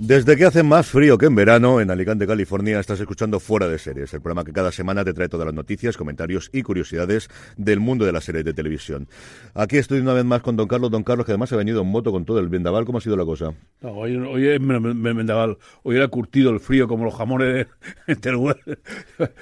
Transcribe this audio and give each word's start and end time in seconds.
Desde 0.00 0.36
que 0.36 0.44
hace 0.44 0.62
más 0.62 0.86
frío 0.86 1.18
que 1.18 1.26
en 1.26 1.34
verano, 1.34 1.80
en 1.80 1.90
Alicante, 1.90 2.24
California, 2.24 2.78
estás 2.78 3.00
escuchando 3.00 3.40
Fuera 3.40 3.66
de 3.66 3.80
Series, 3.80 4.14
el 4.14 4.20
programa 4.20 4.44
que 4.44 4.52
cada 4.52 4.70
semana 4.70 5.04
te 5.04 5.12
trae 5.12 5.28
todas 5.28 5.46
las 5.46 5.54
noticias, 5.56 5.96
comentarios 5.96 6.50
y 6.52 6.62
curiosidades 6.62 7.28
del 7.56 7.80
mundo 7.80 8.04
de 8.04 8.12
las 8.12 8.22
series 8.22 8.44
de 8.44 8.54
televisión. 8.54 9.08
Aquí 9.54 9.76
estoy 9.76 9.98
una 9.98 10.12
vez 10.12 10.24
más 10.24 10.40
con 10.40 10.54
Don 10.54 10.68
Carlos, 10.68 10.92
Don 10.92 11.02
Carlos, 11.02 11.26
que 11.26 11.32
además 11.32 11.52
ha 11.52 11.56
venido 11.56 11.82
en 11.82 11.88
moto 11.88 12.12
con 12.12 12.24
todo 12.24 12.38
el 12.38 12.48
vendaval. 12.48 12.84
¿Cómo 12.84 12.98
ha 12.98 13.00
sido 13.00 13.16
la 13.16 13.24
cosa? 13.24 13.52
No, 13.80 13.90
hoy, 13.90 14.16
hoy 14.16 14.46
es 14.46 14.60
vendaval. 14.60 15.58
Hoy 15.82 15.96
era 15.96 16.06
curtido 16.06 16.50
el 16.52 16.60
frío, 16.60 16.86
como 16.86 17.04
los 17.04 17.16
jamones 17.16 17.66
de 18.06 18.16
Teruel. 18.16 18.56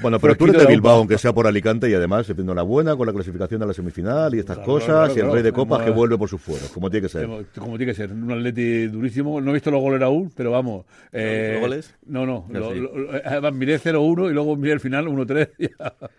Bueno, 0.01 0.19
pero 0.19 0.37
tú 0.37 0.47
eres 0.47 0.62
de 0.62 0.67
Bilbao, 0.69 1.01
aunque 1.01 1.19
sea 1.19 1.34
por 1.34 1.47
Alicante, 1.47 1.91
y 1.91 1.93
además, 1.93 2.31
enhorabuena 2.31 2.97
con 2.97 3.07
la 3.07 3.12
clasificación 3.12 3.62
a 3.62 3.67
la 3.67 3.75
semifinal 3.75 4.34
y 4.34 4.39
estas 4.39 4.57
Claro, 4.57 4.73
cosas, 4.73 4.87
claro, 4.87 5.09
y 5.09 5.17
el 5.17 5.21
claro. 5.21 5.34
rey 5.34 5.43
de 5.43 5.53
copas 5.53 5.83
que 5.83 5.91
vuelve 5.91 6.17
por 6.17 6.31
sus 6.31 6.41
fueros, 6.41 6.71
como 6.71 6.89
tiene 6.89 7.09
que 7.09 7.12
ser. 7.12 7.29
Como 7.59 7.77
tiene 7.77 7.93
que 7.93 7.95
ser, 7.95 8.11
un 8.11 8.33
atleti 8.33 8.87
durísimo. 8.87 9.39
No 9.39 9.50
he 9.50 9.55
visto 9.55 9.71
los 9.71 9.83
goles 9.83 10.00
aún, 10.00 10.33
pero 10.34 10.46
vamos. 10.51 10.84
eh, 11.12 11.51
¿Los 11.55 11.61
goles? 11.62 11.95
No, 12.07 12.27
no. 12.27 12.47
Lo- 12.51 12.75
lo- 12.75 12.97
lo- 12.97 13.11
además, 13.25 13.53
miré 13.55 13.79
0-1 13.79 14.31
y 14.31 14.33
luego 14.34 14.57
miré 14.57 14.73
el 14.75 14.81
final 14.81 15.07
1-3. 15.09 15.51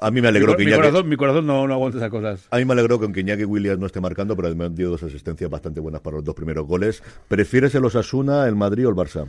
A 0.00 0.10
mí 0.10 0.20
me 0.20 0.28
alegró 0.28 0.52
mi, 0.52 0.58
que 0.58 0.64
mi 0.64 0.70
Iñaki- 0.70 0.76
corazón, 0.76 1.08
mi 1.08 1.16
corazón 1.16 1.46
no, 1.46 1.66
no 1.66 1.74
aguanta 1.74 1.98
esas 1.98 2.10
cosas. 2.10 2.46
A 2.50 2.56
mí 2.58 2.64
me 2.64 2.72
alegró 2.72 2.98
que 2.98 3.04
aunque 3.04 3.20
Iñaki 3.20 3.44
Williams 3.44 3.78
no 3.80 3.86
esté 3.86 4.00
marcando, 4.00 4.36
pero 4.36 4.46
además 4.48 4.74
dio 4.74 4.90
dos 4.90 5.02
asistencias 5.02 5.50
bastante 5.50 5.80
buenas 5.80 6.00
para 6.00 6.16
los 6.16 6.24
dos 6.24 6.34
primeros 6.34 6.66
goles. 6.66 7.02
¿Prefieres 7.28 7.74
el 7.74 7.84
Osasuna, 7.84 8.46
el 8.46 8.54
Madrid 8.54 8.86
o 8.86 8.90
el 8.90 8.96
Barça? 8.96 9.26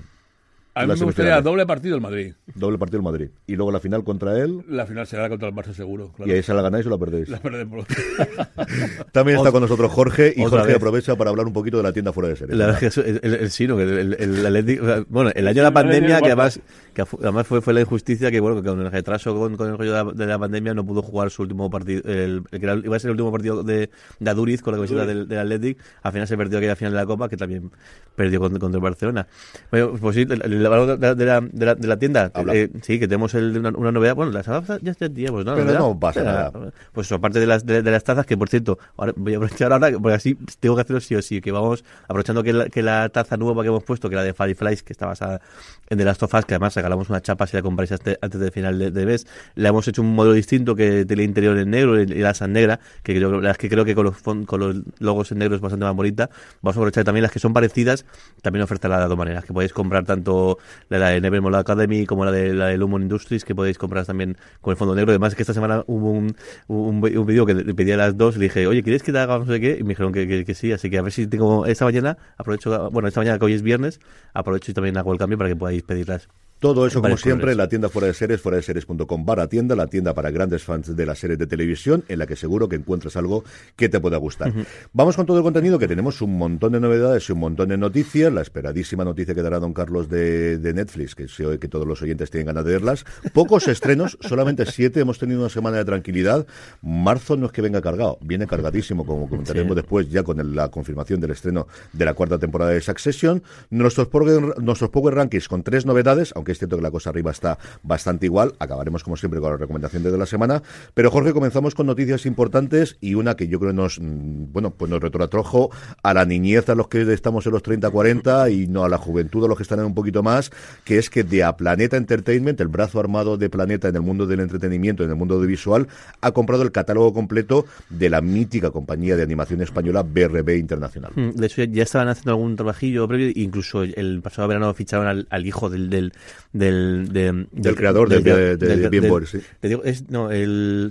A 0.79 0.87
mí 0.87 0.93
me 0.99 1.05
gustaría 1.05 1.41
doble 1.41 1.65
partido 1.65 1.95
el 1.95 2.01
Madrid. 2.01 2.33
Doble 2.55 2.77
partido 2.77 2.97
el 2.99 3.03
Madrid. 3.03 3.29
Y 3.47 3.55
luego 3.55 3.71
la 3.71 3.79
final 3.79 4.03
contra 4.03 4.37
él. 4.39 4.63
La 4.67 4.85
final 4.85 5.05
será 5.07 5.29
contra 5.29 5.47
el 5.49 5.53
Barça 5.55 5.73
seguro. 5.73 6.11
Claro. 6.15 6.31
Y 6.31 6.35
ahí 6.35 6.43
se 6.43 6.53
la 6.53 6.61
ganáis 6.61 6.85
o 6.85 6.89
la 6.89 6.97
perdéis. 6.97 7.29
La 7.29 7.39
perdemos. 7.39 7.85
También 9.11 9.37
está 9.37 9.51
con 9.51 9.61
nosotros 9.61 9.91
Jorge 9.91 10.33
y 10.35 10.41
Otra 10.41 10.59
Jorge 10.59 10.67
vez. 10.67 10.75
aprovecha 10.77 11.15
para 11.15 11.29
hablar 11.29 11.45
un 11.47 11.53
poquito 11.53 11.77
de 11.77 11.83
la 11.83 11.93
tienda 11.93 12.13
fuera 12.13 12.29
de 12.29 12.35
series. 12.35 12.57
La 12.57 12.67
verdad 12.67 12.83
es 12.83 12.93
que 12.95 13.01
es- 13.01 13.19
el, 13.23 13.33
el, 13.35 13.49
sí, 13.51 13.67
¿no? 13.67 13.77
que 13.77 13.83
el, 13.83 14.15
el, 14.19 14.45
el 14.45 15.05
bueno, 15.09 15.31
el 15.33 15.47
año 15.47 15.55
de 15.57 15.63
la 15.63 15.71
pandemia, 15.73 16.19
que 16.19 16.27
además, 16.27 16.59
que 16.93 17.01
además 17.21 17.47
fue, 17.47 17.61
fue 17.61 17.73
la 17.73 17.81
injusticia 17.81 18.31
que, 18.31 18.39
bueno, 18.39 18.61
que 18.61 18.67
con 18.69 18.79
el 18.81 18.91
retraso 18.91 19.35
con, 19.35 19.57
con 19.57 19.69
el 19.69 19.77
rollo 19.77 19.93
de 19.93 20.03
la, 20.03 20.11
de 20.11 20.25
la 20.25 20.39
pandemia 20.39 20.73
no 20.73 20.85
pudo 20.85 21.01
jugar 21.01 21.29
su 21.31 21.41
último 21.43 21.69
partido, 21.69 22.01
el, 22.05 22.43
el 22.51 22.59
que 22.59 22.81
iba 22.85 22.95
a 22.95 22.99
ser 22.99 23.09
el 23.09 23.11
último 23.11 23.31
partido 23.31 23.63
de, 23.63 23.89
de 24.19 24.29
Aduriz 24.29 24.61
con 24.61 24.73
la 24.73 24.77
camiseta 24.77 25.05
del, 25.05 25.27
del 25.27 25.39
Athletic, 25.39 25.77
al 26.03 26.11
final 26.11 26.27
se 26.27 26.37
perdió 26.37 26.57
aquella 26.57 26.75
final 26.75 26.93
de 26.93 26.99
la 26.99 27.05
Copa, 27.05 27.29
que 27.29 27.37
también 27.37 27.71
perdió 28.15 28.39
contra, 28.39 28.59
contra 28.59 28.77
el 28.77 28.83
Barcelona. 28.83 29.27
Bueno, 29.71 29.93
pues 29.99 30.15
sí, 30.15 30.21
el- 30.29 30.63
de, 30.69 30.97
la, 30.97 31.15
de, 31.15 31.25
la, 31.25 31.41
de, 31.41 31.65
la, 31.65 31.75
de 31.75 31.87
la 31.87 31.97
tienda, 31.97 32.31
eh, 32.53 32.69
sí, 32.81 32.99
que 32.99 33.07
tenemos 33.07 33.33
el- 33.33 33.57
una, 33.57 33.69
una 33.69 33.91
novedad, 33.91 34.15
bueno, 34.15 34.31
las 34.31 34.45
tazas 34.45 34.79
ya 34.81 34.93
teníamos, 34.93 35.45
¿no? 35.45 35.55
La 35.55 35.65
Pero 35.65 35.79
no 35.79 35.99
pasa 35.99 36.23
nada. 36.23 36.51
Pues 36.93 37.07
eso, 37.07 37.15
aparte 37.15 37.39
de 37.39 37.47
las, 37.47 37.65
de, 37.65 37.81
de 37.81 37.91
las 37.91 38.03
tazas, 38.03 38.25
que 38.25 38.37
por 38.37 38.49
cierto, 38.49 38.77
ahora 38.97 39.13
voy 39.15 39.33
a 39.33 39.37
aprovechar 39.37 39.71
ahora, 39.73 39.91
porque 39.91 40.13
así 40.15 40.37
tengo 40.59 40.75
que 40.75 40.81
hacerlo 40.81 41.01
sí 41.01 41.15
o 41.15 41.21
sí, 41.21 41.41
que 41.41 41.51
vamos, 41.51 41.83
aprovechando 42.03 42.43
que 42.43 42.53
la, 42.53 42.65
que 42.69 42.81
la 42.83 43.09
taza 43.09 43.37
nueva 43.37 43.61
que 43.63 43.69
hemos 43.69 43.83
puesto, 43.83 44.09
que 44.09 44.15
era 44.15 44.23
de 44.23 44.33
Fireflies, 44.33 44.83
que 44.83 44.93
está 44.93 45.05
basada 45.07 45.41
en 45.89 45.97
The 45.97 46.05
Last 46.05 46.23
of 46.23 46.33
Us, 46.33 46.45
que 46.45 46.53
además 46.55 46.75
regalamos 46.75 47.09
una 47.09 47.21
chapa 47.21 47.47
si 47.47 47.55
la 47.57 47.61
compráis 47.63 47.91
antes 47.91 48.39
del 48.39 48.51
final 48.51 48.77
de, 48.79 48.91
de 48.91 49.05
mes, 49.05 49.25
le 49.55 49.67
hemos 49.69 49.87
hecho 49.87 50.01
un 50.01 50.13
modelo 50.13 50.33
distinto 50.33 50.75
que 50.75 51.05
tiene 51.05 51.23
el 51.23 51.29
interior 51.29 51.57
en 51.57 51.69
negro 51.69 51.99
y 51.99 52.05
la 52.05 52.29
asa 52.31 52.47
negra, 52.47 52.79
que 53.03 53.15
creo, 53.15 53.29
la 53.31 53.37
verdad 53.37 53.51
es 53.51 53.57
que 53.57 53.69
creo 53.69 53.85
que 53.85 53.95
con 53.95 54.05
los, 54.05 54.17
con 54.21 54.59
los 54.59 54.75
logos 54.99 55.31
en 55.31 55.39
negro 55.39 55.55
es 55.55 55.61
bastante 55.61 55.85
más 55.85 55.95
bonita. 55.95 56.29
Vamos 56.61 56.75
a 56.75 56.79
aprovechar 56.79 57.03
también 57.03 57.23
las 57.23 57.31
que 57.31 57.39
son 57.39 57.53
parecidas, 57.53 58.05
también 58.41 58.63
oferta 58.63 58.87
las 58.87 59.07
dos 59.07 59.17
maneras, 59.17 59.45
que 59.45 59.53
podéis 59.53 59.73
comprar 59.73 60.05
tanto 60.05 60.48
la 60.89 61.09
de 61.09 61.21
Nevermore 61.21 61.57
Academy 61.57 62.05
como 62.05 62.25
la 62.25 62.31
de 62.31 62.53
la 62.53 62.67
de 62.67 62.77
Lumon 62.77 63.03
Industries, 63.03 63.45
que 63.45 63.53
podéis 63.53 63.77
comprar 63.77 64.05
también 64.05 64.37
con 64.61 64.71
el 64.71 64.77
fondo 64.77 64.95
negro. 64.95 65.11
Además, 65.11 65.35
que 65.35 65.43
esta 65.43 65.53
semana 65.53 65.83
hubo 65.87 66.11
un, 66.11 66.35
un, 66.67 67.03
un 67.03 67.25
vídeo 67.25 67.45
que 67.45 67.53
le 67.53 67.73
pedí 67.73 67.91
a 67.91 67.97
las 67.97 68.17
dos 68.17 68.37
y 68.37 68.39
dije, 68.39 68.67
oye, 68.67 68.83
¿quieres 68.83 69.03
que 69.03 69.11
te 69.11 69.19
haga 69.19 69.37
no 69.39 69.45
sé 69.45 69.59
qué? 69.59 69.77
Y 69.79 69.83
me 69.83 69.89
dijeron 69.89 70.13
que, 70.13 70.27
que, 70.27 70.45
que 70.45 70.53
sí, 70.55 70.71
así 70.71 70.89
que 70.89 70.97
a 70.97 71.01
ver 71.01 71.11
si 71.11 71.27
tengo 71.27 71.65
esta 71.65 71.85
mañana, 71.85 72.17
aprovecho, 72.37 72.89
bueno, 72.91 73.07
esta 73.07 73.19
mañana 73.19 73.39
que 73.39 73.45
hoy 73.45 73.53
es 73.53 73.61
viernes, 73.61 73.99
aprovecho 74.33 74.71
y 74.71 74.73
también 74.73 74.97
hago 74.97 75.11
el 75.13 75.19
cambio 75.19 75.37
para 75.37 75.49
que 75.49 75.55
podáis 75.55 75.83
pedirlas. 75.83 76.29
Todo 76.59 76.85
eso, 76.85 77.01
como 77.01 77.15
siempre, 77.17 77.41
colores. 77.41 77.53
en 77.53 77.57
la 77.57 77.69
tienda 77.69 77.89
fuera 77.89 78.07
de 78.07 78.13
series, 78.13 78.41
fuera 78.41 78.57
de 78.57 78.63
series.com 78.63 79.25
barra 79.25 79.47
tienda, 79.47 79.75
la 79.75 79.87
tienda 79.87 80.13
para 80.13 80.29
grandes 80.29 80.63
fans 80.63 80.95
de 80.95 81.05
las 81.05 81.17
series 81.19 81.39
de 81.39 81.47
televisión, 81.47 82.03
en 82.09 82.19
la 82.19 82.27
que 82.27 82.35
seguro 82.35 82.67
que 82.67 82.75
encuentras 82.75 83.15
algo 83.15 83.43
que 83.75 83.87
te 83.89 83.99
pueda 83.99 84.17
gustar. 84.17 84.53
Vamos 84.93 85.15
con 85.15 85.25
todo 85.25 85.37
el 85.37 85.43
contenido, 85.43 85.79
que 85.79 85.87
tenemos 85.87 86.21
un 86.21 86.37
montón 86.37 86.73
de 86.73 86.79
novedades 86.79 87.29
y 87.29 87.31
un 87.31 87.39
montón 87.39 87.69
de 87.69 87.77
noticias. 87.77 88.31
La 88.33 88.41
esperadísima 88.41 89.05
noticia 89.05 89.33
que 89.33 89.41
dará 89.41 89.59
don 89.59 89.73
Carlos 89.73 90.09
de, 90.09 90.57
de 90.57 90.73
Netflix, 90.73 91.15
que 91.15 91.27
sé 91.27 91.59
que 91.59 91.67
todos 91.69 91.87
los 91.87 92.01
oyentes 92.01 92.29
tienen 92.29 92.47
ganas 92.47 92.65
de 92.65 92.73
verlas. 92.73 93.05
Pocos 93.33 93.67
estrenos, 93.67 94.17
solamente 94.27 94.65
siete. 94.65 94.99
Hemos 94.99 95.17
tenido 95.19 95.39
una 95.39 95.49
semana 95.49 95.77
de 95.77 95.85
tranquilidad. 95.85 96.45
Marzo 96.81 97.37
no 97.37 97.45
es 97.45 97.51
que 97.51 97.61
venga 97.61 97.81
cargado, 97.81 98.17
viene 98.21 98.47
cargadísimo, 98.47 99.05
como 99.05 99.29
comentaremos 99.29 99.69
Sí. 99.75 99.75
después, 99.75 100.09
ya 100.09 100.23
con 100.23 100.39
el- 100.39 100.55
la 100.55 100.69
confirmación 100.69 101.19
del 101.21 101.31
estreno 101.31 101.67
de 101.93 102.05
la 102.05 102.13
cuarta 102.13 102.37
temporada 102.37 102.71
de 102.71 102.81
Succession. 102.81 103.43
Nuestros 103.69 104.07
Power, 104.07 104.59
nuestros 104.61 104.89
Power 104.89 105.15
Rankings 105.15 105.47
con 105.47 105.63
tres 105.63 105.85
novedades, 105.85 106.33
aunque 106.35 106.48
es 106.51 106.57
cierto 106.59 106.75
que 106.77 106.81
la 106.83 106.91
cosa 106.91 107.09
arriba 107.09 107.31
está 107.31 107.57
bastante 107.83 108.25
igual. 108.25 108.53
Acabaremos, 108.59 109.03
como 109.03 109.17
siempre, 109.17 109.39
con 109.39 109.51
las 109.51 109.59
recomendaciones 109.59 110.11
de 110.11 110.17
la 110.17 110.25
semana. 110.25 110.61
Pero, 110.93 111.11
Jorge, 111.11 111.33
comenzamos 111.33 111.75
con 111.75 111.85
noticias 111.87 112.25
importantes 112.25 112.97
y 113.01 113.15
una 113.15 113.35
que 113.35 113.47
yo 113.47 113.59
creo 113.59 113.73
nos, 113.73 113.99
mm, 113.99 114.51
bueno, 114.51 114.71
pues 114.71 114.89
nos 114.89 115.01
retrotrajo 115.01 115.69
a 116.03 116.13
la 116.13 116.25
niñez 116.25 116.69
a 116.69 116.75
los 116.75 116.87
que 116.87 117.01
estamos 117.13 117.45
en 117.45 117.51
los 117.53 117.63
30-40 117.63 118.49
y 118.51 118.67
no 118.67 118.83
a 118.83 118.89
la 118.89 118.97
juventud 118.97 119.43
a 119.45 119.47
los 119.47 119.57
que 119.57 119.63
están 119.63 119.79
en 119.79 119.85
un 119.85 119.93
poquito 119.95 120.23
más, 120.23 120.51
que 120.83 120.97
es 120.97 121.09
que 121.09 121.23
de 121.23 121.43
a 121.43 121.55
Planeta 121.57 121.97
Entertainment, 121.97 122.59
el 122.61 122.67
brazo 122.67 122.99
armado 122.99 123.37
de 123.37 123.49
Planeta 123.49 123.87
en 123.87 123.95
el 123.95 124.01
mundo 124.01 124.25
del 124.25 124.39
entretenimiento, 124.39 125.03
en 125.03 125.09
el 125.09 125.15
mundo 125.15 125.35
audiovisual, 125.35 125.87
ha 126.21 126.31
comprado 126.31 126.63
el 126.63 126.71
catálogo 126.71 127.13
completo 127.13 127.65
de 127.89 128.09
la 128.09 128.21
mítica 128.21 128.71
compañía 128.71 129.15
de 129.15 129.23
animación 129.23 129.61
española 129.61 130.03
BRB 130.03 130.57
Internacional. 130.57 131.11
Mm, 131.15 131.31
De 131.31 131.45
hecho, 131.45 131.63
ya- 131.63 131.83
estaban 131.83 132.07
haciendo 132.09 132.31
algún 132.31 132.55
trabajillo 132.55 133.07
previo, 133.07 133.31
incluso 133.35 133.83
el 133.83 134.21
pasado 134.21 134.47
verano 134.47 134.73
ficharon 134.73 135.25
al, 135.29 135.45
hijo 135.45 135.69
del, 135.69 136.13
del, 136.53 137.09
de- 137.11 137.47
Del 137.51 137.75
creador 137.75 138.09
de- 138.09 138.21
de- 138.21 138.57
de 138.57 138.89
Billboard, 138.89 139.27
sí. 139.27 139.39
te 139.59 139.67
digo, 139.67 139.83
es, 139.83 140.09
no, 140.09 140.31
el, 140.31 140.89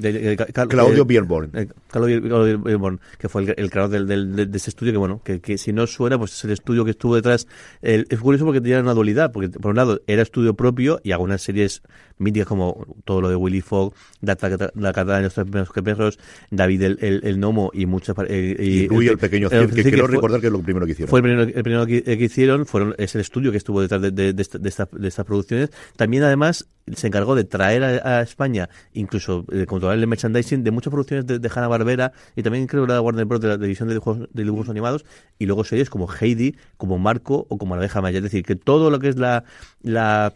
Cal- 0.52 0.68
Claudio 0.68 1.04
Bierborn. 1.04 1.50
eh, 1.54 1.68
Claudio 1.90 2.58
Bierborn, 2.58 3.00
que 3.18 3.28
fue 3.28 3.42
el, 3.42 3.54
el 3.56 3.70
creador 3.70 3.90
del, 3.90 4.06
del- 4.06 4.36
de, 4.36 4.46
de 4.46 4.56
ese 4.56 4.70
estudio, 4.70 4.92
que 4.92 4.98
bueno, 4.98 5.20
que, 5.24 5.40
que 5.40 5.58
si 5.58 5.72
no 5.72 5.86
suena, 5.86 6.18
pues 6.18 6.32
es 6.34 6.44
el 6.44 6.50
estudio 6.52 6.84
que 6.84 6.92
estuvo 6.92 7.14
detrás. 7.14 7.46
El- 7.82 8.06
es 8.08 8.18
curioso 8.20 8.44
porque 8.44 8.60
tenía 8.60 8.80
una 8.80 8.94
dualidad, 8.94 9.32
porque 9.32 9.48
por 9.50 9.70
un 9.70 9.76
lado 9.76 10.00
era 10.06 10.22
estudio 10.22 10.54
propio 10.54 11.00
y 11.02 11.12
algunas 11.12 11.42
series 11.42 11.82
míticas 12.18 12.48
como 12.48 12.86
todo 13.04 13.20
lo 13.20 13.28
de 13.28 13.36
Willy 13.36 13.60
Fogg, 13.60 13.94
La, 14.20 14.36
la 14.74 14.92
Catana 14.92 15.18
de 15.18 15.22
los 15.24 15.34
tres 15.34 15.44
primeros 15.46 15.72
que 15.72 15.82
perros, 15.82 16.18
David 16.50 16.82
el, 16.82 16.98
el, 17.00 17.20
el 17.24 17.36
Gnomo 17.38 17.70
y 17.72 17.86
muchas... 17.86 18.14
par- 18.14 18.26
eh, 18.30 18.56
Y 18.58 18.88
Rui, 18.88 19.08
el 19.08 19.18
pequeño 19.18 19.48
Cid, 19.48 19.70
que 19.74 19.82
quiero 19.84 20.06
fue- 20.06 20.14
recordar 20.16 20.40
que 20.40 20.46
es 20.48 20.52
lo 20.52 20.60
primero 20.60 20.84
que 20.86 20.92
hicieron. 20.92 21.10
fue 21.10 21.20
el 21.20 21.22
primero, 21.22 21.42
el 21.42 21.62
primero 21.62 21.86
que, 21.86 21.98
eh, 21.98 22.18
que 22.18 22.24
hicieron, 22.24 22.66
fueron, 22.66 22.94
es 22.98 23.14
el 23.14 23.20
estudio 23.20 23.50
que 23.50 23.56
estuvo 23.58 23.80
detrás 23.80 24.00
de, 24.02 24.10
de, 24.10 24.32
de 24.32 24.42
esta- 24.42 24.58
de 24.58 24.68
esta- 24.68 24.88
de 24.90 25.08
estas 25.08 25.24
producciones. 25.24 25.70
También, 25.96 26.22
además, 26.24 26.66
se 26.94 27.06
encargó 27.06 27.34
de 27.34 27.44
traer 27.44 27.84
a, 27.84 28.18
a 28.18 28.22
España, 28.22 28.68
incluso 28.94 29.44
de 29.48 29.66
controlar 29.66 29.98
el 29.98 30.06
merchandising 30.06 30.64
de 30.64 30.70
muchas 30.70 30.90
producciones 30.90 31.26
de, 31.26 31.38
de 31.38 31.50
Hanna-Barbera 31.54 32.12
y 32.34 32.42
también 32.42 32.66
creo 32.66 32.84
que 32.84 32.88
la 32.88 32.94
de 32.94 33.00
Warner 33.00 33.26
Bros. 33.26 33.40
de 33.40 33.48
la 33.48 33.56
división 33.58 33.88
de 33.88 33.94
dibujos, 33.94 34.20
de 34.32 34.42
dibujos 34.42 34.68
animados 34.70 35.04
y 35.38 35.46
luego 35.46 35.64
series 35.64 35.90
como 35.90 36.08
Heidi, 36.10 36.56
como 36.78 36.98
Marco 36.98 37.46
o 37.48 37.58
como 37.58 37.74
La 37.76 37.80
abeja 37.82 38.00
maya. 38.00 38.18
Es 38.18 38.24
decir, 38.24 38.42
que 38.42 38.56
todo 38.56 38.90
lo 38.90 38.98
que 38.98 39.08
es 39.08 39.16
la... 39.16 39.44
la 39.82 40.32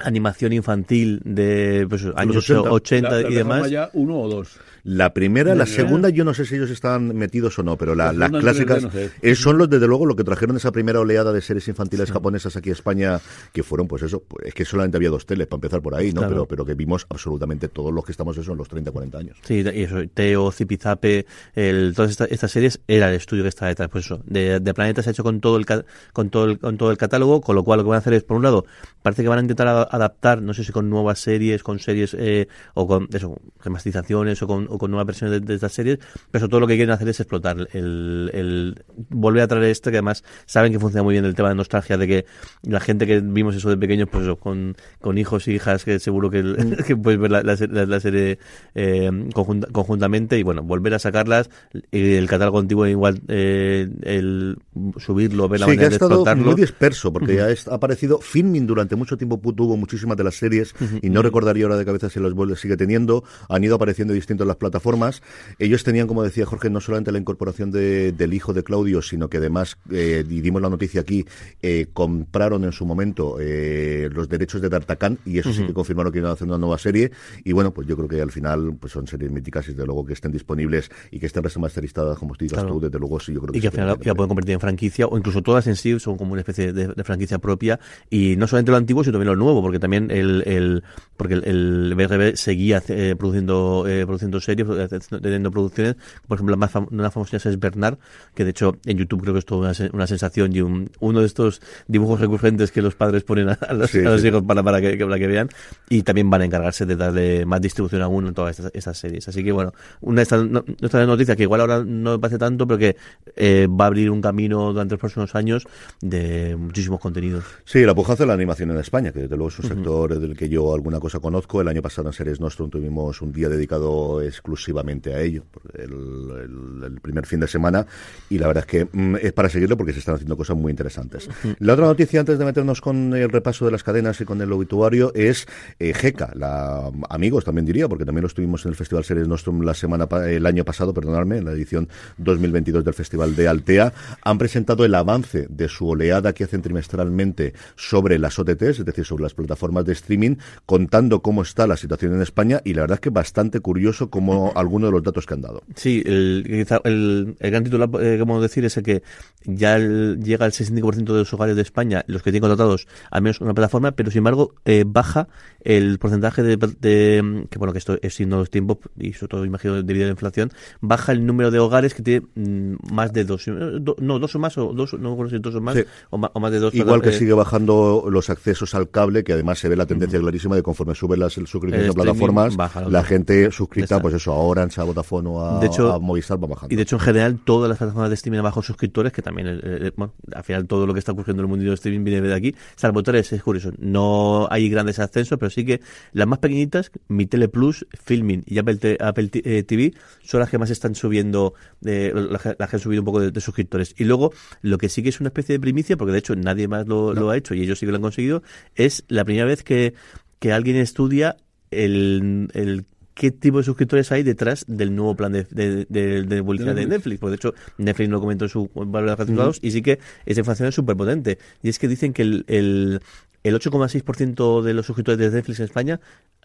animación 0.00 0.52
infantil 0.52 1.20
de 1.24 1.86
pues, 1.88 2.04
años 2.16 2.36
80. 2.50 2.70
80, 2.72 3.10
La- 3.10 3.20
la 3.22 3.28
y 3.30 3.34
demás 3.34 3.60
Maya, 3.60 3.90
uno 3.92 4.20
o 4.20 4.28
dos. 4.28 4.58
La 4.84 5.12
primera, 5.14 5.54
la 5.54 5.66
segunda, 5.66 6.08
yo 6.08 6.24
no 6.24 6.34
sé 6.34 6.44
si 6.46 6.54
ellos 6.56 6.70
estaban 6.70 7.14
metidos 7.16 7.58
o 7.58 7.62
no, 7.62 7.76
pero 7.76 7.94
la- 7.94 8.12
La 8.12 8.28
las 8.28 8.56
segunda 8.56 8.76
en 8.76 8.88
3D 8.88 8.90
clásicas 8.90 9.38
son 9.38 9.58
los, 9.58 9.68
desde 9.70 9.86
luego, 9.86 10.06
lo 10.06 10.16
que 10.16 10.24
trajeron 10.24 10.56
esa 10.56 10.72
primera 10.72 11.00
oleada 11.00 11.32
de 11.32 11.40
series 11.40 11.66
infantiles 11.68 12.10
japonesas 12.10 12.56
aquí 12.56 12.70
a 12.70 12.72
España, 12.72 13.20
que 13.52 13.62
fueron, 13.62 13.88
pues 13.88 14.02
eso, 14.02 14.22
pues, 14.26 14.46
es 14.46 14.54
que 14.54 14.64
solamente 14.64 14.96
había 14.96 15.10
dos 15.10 15.26
teles, 15.26 15.46
para 15.46 15.58
empezar 15.58 15.82
por 15.82 15.94
ahí, 15.94 16.12
¿no? 16.12 16.20
Claro. 16.20 16.28
Pero, 16.34 16.46
pero 16.46 16.64
que 16.64 16.74
vimos 16.74 17.06
absolutamente 17.10 17.68
todos 17.68 17.92
los 17.92 18.04
que 18.04 18.12
estamos 18.12 18.36
eso 18.38 18.52
en 18.52 18.58
los 18.58 18.68
30, 18.68 18.90
40 18.90 19.18
años. 19.18 19.36
Sí, 19.42 19.62
y 19.74 19.82
eso, 19.82 19.96
Teo, 20.14 20.50
Zipizape, 20.52 21.26
el, 21.54 21.92
todas 21.94 22.10
esta- 22.12 22.24
estas 22.26 22.50
series 22.50 22.80
era 22.86 23.08
el 23.08 23.14
estudio 23.16 23.42
que 23.42 23.48
está 23.48 23.66
detrás, 23.66 23.88
pues 23.90 24.04
eso, 24.06 24.20
de, 24.26 24.60
de 24.60 24.74
Planeta 24.74 25.02
se 25.02 25.10
ha 25.10 25.12
hecho 25.12 25.24
con 25.24 25.40
todo 25.40 25.56
el 25.56 25.66
con 26.12 26.30
todo 26.30 26.44
el, 26.46 26.58
con 26.58 26.76
todo 26.78 26.90
el 26.90 26.96
catálogo, 26.98 27.40
con 27.40 27.54
lo 27.56 27.64
cual 27.64 27.78
lo 27.78 27.84
que 27.84 27.88
van 27.90 27.96
a 27.96 27.98
hacer 27.98 28.14
es, 28.14 28.22
por 28.24 28.36
un 28.36 28.42
lado, 28.42 28.64
parece 29.02 29.22
que 29.22 29.28
van 29.28 29.38
a 29.38 29.42
intentar 29.42 29.68
adaptar, 29.90 30.40
no 30.42 30.54
sé 30.54 30.64
si 30.64 30.72
con 30.72 30.88
nuevas 30.88 31.18
series, 31.20 31.62
con 31.62 31.78
series 31.78 32.14
eh, 32.18 32.48
o 32.74 32.86
con 32.86 33.08
eso, 33.12 33.36
remasterizaciones 33.62 34.42
o 34.42 34.46
con, 34.46 34.67
o 34.68 34.78
con 34.78 34.90
nuevas 34.90 35.06
versiones 35.06 35.40
de, 35.40 35.46
de 35.46 35.54
estas 35.54 35.72
series, 35.72 35.98
pero 36.30 36.40
sobre 36.42 36.50
todo 36.50 36.60
lo 36.60 36.66
que 36.66 36.76
quieren 36.76 36.92
hacer 36.92 37.08
es 37.08 37.20
explotar 37.20 37.56
el, 37.72 38.30
el 38.34 38.84
volver 39.08 39.42
a 39.42 39.48
traer 39.48 39.64
esto, 39.64 39.90
que 39.90 39.96
además 39.98 40.24
saben 40.46 40.72
que 40.72 40.78
funciona 40.78 41.02
muy 41.02 41.14
bien 41.14 41.24
el 41.24 41.34
tema 41.34 41.48
de 41.48 41.54
nostalgia, 41.54 41.96
de 41.96 42.06
que 42.06 42.26
la 42.62 42.80
gente 42.80 43.06
que 43.06 43.20
vimos 43.20 43.54
eso 43.56 43.68
de 43.70 43.76
pequeños, 43.76 44.08
pues 44.10 44.24
eso, 44.24 44.36
con, 44.36 44.76
con 45.00 45.18
hijos 45.18 45.48
y 45.48 45.52
hijas, 45.54 45.84
que 45.84 45.98
seguro 45.98 46.30
que, 46.30 46.38
el- 46.40 46.76
que 46.86 46.96
puedes 46.96 47.18
ver 47.20 47.30
la, 47.30 47.42
la 47.42 47.56
la- 47.86 48.00
serie 48.00 48.38
eh, 48.74 49.10
conjunta- 49.34 49.68
conjuntamente 49.72 50.38
y 50.38 50.42
bueno, 50.42 50.62
volver 50.62 50.94
a 50.94 50.98
sacarlas, 50.98 51.50
y 51.90 52.14
el 52.14 52.28
catálogo 52.28 52.58
antiguo 52.58 52.86
igual, 52.86 53.20
eh, 53.28 53.88
el 54.02 54.56
subirlo, 54.98 55.48
ver 55.48 55.60
la 55.60 55.66
Sí, 55.66 55.72
que 55.72 55.76
manera 55.76 55.86
ha 55.86 55.90
de 55.90 55.94
estado 55.96 56.10
explotarlo. 56.12 56.44
muy 56.52 56.54
disperso, 56.60 57.12
porque 57.12 57.40
est- 57.50 57.68
ha 57.68 57.74
aparecido 57.74 58.18
Filming 58.20 58.66
durante 58.66 58.96
mucho 58.96 59.16
tiempo, 59.16 59.38
tuvo 59.54 59.76
muchísimas 59.76 60.16
de 60.16 60.24
las 60.24 60.34
series, 60.36 60.74
y 61.02 61.10
no 61.10 61.22
recordaría 61.22 61.64
ahora 61.64 61.76
de 61.76 61.84
cabeza 61.84 62.08
si 62.10 62.20
los 62.20 62.34
vuelve 62.34 62.56
sigue 62.56 62.76
teniendo, 62.76 63.24
han 63.48 63.64
ido 63.64 63.76
apareciendo 63.76 64.14
distintos 64.14 64.46
las 64.46 64.56
plataformas. 64.58 65.22
Ellos 65.58 65.84
tenían, 65.84 66.06
como 66.06 66.22
decía 66.22 66.44
Jorge, 66.46 66.68
no 66.70 66.80
solamente 66.80 67.12
la 67.12 67.18
incorporación 67.18 67.70
de- 67.70 68.12
del 68.12 68.34
hijo 68.34 68.52
de 68.52 68.62
Claudio, 68.62 69.00
sino 69.02 69.28
que 69.28 69.38
además, 69.38 69.76
eh, 69.90 70.24
y 70.28 70.40
dimos 70.40 70.60
la 70.62 70.68
noticia 70.68 71.00
aquí, 71.00 71.24
eh, 71.62 71.86
compraron 71.92 72.64
en 72.64 72.72
su 72.72 72.84
momento 72.86 73.36
eh, 73.40 74.08
los 74.12 74.28
derechos 74.28 74.60
de 74.60 74.68
D'Artagnan, 74.68 75.18
y 75.24 75.38
eso 75.38 75.52
sí 75.52 75.66
que 75.66 75.72
confirmaron 75.72 76.12
que 76.12 76.18
iban 76.18 76.30
a 76.30 76.34
hacer 76.34 76.46
una 76.46 76.58
nueva 76.58 76.78
serie, 76.78 77.10
y 77.44 77.52
bueno, 77.52 77.72
pues 77.72 77.86
yo 77.86 77.96
creo 77.96 78.08
que 78.08 78.20
al 78.20 78.30
final 78.32 78.76
pues 78.80 78.92
son 78.92 79.06
series 79.06 79.30
míticas, 79.30 79.66
y 79.68 79.72
desde 79.72 79.86
luego 79.86 80.04
que 80.04 80.12
estén 80.12 80.32
disponibles 80.32 80.90
y 81.10 81.18
que 81.18 81.26
estén 81.26 81.42
remasterizadas, 81.42 82.18
como 82.18 82.34
digas 82.38 82.54
Claro. 82.60 82.74
tú, 82.74 82.80
desde 82.80 82.98
luego 82.98 83.20
sí, 83.20 83.32
yo 83.32 83.40
creo 83.40 83.52
que 83.52 83.58
y 83.58 83.60
que 83.60 83.68
al 83.68 83.72
final 83.72 83.98
ya 84.00 84.14
pueden 84.14 84.28
convertir 84.28 84.54
en 84.54 84.60
franquicia 84.60 85.06
o 85.06 85.16
incluso 85.18 85.42
todas 85.42 85.66
en 85.66 85.76
sí 85.76 85.98
son 86.00 86.16
como 86.16 86.32
una 86.32 86.40
especie 86.40 86.72
de, 86.72 86.88
de 86.88 87.04
franquicia 87.04 87.38
propia 87.38 87.78
y 88.10 88.36
no 88.36 88.46
solamente 88.46 88.70
lo 88.70 88.76
antiguo 88.76 89.02
sino 89.04 89.12
también 89.12 89.28
lo 89.28 89.36
nuevo 89.36 89.60
porque 89.62 89.78
también 89.78 90.10
el, 90.10 90.42
el 90.46 90.82
porque 91.16 91.34
el, 91.34 91.44
el 91.44 91.94
BRB 91.94 92.36
seguía 92.36 92.82
eh, 92.88 93.14
produciendo 93.18 93.84
eh, 93.88 94.04
produciendo 94.06 94.40
series 94.56 95.08
teniendo 95.22 95.50
producciones 95.50 95.96
por 96.26 96.36
ejemplo 96.36 96.52
la 96.52 96.56
más 96.56 96.72
una 96.90 97.10
famosa 97.10 97.36
es 97.36 97.58
Bernard 97.60 97.98
que 98.34 98.44
de 98.44 98.50
hecho 98.50 98.76
en 98.86 98.98
YouTube 98.98 99.22
creo 99.22 99.34
que 99.34 99.38
es 99.40 99.44
toda 99.44 99.70
una, 99.70 99.90
una 99.92 100.06
sensación 100.06 100.54
y 100.54 100.60
un, 100.60 100.90
uno 101.00 101.20
de 101.20 101.26
estos 101.26 101.60
dibujos 101.86 102.20
recurrentes 102.20 102.72
que 102.72 102.82
los 102.82 102.94
padres 102.94 103.24
ponen 103.24 103.48
a, 103.50 103.58
los, 103.74 103.90
Sí, 103.90 103.98
a 103.98 104.10
los 104.10 104.20
sí. 104.20 104.28
hijos 104.28 104.42
para, 104.42 104.62
para, 104.62 104.80
que, 104.80 104.96
para 104.96 105.18
que 105.18 105.26
vean. 105.26 105.48
Y 105.88 106.02
también 106.02 106.30
van 106.30 106.42
a 106.42 106.44
encargarse 106.46 106.86
de 106.86 106.96
darle 106.96 107.44
más 107.46 107.60
distribución 107.60 108.02
aún 108.02 108.26
en 108.26 108.34
todas 108.34 108.58
estas, 108.58 108.72
estas 108.74 108.98
series. 108.98 109.28
Así 109.28 109.42
que 109.44 109.52
bueno 109.52 109.72
una 110.00 110.16
de 110.20 110.22
estas 110.22 110.44
no- 110.46 110.64
nuestra 110.80 111.04
noticia 111.06 111.36
que 111.36 111.42
igual 111.44 111.60
ahora 111.60 111.84
no 111.84 112.12
me 112.12 112.18
parece 112.18 112.38
tanto 112.38 112.66
pero 112.66 112.78
que 112.78 112.96
eh, 113.36 113.66
va 113.68 113.84
a 113.84 113.88
abrir 113.88 114.10
un 114.10 114.20
camino 114.20 114.72
durante 114.72 114.94
los 114.94 115.00
próximos 115.00 115.34
años 115.34 115.66
de 116.00 116.56
muchísimos 116.56 117.00
contenidos. 117.00 117.44
Sí, 117.64 117.84
la 117.84 117.94
pujanza 117.94 118.22
de 118.24 118.28
la 118.28 118.34
animación 118.34 118.70
en 118.70 118.78
España, 118.78 119.12
que 119.12 119.20
desde 119.20 119.36
luego 119.36 119.48
es 119.50 119.58
un 119.58 119.68
sector 119.68 120.18
del 120.18 120.36
que 120.36 120.48
yo 120.48 120.72
alguna 120.74 121.00
cosa 121.00 121.18
conozco. 121.20 121.60
El 121.60 121.68
año 121.68 121.82
pasado 121.82 122.08
en 122.08 122.12
Series 122.12 122.40
Nostrum 122.40 122.70
tuvimos 122.70 123.20
un 123.22 123.32
día 123.32 123.48
dedicado 123.48 124.20
exclusivamente 124.38 125.12
a 125.14 125.20
ello, 125.20 125.44
el, 125.74 125.92
el- 125.92 126.84
el 126.84 127.00
primer 127.00 127.26
fin 127.26 127.40
de 127.40 127.48
semana, 127.48 127.86
y 128.30 128.38
la 128.38 128.46
verdad 128.46 128.64
es 128.66 128.70
que 128.70 128.88
mm, 128.90 129.16
es 129.20 129.32
para 129.32 129.48
seguirlo 129.48 129.76
porque 129.76 129.92
se 129.92 129.98
están 129.98 130.14
haciendo 130.14 130.36
cosas 130.36 130.56
muy 130.56 130.70
interesantes. 130.70 131.28
La 131.58 131.74
otra 131.74 131.86
noticia, 131.86 132.20
antes 132.20 132.38
de 132.38 132.44
meternos 132.44 132.80
con 132.80 133.14
el 133.14 133.28
repaso 133.30 133.64
de 133.66 133.72
las 133.72 133.82
cadenas 133.82 134.20
y 134.20 134.24
con 134.24 134.40
el 134.40 134.50
obituario, 134.52 135.12
es 135.14 135.46
eh, 135.78 135.92
GECA, 135.92 136.30
la, 136.34 136.90
amigos 137.10 137.44
también 137.44 137.66
diría, 137.66 137.88
porque 137.88 138.04
también 138.04 138.22
lo 138.22 138.28
estuvimos 138.28 138.64
en 138.64 138.70
el 138.70 138.76
Festival 138.76 139.04
Series 139.04 139.28
Nostrum 139.28 139.62
la 139.62 139.74
semana, 139.74 140.06
el 140.26 140.46
año 140.46 140.64
pasado, 140.64 140.94
perdonadme, 140.94 141.38
en 141.38 141.44
la 141.44 141.52
edición 141.52 141.88
2022 142.18 142.84
del 142.84 142.94
Festival 142.94 143.34
de 143.36 143.48
Altea, 143.48 143.92
han 144.22 144.38
presentado 144.38 144.84
el 144.84 144.94
avance 144.94 145.46
de 145.50 145.68
su 145.68 145.88
oleada 145.88 146.32
que 146.32 146.44
hacen 146.44 146.62
trimestralmente 146.62 147.54
sobre 147.76 148.18
las 148.18 148.38
OTTs, 148.38 148.78
es 148.80 148.84
decir, 148.84 149.04
sobre 149.04 149.24
las 149.24 149.34
plataformas 149.34 149.84
de 149.84 149.92
streaming, 149.92 150.36
contando 150.66 151.22
cómo 151.22 151.42
está 151.42 151.66
la 151.66 151.76
situación 151.76 152.14
en 152.14 152.22
España 152.22 152.60
y 152.64 152.74
la 152.74 152.82
verdad 152.82 152.96
es 152.96 153.00
que 153.00 153.10
bastante 153.10 153.60
curioso 153.60 154.10
como 154.28 154.52
algunos 154.54 154.88
de 154.88 154.92
los 154.92 155.02
datos 155.02 155.26
que 155.26 155.34
han 155.34 155.40
dado. 155.42 155.62
Sí, 155.74 156.02
el, 156.06 156.44
quizá 156.46 156.80
el, 156.84 157.36
el 157.38 157.50
gran 157.50 157.64
titular 157.64 157.88
eh, 157.94 158.12
que 158.12 158.18
podemos 158.18 158.42
decir 158.42 158.64
es 158.64 158.76
el 158.76 158.82
que 158.82 159.02
ya 159.44 159.76
el- 159.76 160.20
llega 160.22 160.44
al 160.44 160.52
65% 160.52 161.04
de 161.12 161.18
los 161.20 161.32
hogares 161.32 161.56
de 161.56 161.62
España, 161.62 162.04
los 162.06 162.22
que 162.22 162.30
tienen 162.30 162.48
contratados 162.48 162.86
al 163.10 163.22
menos 163.22 163.40
una 163.40 163.54
plataforma, 163.54 163.92
pero 163.92 164.10
sin 164.10 164.18
embargo 164.18 164.54
eh, 164.64 164.84
baja 164.86 165.28
el 165.62 165.98
porcentaje 165.98 166.42
de, 166.42 166.56
de- 166.56 167.46
que 167.50 167.58
bueno 167.58 167.72
que 167.72 167.78
esto 167.78 167.98
es 168.02 168.14
siendo 168.14 168.36
los 168.38 168.50
tiempos 168.50 168.78
y 168.98 169.12
sobre 169.12 169.28
todo 169.28 169.44
imagino 169.44 169.82
debido 169.82 170.04
a 170.04 170.08
la 170.08 170.12
inflación, 170.12 170.50
baja 170.80 171.12
el 171.12 171.24
número 171.26 171.50
de 171.50 171.58
hogares 171.58 171.94
que 171.94 172.02
tiene 172.02 172.26
mm, 172.34 172.92
más 172.92 173.12
de 173.12 173.24
dos, 173.24 173.46
eh, 173.48 173.52
do- 173.80 173.96
no 173.98 174.18
dos 174.18 174.34
o 174.34 174.38
más 174.38 174.56
o 174.58 174.72
dos, 174.72 174.94
no 174.94 175.10
recuerdo 175.10 175.30
si 175.30 175.38
dos 175.38 175.54
o 175.54 175.60
más 175.60 175.76
Sí. 175.76 175.84
o, 176.10 176.18
ma- 176.18 176.30
o 176.34 176.40
más 176.40 176.50
de 176.52 176.58
dos. 176.58 176.74
Igual 176.74 177.02
que 177.02 177.10
eh, 177.10 177.12
sigue 177.12 177.32
bajando 177.32 178.06
los 178.10 178.30
accesos 178.30 178.74
al 178.74 178.90
cable, 178.90 179.24
que 179.24 179.32
además 179.32 179.58
se 179.58 179.68
ve 179.68 179.76
la 179.76 179.86
tendencia 179.86 180.18
clarísima 180.18 180.56
de 180.56 180.62
conforme 180.62 180.94
suben 180.94 181.20
las 181.20 181.32
suscripciones 181.34 181.90
a 181.90 181.92
plataformas, 181.92 182.52
streaming 182.52 182.56
baja, 182.56 182.88
la 182.88 183.04
gente 183.04 183.50
suscrita, 183.50 184.00
pues 184.00 184.14
eso, 184.18 184.32
a 184.32 184.36
Orange, 184.36 184.80
a 184.80 184.84
Vodafone 184.84 185.28
o 185.28 185.40
a, 185.44 185.58
De 185.58 185.66
hecho- 185.66 185.92
a 185.92 185.98
Movistar 185.98 186.40
va 186.42 186.46
bajando. 186.48 186.72
Y 186.72 186.76
de 186.76 186.82
hecho, 186.82 186.96
en 186.96 187.00
general, 187.00 187.38
todas 187.44 187.68
las 187.68 187.78
plataformas 187.78 188.10
de 188.10 188.14
streaming 188.14 188.42
bajo 188.42 188.62
suscriptores, 188.62 189.12
que 189.12 189.22
también, 189.22 189.48
eh, 189.48 189.60
eh, 189.62 189.92
bueno, 189.96 190.12
al 190.34 190.44
final 190.44 190.66
todo 190.66 190.86
lo 190.86 190.92
que 190.92 190.98
está 191.00 191.12
ocurriendo 191.12 191.42
en 191.42 191.46
el 191.46 191.48
mundo 191.48 191.64
del 191.64 191.74
streaming 191.74 192.04
viene 192.04 192.20
de 192.28 192.34
aquí, 192.34 192.54
salvo 192.76 193.02
tres, 193.02 193.32
es 193.32 193.42
curioso. 193.42 193.72
No 193.78 194.46
hay 194.50 194.68
grandes 194.68 194.98
ascensos, 194.98 195.38
pero 195.38 195.48
sí 195.50 195.64
que 195.64 195.80
las 196.12 196.26
más 196.28 196.38
pequeñitas, 196.38 196.90
Mi 197.08 197.26
Tele 197.26 197.48
Plus, 197.48 197.86
Filming 198.04 198.42
y 198.46 198.58
Apple, 198.58 198.76
Te- 198.76 198.98
Apple 199.00 199.28
T- 199.28 199.42
eh, 199.58 199.62
TV, 199.62 199.94
son 200.22 200.40
las 200.40 200.50
que 200.50 200.58
más 200.58 200.70
están 200.70 200.94
subiendo, 200.94 201.54
eh, 201.84 202.12
las, 202.14 202.42
que- 202.42 202.56
las 202.58 202.68
que 202.68 202.76
han 202.76 202.80
subido 202.80 203.00
un 203.02 203.06
poco 203.06 203.20
de, 203.20 203.30
de 203.30 203.40
suscriptores. 203.40 203.94
Y 203.98 204.04
luego, 204.04 204.32
lo 204.62 204.78
que 204.78 204.88
sí 204.88 205.02
que 205.02 205.08
es 205.08 205.20
una 205.20 205.28
especie 205.28 205.54
de 205.54 205.60
primicia, 205.60 205.96
porque 205.96 206.12
de 206.12 206.18
hecho 206.18 206.34
nadie 206.36 206.68
más 206.68 206.86
lo, 206.86 207.14
lo 207.14 207.30
ha 207.30 207.36
hecho 207.36 207.54
y 207.54 207.62
ellos 207.62 207.78
sí 207.78 207.86
que 207.86 207.92
lo 207.92 207.96
han 207.96 208.02
conseguido, 208.02 208.42
es 208.74 209.04
la 209.08 209.24
primera 209.24 209.46
vez 209.46 209.62
que, 209.62 209.94
que 210.38 210.52
alguien 210.52 210.76
estudia 210.76 211.36
el, 211.70 212.48
el 212.54 212.84
qué 213.18 213.30
tipo 213.32 213.58
de 213.58 213.64
suscriptores 213.64 214.12
hay 214.12 214.22
detrás 214.22 214.64
del 214.68 214.94
nuevo 214.94 215.16
plan 215.16 215.32
de, 215.32 215.44
de, 215.50 215.86
de- 215.88 216.22
de 216.22 216.42
publicidad 216.42 216.74
de 216.74 216.86
Netflix. 216.86 217.18
Porque 217.20 217.30
de 217.32 217.36
hecho, 217.36 217.54
Netflix 217.76 218.08
lo 218.10 218.20
comentó 218.20 218.44
en 218.44 218.48
su 218.48 218.70
valor 218.74 219.10
de 219.10 219.16
resultados 219.16 219.58
y 219.60 219.72
sí 219.72 219.82
que 219.82 219.98
esa 220.24 220.40
información 220.40 220.68
es 220.68 220.74
súper 220.74 220.96
potente. 220.96 221.38
Y 221.62 221.68
es 221.68 221.78
que 221.80 221.88
dicen 221.88 222.12
que 222.12 222.22
el, 222.22 222.44
el, 222.46 223.00
el 223.44 223.54
8,6% 223.54 224.62
de 224.62 224.74
los 224.74 224.86
suscriptores 224.86 225.18
de 225.18 225.30
Netflix 225.30 225.58
en 225.60 225.64
España 225.66 226.00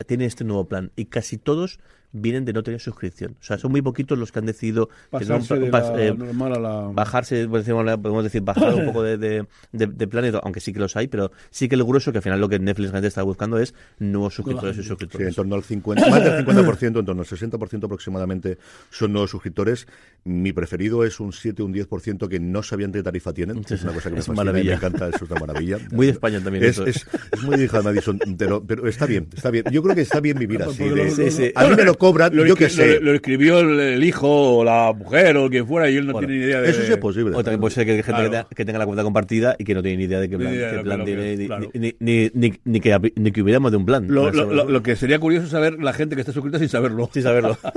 tienen 0.08 0.28
este 0.28 0.44
nuevo 0.44 0.66
plan 0.68 0.92
y 0.96 1.06
casi 1.06 1.38
todos 1.38 1.80
vienen 2.16 2.46
de 2.46 2.54
no 2.54 2.62
tener 2.62 2.80
suscripción. 2.80 3.36
O 3.42 3.44
sea, 3.44 3.58
son 3.58 3.72
muy 3.72 3.82
poquitos 3.82 4.20
los 4.20 4.32
que 4.32 4.38
han 4.38 4.46
decidido 4.46 4.88
que 4.88 4.94
no- 5.26 5.40
Pasarse 5.40 5.58
de 5.60 5.72
pas- 5.72 5.96
la 5.96 6.04
eh, 6.06 6.14
normal 6.14 6.54
a 6.54 6.60
la... 6.60 6.90
bajarse, 6.94 7.48
podemos 7.48 8.24
decir, 8.24 8.42
bajar 8.44 8.76
un 8.76 8.86
poco 8.86 9.02
de, 9.02 9.18
de, 9.18 9.48
de, 9.72 9.88
de 9.88 10.08
planes, 10.08 10.36
aunque 10.44 10.60
sí 10.60 10.72
que 10.74 10.80
los 10.80 10.96
hay, 10.96 11.08
pero 11.08 11.32
sí 11.50 11.68
que 11.68 11.76
lo 11.76 11.88
grueso 11.88 12.12
que 12.12 12.20
al 12.20 12.24
final 12.24 12.40
lo 12.40 12.48
que 12.50 12.60
Netflix 12.60 12.90
realmente 12.92 13.08
está 13.08 13.24
buscando 13.24 13.58
es 13.58 13.74
nuevos 13.98 14.36
suscriptores 14.36 14.78
y 14.78 14.84
Sí, 14.84 14.88
suscriptores. 14.90 15.28
en 15.30 15.34
torno 15.34 15.56
al 15.56 15.64
50, 15.64 16.08
más 16.08 16.24
del 16.24 16.46
50%, 16.46 17.00
en 17.00 17.06
torno 17.06 17.22
al 17.24 17.28
60% 17.28 17.84
aproximadamente 17.86 18.60
son 18.92 19.12
nuevos 19.12 19.32
suscriptores. 19.32 19.88
Mi 20.26 20.54
preferido 20.54 21.04
es 21.04 21.20
un 21.20 21.34
7 21.34 21.64
un 21.64 21.74
10% 21.74 22.30
que 22.30 22.40
no 22.40 22.64
sabían 22.64 22.94
qué 22.94 23.04
tarifa 23.04 23.34
tienen. 23.34 23.62
que 23.64 23.74
es 23.74 23.84
una 23.84 23.92
cosa 23.94 24.10
que 24.10 24.16
me 24.16 24.62
y 24.62 24.70
encanta, 24.72 25.10
es 25.10 25.22
una 25.22 25.38
maravilla. 25.40 25.78
Muy 25.92 26.06
de 26.06 26.12
España 26.14 26.40
también 26.42 26.64
Es, 26.64 26.72
eso. 26.78 26.86
Es, 26.86 27.06
es 27.34 27.44
muy 27.44 27.62
hija 27.62 27.80
de 27.80 27.84
Madison, 27.84 28.20
pero, 28.38 28.64
pero 28.66 28.88
está 28.88 29.06
bien, 29.06 29.28
está 29.36 29.52
bien. 29.52 29.66
Yo 29.72 29.84
creo 29.84 29.96
que 29.96 30.02
está 30.02 30.22
bien 30.22 30.40
vivir 30.40 30.62
así. 30.64 30.78
Porque 30.84 30.96
de- 30.96 31.06
lo- 31.10 31.12
sí, 31.16 31.30
sí. 31.32 31.52
A 31.56 31.66
mí 31.68 31.76
me 31.76 31.84
lo 31.84 31.96
cobran, 31.98 32.34
Lo 32.36 32.46
yo 32.46 32.56
qué 32.56 32.68
escri- 32.68 32.70
sé. 32.70 33.00
Lo, 33.02 33.08
lo 33.12 33.14
escribió 33.16 33.60
el, 33.60 33.80
el 33.80 34.04
hijo 34.04 34.60
o 34.60 34.64
la 34.64 34.94
mujer 34.94 35.36
o 35.36 35.50
quien 35.50 35.68
fuera 35.68 35.90
y 35.90 35.98
él 35.98 36.06
no 36.08 36.14
Bueno, 36.14 36.28
tiene 36.28 36.42
ni 36.42 36.48
idea 36.50 36.62
de... 36.62 36.70
Eso 36.70 36.84
sí 36.84 36.92
es 36.94 36.98
posible. 36.98 37.36
O 37.36 37.44
también 37.44 37.60
puede 37.60 37.76
ser 37.76 37.86
que 37.86 37.92
hay 37.92 37.98
gente 38.04 38.12
Claro. 38.14 38.24
que, 38.24 38.30
tenga, 38.38 38.48
que 38.56 38.66
tenga 38.66 38.80
la 38.80 38.86
cuenta 38.86 39.04
compartida 39.04 39.56
y 39.60 39.64
que 39.66 39.74
no 39.74 39.82
tiene 39.84 39.98
ni 39.98 40.04
idea 40.06 40.20
de 40.22 40.30
qué 40.30 40.38
plan, 40.38 40.54
idea 40.54 40.70
qué 40.70 40.84
que- 40.84 40.84
que 40.98 41.04
tiene, 41.04 41.36
ni, 41.38 41.46
claro. 41.48 41.70
ni, 41.74 41.96
ni, 42.00 42.32
ni, 42.34 42.54
ni 42.64 42.80
que, 42.80 43.12
ni 43.16 43.32
que 43.34 43.42
hubiéramos 43.42 43.72
de 43.72 43.78
un 43.78 43.86
plan. 43.86 44.08
Lo- 44.08 44.32
lo 44.32 44.84
que 44.84 44.96
sería 44.96 45.20
curioso 45.20 45.46
es 45.48 45.52
saber 45.52 45.84
la 45.84 45.92
gente 45.92 46.16
que 46.16 46.22
está 46.22 46.32
suscrita 46.32 46.60
sin 46.60 46.70
saberlo. 46.70 47.10
Sin 47.14 47.24
saberlo. 47.24 47.58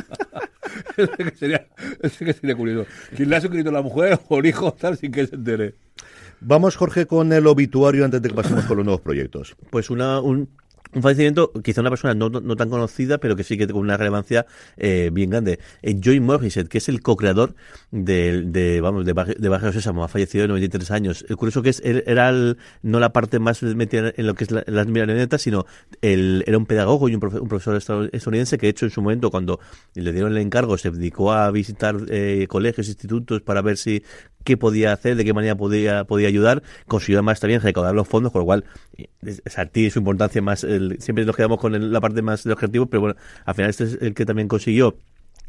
Eso 1.02 1.12
que 1.16 1.30
sería, 1.36 1.66
eso 2.00 2.24
que 2.24 2.32
sería 2.32 2.56
curioso. 2.56 2.88
¿Quién 3.14 3.30
le 3.30 3.36
ha 3.36 3.40
suscrito 3.40 3.70
la 3.70 3.82
mujer 3.82 4.18
o 4.28 4.38
el 4.38 4.46
hijo 4.46 4.72
tal 4.72 4.96
sin 4.96 5.12
que 5.12 5.26
se 5.26 5.34
entere? 5.34 5.74
Vamos, 6.40 6.76
Jorge, 6.76 7.06
con 7.06 7.32
el 7.32 7.46
obituario 7.46 8.04
antes 8.04 8.20
de 8.22 8.28
que 8.28 8.34
pasemos 8.34 8.64
con 8.64 8.76
los 8.76 8.84
nuevos 8.84 9.00
proyectos. 9.00 9.56
Pues 9.70 9.90
una, 9.90 10.20
un, 10.20 10.48
un 10.96 11.02
fallecimiento, 11.02 11.52
quizá 11.62 11.82
una 11.82 11.90
persona 11.90 12.14
no, 12.14 12.30
tan 12.56 12.70
conocida, 12.70 13.18
pero 13.18 13.36
que 13.36 13.44
sí 13.44 13.58
que 13.58 13.66
con 13.66 13.76
una 13.82 13.96
relevancia 13.98 14.46
eh, 14.78 15.10
bien 15.12 15.28
grande. 15.30 15.58
Eh, 15.82 15.98
Joy 16.02 16.20
Morissette, 16.20 16.68
que 16.68 16.78
es 16.78 16.88
el 16.88 17.02
co-creador 17.02 17.54
del- 17.90 18.50
de, 18.50 18.80
vamos, 18.80 19.04
de, 19.04 19.12
Barrio- 19.12 19.36
de 19.38 19.48
Barrio 19.50 19.72
Sésamo, 19.72 20.04
ha 20.04 20.08
fallecido 20.08 20.42
de 20.42 20.48
93 20.48 20.90
años. 20.90 21.24
El 21.28 21.36
curioso 21.36 21.62
que 21.62 21.68
es, 21.68 21.82
él 21.84 22.02
era 22.06 22.30
el- 22.30 22.56
no 22.82 22.98
la 22.98 23.12
parte 23.12 23.38
más 23.38 23.62
metida 23.62 24.12
en 24.16 24.26
lo 24.26 24.34
que 24.34 24.44
es 24.44 24.50
la- 24.50 24.64
las 24.66 24.86
sino 25.42 25.66
el, 26.00 26.42
era 26.46 26.56
un 26.56 26.64
pedagogo 26.66 27.08
y 27.10 27.14
un, 27.14 27.20
profe- 27.20 27.40
un 27.40 27.48
profesor 27.48 27.76
estadoun- 27.76 28.08
estadounidense 28.12 28.56
que, 28.56 28.66
de 28.66 28.70
hecho, 28.70 28.86
en 28.86 28.90
su 28.90 29.02
momento, 29.02 29.30
cuando 29.30 29.60
le 29.94 30.12
dieron 30.12 30.32
el 30.32 30.38
encargo, 30.38 30.78
se 30.78 30.90
dedicó 30.90 31.32
a 31.32 31.50
visitar 31.50 31.96
eh, 32.08 32.46
colegios, 32.48 32.88
institutos 32.88 33.42
para 33.42 33.60
ver 33.60 33.76
si 33.76 34.02
qué 34.46 34.56
podía 34.56 34.92
hacer, 34.94 35.16
de 35.16 35.24
qué 35.26 35.34
manera 35.34 35.56
podía, 35.56 36.04
podía 36.04 36.28
ayudar, 36.28 36.62
consiguió 36.86 37.18
además 37.18 37.40
también 37.40 37.60
recaudar 37.60 37.94
los 37.94 38.08
fondos, 38.08 38.32
con 38.32 38.40
lo 38.40 38.46
cual 38.46 38.64
eh, 38.96 39.08
es, 39.22 39.42
a 39.58 39.66
ti 39.66 39.90
su 39.90 39.98
importancia 39.98 40.40
más, 40.40 40.64
el- 40.64 40.96
siempre 41.00 41.26
nos 41.26 41.36
quedamos 41.36 41.58
con 41.60 41.92
la 41.92 42.00
parte 42.00 42.22
más 42.22 42.44
del 42.44 42.54
objetivo, 42.54 42.86
pero 42.86 43.00
bueno, 43.02 43.16
al 43.44 43.54
final 43.54 43.68
este 43.70 43.84
es 43.84 43.98
el 44.00 44.14
que 44.14 44.24
también 44.24 44.48
consiguió 44.48 44.96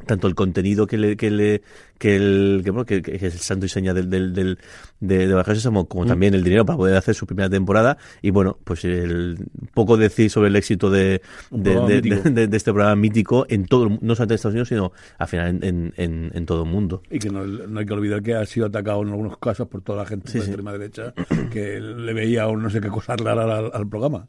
tanto 0.06 0.28
el 0.28 0.36
contenido 0.36 0.88
que 0.88 0.98
le 0.98 1.18
que 1.18 1.32
le 1.32 1.62
que 1.98 2.16
el 2.16 2.62
que, 2.64 2.70
bueno, 2.70 2.86
que, 2.86 3.02
que 3.02 3.16
es 3.16 3.24
el 3.24 3.32
santo 3.32 3.66
y 3.66 3.70
seña 3.70 3.94
del, 3.94 4.10
del, 4.10 4.32
del 4.34 4.60
de, 5.00 5.28
de 5.28 5.34
Bajo 5.34 5.54
Sésamo, 5.56 5.88
como 5.88 6.06
también 6.06 6.34
el 6.36 6.44
dinero 6.44 6.64
para 6.66 6.78
poder 6.78 6.96
hacer 6.96 7.16
su 7.16 7.26
primera 7.26 7.50
temporada 7.50 7.98
y 8.22 8.30
bueno 8.30 8.58
pues 8.64 8.86
el 8.86 9.38
poco 9.74 9.98
decir 9.98 10.30
sobre 10.30 10.50
el 10.50 10.56
éxito 10.56 10.90
de 10.92 11.22
de, 11.50 12.02
de- 12.02 12.46
de- 12.48 12.58
este 12.58 12.72
programa 12.72 12.96
mítico 12.96 13.46
en 13.50 13.66
todo 13.66 13.90
no 13.90 14.16
solamente 14.16 14.34
en 14.34 14.36
Estados 14.36 14.54
Unidos 14.54 14.68
sino 14.70 14.92
al 15.18 15.28
final 15.28 15.60
en, 15.64 15.94
en, 15.98 16.46
todo 16.46 16.64
el 16.64 16.70
mundo 16.70 17.02
Y 17.10 17.18
que 17.20 17.30
no, 17.30 17.44
no 17.46 17.80
hay 17.80 17.86
que 17.86 17.94
olvidar 17.94 18.22
que 18.22 18.36
ha 18.36 18.46
sido 18.46 18.68
atacado 18.68 19.02
en 19.02 19.10
algunos 19.10 19.38
casos 19.40 19.68
por 19.68 19.82
toda 19.82 20.04
la 20.04 20.06
gente 20.06 20.30
Sí, 20.32 20.38
de 20.38 20.44
sí. 20.46 20.50
extrema 20.52 20.72
derecha 20.74 21.14
que 21.52 21.80
le 21.80 22.14
veía 22.14 22.48
un 22.48 22.62
no 22.62 22.70
sé 22.70 22.80
qué 22.80 22.90
cosa 22.90 23.16
rara 23.16 23.44
al, 23.58 23.72
al 23.74 23.90
programa. 23.90 24.28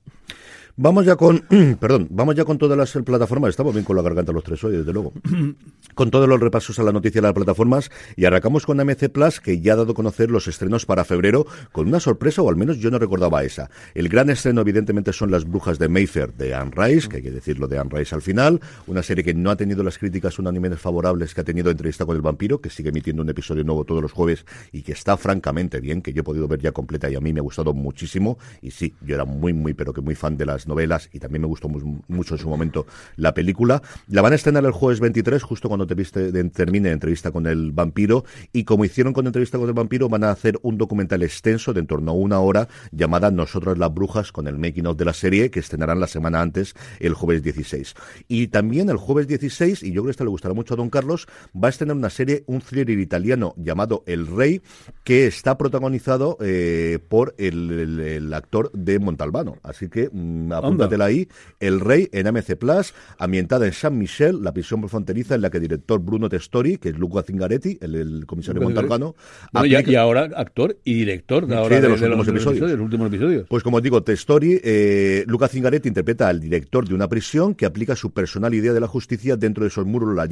Vamos 0.80 1.04
ya 1.04 1.16
con, 1.16 1.40
perdón, 1.80 2.06
vamos 2.08 2.36
ya 2.36 2.44
con 2.44 2.56
todas 2.56 2.78
las 2.78 2.92
plataformas. 3.04 3.50
Estamos 3.50 3.74
bien 3.74 3.84
con 3.84 3.96
la 3.96 4.02
garganta 4.02 4.30
los 4.30 4.44
tres 4.44 4.62
hoy, 4.62 4.76
desde 4.76 4.92
luego. 4.92 5.12
con 5.96 6.12
todos 6.12 6.28
los 6.28 6.38
repasos 6.38 6.78
a 6.78 6.84
la 6.84 6.92
noticia 6.92 7.20
de 7.20 7.26
las 7.26 7.34
plataformas 7.34 7.90
y 8.14 8.26
arrancamos 8.26 8.64
con 8.64 8.78
AMC 8.78 9.08
Plus, 9.08 9.40
que 9.40 9.60
ya 9.60 9.72
ha 9.72 9.76
dado 9.76 9.90
a 9.90 9.94
conocer 9.96 10.30
los 10.30 10.46
estrenos 10.46 10.86
para 10.86 11.04
febrero, 11.04 11.48
con 11.72 11.88
una 11.88 11.98
sorpresa, 11.98 12.42
o 12.42 12.48
al 12.48 12.54
menos 12.54 12.78
yo 12.78 12.92
no 12.92 13.00
recordaba 13.00 13.42
esa. 13.42 13.68
El 13.92 14.08
gran 14.08 14.30
estreno, 14.30 14.60
evidentemente, 14.60 15.12
son 15.12 15.32
Las 15.32 15.44
Brujas 15.44 15.80
de 15.80 15.88
Mayfair 15.88 16.32
de 16.34 16.54
Anne 16.54 16.70
Rice, 16.76 17.08
que 17.08 17.16
hay 17.16 17.22
que 17.24 17.32
decirlo 17.32 17.66
de 17.66 17.76
Anne 17.76 17.90
Rice 17.92 18.14
al 18.14 18.22
final. 18.22 18.60
Una 18.86 19.02
serie 19.02 19.24
que 19.24 19.34
no 19.34 19.50
ha 19.50 19.56
tenido 19.56 19.82
las 19.82 19.98
críticas 19.98 20.38
unánimes 20.38 20.78
favorables 20.78 21.34
que 21.34 21.40
ha 21.40 21.44
tenido 21.44 21.72
Entrevista 21.72 22.06
con 22.06 22.14
el 22.14 22.22
Vampiro, 22.22 22.60
que 22.60 22.70
sigue 22.70 22.90
emitiendo 22.90 23.22
un 23.22 23.28
episodio 23.30 23.64
nuevo 23.64 23.84
todos 23.84 24.00
los 24.00 24.12
jueves 24.12 24.46
y 24.70 24.82
que 24.82 24.92
está 24.92 25.16
francamente 25.16 25.80
bien, 25.80 26.02
que 26.02 26.12
yo 26.12 26.20
he 26.20 26.24
podido 26.24 26.46
ver 26.46 26.60
ya 26.60 26.70
completa 26.70 27.10
y 27.10 27.16
a 27.16 27.20
mí 27.20 27.32
me 27.32 27.40
ha 27.40 27.42
gustado 27.42 27.74
muchísimo. 27.74 28.38
Y 28.62 28.70
sí, 28.70 28.94
yo 29.00 29.16
era 29.16 29.24
muy, 29.24 29.52
muy, 29.52 29.74
pero 29.74 29.92
que 29.92 30.02
muy 30.02 30.14
fan 30.14 30.36
de 30.36 30.46
las 30.46 30.67
novelas 30.68 31.08
y 31.12 31.18
también 31.18 31.42
me 31.42 31.48
gustó 31.48 31.68
mu- 31.68 32.00
mucho 32.06 32.34
en 32.34 32.40
su 32.40 32.48
momento 32.48 32.86
la 33.16 33.34
película. 33.34 33.82
La 34.08 34.22
van 34.22 34.32
a 34.32 34.36
estrenar 34.36 34.64
el 34.64 34.72
jueves 34.72 35.00
23, 35.00 35.42
justo 35.42 35.68
cuando 35.68 35.86
te 35.86 35.94
viste, 35.94 36.30
termine 36.50 36.90
entrevista 36.90 37.32
con 37.32 37.46
el 37.46 37.72
vampiro. 37.72 38.24
Y 38.52 38.64
como 38.64 38.84
hicieron 38.84 39.12
con 39.12 39.26
entrevista 39.26 39.58
con 39.58 39.68
el 39.68 39.74
vampiro, 39.74 40.08
van 40.08 40.24
a 40.24 40.30
hacer 40.30 40.58
un 40.62 40.78
documental 40.78 41.22
extenso 41.22 41.72
de 41.72 41.78
en 41.78 41.86
torno 41.86 42.10
a 42.10 42.14
una 42.14 42.40
hora 42.40 42.68
llamada 42.92 43.30
Nosotras 43.30 43.78
las 43.78 43.92
Brujas 43.92 44.32
con 44.32 44.46
el 44.46 44.58
making 44.58 44.86
of 44.86 44.96
de 44.96 45.04
la 45.04 45.12
serie 45.12 45.50
que 45.50 45.60
estrenarán 45.60 46.00
la 46.00 46.06
semana 46.06 46.40
antes, 46.40 46.74
el 47.00 47.14
jueves 47.14 47.42
16. 47.42 47.94
Y 48.26 48.48
también 48.48 48.90
el 48.90 48.96
jueves 48.96 49.28
16, 49.28 49.82
y 49.82 49.88
yo 49.92 50.02
creo 50.02 50.04
que 50.06 50.10
esto 50.10 50.24
le 50.24 50.30
gustará 50.30 50.54
mucho 50.54 50.74
a 50.74 50.76
Don 50.76 50.90
Carlos, 50.90 51.26
va 51.54 51.68
a 51.68 51.70
estrenar 51.70 51.96
una 51.96 52.10
serie, 52.10 52.44
un 52.46 52.60
thriller 52.60 52.98
italiano 52.98 53.54
llamado 53.56 54.02
El 54.06 54.26
Rey, 54.26 54.60
que 55.04 55.26
está 55.26 55.56
protagonizado 55.56 56.36
eh, 56.40 56.98
por 57.08 57.34
el, 57.38 58.32
actor 58.34 58.70
de 58.72 58.98
Montalbano. 58.98 59.56
Así 59.62 59.88
que 59.88 60.10
apúntatela 60.58 61.04
ahí. 61.06 61.28
El 61.60 61.80
Rey 61.80 62.08
en 62.12 62.26
AMC 62.26 62.56
Plus, 62.56 62.94
ambientada 63.18 63.66
en 63.66 63.72
San 63.72 63.96
Michel, 63.98 64.42
la 64.42 64.52
prisión 64.52 64.86
fronteriza 64.88 65.34
en 65.34 65.42
la 65.42 65.50
que 65.50 65.58
el 65.58 65.62
director 65.62 66.00
Bruno 66.00 66.28
Testori, 66.28 66.78
que 66.78 66.90
es 66.90 66.98
Luca 66.98 67.22
Zingaretti, 67.22 67.78
el, 67.80 67.94
el 67.94 68.26
comisario 68.26 68.62
Montalbano, 68.62 69.14
Bueno, 69.52 69.66
y, 69.66 69.74
aplica- 69.74 69.90
y 69.92 69.94
ahora 69.96 70.28
actor 70.36 70.76
y 70.84 70.94
director 70.94 71.46
de, 71.46 71.54
Sí, 71.54 71.58
ahora 71.58 71.80
de 71.80 71.88
los 71.88 72.00
últimos 72.00 72.28
episodios. 72.28 72.70
los 72.70 72.80
últimos 72.80 73.06
episodios. 73.08 73.46
Pues 73.48 73.62
como 73.62 73.78
os 73.78 73.82
digo, 73.82 74.02
Testori, 74.02 74.60
eh, 74.62 75.24
Luca 75.26 75.48
Zingaretti 75.48 75.88
interpreta 75.88 76.28
al 76.28 76.40
director 76.40 76.86
de 76.88 76.94
una 76.94 77.08
prisión 77.08 77.54
que 77.54 77.66
aplica 77.66 77.96
su 77.96 78.12
personal 78.12 78.54
idea 78.54 78.72
de 78.72 78.80
la 78.80 78.86
justicia 78.88 79.36
dentro 79.36 79.64
de 79.64 79.68
esos 79.68 79.84
muros. 79.86 80.14
La 80.14 80.28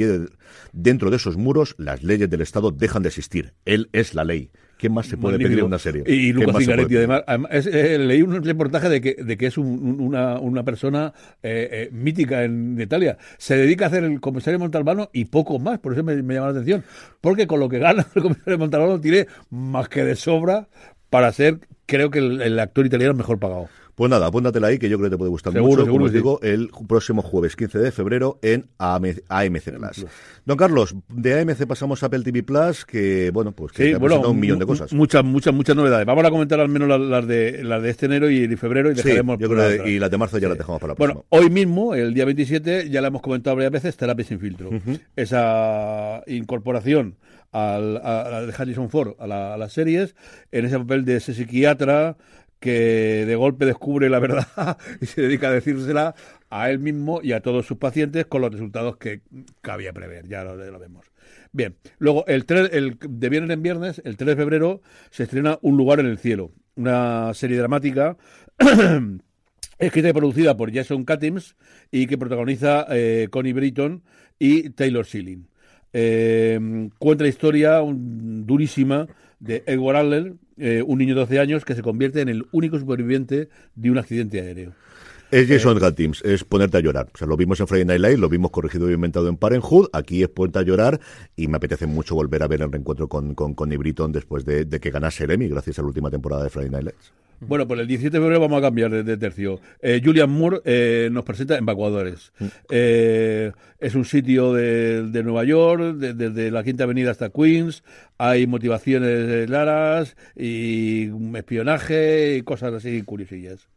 dentro 0.72 1.10
de 1.10 1.16
esos 1.16 1.36
muros, 1.36 1.74
las 1.78 2.02
leyes 2.02 2.28
del 2.30 2.40
Estado 2.42 2.70
dejan 2.70 3.02
de 3.02 3.08
existir. 3.08 3.54
Él 3.64 3.88
es 3.92 4.14
la 4.14 4.24
ley. 4.24 4.50
¿Qué 4.78 4.90
más 4.90 5.06
se 5.06 5.16
puede 5.16 5.38
pedir 5.38 5.58
en 5.60 5.64
una 5.66 5.78
serie? 5.78 6.02
Y 6.06 6.28
¿Qué 6.28 6.32
Lucas 6.34 6.56
Zingaretti, 6.58 6.96
además, 6.98 7.24
además, 7.26 7.50
es- 7.54 7.66
eh, 7.66 7.98
leí 7.98 8.20
un 8.22 8.42
reportaje 8.44 8.88
de 8.90 9.00
que, 9.00 9.14
de 9.14 9.36
que 9.38 9.46
es 9.46 9.56
un- 9.56 9.66
un- 9.66 10.00
una, 10.00 10.38
una 10.38 10.62
persona 10.64 11.14
eh, 11.42 11.68
eh, 11.72 11.88
mítica 11.92 12.44
en 12.44 12.78
Italia. 12.80 13.16
Se 13.38 13.56
dedica 13.56 13.86
a 13.86 13.88
hacer 13.88 14.04
el 14.04 14.20
comisario 14.20 14.58
Montalbano 14.58 15.08
y 15.12 15.24
poco 15.26 15.58
más, 15.58 15.78
por 15.78 15.94
eso 15.94 16.04
me, 16.04 16.22
me 16.22 16.34
llama 16.34 16.46
la 16.48 16.52
atención. 16.52 16.84
Porque 17.20 17.46
con 17.46 17.60
lo 17.60 17.68
que 17.68 17.78
gana 17.78 18.06
el 18.14 18.22
comisario 18.22 18.58
Montalbano 18.58 19.00
tiene 19.00 19.26
más 19.50 19.88
que 19.88 20.04
de 20.04 20.14
sobra 20.16 20.68
para 21.08 21.32
ser, 21.32 21.60
creo 21.86 22.10
que 22.10 22.18
el, 22.18 22.42
el 22.42 22.58
actor 22.58 22.84
italiano 22.84 23.14
mejor 23.14 23.38
pagado. 23.38 23.68
Pues 23.96 24.10
nada, 24.10 24.26
apúntatela 24.26 24.66
ahí 24.66 24.78
que 24.78 24.90
yo 24.90 24.98
creo 24.98 25.08
que 25.08 25.14
te 25.14 25.18
puede 25.18 25.30
gustar 25.30 25.54
Seguro, 25.54 25.70
mucho. 25.70 25.84
seguro 25.86 25.92
Como 25.94 26.04
os 26.04 26.10
sí. 26.10 26.16
digo, 26.18 26.38
el 26.42 26.68
próximo 26.86 27.22
jueves 27.22 27.56
15 27.56 27.78
de 27.78 27.90
febrero 27.90 28.38
en 28.42 28.66
AM 28.78 29.04
AMC 29.30 29.62
Plus. 29.78 30.06
Don 30.44 30.56
Carlos, 30.58 30.94
de 31.08 31.40
AMC 31.40 31.66
pasamos 31.66 32.02
a 32.02 32.06
Apple 32.06 32.20
TV 32.22 32.42
Plus, 32.42 32.84
que 32.84 33.30
bueno, 33.32 33.52
pues 33.52 33.72
que 33.72 33.84
Sí, 33.84 33.88
te 33.90 33.94
ha 33.94 33.98
bueno, 33.98 34.16
presentado 34.16 34.32
un 34.32 34.40
millón 34.40 34.58
de 34.58 34.66
cosas. 34.66 34.92
Muchas, 34.92 35.24
muchas, 35.24 35.54
muchas 35.54 35.74
novedades. 35.76 36.04
Vamos 36.06 36.26
a 36.26 36.30
comentar 36.30 36.60
al 36.60 36.68
menos 36.68 36.88
las, 36.90 37.00
las 37.00 37.26
de, 37.26 37.64
las 37.64 37.82
de 37.82 37.88
este 37.88 38.04
enero 38.04 38.28
y 38.28 38.46
de 38.46 38.56
febrero 38.58 38.90
y 38.90 38.94
dejaremos 38.94 39.38
yo 39.38 39.48
creo 39.48 39.76
la 39.78 39.82
que- 39.84 39.90
y 39.90 39.98
las 39.98 40.10
de 40.10 40.18
marzo 40.18 40.36
ya 40.36 40.48
las 40.50 40.58
dejamos 40.58 40.78
para 40.78 40.92
la 40.92 40.96
Bueno, 40.98 41.14
próxima. 41.24 41.40
hoy 41.42 41.48
mismo, 41.50 41.94
el 41.94 42.12
día 42.12 42.26
27, 42.26 42.90
ya 42.90 43.00
la 43.00 43.08
hemos 43.08 43.22
comentado 43.22 43.56
varias 43.56 43.72
veces, 43.72 43.96
Terapia 43.96 44.26
sin 44.26 44.38
filtro. 44.40 44.68
Esa 45.16 46.22
incorporación 46.26 47.16
al, 47.52 47.96
a, 47.96 48.22
a 48.22 48.30
la 48.30 48.42
de 48.46 48.52
Harrison 48.56 48.90
Ford 48.90 49.14
a, 49.18 49.26
la- 49.26 49.54
a 49.54 49.56
las 49.56 49.72
series, 49.72 50.14
en 50.52 50.66
ese 50.66 50.78
papel 50.78 51.06
de 51.06 51.16
ese 51.16 51.32
psiquiatra 51.32 52.18
que 52.60 53.24
de 53.26 53.36
golpe 53.36 53.66
descubre 53.66 54.08
la 54.08 54.18
verdad 54.18 54.78
y 55.00 55.06
se 55.06 55.22
dedica 55.22 55.48
a 55.48 55.52
decírsela 55.52 56.14
a 56.50 56.70
él 56.70 56.78
mismo 56.78 57.20
y 57.22 57.32
a 57.32 57.40
todos 57.40 57.66
sus 57.66 57.78
pacientes 57.78 58.26
con 58.26 58.40
los 58.40 58.52
resultados 58.52 58.96
que 58.96 59.20
cabía 59.60 59.92
prever, 59.92 60.28
ya 60.28 60.44
lo, 60.44 60.78
vemos. 60.78 61.06
Bien, 61.52 61.76
luego 61.98 62.26
el, 62.26 62.44
3, 62.44 62.70
el 62.72 62.98
de 63.00 63.28
viernes 63.28 63.50
en 63.50 63.62
viernes, 63.62 64.02
el 64.04 64.16
3 64.16 64.28
de 64.28 64.36
febrero, 64.36 64.80
se 65.10 65.24
estrena 65.24 65.58
Un 65.62 65.76
lugar 65.76 66.00
en 66.00 66.06
el 66.06 66.18
cielo, 66.18 66.52
una 66.76 67.32
serie 67.34 67.58
dramática 67.58 68.16
escrita 69.78 70.08
y 70.08 70.12
producida 70.12 70.56
por 70.56 70.72
Jason 70.72 71.04
Katims 71.04 71.56
y 71.90 72.06
que 72.06 72.18
protagoniza 72.18 72.86
eh, 72.90 73.28
Connie 73.30 73.52
Britton 73.52 74.02
y 74.38 74.70
Taylor 74.70 75.04
Schilling. 75.04 75.48
Eh, 75.92 76.88
cuenta 76.98 77.24
la 77.24 77.30
historia 77.30 77.80
durísima 77.82 79.06
de 79.40 79.62
Edward 79.66 79.96
Adler, 79.96 80.34
eh, 80.58 80.82
un 80.86 80.98
niño 80.98 81.14
de 81.14 81.20
12 81.20 81.38
años 81.38 81.64
que 81.64 81.74
se 81.74 81.82
convierte 81.82 82.20
en 82.20 82.28
el 82.28 82.46
único 82.52 82.78
superviviente 82.78 83.48
de 83.74 83.90
un 83.90 83.98
accidente 83.98 84.40
aéreo. 84.40 84.72
Es 85.30 85.48
Jason 85.48 85.78
Gattims, 85.78 86.22
es 86.24 86.44
ponerte 86.44 86.76
a 86.76 86.80
llorar. 86.80 87.08
O 87.12 87.18
sea, 87.18 87.26
lo 87.26 87.36
vimos 87.36 87.58
en 87.60 87.66
Friday 87.66 87.84
Night 87.84 88.00
Live, 88.00 88.16
lo 88.18 88.28
vimos 88.28 88.50
corregido 88.52 88.88
y 88.90 88.94
inventado 88.94 89.28
en 89.28 89.36
Parenthood. 89.36 89.88
Aquí 89.92 90.22
es 90.22 90.28
ponerte 90.28 90.60
a 90.60 90.62
llorar 90.62 91.00
y 91.34 91.48
me 91.48 91.56
apetece 91.56 91.86
mucho 91.86 92.14
volver 92.14 92.42
a 92.42 92.48
ver 92.48 92.62
el 92.62 92.70
reencuentro 92.70 93.08
con, 93.08 93.34
con 93.34 93.54
Britton 93.70 94.12
después 94.12 94.44
de, 94.44 94.64
de 94.64 94.78
que 94.80 94.90
ganase 94.90 95.24
el 95.24 95.32
Emmy 95.32 95.48
gracias 95.48 95.78
a 95.78 95.82
la 95.82 95.88
última 95.88 96.10
temporada 96.10 96.44
de 96.44 96.50
Friday 96.50 96.70
Night 96.70 96.84
Lights. 96.84 97.12
Bueno, 97.38 97.68
pues 97.68 97.80
el 97.80 97.86
17 97.86 98.16
de 98.16 98.22
febrero 98.22 98.40
vamos 98.40 98.58
a 98.58 98.62
cambiar 98.62 98.90
de, 98.90 99.02
de 99.02 99.16
tercio. 99.18 99.60
Eh, 99.82 100.00
Julian 100.02 100.30
Moore 100.30 100.60
eh, 100.64 101.10
nos 101.12 101.22
presenta 101.24 101.58
Evacuadores. 101.58 102.32
Eh, 102.70 103.52
es 103.78 103.94
un 103.94 104.06
sitio 104.06 104.54
de, 104.54 105.02
de 105.10 105.22
Nueva 105.22 105.44
York, 105.44 105.96
de- 105.96 106.14
desde 106.14 106.50
la 106.50 106.62
Quinta 106.64 106.84
Avenida 106.84 107.10
hasta 107.10 107.28
Queens. 107.28 107.82
Hay 108.16 108.46
motivaciones 108.46 109.46
claras 109.48 110.16
y 110.34 111.10
espionaje 111.36 112.36
y 112.38 112.42
cosas 112.42 112.72
así 112.72 113.02
curiosillas. 113.02 113.68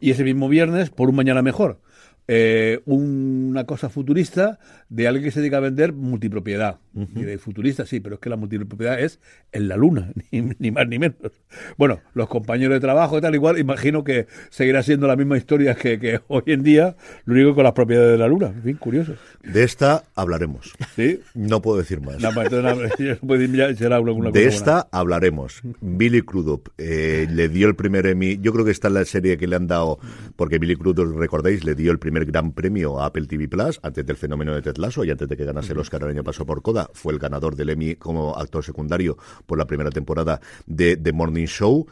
Y 0.00 0.10
ese 0.10 0.24
mismo 0.24 0.48
viernes, 0.48 0.90
por 0.90 1.10
un 1.10 1.16
mañana 1.16 1.42
mejor. 1.42 1.78
Eh, 2.28 2.80
una 2.86 3.64
cosa 3.64 3.88
futurista 3.88 4.60
de 4.88 5.08
alguien 5.08 5.24
que 5.24 5.30
se 5.30 5.40
dedica 5.40 5.56
a 5.56 5.60
vender 5.60 5.92
multipropiedad. 5.92 6.78
Y 6.92 7.22
de 7.22 7.38
futurista, 7.38 7.86
sí, 7.86 8.00
pero 8.00 8.16
es 8.16 8.20
que 8.20 8.28
la 8.28 8.36
multipropiedad 8.36 8.98
es 8.98 9.20
en 9.52 9.68
la 9.68 9.76
luna, 9.76 10.12
ni, 10.32 10.42
ni 10.58 10.70
más 10.72 10.88
ni 10.88 10.98
menos. 10.98 11.16
Bueno, 11.76 12.00
los 12.14 12.28
compañeros 12.28 12.74
de 12.74 12.80
trabajo 12.80 13.16
y 13.16 13.20
tal, 13.20 13.34
igual, 13.34 13.58
imagino 13.58 14.02
que 14.02 14.26
seguirá 14.50 14.82
siendo 14.82 15.06
la 15.06 15.14
misma 15.14 15.36
historia 15.36 15.76
que, 15.76 16.00
que 16.00 16.20
hoy 16.28 16.42
en 16.46 16.64
día, 16.64 16.96
lo 17.24 17.34
único 17.34 17.54
con 17.54 17.64
las 17.64 17.72
propiedades 17.74 18.12
de 18.12 18.18
la 18.18 18.26
luna. 18.26 18.48
En 18.48 18.62
fin, 18.62 18.76
curioso. 18.76 19.14
De 19.44 19.62
esta 19.62 20.02
hablaremos. 20.16 20.72
¿Sí? 20.96 21.20
No 21.34 21.62
puedo 21.62 21.78
decir 21.78 22.00
más. 22.00 22.20
No, 22.20 22.32
pues 22.32 22.52
entonces, 22.52 23.20
no, 23.22 23.36
ya 23.56 23.74
será 23.76 23.96
alguna 23.96 24.32
De 24.32 24.46
esta 24.46 24.88
hablaremos. 24.90 25.62
Billy 25.80 26.22
Crudup 26.22 26.70
eh, 26.76 27.28
le 27.30 27.48
dio 27.48 27.68
el 27.68 27.76
primer 27.76 28.06
Emmy. 28.06 28.38
Yo 28.40 28.52
creo 28.52 28.64
que 28.64 28.72
esta 28.72 28.88
es 28.88 28.94
la 28.94 29.04
serie 29.04 29.38
que 29.38 29.46
le 29.46 29.54
han 29.54 29.68
dado, 29.68 30.00
porque 30.34 30.58
Billy 30.58 30.74
Crudup, 30.74 31.16
recordáis, 31.16 31.64
le 31.64 31.76
dio 31.76 31.92
el 31.92 31.98
primer 31.98 32.09
gran 32.10 32.52
premio 32.52 33.00
a 33.00 33.06
Apple 33.06 33.26
TV 33.26 33.48
Plus 33.48 33.80
antes 33.82 34.04
del 34.04 34.16
fenómeno 34.16 34.54
de 34.54 34.62
Ted 34.62 34.76
Lasso 34.76 35.04
y 35.04 35.10
antes 35.10 35.28
de 35.28 35.36
que 35.36 35.44
ganase 35.44 35.72
el 35.72 35.78
Oscar 35.78 36.02
el 36.02 36.10
año 36.10 36.24
pasado 36.24 36.46
por 36.46 36.62
Coda. 36.62 36.88
Fue 36.92 37.12
el 37.12 37.18
ganador 37.18 37.56
del 37.56 37.70
Emmy 37.70 37.94
como 37.94 38.36
actor 38.36 38.64
secundario 38.64 39.16
por 39.46 39.58
la 39.58 39.66
primera 39.66 39.90
temporada 39.90 40.40
de 40.66 40.96
The 40.96 41.12
Morning 41.12 41.46
Show 41.46 41.86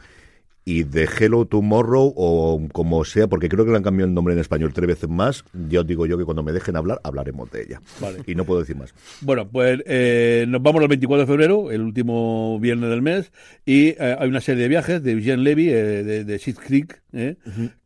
y 0.69 0.83
de 0.83 1.09
Hello 1.19 1.45
Tomorrow 1.45 2.13
o 2.15 2.61
como 2.71 3.03
sea, 3.03 3.27
porque 3.27 3.49
creo 3.49 3.65
que 3.65 3.71
le 3.71 3.77
han 3.77 3.83
cambiado 3.83 4.07
el 4.07 4.13
nombre 4.13 4.35
en 4.35 4.39
español 4.39 4.71
tres 4.71 4.87
veces 4.87 5.09
más. 5.09 5.43
Ya 5.67 5.81
os 5.81 5.87
digo 5.87 6.05
yo 6.05 6.15
que 6.15 6.25
cuando 6.25 6.43
me 6.43 6.51
dejen 6.51 6.75
hablar, 6.75 7.01
hablaremos 7.03 7.49
de 7.49 7.63
ella. 7.63 7.81
Vale. 7.99 8.19
Y 8.27 8.35
no 8.35 8.45
puedo 8.45 8.59
decir 8.59 8.75
más. 8.75 8.93
Bueno, 9.21 9.49
pues 9.49 9.81
eh, 9.87 10.45
nos 10.47 10.61
vamos 10.61 10.83
al 10.83 10.87
24 10.87 11.25
de 11.25 11.27
febrero, 11.27 11.71
el 11.71 11.81
último 11.81 12.59
viernes 12.59 12.91
del 12.91 13.01
mes, 13.01 13.31
y 13.65 13.89
eh, 13.89 14.15
hay 14.19 14.29
una 14.29 14.41
serie 14.41 14.61
de 14.61 14.69
viajes 14.69 15.01
de 15.01 15.13
Eugene 15.13 15.41
Levy, 15.41 15.69
eh, 15.69 16.03
de, 16.03 16.23
de 16.23 16.39
Creek, 16.53 17.01
eh, 17.13 17.37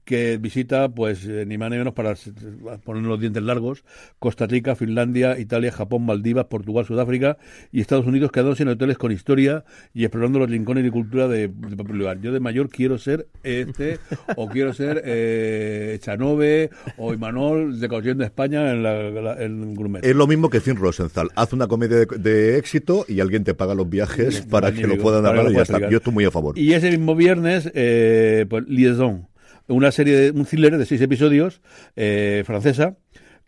que 0.06 0.38
visita, 0.38 0.90
pues, 0.90 1.26
eh, 1.26 1.46
ni 1.48 1.58
más 1.58 1.72
ni 1.72 1.78
menos 1.78 1.94
para 1.94 2.16
poner 2.84 3.04
los 3.04 3.20
dientes 3.20 3.42
largos, 3.44 3.84
Costa 4.20 4.48
Rica, 4.48 4.76
Finlandia, 4.76 5.40
Italia, 5.40 5.72
Japón, 5.72 6.06
Maldivas, 6.06 6.46
Portugal, 6.46 6.86
Sudáfrica 6.86 7.38
y 7.72 7.82
Estados 7.82 8.06
Unidos, 8.06 8.32
quedándose 8.32 8.64
en 8.64 8.70
hoteles 8.70 8.98
con 8.98 9.12
historia 9.12 9.64
y 9.94 10.04
explorando 10.04 10.40
los 10.40 10.50
rincones 10.50 10.86
y 10.86 10.90
cultura 10.90 11.28
de, 11.28 11.48
de 11.48 11.76
papel 11.78 11.98
lugar. 11.98 12.20
Yo 12.22 12.32
de 12.32 12.40
mayor 12.40 12.70
quiero 12.70 12.98
ser 12.98 13.28
este, 13.44 14.00
o 14.36 14.48
quiero 14.50 14.74
ser 14.74 15.02
eh, 15.06 15.98
Chanove 16.02 16.70
o 16.98 17.14
Imanol 17.14 17.80
de 17.80 17.88
Caución 17.90 18.18
de 18.18 18.26
España 18.26 18.72
en, 18.72 18.84
la, 18.84 19.10
la- 19.10 19.42
en 19.44 19.74
Gourmet. 19.74 20.04
Es 20.06 20.16
lo 20.16 20.28
mismo 20.28 20.50
que 20.50 20.60
Finn 20.60 20.76
Rosenthal. 20.76 21.30
Haz 21.36 21.54
una 21.54 21.68
comedia 21.68 21.98
de, 21.98 22.06
de 22.18 22.58
éxito 22.58 23.06
y 23.08 23.20
alguien 23.20 23.44
te 23.44 23.54
paga 23.54 23.74
los 23.76 23.90
viajes 23.90 24.42
para 24.50 24.72
que 24.74 24.86
lo 24.88 24.98
puedan 24.98 25.24
lo 25.24 25.50
y 25.50 25.54
ya 25.56 25.62
está. 25.62 25.90
Yo 25.90 25.98
estoy 25.98 26.14
muy 26.14 26.26
a 26.26 26.32
favor. 26.32 26.58
Y 26.58 26.74
ese 26.74 26.90
mismo 26.92 27.16
viernes, 27.16 27.72
eh, 27.74 28.46
pues 28.50 28.66
Liaison, 28.68 29.28
una 29.68 29.92
serie 29.92 30.16
de 30.16 30.32
un 30.32 30.46
thriller 30.46 30.78
de 30.78 30.86
seis 30.86 31.02
episodios 31.02 31.62
eh, 31.96 32.44
francesa 32.46 32.98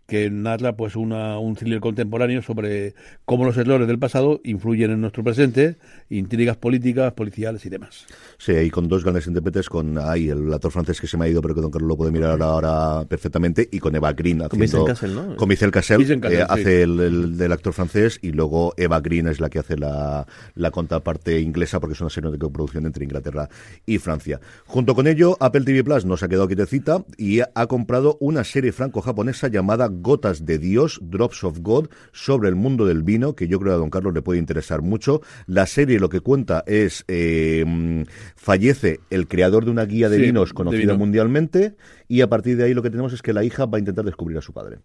que 0.06 0.30
narra 0.30 0.76
pues 0.76 0.96
una, 0.96 1.38
un 1.38 1.56
thriller 1.56 1.80
contemporáneo 1.80 2.42
sobre 2.42 2.94
cómo 3.24 3.44
los 3.44 3.56
errores 3.56 3.88
del 3.88 3.98
pasado 3.98 4.40
influyen 4.44 4.92
en 4.92 5.00
nuestro 5.00 5.24
presente, 5.24 5.76
intrigas 6.10 6.56
políticas, 6.56 7.12
policiales 7.12 7.66
y 7.66 7.68
demás. 7.68 8.06
Sí, 8.38 8.52
y 8.52 8.70
con 8.70 8.88
dos 8.88 9.02
grandes 9.02 9.26
intérpretes, 9.26 9.68
con 9.68 9.98
ay, 9.98 10.28
el 10.28 10.52
actor 10.52 10.70
francés 10.70 11.00
que 11.00 11.06
se 11.06 11.16
me 11.16 11.24
ha 11.24 11.28
ido, 11.28 11.42
pero 11.42 11.54
que 11.54 11.60
Don 11.60 11.70
Carlos 11.70 11.88
lo 11.88 11.96
puede 11.96 12.12
mirar 12.12 12.40
ahora 12.40 13.04
perfectamente, 13.08 13.68
y 13.70 13.80
con 13.80 13.96
Eva 13.96 14.12
Green 14.12 14.42
haciendo... 14.42 14.58
Vincent 14.58 14.86
Cassel, 14.86 15.14
¿no? 15.14 15.36
Con 15.36 15.48
Vincent 15.48 15.72
Cassel, 15.72 15.98
Vincent 15.98 16.22
Cassel, 16.22 16.38
eh, 16.38 16.46
sí. 16.46 16.60
hace 16.60 16.82
el, 16.82 17.00
el 17.00 17.36
del 17.36 17.52
actor 17.52 17.72
francés, 17.72 18.18
y 18.22 18.30
luego 18.30 18.74
Eva 18.76 19.00
Green 19.00 19.26
es 19.26 19.40
la 19.40 19.50
que 19.50 19.58
hace 19.58 19.76
la, 19.76 20.26
la 20.54 20.70
contraparte 20.70 21.40
inglesa, 21.40 21.80
porque 21.80 21.94
es 21.94 22.00
una 22.00 22.10
serie 22.10 22.30
de 22.30 22.38
coproducción 22.38 22.86
entre 22.86 23.04
Inglaterra 23.04 23.48
y 23.84 23.98
Francia. 23.98 24.40
Junto 24.66 24.94
con 24.94 25.08
ello, 25.08 25.36
Apple 25.40 25.62
TV 25.62 25.82
Plus 25.82 26.04
no 26.04 26.16
se 26.16 26.26
ha 26.26 26.28
quedado 26.28 26.46
quietecita 26.46 27.04
y 27.16 27.40
ha, 27.40 27.50
ha 27.54 27.66
comprado 27.66 28.16
una 28.20 28.44
serie 28.44 28.70
franco-japonesa 28.70 29.48
llamada 29.48 29.88
Gotas 30.00 30.44
de 30.44 30.58
Dios, 30.58 30.98
Drops 31.02 31.44
of 31.44 31.58
God, 31.60 31.88
sobre 32.12 32.48
el 32.48 32.54
mundo 32.54 32.86
del 32.86 33.02
vino, 33.02 33.34
que 33.34 33.48
yo 33.48 33.58
creo 33.58 33.72
que 33.72 33.76
a 33.76 33.78
Don 33.78 33.90
Carlos 33.90 34.14
le 34.14 34.22
puede 34.22 34.38
interesar 34.38 34.82
mucho. 34.82 35.20
La 35.46 35.66
serie 35.66 35.98
lo 35.98 36.08
que 36.08 36.20
cuenta 36.20 36.62
es, 36.66 37.04
eh, 37.08 38.04
fallece 38.36 39.00
el 39.10 39.28
creador 39.28 39.64
de 39.64 39.70
una 39.70 39.84
guía 39.84 40.08
de 40.08 40.16
Sí, 40.16 40.22
vinos 40.22 40.50
de 40.50 40.54
conocida 40.54 40.80
vino. 40.92 40.98
mundialmente, 40.98 41.76
y 42.08 42.20
a 42.20 42.28
partir 42.28 42.56
de 42.56 42.64
ahí 42.64 42.74
lo 42.74 42.82
que 42.82 42.90
tenemos 42.90 43.12
es 43.12 43.22
que 43.22 43.32
la 43.32 43.44
hija 43.44 43.66
va 43.66 43.76
a 43.76 43.80
intentar 43.80 44.04
descubrir 44.04 44.38
a 44.38 44.42
su 44.42 44.52
padre. 44.52 44.78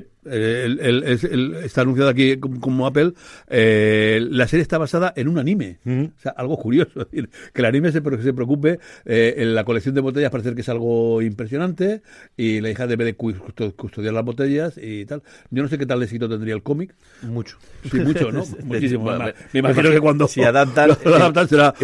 Sí, 0.00 0.04
eh, 0.30 0.62
el- 0.64 0.80
el- 0.80 1.02
es- 1.04 1.24
el- 1.24 1.54
está 1.64 1.82
anunciado 1.82 2.10
aquí 2.10 2.36
como, 2.38 2.86
Apple. 2.86 3.12
eh, 3.48 4.20
la 4.30 4.46
serie 4.48 4.62
está 4.62 4.78
basada 4.78 5.12
en 5.16 5.28
un 5.28 5.38
anime. 5.38 5.78
O 5.84 6.20
sea, 6.20 6.32
algo 6.36 6.56
curioso. 6.56 6.90
Es 7.00 7.10
decir, 7.10 7.30
que 7.52 7.60
el 7.60 7.66
anime 7.66 7.92
se, 7.92 8.00
se 8.22 8.32
preocupe 8.32 8.78
eh, 9.04 9.34
en 9.38 9.54
la 9.54 9.64
colección 9.64 9.94
de 9.94 10.00
botellas, 10.00 10.30
parece 10.30 10.54
que 10.54 10.60
es 10.62 10.68
algo 10.68 11.20
impresionante. 11.22 12.02
Y 12.36 12.60
la 12.60 12.70
hija 12.70 12.86
debe 12.86 13.04
de 13.04 13.14
cu- 13.14 13.32
custo- 13.34 13.74
custodiar 13.76 14.14
las 14.14 14.24
botellas 14.24 14.78
y 14.80 15.04
tal. 15.06 15.22
Yo 15.50 15.62
no 15.62 15.68
sé 15.68 15.76
qué 15.78 15.86
tal 15.86 16.02
éxito 16.02 16.28
tendría 16.28 16.54
el 16.54 16.62
cómic. 16.62 16.94
Mucho. 17.22 17.58
Sí, 17.90 17.98
mucho, 18.00 18.30
¿no? 18.32 18.44
Muchísimo. 18.64 19.04
Me- 19.18 19.34
me 19.52 19.58
imagino 19.60 19.90
que 19.90 20.00
cuando 20.00 20.28
si 20.28 20.40
adaptan- 20.40 20.88
lo, 21.04 21.10
lo 21.10 21.16
adaptan 21.16 21.48
será 21.48 21.74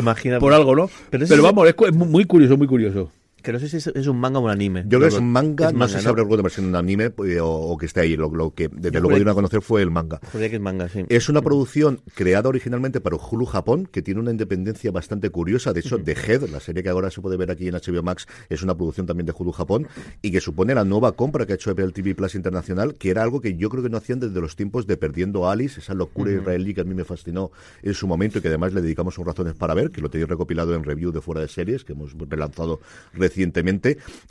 por 0.40 0.52
algo, 0.54 0.74
¿no? 0.76 0.90
Pero 1.28 1.42
vamos, 1.42 1.68
es, 1.68 1.74
es 1.86 1.92
muy 1.94 2.24
curioso, 2.24 2.56
muy 2.56 2.66
curioso. 2.66 3.12
Que 3.42 3.52
no 3.52 3.58
sé 3.58 3.68
si 3.68 3.76
es, 3.76 3.86
es 3.86 4.06
un 4.06 4.18
manga 4.18 4.38
o 4.38 4.42
un 4.42 4.50
anime. 4.50 4.82
Yo 4.82 4.98
creo 4.98 5.02
que 5.02 5.14
es 5.14 5.20
un 5.20 5.30
manga, 5.30 5.68
es 5.68 5.74
no 5.74 5.88
sé 5.88 6.00
si 6.00 6.08
habrá 6.08 6.22
alguna 6.22 6.42
versión 6.42 6.66
en 6.66 6.74
anime 6.74 7.12
eh, 7.24 7.40
o, 7.40 7.48
o 7.48 7.76
que 7.78 7.86
esté 7.86 8.00
ahí. 8.00 8.16
Lo, 8.16 8.30
lo 8.30 8.52
que 8.52 8.68
desde 8.68 8.92
Yo 8.92 9.00
luego 9.00 9.16
dieron 9.16 9.32
a 9.32 9.34
conocer 9.34 9.62
fue 9.62 9.82
el 9.82 9.90
manga. 9.90 10.20
Que 10.32 10.46
es 10.46 10.60
manga, 10.60 10.88
sí. 10.88 11.04
Es 11.08 11.28
una 11.28 11.42
producción 11.42 12.00
creada 12.14 12.48
originalmente 12.48 13.00
para 13.00 13.16
Hulu 13.16 13.46
Japón, 13.46 13.88
que 13.90 14.02
tiene 14.02 14.20
una 14.20 14.30
independencia 14.30 14.90
bastante 14.90 15.30
curiosa. 15.30 15.72
De 15.72 15.80
hecho, 15.80 16.02
The 16.02 16.12
Head, 16.12 16.48
la 16.50 16.60
serie 16.60 16.82
que 16.82 16.88
ahora 16.88 17.10
se 17.10 17.20
puede 17.20 17.36
ver 17.36 17.50
aquí 17.50 17.68
en 17.68 17.74
HBO 17.74 18.02
Max, 18.02 18.26
es 18.48 18.62
una 18.62 18.76
producción 18.76 19.06
también 19.06 19.26
de 19.26 19.34
Hulu 19.36 19.52
Japón 19.52 19.88
y 20.22 20.30
que 20.30 20.40
supone 20.40 20.74
la 20.74 20.84
nueva 20.84 21.12
compra 21.12 21.46
que 21.46 21.52
ha 21.52 21.56
hecho 21.56 21.70
Apple 21.70 21.92
TV 21.92 22.14
Plus 22.14 22.34
Internacional, 22.34 22.96
que 22.96 23.10
era 23.10 23.22
algo 23.22 23.40
que 23.40 23.56
yo 23.56 23.68
creo 23.68 23.82
que 23.82 23.90
no 23.90 23.98
hacían 23.98 24.20
desde 24.20 24.40
los 24.40 24.56
tiempos 24.56 24.86
de 24.86 24.96
Perdiendo 24.96 25.46
a 25.46 25.52
Alice, 25.52 25.80
esa 25.80 25.94
locura 25.94 26.32
israelí 26.32 26.74
que 26.74 26.80
a 26.80 26.84
mí 26.84 26.94
me 26.94 27.04
fascinó 27.04 27.50
en 27.82 27.94
su 27.94 28.06
momento 28.06 28.38
y 28.38 28.42
que 28.42 28.48
además 28.48 28.72
le 28.72 28.82
dedicamos 28.82 29.16
un 29.18 29.26
razones 29.26 29.54
para 29.54 29.74
ver, 29.74 29.90
que 29.90 30.00
lo 30.00 30.10
tenéis 30.10 30.28
recopilado 30.28 30.74
en 30.74 30.84
review 30.84 31.12
de 31.12 31.20
fuera 31.20 31.40
de 31.40 31.48
series, 31.48 31.84
que 31.84 31.92
hemos 31.92 32.14
relanzado 32.18 32.80
recientemente. 33.12 33.27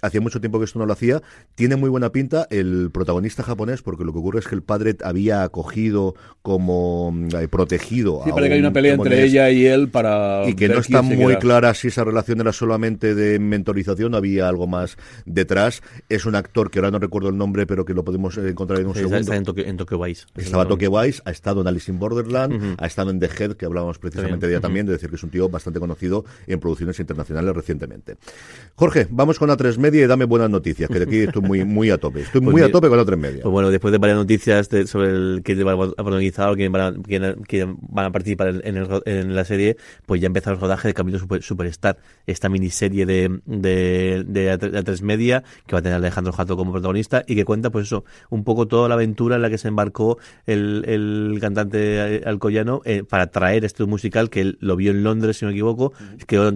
Hacía 0.01 0.21
mucho 0.21 0.39
tiempo 0.39 0.59
que 0.59 0.65
esto 0.65 0.79
no 0.79 0.85
lo 0.85 0.93
hacía. 0.93 1.21
Tiene 1.55 1.75
muy 1.75 1.89
buena 1.89 2.11
pinta 2.11 2.47
el 2.49 2.89
protagonista 2.91 3.43
japonés, 3.43 3.81
porque 3.81 4.03
lo 4.03 4.13
que 4.13 4.19
ocurre 4.19 4.39
es 4.39 4.47
que 4.47 4.55
el 4.55 4.63
padre 4.63 4.95
había 5.03 5.43
acogido 5.43 6.15
como 6.41 7.11
mm, 7.11 7.27
eh, 7.35 7.47
protegido 7.47 8.21
Sí, 8.23 8.29
a 8.31 8.33
parece 8.33 8.49
que 8.49 8.53
hay 8.55 8.59
un 8.59 8.65
una 8.67 8.73
pelea 8.73 8.93
entre 8.95 9.23
ella 9.23 9.49
y 9.51 9.65
él 9.65 9.89
para. 9.89 10.47
y 10.47 10.53
que 10.55 10.67
no 10.69 10.79
está 10.79 11.01
muy 11.01 11.17
queda. 11.33 11.39
clara 11.39 11.73
si 11.73 11.87
esa 11.89 12.03
relación 12.03 12.41
era 12.41 12.51
solamente 12.53 13.15
de 13.15 13.39
mentorización, 13.39 14.15
había 14.15 14.47
algo 14.47 14.67
más 14.67 14.97
detrás. 15.25 15.81
Es 16.09 16.25
un 16.25 16.35
actor 16.35 16.69
que 16.71 16.79
ahora 16.79 16.91
no 16.91 16.99
recuerdo 16.99 17.29
el 17.29 17.37
nombre, 17.37 17.65
pero 17.65 17.85
que 17.85 17.93
lo 17.93 18.03
podemos 18.03 18.37
eh, 18.37 18.49
encontrar 18.49 18.79
en 18.79 18.87
un 18.87 18.93
Sí, 18.93 18.99
segundo. 18.99 19.19
está, 19.19 19.35
en 19.35 19.43
Tokyo, 19.43 19.63
en 19.65 19.77
Tokyo 19.77 19.99
Vice. 20.01 20.25
Estaba 20.35 20.63
No, 20.63 20.69
Tokyo 20.69 20.91
Vice, 21.01 21.21
ha 21.25 21.31
estado 21.31 21.61
en 21.61 21.67
Alice 21.67 21.91
in 21.91 21.99
Borderland, 21.99 22.75
ha 22.79 22.85
estado 22.87 23.09
en 23.11 23.19
The 23.19 23.29
Head, 23.37 23.53
que 23.53 23.65
hablábamos 23.65 23.99
precisamente 23.99 24.47
de 24.47 24.53
ella 24.53 24.61
también, 24.61 24.85
de 24.85 24.93
decir 24.93 25.09
que 25.09 25.15
es 25.17 25.23
un 25.23 25.29
tío 25.29 25.49
bastante 25.49 25.79
conocido 25.79 26.25
en 26.47 26.59
producciones 26.59 26.99
internacionales 26.99 27.55
recientemente. 27.55 28.15
Jorge, 28.75 28.86
vamos 29.09 29.39
con 29.39 29.49
A3 29.49 29.77
Media 29.77 30.03
y 30.03 30.07
dame 30.07 30.25
buenas 30.25 30.49
noticias, 30.49 30.89
que 30.89 30.99
de 30.99 31.05
aquí 31.05 31.17
estoy 31.19 31.41
muy, 31.41 31.63
muy 31.65 31.89
a 31.89 31.97
tope. 31.97 32.21
Estoy 32.21 32.41
Pues 32.41 32.51
muy 32.53 32.61
a 32.61 32.71
tope 32.71 32.89
con 32.89 32.99
A3 32.99 33.17
Media. 33.17 33.41
Pues 33.43 33.51
bueno, 33.51 33.69
después 33.69 33.91
de 33.91 33.97
varias 33.97 34.17
noticias 34.17 34.69
de- 34.69 34.87
sobre 34.87 35.09
el 35.09 35.41
que 35.43 35.55
va 35.63 35.73
a 35.73 35.77
protagonizar 35.77 36.49
o 36.49 36.55
quién 36.55 36.71
van 36.71 37.01
van 37.89 38.05
a 38.05 38.11
participar 38.11 38.47
en, 38.63 38.77
el 38.77 38.87
en 39.05 39.35
la 39.35 39.45
serie, 39.45 39.77
pues 40.05 40.21
ya 40.21 40.27
empezó 40.27 40.51
el 40.51 40.59
rodaje 40.59 40.87
de 40.89 40.93
Camino 40.93 41.19
Super- 41.19 41.41
Superstar, 41.43 41.97
esta 42.25 42.49
miniserie 42.49 43.05
de, 43.05 43.39
de, 43.45 44.23
de 44.27 44.51
A- 44.51 44.57
de 44.57 44.71
A3 44.83 45.01
Media, 45.01 45.43
que 45.65 45.73
va 45.73 45.79
a 45.79 45.81
tener 45.81 45.95
Alejandro 45.97 46.33
Jato 46.33 46.55
como 46.57 46.71
protagonista 46.71 47.23
y 47.27 47.35
que 47.35 47.45
cuenta, 47.45 47.69
pues 47.69 47.87
eso, 47.87 48.03
un 48.29 48.43
poco 48.43 48.67
toda 48.67 48.87
la 48.89 48.95
aventura 48.95 49.35
en 49.37 49.41
la 49.41 49.49
que 49.49 49.57
se 49.57 49.67
embarcó 49.67 50.17
el, 50.45 50.83
el 50.87 51.37
cantante 51.41 52.21
alcoyano 52.25 52.81
eh, 52.85 53.03
para 53.07 53.27
traer 53.27 53.65
este 53.65 53.83
musical 53.85 54.29
que 54.29 54.41
él 54.41 54.57
lo 54.61 54.75
vio 54.75 54.91
en 54.91 55.03
Londres, 55.03 55.37
si 55.37 55.45
no 55.45 55.49
me 55.51 55.55
equivoco, 55.55 55.93
quedó 56.27 56.51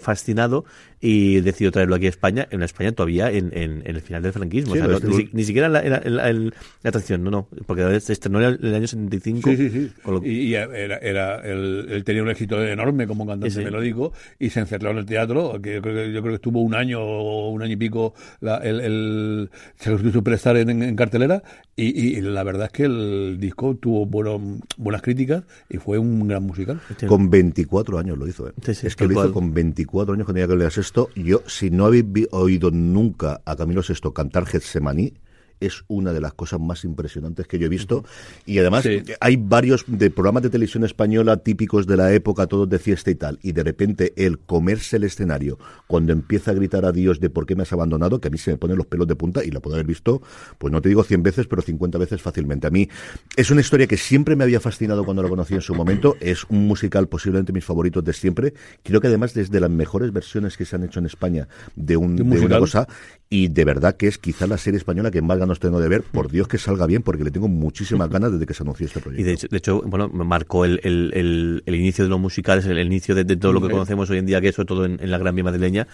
fascinado 0.00 0.64
y 1.06 1.42
decidió 1.42 1.70
traerlo 1.70 1.96
aquí 1.96 2.06
a 2.06 2.08
España, 2.08 2.48
en 2.50 2.62
España 2.62 2.92
todavía 2.92 3.30
en, 3.30 3.50
en, 3.52 3.82
en 3.84 3.94
el 3.96 4.00
final 4.00 4.22
del 4.22 4.32
franquismo. 4.32 4.72
Sí, 4.72 4.80
o 4.80 4.84
sea, 4.84 4.88
lo 4.90 5.00
no- 5.00 5.08
ni, 5.08 5.16
si- 5.24 5.30
ni 5.34 5.44
siquiera 5.44 5.66
en 5.66 5.72
la, 5.74 5.80
en 5.82 5.90
la, 5.90 6.00
la- 6.00 6.32
la 6.32 6.88
atracción, 6.88 7.22
no, 7.22 7.30
no, 7.30 7.48
porque 7.66 8.00
se 8.00 8.14
estrenó 8.14 8.40
en 8.40 8.46
el, 8.46 8.58
en 8.62 8.66
el 8.68 8.74
año 8.76 8.86
75. 8.86 9.50
Sí, 9.50 9.68
sí, 9.68 9.90
lo- 10.06 10.24
Y, 10.24 10.30
y 10.30 10.54
era, 10.54 10.96
era 10.96 11.40
él, 11.40 11.86
él 11.90 12.04
tenía 12.04 12.22
un 12.22 12.30
éxito 12.30 12.64
enorme 12.64 13.06
como 13.06 13.26
cantante 13.26 13.50
Sí, 13.50 13.58
sí. 13.58 13.64
melódico 13.64 14.14
y 14.38 14.48
se 14.48 14.60
encerró 14.60 14.92
en 14.92 14.98
el 14.98 15.04
teatro, 15.04 15.60
que 15.60 15.74
yo 15.74 15.82
creo 15.82 15.94
que, 15.94 16.12
yo 16.12 16.20
creo 16.22 16.32
que 16.32 16.36
estuvo 16.36 16.62
un 16.62 16.74
año 16.74 17.00
o 17.02 17.50
un 17.50 17.60
año 17.62 17.74
y 17.74 17.76
pico 17.76 18.14
la, 18.40 18.56
el, 18.58 18.80
el 18.80 19.50
Secret 19.76 20.10
Superstar 20.12 20.56
en, 20.56 20.70
en- 20.70 20.82
en 20.84 20.96
cartelera 20.96 21.42
y, 21.76 22.16
y 22.16 22.20
la 22.22 22.42
verdad 22.44 22.66
es 22.66 22.72
que 22.72 22.84
el 22.84 23.36
disco 23.38 23.74
tuvo 23.76 24.06
bueno, 24.06 24.40
buenas 24.78 25.02
críticas 25.02 25.42
y 25.68 25.76
fue 25.76 25.98
un 25.98 26.26
gran 26.28 26.44
musical. 26.44 26.80
Este- 26.88 27.06
Con 27.08 27.28
24 27.28 27.98
años 27.98 28.16
lo 28.16 28.26
hizo. 28.26 28.48
¿eh? 28.48 28.52
Sí, 28.64 28.74
sí, 28.74 28.86
es 28.86 28.96
que 28.96 29.04
lo 29.04 29.12
hizo 29.12 29.20
cual. 29.22 29.32
con 29.32 29.52
24 29.52 30.14
años 30.14 30.24
cuando 30.24 30.40
ya 30.40 30.46
que 30.46 30.80
esto. 30.80 30.93
Yo, 31.16 31.42
si 31.46 31.70
no 31.70 31.86
habéis 31.86 32.04
vi- 32.06 32.28
oído 32.30 32.70
nunca 32.70 33.40
a 33.44 33.56
Camilo 33.56 33.82
Sesto 33.82 34.12
cantar 34.14 34.46
Getsemaní, 34.46 35.14
es 35.66 35.84
una 35.88 36.12
de 36.12 36.20
las 36.20 36.34
cosas 36.34 36.60
más 36.60 36.84
impresionantes 36.84 37.46
que 37.46 37.58
yo 37.58 37.66
he 37.66 37.68
visto. 37.68 38.04
Y 38.46 38.58
además 38.58 38.86
hay 39.20 39.36
varios 39.36 39.84
de 39.86 40.10
programas 40.10 40.42
de 40.42 40.50
televisión 40.50 40.84
española 40.84 41.38
típicos 41.38 41.86
de 41.86 41.96
la 41.96 42.12
época, 42.12 42.46
todos 42.46 42.68
de 42.68 42.78
fiesta 42.78 43.10
y 43.10 43.14
tal. 43.14 43.38
Y 43.42 43.52
de 43.52 43.62
repente 43.62 44.12
el 44.16 44.38
comerse 44.38 44.96
el 44.96 45.04
escenario, 45.04 45.58
cuando 45.86 46.12
empieza 46.12 46.50
a 46.50 46.54
gritar 46.54 46.84
a 46.84 46.92
Dios 46.92 47.20
de 47.20 47.30
por 47.30 47.46
qué 47.46 47.56
me 47.56 47.62
has 47.62 47.72
abandonado, 47.72 48.20
que 48.20 48.28
a 48.28 48.30
mí 48.30 48.38
se 48.38 48.50
me 48.50 48.56
ponen 48.56 48.76
los 48.76 48.86
pelos 48.86 49.06
de 49.06 49.16
punta 49.16 49.44
y 49.44 49.50
la 49.50 49.60
puedo 49.60 49.76
haber 49.76 49.86
visto, 49.86 50.22
pues 50.58 50.72
no 50.72 50.80
te 50.80 50.88
digo 50.88 51.02
100 51.02 51.22
veces, 51.22 51.46
pero 51.46 51.62
50 51.62 51.98
veces 51.98 52.22
fácilmente. 52.22 52.66
A 52.66 52.70
mí 52.70 52.88
es 53.36 53.50
una 53.50 53.60
historia 53.60 53.86
que 53.86 53.96
siempre 53.96 54.36
me 54.36 54.44
había 54.44 54.60
fascinado 54.60 55.04
cuando 55.04 55.22
la 55.22 55.28
conocí 55.28 55.54
en 55.54 55.60
su 55.60 55.74
momento. 55.74 56.16
Es 56.20 56.44
un 56.44 56.66
musical 56.66 57.08
posiblemente 57.08 57.52
mis 57.52 57.64
favoritos 57.64 58.04
de 58.04 58.12
siempre. 58.12 58.54
Creo 58.82 59.00
que 59.00 59.08
además 59.08 59.34
desde 59.34 59.60
las 59.60 59.70
mejores 59.70 60.12
versiones 60.12 60.56
que 60.56 60.64
se 60.64 60.76
han 60.76 60.84
hecho 60.84 60.98
en 60.98 61.06
España 61.06 61.48
de, 61.76 61.96
un, 61.96 62.16
de, 62.16 62.22
una 62.22 62.58
cosa 62.58 62.86
y 63.28 63.48
de 63.48 63.64
verdad 63.64 63.96
que 63.96 64.06
es 64.06 64.18
quizá 64.18 64.46
la 64.46 64.58
serie 64.58 64.78
española 64.78 65.10
que 65.10 65.22
más 65.22 65.38
ganas 65.54 65.60
tengo 65.60 65.80
de 65.80 65.88
ver. 65.88 66.02
Por 66.02 66.30
Dios 66.30 66.48
que 66.48 66.58
salga 66.58 66.86
bien, 66.86 67.02
porque 67.02 67.24
le 67.24 67.30
tengo 67.30 67.48
muchísimas 67.48 68.08
ganas 68.08 68.32
desde 68.32 68.46
que 68.46 68.54
se 68.54 68.62
anunció 68.62 68.86
este 68.86 69.00
proyecto. 69.00 69.20
Y 69.20 69.24
de 69.24 69.32
hecho, 69.32 69.46
de 69.50 69.56
hecho 69.56 69.82
bueno, 69.82 70.08
marcó 70.08 70.64
el, 70.64 70.80
el, 70.82 71.62
el, 71.64 71.74
inicio 71.74 72.04
de 72.04 72.10
los 72.10 72.20
musicales, 72.20 72.66
el, 72.66 72.78
inicio 72.78 73.14
de, 73.14 73.24
todo 73.36 73.52
lo 73.52 73.60
que 73.60 73.70
conocemos 73.70 74.08
hoy 74.10 74.18
en 74.18 74.26
día, 74.26 74.40
que 74.40 74.48
eso 74.48 74.64
todo 74.64 74.84
en, 74.84 74.98
en 75.00 75.10
la 75.10 75.18
Gran 75.18 75.34
Vía 75.34 75.44
madrileña, 75.44 75.86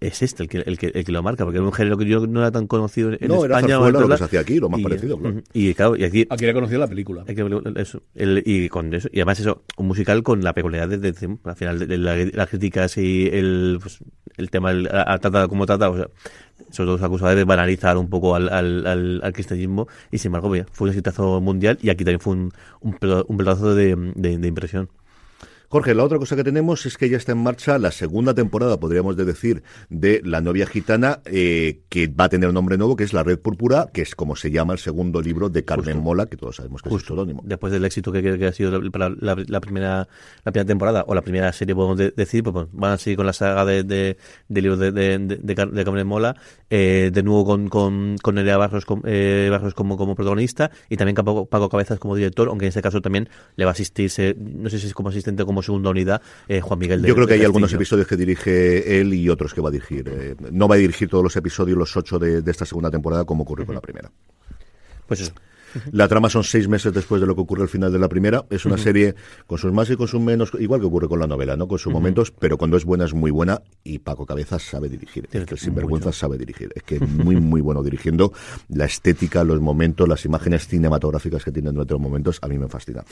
es 0.00 0.22
este 0.22 0.42
el 0.42 0.48
que, 0.48 0.58
el 0.58 0.78
que, 0.78 0.88
el 0.88 1.04
que 1.04 1.12
lo 1.12 1.22
marca, 1.22 1.44
porque 1.44 1.58
era 1.58 1.66
un 1.66 1.72
género 1.72 1.96
que 1.96 2.04
yo 2.04 2.26
no 2.26 2.40
era 2.40 2.50
tan 2.50 2.66
conocido 2.66 3.10
en 3.12 3.28
no, 3.28 3.44
España. 3.44 3.76
Era 3.76 3.90
lo 3.90 4.08
que 4.08 4.16
se 4.16 4.24
hacía 4.24 4.40
aquí, 4.40 4.60
lo 4.60 4.68
más 4.68 4.80
parecido. 4.80 5.18
Claro. 5.18 5.42
Y 5.52 5.74
claro, 5.74 5.96
y 5.96 6.04
aquí... 6.04 6.26
Aquí 6.28 6.44
era 6.44 6.54
conocido 6.54 6.80
la 6.80 6.86
película. 6.86 7.24
Eso, 7.76 8.02
el, 8.14 8.42
y, 8.44 8.68
con 8.68 8.92
eso, 8.94 9.08
y 9.12 9.18
además 9.18 9.40
eso, 9.40 9.62
un 9.76 9.86
musical 9.86 10.22
con 10.22 10.42
la 10.42 10.52
peculiaridad 10.52 10.98
de, 10.98 11.12
de, 11.12 11.38
al 11.44 11.56
final, 11.56 11.78
de, 11.78 11.98
la, 11.98 12.16
las 12.16 12.48
críticas 12.48 12.96
y 12.98 13.28
el, 13.28 13.78
pues, 13.80 13.98
el 14.36 14.50
tema, 14.50 14.70
el, 14.70 14.88
a, 14.88 15.18
como 15.48 15.66
trata, 15.66 15.90
o 15.90 15.96
sea, 15.96 16.08
sobre 16.70 16.92
todo 16.92 17.04
acusados 17.04 17.36
de 17.36 17.44
banalizar 17.44 17.96
un 17.96 18.08
poco 18.08 18.34
al, 18.34 18.48
al, 18.48 18.86
al, 19.22 19.32
cristianismo, 19.32 19.88
y 20.10 20.18
sin 20.18 20.28
embargo, 20.28 20.52
fue 20.72 20.86
un 20.86 20.90
exitazo 20.90 21.40
mundial, 21.40 21.78
y 21.82 21.90
aquí 21.90 22.04
también 22.04 22.20
fue 22.20 22.34
un, 22.34 22.52
un, 22.80 23.36
pedazo 23.38 23.74
de, 23.74 23.94
de 23.94 24.48
impresión. 24.48 24.88
Jorge, 25.70 25.94
la 25.94 26.02
otra 26.02 26.18
cosa 26.18 26.34
que 26.34 26.44
tenemos 26.44 26.86
es 26.86 26.96
que 26.96 27.10
ya 27.10 27.18
está 27.18 27.32
en 27.32 27.42
marcha 27.42 27.78
la 27.78 27.90
segunda 27.90 28.32
temporada, 28.32 28.80
podríamos 28.80 29.18
decir, 29.18 29.62
de 29.90 30.22
La 30.24 30.40
novia 30.40 30.66
gitana, 30.66 31.20
eh, 31.26 31.80
que 31.90 32.06
va 32.06 32.24
a 32.24 32.28
tener 32.30 32.48
un 32.48 32.54
nombre 32.54 32.78
nuevo, 32.78 32.96
que 32.96 33.04
es 33.04 33.12
La 33.12 33.22
Red 33.22 33.40
Púrpura, 33.40 33.90
que 33.92 34.00
es 34.00 34.14
como 34.14 34.34
se 34.34 34.50
llama 34.50 34.72
el 34.72 34.78
segundo 34.78 35.20
libro 35.20 35.50
de 35.50 35.66
Carmen 35.66 35.96
Justo. 35.96 36.00
Mola, 36.00 36.24
que 36.24 36.38
todos 36.38 36.56
sabemos 36.56 36.80
que 36.80 36.88
Justo. 36.88 37.04
es 37.04 37.08
pseudónimo. 37.08 37.42
Después 37.44 37.70
del 37.70 37.84
éxito 37.84 38.10
que, 38.10 38.46
ha 38.46 38.52
sido 38.52 38.80
la, 38.80 39.10
la, 39.20 39.36
la, 39.46 39.60
primera 39.60 40.08
la 40.42 40.52
primera 40.52 40.66
temporada, 40.66 41.04
o 41.06 41.14
la 41.14 41.20
primera 41.20 41.52
serie, 41.52 41.74
podemos 41.74 41.98
de, 41.98 42.12
decir, 42.12 42.42
pues, 42.42 42.54
pues, 42.54 42.68
van 42.72 42.92
a 42.92 42.96
seguir 42.96 43.18
con 43.18 43.26
la 43.26 43.34
saga 43.34 43.66
de, 43.66 43.82
de, 43.82 44.16
de 44.48 44.62
libros 44.62 44.78
de, 44.78 45.54
Carmen 45.54 46.06
Mola, 46.06 46.34
eh, 46.70 47.10
de 47.12 47.22
nuevo 47.22 47.44
con, 47.44 47.68
con, 47.68 48.16
con 48.22 48.36
Nerea 48.36 48.56
Barros, 48.56 48.86
con, 48.86 49.02
eh, 49.04 49.48
Barros 49.50 49.74
como, 49.74 49.98
como 49.98 50.14
protagonista, 50.14 50.70
y 50.88 50.96
también 50.96 51.14
Paco, 51.14 51.44
Paco 51.44 51.68
Cabezas 51.68 51.98
como 51.98 52.16
director, 52.16 52.48
aunque 52.48 52.64
en 52.64 52.68
este 52.68 52.80
caso 52.80 53.02
también 53.02 53.28
le 53.56 53.66
va 53.66 53.72
a 53.72 53.72
asistir, 53.72 54.10
no 54.38 54.70
sé 54.70 54.78
si 54.78 54.86
es 54.86 54.94
como 54.94 55.10
asistente 55.10 55.42
o 55.42 55.57
como 55.58 55.62
segunda 55.62 55.90
unidad, 55.90 56.22
eh, 56.46 56.60
Juan 56.60 56.78
Miguel 56.78 57.02
de 57.02 57.08
Yo 57.08 57.14
creo 57.14 57.26
que 57.26 57.34
hay 57.34 57.44
algunos 57.44 57.72
episodios 57.72 58.06
que 58.06 58.16
dirige 58.16 59.00
él 59.00 59.12
y 59.14 59.28
otros 59.28 59.52
que 59.52 59.60
va 59.60 59.70
a 59.70 59.72
dirigir. 59.72 60.08
Eh, 60.08 60.36
no 60.52 60.68
va 60.68 60.76
a 60.76 60.78
dirigir 60.78 61.08
todos 61.08 61.24
los 61.24 61.36
episodios, 61.36 61.76
los 61.76 61.96
ocho 61.96 62.18
de, 62.18 62.42
de 62.42 62.50
esta 62.50 62.64
segunda 62.64 62.90
temporada, 62.90 63.24
como 63.24 63.42
ocurrió 63.42 63.66
con 63.66 63.74
la 63.74 63.80
primera. 63.80 64.10
Pues 65.06 65.20
eso. 65.20 65.32
La 65.92 66.08
trama 66.08 66.28
son 66.28 66.44
seis 66.44 66.68
meses 66.68 66.92
después 66.92 67.20
de 67.20 67.26
lo 67.26 67.34
que 67.34 67.40
ocurre 67.40 67.62
al 67.62 67.68
final 67.68 67.92
de 67.92 67.98
la 67.98 68.08
primera. 68.08 68.44
Es 68.50 68.66
una 68.66 68.78
serie 68.78 69.14
con 69.46 69.58
sus 69.58 69.72
más 69.72 69.88
y 69.90 69.96
con 69.96 70.08
sus 70.08 70.20
menos, 70.20 70.52
igual 70.58 70.80
que 70.80 70.86
ocurre 70.86 71.08
con 71.08 71.20
la 71.20 71.26
novela, 71.26 71.56
¿no? 71.56 71.66
Con 71.66 71.78
sus 71.78 71.92
momentos, 71.92 72.30
pero 72.30 72.58
cuando 72.58 72.76
es 72.76 72.84
buena 72.84 73.04
es 73.04 73.14
muy 73.14 73.30
buena 73.30 73.62
y 73.84 73.98
Paco 73.98 74.26
Cabezas 74.26 74.62
sabe 74.62 74.88
dirigir. 74.88 75.28
Es 75.32 75.46
que 75.46 75.54
el 75.54 75.60
sinvergüenza 75.60 76.12
sabe 76.12 76.36
dirigir. 76.36 76.70
Es 76.74 76.82
que 76.82 76.96
es 76.96 77.08
muy, 77.08 77.36
muy 77.36 77.60
bueno 77.60 77.82
dirigiendo. 77.82 78.32
La 78.68 78.84
estética, 78.84 79.44
los 79.44 79.60
momentos, 79.60 80.08
las 80.08 80.24
imágenes 80.24 80.66
cinematográficas 80.66 81.44
que 81.44 81.52
tienen 81.52 81.74
durante 81.74 81.94
los 81.94 82.02
momentos, 82.02 82.38
a 82.42 82.48
mí 82.48 82.58
me 82.58 82.68
fascina. 82.68 83.04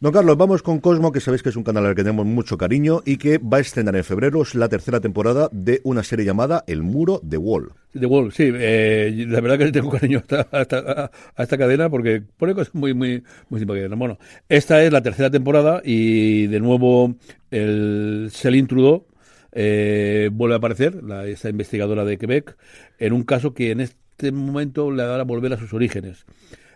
Don 0.00 0.12
Carlos, 0.12 0.36
vamos 0.36 0.62
con 0.62 0.80
Cosmo, 0.80 1.12
que 1.12 1.20
sabéis 1.20 1.42
que 1.42 1.50
es 1.50 1.56
un 1.56 1.64
canal 1.64 1.86
al 1.86 1.94
que 1.94 2.02
tenemos 2.02 2.26
mucho 2.26 2.58
cariño 2.58 3.02
y 3.04 3.16
que 3.16 3.38
va 3.38 3.58
a 3.58 3.60
estrenar 3.60 3.96
en 3.96 4.04
febrero 4.04 4.40
la 4.54 4.68
tercera 4.68 5.00
temporada 5.00 5.48
de 5.52 5.80
una 5.84 6.02
serie 6.02 6.24
llamada 6.24 6.64
El 6.66 6.82
Muro 6.82 7.20
de 7.22 7.36
Wall. 7.36 7.72
The 7.92 8.06
Wall, 8.06 8.32
sí. 8.32 8.50
Eh, 8.52 9.26
la 9.28 9.40
verdad 9.40 9.58
que 9.58 9.64
le 9.66 9.72
tengo 9.72 9.90
cariño 9.90 10.22
a 10.52 11.10
esta, 11.36 11.58
cadena 11.58 11.90
porque 11.90 12.22
pone 12.36 12.54
cosas 12.54 12.74
muy, 12.74 12.94
muy, 12.94 13.22
muy 13.48 13.60
simpáticas. 13.60 13.90
Bueno, 13.98 14.18
esta 14.48 14.82
es 14.82 14.92
la 14.92 15.02
tercera 15.02 15.30
temporada 15.30 15.82
y 15.84 16.46
de 16.46 16.60
nuevo 16.60 17.16
el 17.50 18.28
Céline 18.32 18.68
Trudeau 18.68 19.06
eh, 19.52 20.30
vuelve 20.32 20.54
a 20.54 20.58
aparecer, 20.58 21.02
la, 21.02 21.26
esta 21.26 21.48
investigadora 21.48 22.04
de 22.04 22.18
Quebec, 22.18 22.56
en 22.98 23.12
un 23.12 23.24
caso 23.24 23.54
que 23.54 23.72
en 23.72 23.80
este 23.80 24.30
momento 24.30 24.90
le 24.92 25.02
hará 25.02 25.24
volver 25.24 25.52
a 25.52 25.56
sus 25.56 25.72
orígenes. 25.74 26.26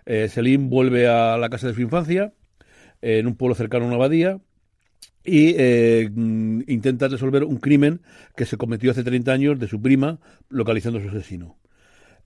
Eh, 0.06 0.28
Céline 0.28 0.68
vuelve 0.68 1.06
a 1.06 1.38
la 1.38 1.48
casa 1.48 1.68
de 1.68 1.74
su 1.74 1.80
infancia, 1.80 2.32
en 3.00 3.26
un 3.26 3.36
pueblo 3.36 3.54
cercano 3.54 3.84
a 3.84 3.88
una 3.88 3.96
abadía, 3.96 4.40
y 5.24 5.54
eh, 5.56 6.10
mm, 6.14 6.62
intenta 6.66 7.08
resolver 7.08 7.44
un 7.44 7.56
crimen 7.56 8.00
que 8.36 8.44
se 8.44 8.56
cometió 8.56 8.90
hace 8.90 9.02
30 9.02 9.32
años 9.32 9.58
de 9.58 9.68
su 9.68 9.80
prima, 9.80 10.18
localizando 10.50 10.98
a 10.98 11.02
su 11.02 11.08
asesino. 11.08 11.56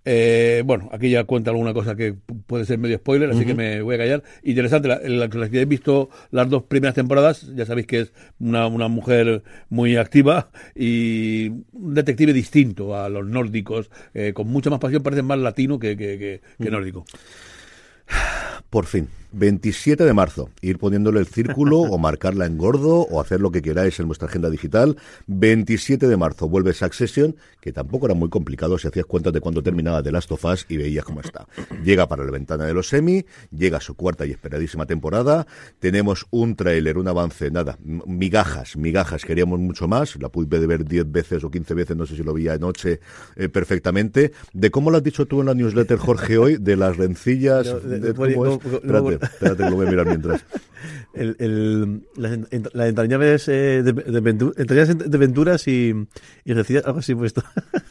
Eh, 0.05 0.63
bueno, 0.65 0.89
aquí 0.93 1.11
ya 1.11 1.25
cuenta 1.25 1.51
alguna 1.51 1.75
cosa 1.75 1.95
que 1.95 2.15
puede 2.47 2.65
ser 2.65 2.79
medio 2.79 2.97
spoiler, 2.97 3.31
así 3.31 3.45
que 3.45 3.55
me 3.55 3.83
voy 3.83 3.97
a 3.97 3.99
callar. 3.99 4.23
Interesante, 4.43 4.89
la, 4.89 5.01
la, 5.03 5.27
la 5.27 5.29
que 5.29 5.37
habéis 5.37 5.69
visto 5.69 6.09
las 6.31 6.49
dos 6.49 6.63
primeras 6.63 6.95
temporadas, 6.95 7.55
ya 7.55 7.67
sabéis 7.67 7.87
que 7.87 8.01
es 8.01 8.13
una, 8.39 8.67
una 8.69 8.89
mujer 8.89 9.43
muy 9.69 9.97
activa 9.97 10.51
y 10.75 11.49
un 11.73 11.93
detective 11.95 12.33
distinto 12.33 12.97
a 12.97 13.09
los 13.11 13.27
nórdicos, 13.27 13.91
eh, 14.15 14.33
con 14.33 14.49
mucha 14.49 14.71
más 14.71 14.79
pasión, 14.79 15.03
parece 15.03 15.23
más 15.23 15.39
latino 15.41 15.79
que, 15.79 15.97
que, 15.97 16.19
que, 16.19 16.41
que 16.63 16.71
nórdico. 16.71 17.05
Por 18.71 18.87
fin, 18.87 19.09
27 19.33 20.05
de 20.05 20.13
marzo, 20.13 20.51
ir 20.63 20.79
poniéndole 20.79 21.21
el 21.21 21.27
círculo 21.27 21.79
o 21.81 21.99
marcarla 21.99 22.47
en 22.47 22.57
gordo 22.59 23.01
o 23.03 23.21
hacer 23.21 23.41
lo 23.41 23.51
que 23.51 23.63
queráis 23.63 23.99
en 24.01 24.07
vuestra 24.07 24.29
agenda 24.29 24.51
digital. 24.51 24.97
27 25.27 26.09
de 26.09 26.17
marzo 26.17 26.49
vuelve 26.49 26.73
Succession, 26.73 27.37
que 27.61 27.73
tampoco 27.73 28.07
era 28.07 28.15
muy 28.15 28.29
complicado 28.29 28.79
si 28.79 28.89
hacías 28.89 29.07
cuentas 29.07 29.33
de 29.33 29.41
cuando 29.41 29.63
terminaba 29.63 30.03
The 30.03 30.13
Last 30.13 30.33
of 30.33 30.45
Us 30.45 30.67
y 30.69 30.77
veías 30.77 31.05
cómo 31.05 31.21
está. 31.21 31.47
Llega 31.85 32.09
para 32.09 32.25
la 32.25 32.31
ventana 32.31 32.65
de 32.65 32.75
los 32.75 32.89
semi, 32.89 33.25
llega 33.51 33.79
a 33.79 33.81
su 33.81 33.95
cuarta 33.95 34.27
y 34.27 34.31
esperadísima 34.31 34.87
temporada. 34.87 35.47
Tenemos 35.79 36.27
un 36.31 36.57
tráiler, 36.57 36.99
un 36.99 37.09
avance, 37.09 37.51
nada, 37.51 37.79
migajas, 37.83 38.77
migajas, 38.77 39.25
queríamos 39.25 39.59
mucho 39.61 39.89
más. 39.89 40.17
La 40.21 40.29
pude 40.29 40.67
ver 40.67 40.85
10 40.85 41.11
veces 41.13 41.45
o 41.45 41.51
15 41.51 41.75
veces, 41.75 41.97
no 41.97 42.07
sé 42.07 42.17
si 42.17 42.23
lo 42.23 42.33
vi 42.35 42.49
anoche 42.49 43.01
eh, 43.37 43.49
perfectamente. 43.49 44.33
De 44.53 44.71
cómo 44.71 44.91
lo 44.91 44.97
has 44.97 45.03
dicho 45.03 45.27
tú 45.27 45.41
en 45.41 45.47
la 45.47 45.55
newsletter, 45.55 45.99
Jorge, 45.99 46.39
hoy, 46.39 46.57
de 46.59 46.77
las 46.77 46.97
rencillas. 46.97 47.67
No, 47.67 47.81
de- 47.81 47.89
de- 48.01 48.07
de- 48.09 48.15
¿cómo 48.15 48.47
es? 48.47 48.59
Espérate, 49.23 49.65
que 49.65 49.71
lo 49.71 49.77
voy 49.77 49.87
a 49.87 49.91
mirar 49.91 50.07
mientras. 50.07 50.45
El, 51.15 51.37
el, 51.39 52.03
las, 52.17 52.33
ent- 52.33 52.71
las 52.73 52.89
entrañables 52.89 53.49
eh, 53.49 53.83
de, 53.83 53.93
de, 53.93 54.23
ventu- 54.23 54.55
entrañables 54.57 55.11
de 55.11 55.19
Venturas 55.19 55.67
y, 55.69 55.95
y 56.45 56.53
recillas, 56.53 56.85
algo 56.87 57.01
así 57.01 57.15
puesto. 57.15 57.43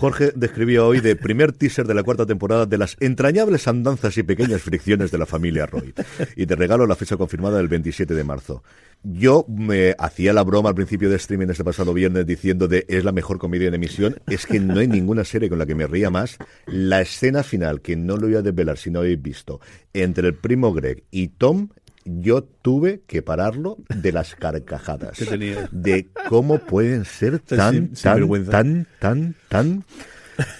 Jorge 0.00 0.32
describía 0.34 0.82
hoy 0.82 1.00
de 1.00 1.14
primer 1.14 1.52
teaser 1.52 1.86
de 1.86 1.92
la 1.92 2.02
cuarta 2.02 2.24
temporada 2.24 2.64
de 2.64 2.78
las 2.78 2.96
entrañables 3.00 3.68
andanzas 3.68 4.16
y 4.16 4.22
pequeñas 4.22 4.62
fricciones 4.62 5.10
de 5.10 5.18
la 5.18 5.26
familia 5.26 5.66
Roy. 5.66 5.92
Y 6.36 6.46
te 6.46 6.56
regalo 6.56 6.86
la 6.86 6.96
fecha 6.96 7.18
confirmada 7.18 7.58
del 7.58 7.68
27 7.68 8.14
de 8.14 8.24
marzo. 8.24 8.64
Yo 9.02 9.44
me 9.46 9.94
hacía 9.98 10.32
la 10.32 10.42
broma 10.42 10.70
al 10.70 10.74
principio 10.74 11.10
de 11.10 11.16
streaming 11.16 11.48
este 11.48 11.64
pasado 11.64 11.92
viernes 11.92 12.24
diciendo 12.24 12.66
de 12.66 12.86
es 12.88 13.04
la 13.04 13.12
mejor 13.12 13.36
comedia 13.36 13.68
en 13.68 13.74
emisión. 13.74 14.16
Es 14.26 14.46
que 14.46 14.58
no 14.58 14.78
hay 14.80 14.88
ninguna 14.88 15.22
serie 15.22 15.50
con 15.50 15.58
la 15.58 15.66
que 15.66 15.74
me 15.74 15.86
ría 15.86 16.08
más. 16.08 16.38
La 16.64 17.02
escena 17.02 17.42
final, 17.42 17.82
que 17.82 17.94
no 17.94 18.16
lo 18.16 18.26
voy 18.26 18.36
a 18.36 18.42
desvelar 18.42 18.78
si 18.78 18.90
no 18.90 19.00
habéis 19.00 19.20
visto, 19.20 19.60
entre 19.92 20.28
el 20.28 20.34
primo 20.34 20.72
Greg 20.72 21.04
y 21.10 21.28
Tom, 21.28 21.68
yo 22.04 22.42
tuve 22.42 23.02
que 23.06 23.22
pararlo 23.22 23.78
de 23.88 24.12
las 24.12 24.34
carcajadas. 24.34 25.18
Tenía. 25.18 25.68
De 25.70 26.08
cómo 26.28 26.58
pueden 26.58 27.04
ser 27.04 27.38
tan, 27.40 27.94
tan, 27.94 28.44
tan, 28.44 28.86
tan, 28.98 29.34
tan 29.48 29.84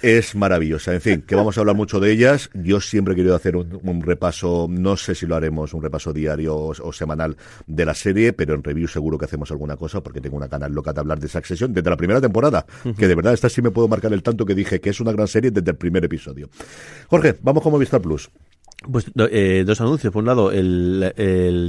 es 0.02 0.34
maravillosa. 0.34 0.94
En 0.94 1.00
fin, 1.00 1.22
que 1.22 1.34
vamos 1.34 1.56
a 1.56 1.60
hablar 1.60 1.76
mucho 1.76 2.00
de 2.00 2.10
ellas. 2.12 2.50
Yo 2.54 2.80
siempre 2.80 3.14
he 3.14 3.16
querido 3.16 3.34
hacer 3.34 3.56
un, 3.56 3.80
un 3.82 4.02
repaso, 4.02 4.66
no 4.68 4.96
sé 4.96 5.14
si 5.14 5.26
lo 5.26 5.36
haremos, 5.36 5.74
un 5.74 5.82
repaso 5.82 6.12
diario 6.12 6.56
o, 6.56 6.70
o 6.70 6.92
semanal 6.92 7.36
de 7.66 7.84
la 7.84 7.94
serie, 7.94 8.32
pero 8.32 8.54
en 8.54 8.62
review 8.62 8.88
seguro 8.88 9.18
que 9.18 9.24
hacemos 9.24 9.50
alguna 9.50 9.76
cosa 9.76 10.02
porque 10.02 10.20
tengo 10.20 10.36
una 10.36 10.48
canal 10.48 10.72
loca 10.72 10.92
de 10.92 11.00
hablar 11.00 11.18
de 11.18 11.28
Succession 11.28 11.72
desde 11.72 11.90
la 11.90 11.96
primera 11.96 12.20
temporada, 12.20 12.66
que 12.96 13.08
de 13.08 13.14
verdad 13.14 13.34
esta 13.34 13.48
sí 13.48 13.62
me 13.62 13.70
puedo 13.70 13.88
marcar 13.88 14.12
el 14.12 14.22
tanto 14.22 14.44
que 14.44 14.54
dije 14.54 14.80
que 14.80 14.90
es 14.90 15.00
una 15.00 15.12
gran 15.12 15.28
serie 15.28 15.50
desde 15.50 15.70
el 15.70 15.76
primer 15.76 16.04
episodio. 16.04 16.48
Jorge, 17.08 17.36
vamos 17.42 17.62
con 17.62 17.72
Movistar 17.72 18.00
Plus. 18.00 18.30
Pues 18.90 19.10
eh, 19.30 19.62
dos 19.66 19.78
anuncios. 19.82 20.10
Por 20.10 20.20
un 20.22 20.26
lado, 20.26 20.50
el, 20.50 21.12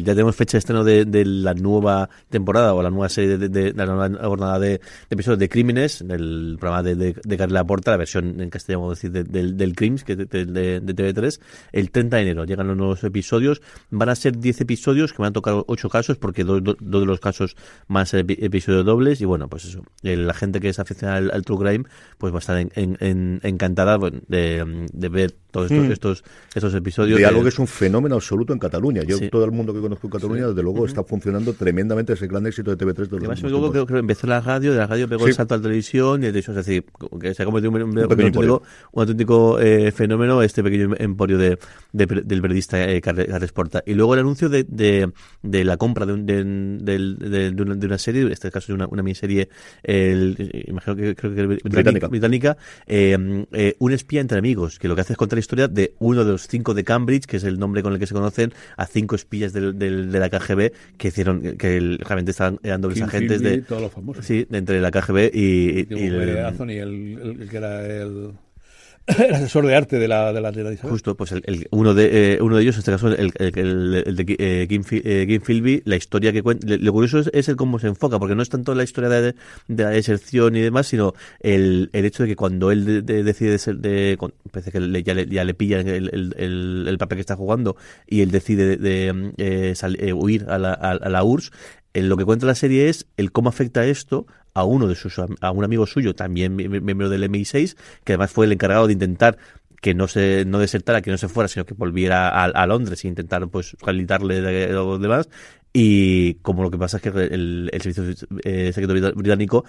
ya 0.06 0.14
tenemos 0.14 0.34
fecha 0.34 0.54
de 0.54 0.60
estreno 0.60 0.84
de, 0.86 1.26
la 1.26 1.54
nueva 1.54 2.10
temporada 2.30 2.74
o 2.74 2.82
la 2.82 2.90
nueva 2.90 3.10
serie 3.10 3.38
de, 3.38 3.74
la 3.74 3.86
nueva 3.86 4.10
jornada 4.26 4.60
de, 4.60 4.80
episodios 5.10 5.38
de 5.40 5.50
Crímenes, 5.50 6.08
del 6.08 6.56
programa 6.58 6.84
de, 6.84 7.14
Carla 7.38 7.66
Porta, 7.66 7.92
la 7.92 7.98
versión 7.98 8.40
en 8.40 8.50
castellano, 8.50 8.90
decir, 8.92 9.12
de- 9.12 9.26
del, 9.26 9.58
del 9.58 9.76
que 9.76 10.16
de, 10.16 10.26
de- 10.46 10.80
de 10.80 10.96
TV3, 11.14 11.42
el 11.74 11.92
30 11.92 12.16
de 12.16 12.22
enero. 12.22 12.46
Llegan 12.46 12.68
los 12.68 12.78
nuevos 12.78 13.04
episodios. 13.04 13.62
Van 13.90 14.08
a 14.08 14.16
ser 14.16 14.38
10 14.38 14.62
episodios 14.62 15.12
que 15.12 15.22
van 15.22 15.32
a 15.32 15.34
tocar 15.34 15.66
8 15.68 15.90
casos, 15.90 16.18
porque 16.18 16.46
dos, 16.46 16.62
de 16.64 17.06
los 17.06 17.20
casos 17.20 17.58
van 17.90 18.04
a 18.04 18.06
ser 18.06 18.26
epi- 18.26 18.38
episodios 18.42 18.86
dobles. 18.86 19.20
Y 19.20 19.26
bueno, 19.26 19.50
pues 19.50 19.66
eso. 19.66 19.84
La 20.02 20.34
gente 20.34 20.62
que 20.62 20.70
es 20.70 20.80
aficionada 20.80 21.18
al, 21.18 21.44
True 21.44 21.58
Crime, 21.60 21.86
pues 22.18 22.32
va 22.32 22.38
a 22.38 22.40
estar 22.40 22.58
en- 22.58 22.72
en- 22.76 22.98
en- 23.02 23.40
encantada 23.44 23.98
de 24.00 25.10
ver 25.10 25.34
todos 25.52 25.70
estos, 25.72 25.88
Mm. 25.88 25.92
estos, 25.92 26.24
estos 26.56 26.74
episodios. 26.74 27.18
de 27.18 27.24
de- 27.24 27.28
algo 27.28 27.44
que 27.44 27.50
es 27.50 27.60
un 27.60 27.68
fenómeno 27.68 28.16
absoluto 28.16 28.54
en 28.54 28.60
Cataluña. 28.60 29.04
Yo, 29.04 29.18
Sí. 29.18 29.30
todo 29.30 29.46
el 29.46 29.52
mundo 29.52 29.74
que 29.74 29.80
conozco 29.82 30.08
en 30.08 30.12
Cataluña, 30.12 30.48
desde 30.48 30.64
luego, 30.64 30.86
está 30.86 31.04
funcionando 31.04 31.54
tremendamente 31.54 32.14
ese 32.14 32.28
gran 32.28 32.46
éxito 32.48 32.72
de 32.72 32.78
TV3 32.78 33.10
de 33.10 33.18
los 33.18 33.28
Además, 33.30 33.42
luego 33.52 33.72
creo, 33.72 33.86
que 33.86 33.98
empezó 33.98 34.28
la 34.28 34.42
radio, 34.42 34.72
de 34.72 34.78
la 34.78 34.88
radio 34.88 35.08
pegó 35.08 35.24
Sí. 35.26 35.30
el 35.30 35.36
salto 35.36 35.54
a 35.54 35.58
la 35.58 35.64
televisión 35.64 36.24
y 36.24 36.32
de 36.32 36.40
eso 36.40 36.52
es 36.52 36.58
decir, 36.58 36.86
que 37.20 37.34
se 37.34 37.44
ha 37.44 37.46
convertido 37.46 37.76
en 37.78 37.84
un, 37.84 38.00
auténtico, 38.00 38.64
un 38.94 39.00
auténtico, 39.02 39.60
eh, 39.60 39.92
fenómeno 39.92 40.42
este 40.42 40.64
pequeño 40.64 40.96
emporio 40.98 41.38
de, 41.38 41.58
de- 41.92 42.06
del 42.06 42.42
periodista 42.42 42.90
eh, 42.90 43.02
Carles, 43.02 43.52
Porta. 43.52 43.84
Y 43.86 43.94
luego 43.94 44.14
el 44.14 44.22
anuncio 44.22 44.50
de, 44.50 44.64
de, 44.64 45.12
de 45.44 45.64
la 45.66 45.78
compra 45.78 46.06
de, 46.06 46.14
un- 46.14 46.26
de, 46.26 46.36
del- 46.44 47.18
de- 47.20 47.52
de 47.52 47.62
una, 47.62 47.76
de 47.76 47.86
una 47.88 47.98
serie, 47.98 48.22
en 48.22 48.32
este 48.32 48.50
caso 48.52 48.68
de 48.68 48.74
una, 48.76 48.88
una 48.88 49.04
miniserie, 49.04 49.50
el, 49.84 50.64
imagino 50.68 50.96
que 50.96 51.16
creo 51.16 51.36
que 51.36 51.46
Británica. 51.64 52.08
británica, 52.08 52.58
eh, 52.88 53.46
eh, 53.52 53.76
Un 53.80 53.92
espía 53.94 54.22
entre 54.22 54.38
amigos, 54.38 54.80
que 54.80 54.88
lo 54.88 54.96
que 54.96 55.02
hace 55.02 55.14
es 55.14 55.18
contar 55.18 55.40
historia 55.42 55.68
de 55.68 55.94
uno 56.00 56.24
de 56.24 56.32
los 56.32 56.48
cinco 56.48 56.74
de 56.74 56.84
Cambridge, 56.86 57.26
que 57.26 57.36
es 57.38 57.44
el 57.44 57.60
nombre 57.60 57.84
con 57.84 57.92
el 57.94 58.00
que 58.00 58.08
se 58.08 58.14
conocen, 58.14 58.54
a 58.78 58.86
cinco 58.86 59.16
espías 59.16 59.52
del, 59.52 59.78
del- 59.78 60.12
de 60.12 60.20
la 60.20 60.30
KGB 60.30 60.72
que 60.98 61.10
hicieron, 61.10 61.58
que 61.58 61.76
el- 61.78 61.98
realmente 62.00 62.32
estaban, 62.32 62.60
eran 62.64 62.80
dobles 62.82 63.00
Kim 63.00 63.08
agentes 63.08 63.42
Philby, 63.42 63.58
de, 63.58 63.62
todos 63.64 63.82
los 63.82 63.92
famosos. 63.92 64.26
sí, 64.26 64.48
entre 64.52 64.80
la 64.80 64.92
KGB 64.92 65.30
y, 65.34 65.40
y- 65.40 65.88
y 65.90 66.08
el- 66.08 66.16
el- 67.22 67.42
el 67.42 67.50
que 67.50 67.58
era 67.58 67.86
el, 67.86 68.32
el 69.18 69.34
asesor 69.34 69.66
de 69.66 69.76
arte 69.76 69.98
de 70.00 70.08
la, 70.08 70.32
de 70.32 70.42
la 70.42 70.52
Isabel. 70.52 70.78
Justo, 70.78 71.16
pues 71.16 71.32
el, 71.32 71.42
el- 71.46 71.68
uno 71.72 71.94
de 71.94 72.34
eh, 72.36 72.42
uno 72.42 72.56
de 72.56 72.64
ellos, 72.64 72.76
en 72.76 72.80
este 72.80 72.92
caso 72.92 73.08
el, 73.08 73.32
el, 73.38 74.16
de 74.16 74.36
eh, 74.40 74.68
Kim, 74.70 74.84
eh, 74.92 75.82
la 75.86 75.96
historia 75.96 76.32
que 76.32 76.44
cuenta. 76.44 76.68
Lo 76.68 76.94
curioso 76.94 77.20
es, 77.20 77.30
es 77.34 77.50
el 77.50 77.56
cómo 77.56 77.80
se 77.80 77.88
enfoca, 77.88 78.20
porque 78.20 78.36
no 78.36 78.42
es 78.44 78.50
tanto 78.50 78.76
la 78.76 78.84
historia 78.84 79.10
de, 79.10 79.36
de 79.68 79.84
la 79.84 79.90
deserción 79.90 80.56
y 80.56 80.62
demás, 80.62 80.88
sino 80.88 81.14
el, 81.40 81.90
el 81.94 82.06
hecho 82.06 82.24
de 82.24 82.30
que 82.30 82.36
cuando 82.36 82.72
él 82.72 82.86
de- 82.86 83.02
de- 83.02 83.24
decide 83.24 83.58
ser 83.58 83.78
de, 83.78 84.18
parece 84.52 84.72
que 84.72 84.80
le- 84.80 85.04
ya, 85.04 85.14
le, 85.14 85.26
ya 85.28 85.44
le 85.44 85.54
pillan 85.54 85.88
el, 85.88 86.10
el, 86.14 86.36
el- 86.38 86.86
el 86.88 86.98
papel 86.98 87.18
que 87.18 87.22
está 87.22 87.36
jugando 87.36 87.76
y 88.08 88.22
él 88.22 88.32
decide 88.32 88.78
de, 88.78 88.78
de, 88.78 89.32
eh, 89.38 89.76
sal- 89.76 89.98
eh, 90.00 90.14
huir 90.14 90.46
a 90.50 90.58
la, 90.58 90.74
a, 90.74 90.92
a 90.92 91.10
la 91.10 91.24
URSS. 91.24 91.52
Eh, 91.94 92.02
lo 92.02 92.18
que 92.18 92.26
cuenta 92.26 92.46
la 92.46 92.56
serie 92.56 92.90
es 92.90 93.08
el 93.18 93.32
cómo 93.32 93.50
afecta 93.50 93.86
esto 93.86 94.26
a 94.54 94.64
uno 94.66 94.88
de 94.88 94.96
sus 94.96 95.18
a 95.20 95.52
un 95.52 95.64
amigo 95.64 95.86
suyo, 95.88 96.14
también 96.16 96.56
mie- 96.58 96.82
miembro 96.82 97.10
del 97.10 97.24
MI6, 97.24 97.76
que 98.04 98.14
además 98.14 98.32
fue 98.32 98.46
el 98.46 98.52
encargado 98.52 98.88
de 98.88 98.94
intentar 98.94 99.38
que 99.82 99.94
no 99.96 100.08
se 100.08 100.44
no 100.46 100.60
desertara, 100.60 101.02
que 101.02 101.10
no 101.10 101.18
se 101.18 101.28
fuera, 101.28 101.48
sino 101.48 101.66
que 101.66 101.74
volviera 101.74 102.30
a, 102.30 102.68
Londres 102.68 103.04
e 103.04 103.08
intentar 103.08 103.48
pues 103.48 103.76
rehabilitarle 103.82 104.42
de 104.42 104.68
lo 104.74 105.00
demás. 105.00 105.28
Y 105.74 106.34
como 106.42 106.64
lo 106.64 106.70
que 106.70 106.78
pasa 106.78 106.98
es 106.98 107.04
que 107.04 107.10
el, 107.10 107.70
el 107.72 107.82
servicio 107.82 108.28
eh, 108.44 108.72
secreto 108.74 108.94
británico 109.16 109.64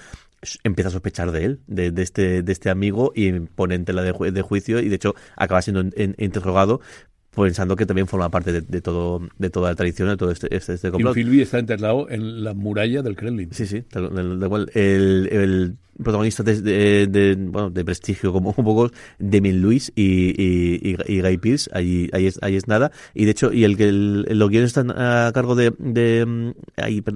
empieza 0.65 0.89
a 0.89 0.93
sospechar 0.93 1.31
de 1.31 1.45
él, 1.45 1.61
de, 1.69 1.93
de 1.93 2.03
este 2.03 2.43
de 2.43 2.53
este 2.53 2.71
amigo 2.71 3.13
y 3.15 3.31
pone 3.41 3.77
en 3.77 3.85
tela 3.85 4.03
de, 4.03 4.13
ju- 4.13 4.33
de 4.33 4.43
juicio 4.43 4.81
y 4.81 4.89
de 4.89 4.97
hecho 4.97 5.15
acaba 5.37 5.63
siendo 5.63 5.81
en- 5.81 5.93
en- 5.97 6.17
interrogado 6.19 6.81
pensando 7.35 7.77
que 7.77 7.87
también 7.87 8.07
forma 8.07 8.29
parte 8.31 8.53
de, 8.53 8.61
de 8.61 8.81
todo 8.81 9.21
de 9.39 9.51
toda 9.51 9.71
la 9.71 9.77
tradición 9.77 10.09
de 10.09 10.17
todo 10.17 10.31
este 10.31 10.55
este, 10.55 10.75
este 10.75 10.91
complot. 10.91 11.15
Philby 11.15 11.41
está 11.43 11.59
enterrado 11.59 12.09
en 12.11 12.45
la 12.45 12.55
muralla 12.55 13.03
del 13.03 13.17
Kremlin. 13.17 13.49
Sí, 13.53 13.67
sí, 13.67 13.83
tal, 13.83 14.11
tal- 14.15 14.39
tal 14.41 14.49
cual. 14.49 14.71
El, 14.75 15.29
el 15.33 15.77
protagonista 16.03 16.43
de, 16.43 16.61
de, 16.61 17.07
de- 17.07 17.35
bueno, 17.37 17.71
de 17.71 17.85
prestigio 17.85 18.33
como 18.33 18.55
un 18.57 18.65
poco 18.65 18.91
Demian 19.19 19.61
Lewis 19.61 19.93
y, 19.97 20.31
y, 20.41 20.97
y, 21.07 21.21
Guy 21.21 21.37
Pearce, 21.39 21.71
ahí, 21.73 22.09
ahí, 22.13 22.27
es, 22.27 22.39
ahí 22.43 22.57
es 22.57 22.69
nada. 22.69 22.93
Y 23.15 23.25
de 23.25 23.31
hecho, 23.33 23.53
y 23.53 23.65
el 23.65 23.77
que 23.77 23.91
los 23.93 24.49
guiones 24.51 24.69
están 24.69 24.91
a 24.91 25.31
cargo 25.35 25.55
de, 25.55 25.73
de, 25.79 26.25
mm, 26.27 26.51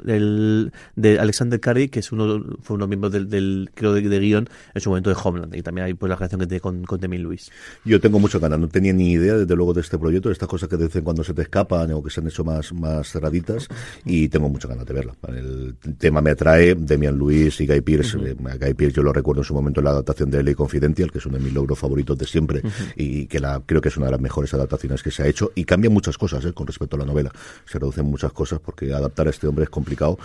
el- 0.06 0.72
de 0.96 1.18
Alexander 1.18 1.60
Curry, 1.60 1.88
que 1.88 2.00
es 2.00 2.12
uno, 2.12 2.44
fue 2.62 2.76
uno 2.76 2.86
miembro 2.86 3.10
del, 3.10 3.28
del 3.28 3.70
creo 3.74 3.92
de, 3.94 4.02
de 4.02 4.18
guion 4.20 4.48
en 4.74 4.80
su 4.80 4.90
momento 4.90 5.10
de 5.10 5.16
Homeland. 5.22 5.54
Y 5.54 5.62
también 5.62 5.86
hay 5.86 5.94
pues 5.94 6.08
la 6.10 6.16
relación 6.16 6.40
que 6.40 6.46
tiene 6.46 6.60
con, 6.60 6.84
con 6.84 7.00
Demian 7.00 7.22
Lewis. 7.22 7.50
Yo 7.84 8.00
tengo 8.00 8.18
mucho 8.18 8.40
ganas, 8.40 8.58
no 8.58 8.68
tenía 8.68 8.92
ni 8.92 9.12
idea 9.12 9.34
desde 9.36 9.54
luego 9.56 9.72
de 9.74 9.80
este 9.80 9.98
proyecto, 9.98 10.28
de 10.28 10.34
estas 10.34 10.48
cosas 10.48 10.68
que 10.68 10.76
de 10.76 10.84
vez 10.84 10.96
en 10.96 11.04
cuando 11.04 11.24
se 11.24 11.34
te 11.34 11.42
escapan 11.42 11.90
o 11.92 12.02
que 12.02 12.10
se 12.10 12.20
han 12.20 12.26
hecho 12.28 12.44
más, 12.44 12.72
más 12.72 13.10
cerraditas 13.10 13.68
y 14.04 14.28
tengo 14.28 14.48
mucho 14.48 14.68
ganas 14.68 14.86
de 14.86 14.94
verla. 14.94 15.14
El 15.28 15.76
tema 15.98 16.20
me 16.20 16.30
atrae, 16.30 16.74
Demian 16.74 17.18
Lewis 17.18 17.60
y 17.60 17.66
Guy 17.66 17.80
Pearce, 17.80 18.16
eh, 18.18 18.36
a 18.50 18.56
Guy 18.56 18.74
Pearce 18.76 18.96
yo 18.96 19.02
lo 19.02 19.12
recuerdo 19.12 19.42
en 19.42 19.44
su 19.44 19.54
momento 19.54 19.80
en 19.80 19.84
la 19.84 19.90
adaptación 19.90 20.30
de 20.30 20.42
LA 20.42 20.54
Confidential, 20.54 21.10
que 21.10 21.18
es 21.18 21.26
uno 21.26 21.38
de 21.38 21.44
mis 21.44 21.52
logros 21.52 21.78
favoritos 21.78 22.16
de 22.16 22.26
siempre 22.26 22.62
y 22.94 23.26
que 23.26 23.40
la, 23.40 23.62
creo 23.64 23.80
que 23.80 23.88
es 23.88 23.96
una 23.96 24.06
de 24.06 24.12
las 24.12 24.20
mejores 24.20 24.52
adaptaciones 24.54 25.02
que 25.02 25.10
se 25.10 25.22
ha 25.22 25.26
hecho 25.26 25.52
y 25.54 25.64
cambia 25.64 25.90
muchas 25.90 26.18
cosas 26.18 26.44
eh, 26.44 26.52
con 26.52 26.66
respecto 26.66 26.96
a 26.96 26.98
la 27.00 27.04
novela. 27.04 27.32
Se 27.64 27.78
reducen 27.78 28.06
muchas 28.06 28.32
cosas 28.32 28.60
porque 28.60 28.92
adaptar 28.92 29.26
a 29.26 29.30
este 29.30 29.46
hombre 29.46 29.64
es 29.64 29.70
complicado 29.70 30.18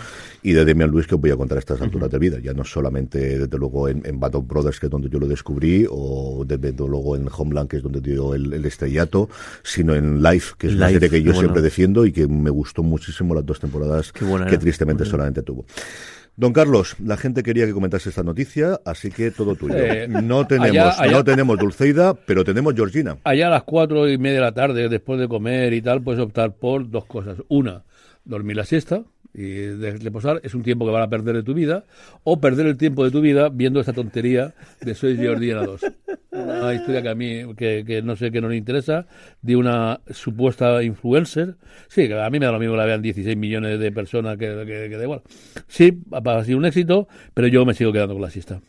y 0.43 0.53
de 0.53 0.65
Demian 0.65 0.91
Lewis 0.91 1.07
que 1.07 1.15
os 1.15 1.21
voy 1.21 1.31
a 1.31 1.35
contar 1.35 1.57
a 1.57 1.59
estas 1.59 1.81
alturas 1.81 2.09
de 2.11 2.19
vida, 2.19 2.39
ya 2.39 2.53
no 2.53 2.63
solamente 2.63 3.39
desde 3.39 3.57
luego 3.57 3.89
en, 3.89 4.03
en 4.05 4.19
of 4.21 4.47
Brothers 4.47 4.79
que 4.79 4.87
es 4.87 4.91
donde 4.91 5.09
yo 5.09 5.19
lo 5.19 5.27
descubrí 5.27 5.85
o 5.89 6.43
desde 6.45 6.71
luego 6.73 7.15
en 7.15 7.27
Homeland 7.35 7.69
que 7.69 7.77
es 7.77 7.83
donde 7.83 8.01
dio 8.01 8.33
el, 8.35 8.53
el 8.53 8.65
estrellato, 8.65 9.29
sino 9.63 9.95
en 9.95 10.21
Life, 10.21 10.55
que 10.57 10.67
es 10.67 10.75
una 10.75 10.87
Life, 10.87 10.99
serie 10.99 11.09
que 11.09 11.23
yo 11.23 11.31
bueno. 11.31 11.39
siempre 11.39 11.61
defiendo 11.61 12.05
y 12.05 12.11
que 12.11 12.27
me 12.27 12.49
gustó 12.49 12.83
muchísimo 12.83 13.33
las 13.33 13.45
dos 13.45 13.59
temporadas 13.59 14.11
que 14.11 14.25
era. 14.25 14.59
tristemente 14.59 15.05
solamente 15.05 15.41
tuvo. 15.41 15.65
Don 16.37 16.53
Carlos, 16.53 16.95
la 17.03 17.17
gente 17.17 17.43
quería 17.43 17.65
que 17.67 17.73
comentase 17.73 18.09
esta 18.09 18.23
noticia, 18.23 18.79
así 18.85 19.11
que 19.11 19.31
todo 19.31 19.55
tuyo. 19.55 19.75
Eh, 19.77 20.07
no 20.07 20.47
tenemos, 20.47 20.69
allá- 20.71 20.89
allá- 20.97 21.11
no 21.11 21.23
tenemos 21.23 21.57
Dulceida, 21.59 22.13
pero 22.13 22.43
tenemos 22.43 22.73
Georgina. 22.73 23.17
Allá 23.23 23.47
a 23.47 23.49
las 23.51 23.63
cuatro 23.63 24.09
y 24.09 24.17
media 24.17 24.35
de 24.39 24.41
la 24.45 24.51
tarde, 24.53 24.89
después 24.89 25.19
de 25.19 25.27
comer 25.27 25.73
y 25.73 25.81
tal, 25.81 26.01
puedes 26.01 26.21
optar 26.21 26.53
por 26.53 26.89
dos 26.89 27.05
cosas. 27.05 27.37
Una, 27.49 27.83
dormir 28.23 28.55
la 28.55 28.65
siesta 28.65 29.03
y 29.33 29.69
reposar, 29.71 30.41
es 30.43 30.53
un 30.53 30.63
tiempo 30.63 30.85
que 30.85 30.91
van 30.91 31.03
a 31.03 31.09
perder 31.09 31.35
de 31.35 31.43
tu 31.43 31.53
vida, 31.53 31.85
o 32.23 32.39
perder 32.39 32.67
el 32.67 32.77
tiempo 32.77 33.03
de 33.03 33.11
tu 33.11 33.21
vida 33.21 33.49
viendo 33.49 33.79
esta 33.79 33.93
tontería 33.93 34.53
de 34.81 34.95
Soy 34.95 35.15
Georgina 35.17 35.63
2. 35.65 35.81
Una 36.31 36.73
historia 36.73 37.01
que 37.01 37.09
a 37.09 37.15
mí, 37.15 37.41
que, 37.55 37.83
que 37.85 38.01
no 38.01 38.15
sé, 38.15 38.31
que 38.31 38.41
no 38.41 38.49
le 38.49 38.55
interesa, 38.55 39.05
de 39.41 39.55
una 39.55 40.01
supuesta 40.09 40.81
influencer. 40.83 41.55
Sí, 41.87 42.07
que 42.07 42.19
a 42.19 42.29
mí 42.29 42.39
me 42.39 42.45
da 42.45 42.51
lo 42.51 42.59
mismo 42.59 42.73
que 42.73 42.79
la 42.79 42.85
vean 42.85 43.01
16 43.01 43.35
millones 43.37 43.79
de 43.79 43.91
personas, 43.91 44.37
que, 44.37 44.47
que, 44.65 44.89
que 44.89 44.97
da 44.97 45.03
igual. 45.03 45.21
Sí, 45.67 46.01
ha 46.11 46.43
sido 46.43 46.57
un 46.57 46.65
éxito, 46.65 47.07
pero 47.33 47.47
yo 47.47 47.65
me 47.65 47.73
sigo 47.73 47.91
quedando 47.91 48.13
con 48.13 48.21
la 48.21 48.29
siesta. 48.29 48.61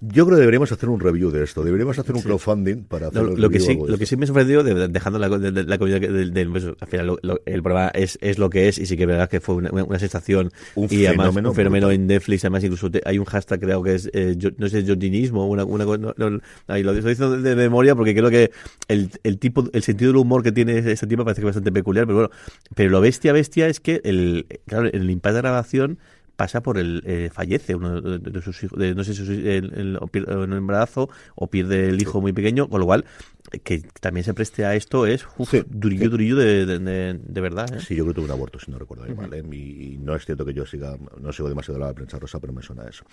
Yo 0.00 0.24
creo 0.26 0.36
que 0.36 0.40
deberíamos 0.40 0.70
hacer 0.72 0.88
un 0.88 1.00
review 1.00 1.30
de 1.30 1.44
esto. 1.44 1.62
Deberíamos 1.62 1.98
hacer 1.98 2.14
un 2.14 2.22
crowdfunding 2.22 2.84
para 2.84 3.08
hacer 3.08 3.22
Lo, 3.22 3.50
que 3.50 3.60
sí, 3.60 3.76
de 3.76 3.88
lo 3.88 3.98
que 3.98 4.06
sí 4.06 4.16
me 4.16 4.24
ha 4.24 4.26
sorprendido, 4.26 4.62
de- 4.62 4.74
de- 4.74 4.88
dejando 4.88 5.18
la, 5.18 5.28
de- 5.28 5.52
de- 5.52 5.64
la 5.64 5.78
comida 5.78 5.98
del, 5.98 6.32
del- 6.32 6.50
pues, 6.50 6.64
al 6.80 6.88
final 6.88 7.06
lo- 7.06 7.18
lo- 7.22 7.40
el 7.46 7.62
programa 7.62 7.88
es, 7.94 8.18
es 8.20 8.38
lo 8.38 8.50
que 8.50 8.68
es 8.68 8.78
y 8.78 8.86
sí 8.86 8.96
que 8.96 9.04
es 9.04 9.08
verdad 9.08 9.28
que 9.30 9.40
fue 9.40 9.54
una, 9.56 9.70
una 9.70 9.98
sensación 9.98 10.50
Un 10.74 10.88
y 10.90 11.06
además 11.06 11.26
fenómeno 11.26 11.48
un 11.50 11.54
fenómeno 11.54 11.86
brutal. 11.86 12.00
en 12.02 12.06
Netflix, 12.08 12.44
además 12.44 12.64
incluso 12.64 12.90
te- 12.90 13.02
hay 13.04 13.18
un 13.18 13.24
hashtag 13.26 13.60
creo 13.60 13.82
que 13.82 13.94
es, 13.94 14.10
eh, 14.12 14.34
yo- 14.36 14.50
no 14.58 14.68
sé, 14.68 14.84
jordinismo, 14.86 15.46
una, 15.48 15.64
una 15.64 15.84
cosa, 15.84 15.98
no, 15.98 16.14
no, 16.30 16.40
ahí 16.66 16.82
lo 16.82 16.92
diciendo 16.94 17.30
de, 17.36 17.42
de 17.42 17.56
memoria 17.56 17.94
porque 17.94 18.14
creo 18.14 18.30
que 18.30 18.50
el, 18.88 19.10
el 19.22 19.38
tipo, 19.38 19.64
el 19.72 19.82
sentido 19.82 20.10
del 20.12 20.16
humor 20.16 20.42
que 20.42 20.52
tiene 20.52 20.78
este 20.78 21.06
tipo 21.06 21.24
parece 21.24 21.40
que 21.40 21.46
es 21.46 21.54
bastante 21.54 21.72
peculiar, 21.72 22.06
pero 22.06 22.16
bueno, 22.18 22.30
pero 22.74 22.90
lo 22.90 23.00
bestia 23.00 23.32
bestia 23.32 23.68
es 23.68 23.80
que 23.80 24.00
el, 24.04 24.46
claro, 24.66 24.88
el 24.92 25.08
impact 25.10 25.34
de 25.36 25.40
grabación 25.42 25.98
pasa 26.38 26.62
por 26.62 26.78
el 26.78 27.02
eh, 27.04 27.30
fallece 27.32 27.74
uno 27.74 28.00
de, 28.00 28.40
sus 28.42 28.62
hijos 28.62 28.78
de- 28.78 28.94
no 28.94 29.02
sé 29.02 29.12
si 29.12 29.26
sus- 29.26 29.30
el, 29.30 29.98
el- 30.14 30.52
embarazo 30.52 31.10
o 31.34 31.48
pierde 31.48 31.88
el 31.88 32.00
hijo 32.00 32.20
muy 32.20 32.32
pequeño 32.32 32.68
con 32.68 32.78
lo 32.78 32.86
cual 32.86 33.04
que 33.64 33.80
también 34.00 34.24
se 34.24 34.34
preste 34.34 34.64
a 34.66 34.74
esto 34.74 35.06
es 35.06 35.26
uf, 35.38 35.50
Sí. 35.50 35.64
durillo 35.66 36.10
durillo 36.10 36.36
de, 36.36 36.66
de, 36.66 37.40
verdad 37.40 37.66
¿eh? 37.74 37.80
Sí, 37.80 37.96
yo 37.96 38.04
creo 38.04 38.12
que 38.14 38.16
tuve 38.20 38.26
un 38.26 38.30
aborto, 38.30 38.58
si 38.60 38.70
no 38.70 38.78
recuerdo 38.78 39.04
bien 39.04 39.16
mal. 39.16 39.32
¿eh? 39.32 39.42
Y, 39.50 39.94
y 39.94 39.98
no 39.98 40.14
es 40.14 40.26
cierto 40.26 40.44
que 40.44 40.52
yo 40.52 40.66
siga, 40.66 40.96
no 41.18 41.32
sigo 41.32 41.48
demasiado 41.48 41.80
la 41.80 41.92
prensa 41.94 42.18
rosa, 42.18 42.38
pero 42.40 42.52
me 42.52 42.62
suena 42.62 42.86
eso. 42.86 43.04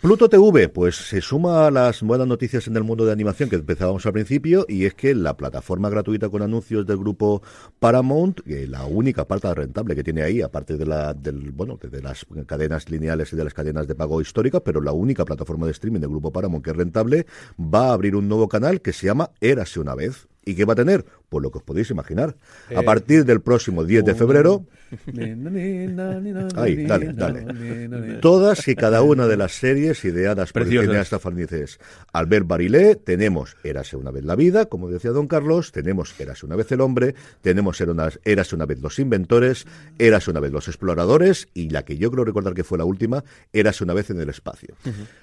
Pluto 0.00 0.28
TV, 0.28 0.68
pues 0.68 0.94
se 0.94 1.20
suma 1.20 1.66
a 1.66 1.70
las 1.72 2.02
buenas 2.02 2.28
noticias 2.28 2.68
en 2.68 2.76
el 2.76 2.84
mundo 2.84 3.04
de 3.04 3.10
animación 3.10 3.48
que 3.50 3.56
empezábamos 3.56 4.06
al 4.06 4.12
principio, 4.12 4.64
y 4.68 4.84
es 4.84 4.94
que 4.94 5.12
la 5.12 5.36
plataforma 5.36 5.90
gratuita 5.90 6.28
con 6.28 6.40
anuncios 6.42 6.86
del 6.86 6.98
grupo 6.98 7.42
Paramount, 7.80 8.40
que 8.42 8.66
la 8.68 8.84
única 8.84 9.26
parte 9.26 9.52
rentable 9.52 9.96
que 9.96 10.04
tiene 10.04 10.22
ahí, 10.22 10.40
aparte 10.40 10.76
de 10.76 10.86
la, 10.86 11.14
del, 11.14 11.50
bueno, 11.50 11.76
de, 11.82 11.88
de 11.88 12.00
las 12.00 12.24
cadenas 12.44 12.90
lineales 12.90 13.32
y 13.32 13.36
de 13.36 13.44
las 13.44 13.54
cadenas 13.54 13.86
de 13.86 13.94
pago 13.94 14.20
históricas, 14.20 14.62
pero 14.64 14.80
la 14.80 14.92
única 14.92 15.24
plataforma 15.24 15.66
de 15.66 15.72
streaming 15.72 16.00
del 16.00 16.10
grupo 16.10 16.32
Paramount 16.32 16.64
que 16.64 16.70
es 16.70 16.76
rentable, 16.76 17.26
va 17.58 17.88
a 17.88 17.92
abrir 17.92 18.16
un 18.16 18.28
nuevo 18.28 18.48
canal 18.48 18.80
que 18.80 18.92
se 18.92 19.06
llama 19.06 19.30
Érase 19.40 19.80
una 19.80 19.94
vez. 19.94 20.28
¿Y 20.44 20.54
qué 20.54 20.64
va 20.64 20.72
a 20.72 20.76
tener? 20.76 21.04
Pues 21.28 21.42
lo 21.42 21.50
que 21.50 21.58
os 21.58 21.64
podéis 21.64 21.90
imaginar. 21.90 22.36
A 22.74 22.80
Eh, 22.80 22.84
partir 22.84 23.24
del 23.24 23.40
próximo 23.40 23.84
10 23.84 24.04
de 24.04 24.14
febrero, 24.14 24.64
Ahí, 26.56 26.84
dale, 26.86 27.12
dale. 27.12 28.14
Todas 28.20 28.66
y 28.68 28.74
cada 28.74 29.02
una 29.02 29.26
de 29.26 29.36
las 29.36 29.52
series 29.52 30.04
ideadas 30.04 30.52
por 30.52 30.62
el 30.62 30.68
Preciosas. 30.68 30.88
cineasta 30.90 31.18
francés 31.18 31.78
Albert 32.12 32.46
Barilé, 32.46 32.96
tenemos 32.96 33.56
Érase 33.62 33.96
una 33.96 34.10
vez 34.10 34.24
la 34.24 34.36
vida, 34.36 34.66
como 34.66 34.88
decía 34.88 35.10
don 35.10 35.26
Carlos, 35.28 35.72
tenemos 35.72 36.18
Érase 36.18 36.46
una 36.46 36.56
vez 36.56 36.70
el 36.72 36.80
hombre, 36.80 37.14
tenemos 37.42 37.80
Érase 38.24 38.54
una 38.54 38.66
vez 38.66 38.80
los 38.80 38.98
inventores, 38.98 39.66
Érase 39.98 40.30
una 40.30 40.40
vez 40.40 40.52
los 40.52 40.68
exploradores 40.68 41.48
y 41.54 41.70
la 41.70 41.84
que 41.84 41.96
yo 41.98 42.10
creo 42.10 42.24
recordar 42.24 42.54
que 42.54 42.64
fue 42.64 42.78
la 42.78 42.84
última, 42.84 43.24
Érase 43.52 43.84
una 43.84 43.94
vez 43.94 44.10
en 44.10 44.20
el 44.20 44.28
espacio. 44.30 44.74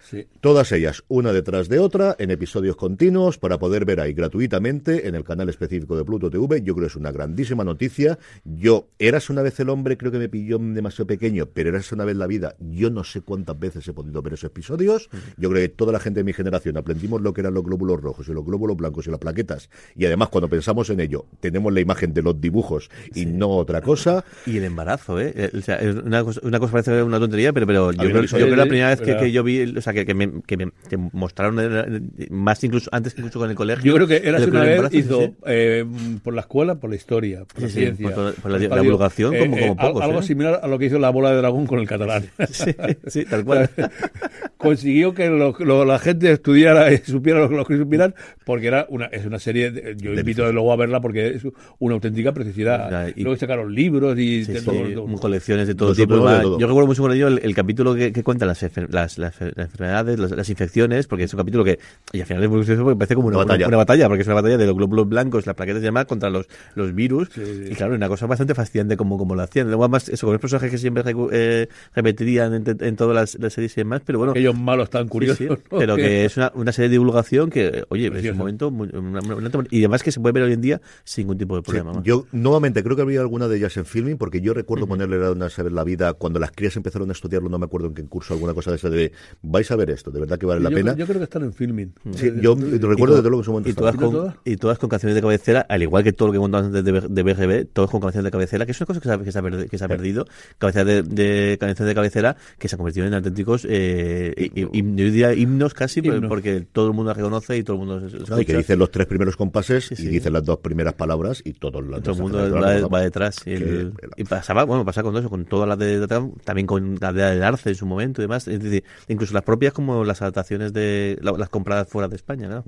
Sí. 0.04 0.28
Todas 0.42 0.72
ellas, 0.72 1.04
una 1.08 1.34
detrás 1.34 1.68
de 1.70 1.80
otra, 1.80 2.16
en 2.20 2.30
episodios 2.32 2.76
continuos, 2.76 3.38
para 3.40 3.58
poder 3.58 3.86
ver 3.86 4.00
ahí 4.00 4.14
gratuitamente 4.14 5.08
en 5.08 5.16
el 5.16 5.24
canal 5.24 5.50
específico 5.50 5.95
de 5.98 6.06
Pluto 6.06 6.30
TV. 6.30 6.62
Yo 6.62 6.74
creo 6.76 6.86
que 6.88 6.92
es 6.92 6.96
una 6.96 7.12
grandísima 7.12 7.64
noticia. 7.64 8.18
Yo, 8.44 8.88
eras 9.00 9.30
una 9.30 9.42
vez 9.42 9.60
el 9.60 9.70
hombre, 9.70 9.98
creo 9.98 10.12
que 10.12 10.20
me 10.20 10.30
pilló 10.30 10.58
demasiado 10.60 11.08
pequeño, 11.08 11.48
pero 11.54 11.70
eras 11.70 11.92
una 11.92 12.06
vez 12.06 12.16
la 12.16 12.28
vida. 12.28 12.56
Yo 12.60 12.90
no 12.90 13.04
sé 13.04 13.22
cuántas 13.22 13.60
veces 13.60 13.88
he 13.88 13.94
podido 13.94 14.22
ver 14.22 14.34
esos 14.34 14.46
episodios. 14.50 15.10
Yo 15.38 15.50
creo 15.50 15.62
que 15.62 15.70
toda 15.70 15.92
la 15.94 16.00
gente 16.00 16.20
de 16.20 16.24
mi 16.24 16.34
generación 16.34 16.78
aprendimos 16.78 17.22
lo 17.22 17.34
que 17.34 17.42
eran 17.42 17.54
los 17.54 17.64
glóbulos 17.64 18.02
rojos 18.02 18.28
y 18.28 18.34
los 18.34 18.46
glóbulos 18.46 18.78
blancos 18.78 19.08
y 19.08 19.10
las 19.10 19.20
plaquetas. 19.20 19.70
Y 19.96 20.06
además, 20.06 20.30
cuando 20.30 20.48
pensamos 20.50 20.90
en 20.90 21.00
ello, 21.00 21.26
tenemos 21.40 21.74
la 21.74 21.80
imagen 21.80 22.14
de 22.14 22.22
los 22.22 22.40
dibujos 22.40 22.90
y 23.14 23.26
no 23.26 23.50
otra 23.50 23.82
cosa. 23.82 24.24
Y 24.46 24.58
el 24.58 24.64
embarazo, 24.66 25.20
¿eh? 25.20 25.34
Eh, 25.36 25.52
O 25.58 25.62
sea, 25.62 25.76
es 25.78 25.96
una, 25.96 26.24
cosa, 26.24 26.40
una 26.44 26.60
cosa 26.60 26.72
parece 26.72 27.04
una 27.04 27.20
tontería, 27.20 27.54
pero, 27.54 27.66
pero 27.68 27.92
yo, 27.92 27.98
creo, 28.10 28.22
me 28.22 28.28
yo 28.28 28.36
creo 28.38 28.50
que 28.50 28.56
la 28.56 28.64
primera 28.66 28.90
vez 28.90 29.02
que, 29.02 29.18
que 29.18 29.32
yo 29.32 29.44
vi, 29.44 29.64
o 29.78 29.82
sea, 29.82 29.94
que, 29.94 30.06
que 30.06 30.14
me, 30.14 30.42
que 30.46 30.58
me- 30.58 30.72
que 30.90 30.98
mostraron 30.98 31.58
eh, 31.60 32.28
más 32.30 32.64
incluso, 32.64 32.90
antes 32.92 33.14
incluso 33.18 33.40
con 33.40 33.50
el 33.50 33.56
colegio. 33.56 33.86
Yo 33.86 33.96
creo 33.96 34.08
que 34.08 34.28
Eras 34.28 34.46
una 34.48 34.62
vez 34.62 34.70
embarazo, 34.72 34.92
sí, 34.92 34.98
hizo 35.00 35.22
sí. 35.22 35.34
eh, 35.46 35.85
por 36.24 36.34
la 36.34 36.42
escuela, 36.42 36.76
por 36.76 36.90
la 36.90 36.96
historia, 36.96 37.46
por 37.46 37.62
la 37.62 37.68
Sí, 37.68 37.74
sí, 37.74 37.80
ciencia. 37.80 38.10
por 38.16 38.34
por 38.36 38.52
la- 38.52 38.60
la 38.60 38.82
divulgación 38.82 39.36
como- 39.38 39.58
como 39.58 39.72
al- 39.82 39.88
pocos, 39.88 40.04
Algo 40.04 40.20
¿eh? 40.20 40.24
similar 40.24 40.60
a 40.62 40.68
lo 40.68 40.78
que 40.80 40.86
hizo 40.86 41.00
la 41.00 41.10
bola 41.10 41.32
de 41.32 41.38
dragón 41.38 41.66
con 41.68 41.80
el 41.80 41.88
catalán. 41.88 42.24
Sí, 42.50 42.72
sí, 43.08 43.26
tal 43.26 43.44
cual. 43.46 43.70
Consiguió 44.58 45.14
que 45.14 45.30
lo- 45.30 45.56
lo- 45.60 45.86
la 45.86 46.00
gente 46.00 46.32
estudiara 46.32 46.92
y 46.92 46.98
supiera 46.98 47.40
lo, 47.40 47.50
lo 47.50 47.66
que 47.66 47.78
supieran, 47.78 48.16
porque 48.46 48.68
era 48.68 48.86
una, 48.90 49.06
es 49.08 49.26
una 49.26 49.38
serie, 49.40 49.70
de- 49.72 49.96
yo 49.98 50.14
invito 50.14 50.52
luego 50.52 50.72
a 50.72 50.76
verla 50.76 51.02
porque 51.02 51.36
es 51.36 51.44
una 51.80 51.96
auténtica 51.96 52.32
preciosidad. 52.34 52.90
Ya, 52.90 53.10
y- 53.16 53.22
luego 53.24 53.38
sacaron 53.38 53.74
libros 53.74 54.18
y 54.18 54.46
Sí, 54.46 54.54
de 54.54 54.60
sí, 54.60 54.66
todo- 54.66 55.06
todo. 55.06 55.16
colecciones 55.20 55.68
de 55.68 55.76
todo 55.76 55.94
tipo. 55.94 56.16
de. 56.28 56.44
Yo 56.60 56.68
recuerdo 56.68 56.88
mucho 56.88 57.02
con 57.04 57.12
ello 57.12 57.28
el, 57.28 57.40
el 57.44 57.54
capítulo 57.54 57.94
que, 57.96 58.12
que 58.12 58.24
cuenta 58.24 58.46
las, 58.46 58.62
las, 58.64 59.18
las, 59.18 59.18
las 59.18 59.42
enfermedades, 59.58 60.20
las, 60.20 60.32
las 60.32 60.50
infecciones, 60.50 61.08
porque 61.08 61.26
es 61.26 61.34
un 61.34 61.38
capítulo 61.40 61.64
que, 61.64 61.78
y 62.14 62.22
al 62.22 62.26
final 62.26 62.44
es 62.44 62.50
muy 62.50 62.58
gracioso 62.60 62.84
porque 62.84 62.98
parece 62.98 63.16
como 63.16 63.28
una, 63.28 63.38
Una 63.38 63.46
batalla. 63.46 63.68
una 63.68 63.78
batalla, 63.78 64.08
porque 64.08 64.22
es 64.22 64.28
una 64.28 64.36
batalla 64.36 64.58
de 64.58 64.66
los 64.66 64.76
glóbulos 64.76 65.08
blancos, 65.08 65.46
las 65.46 65.56
plaquetas 65.76 65.82
y 65.82 65.86
demás, 65.86 66.06
contra 66.06 66.30
los, 66.30 66.48
los 66.76 66.94
virus. 66.96 67.30
Sí. 67.34 67.42
Y 67.72 67.76
claro, 67.76 67.96
una 67.96 68.08
cosa 68.08 68.26
bastante 68.28 68.54
fascinante 68.56 68.98
como, 68.98 69.18
como 69.18 69.36
lo 69.36 69.42
hacían. 69.42 69.68
Luego, 69.68 69.84
además, 69.84 70.10
eso, 70.10 70.28
con 70.28 70.34
los 70.34 70.42
personajes 70.42 70.72
que 70.72 70.78
siempre 70.78 71.04
eh, 71.32 71.68
repetirían 71.94 72.54
en, 72.54 72.78
en 72.80 72.96
todas 72.96 73.16
las, 73.16 73.40
las 73.40 73.54
series 73.54 73.74
y 73.78 73.82
demás, 73.82 74.02
pero 74.06 74.20
bueno. 74.20 74.32
Aquellos 74.32 74.58
malos 74.58 74.90
tan 74.90 75.08
curiosos. 75.08 75.38
sí, 75.38 75.46
¿no? 75.48 75.58
pero 75.80 75.96
que 75.96 76.26
es 76.26 76.38
una, 76.38 76.52
una 76.56 76.72
serie 76.72 76.90
de 76.90 76.94
divulgación 76.94 77.50
que, 77.50 77.84
oye, 77.90 78.06
es 78.06 78.12
Preciosa. 78.12 78.32
un 78.34 78.38
momento 78.38 78.72
muy- 78.72 78.90
una- 78.94 79.20
una- 79.22 79.36
una- 79.36 79.68
y 79.70 79.80
además 79.80 80.04
que 80.04 80.12
se 80.12 80.20
puede 80.20 80.34
ver 80.34 80.44
hoy 80.44 80.54
en 80.54 80.62
día 80.62 80.82
sin 81.04 81.24
ningún 81.26 81.38
tipo 81.38 81.56
de 81.56 81.62
problema. 81.62 82.02
yo 82.04 82.26
nuevamente 82.32 82.84
creo 82.84 82.96
que 82.96 83.02
había 83.02 83.22
alguna 83.22 83.48
de 83.48 83.58
ellas 83.58 83.76
en 83.78 83.86
filming 83.86 84.18
porque 84.18 84.42
yo 84.42 84.54
recuerdo 84.54 84.88
ponerle 84.88 85.26
a 85.26 85.32
una 85.32 85.50
saber 85.50 85.72
la 85.72 85.84
vida 85.84 86.14
cuando 86.14 86.40
las 86.40 86.52
crías 86.52 86.76
empezaron 86.78 87.10
a 87.10 87.14
estudiarlo 87.14 87.50
no 87.50 87.58
me 87.58 87.66
acuerdo 87.66 87.88
en 87.88 87.94
qué 87.94 88.04
curso 88.06 88.34
alguna 88.34 88.54
cosa 88.54 88.72
de 88.72 88.78
esa 88.78 88.90
de 88.90 89.12
vais 89.42 89.70
a 89.72 89.76
ver 89.76 89.90
esto 89.90 90.12
de 90.12 90.20
verdad 90.20 90.38
que 90.38 90.46
vale 90.46 90.62
la 90.62 90.70
yo, 90.70 90.76
pena 90.76 90.96
yo 90.96 91.06
creo 91.06 91.18
que 91.20 91.24
están 91.24 91.44
en 91.44 91.54
filming. 91.54 91.94
Sí, 92.16 92.28
Eh, 92.28 92.34
yo 92.42 92.56
recuerdo 92.56 93.16
desde 93.16 93.30
luego 93.30 93.38
que 93.38 93.42
en 93.42 93.44
su 93.46 93.52
momento 93.52 93.70
y 93.70 93.74
todas, 93.74 93.96
estaba. 93.96 94.08
¿Y 94.10 94.12
no 94.14 94.18
con, 94.18 94.26
todas? 94.32 94.36
y 94.46 94.58
todas 94.58 94.78
con 94.80 94.90
canciones 94.90 95.16
de 95.16 95.22
cabecera, 95.22 95.65
al 95.68 95.82
igual 95.82 96.04
que 96.04 96.14
todo 96.14 96.28
lo 96.28 96.34
que 96.34 96.40
contamos 96.40 96.68
antes 96.68 96.84
de, 96.84 96.92
de 97.10 97.24
BGB, 97.24 97.68
todos 97.74 97.90
con 97.90 98.02
canciones 98.02 98.26
de 98.26 98.32
cabecera, 98.32 98.66
que 98.66 98.72
es 98.72 98.80
una 98.82 98.86
cosa 98.88 99.00
que 99.00 99.08
se 99.08 99.14
ha, 99.14 99.18
que 99.20 99.32
se 99.32 99.40
ha, 99.40 99.42
perdi- 99.42 99.70
que 99.70 99.78
se 99.78 99.86
ha 99.86 99.88
perdido, 99.88 100.26
cabecera 100.58 100.86
de, 100.86 101.04
de 101.04 101.58
de 101.58 101.96
cabecera 101.96 102.36
que 102.58 102.68
se 102.68 102.76
han 102.76 102.78
convertido 102.78 103.06
en 103.08 103.14
auténticos, 103.14 103.66
eh, 103.70 104.34
y- 104.38 104.62
y- 104.62 104.66
him- 104.66 104.96
yo 104.96 105.06
diría 105.06 105.34
himnos 105.34 105.74
casi, 105.74 106.00
Himnos. 106.00 106.28
porque 106.30 106.62
todo 106.72 106.88
el 106.88 106.94
mundo 106.94 107.10
las 107.10 107.18
reconoce 107.18 107.58
y 107.58 107.64
todo 107.64 107.76
el 107.82 107.88
mundo 107.88 108.10
se- 108.10 108.18
escucha. 108.18 108.42
y 108.42 108.46
que 108.46 108.58
dicen 108.58 108.80
los 108.80 108.92
tres 108.92 109.08
primeros 109.08 109.36
compases 109.38 109.86
Sí, 109.86 109.96
sí. 109.96 110.06
y 110.06 110.10
dicen 110.10 110.34
las 110.34 110.44
dos 110.44 110.60
primeras 110.60 110.94
palabras 110.94 111.42
y 111.44 111.54
todos 111.54 111.84
los 111.84 112.02
todo 112.04 112.16
el 112.16 112.22
mundo 112.22 112.90
va, 112.90 113.02
detrás. 113.02 113.38
Y, 113.46 113.54
el- 113.54 113.94
y 114.18 114.24
pasaba, 114.24 114.64
bueno, 114.66 114.86
pasaba 114.86 115.04
con 115.04 115.14
todo 115.14 115.20
eso, 115.22 115.30
con 115.30 115.46
todas 115.46 115.68
las 115.68 115.78
de, 115.80 116.08
también 116.44 116.68
con 116.68 116.98
la 117.02 117.12
de 117.14 117.44
Arce 117.44 117.70
en 117.70 117.76
su 117.76 117.86
momento 117.86 118.22
y 118.22 118.26
demás. 118.26 118.48
Es 118.48 118.60
decir, 118.62 118.84
incluso 119.08 119.34
las 119.34 119.44
propias 119.44 119.74
como 119.74 120.04
las 120.04 120.22
adaptaciones 120.22 120.74
de 120.74 121.18
la- 121.22 121.32
las 121.34 121.50
compradas 121.50 121.88
fuera 121.88 122.08
de 122.08 122.16
España, 122.16 122.48
¿no? 122.48 122.64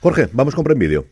Jorge 0.00 0.28
vamos 0.32 0.54
con 0.54 0.68
en 0.68 0.78
vídeo 0.78 1.06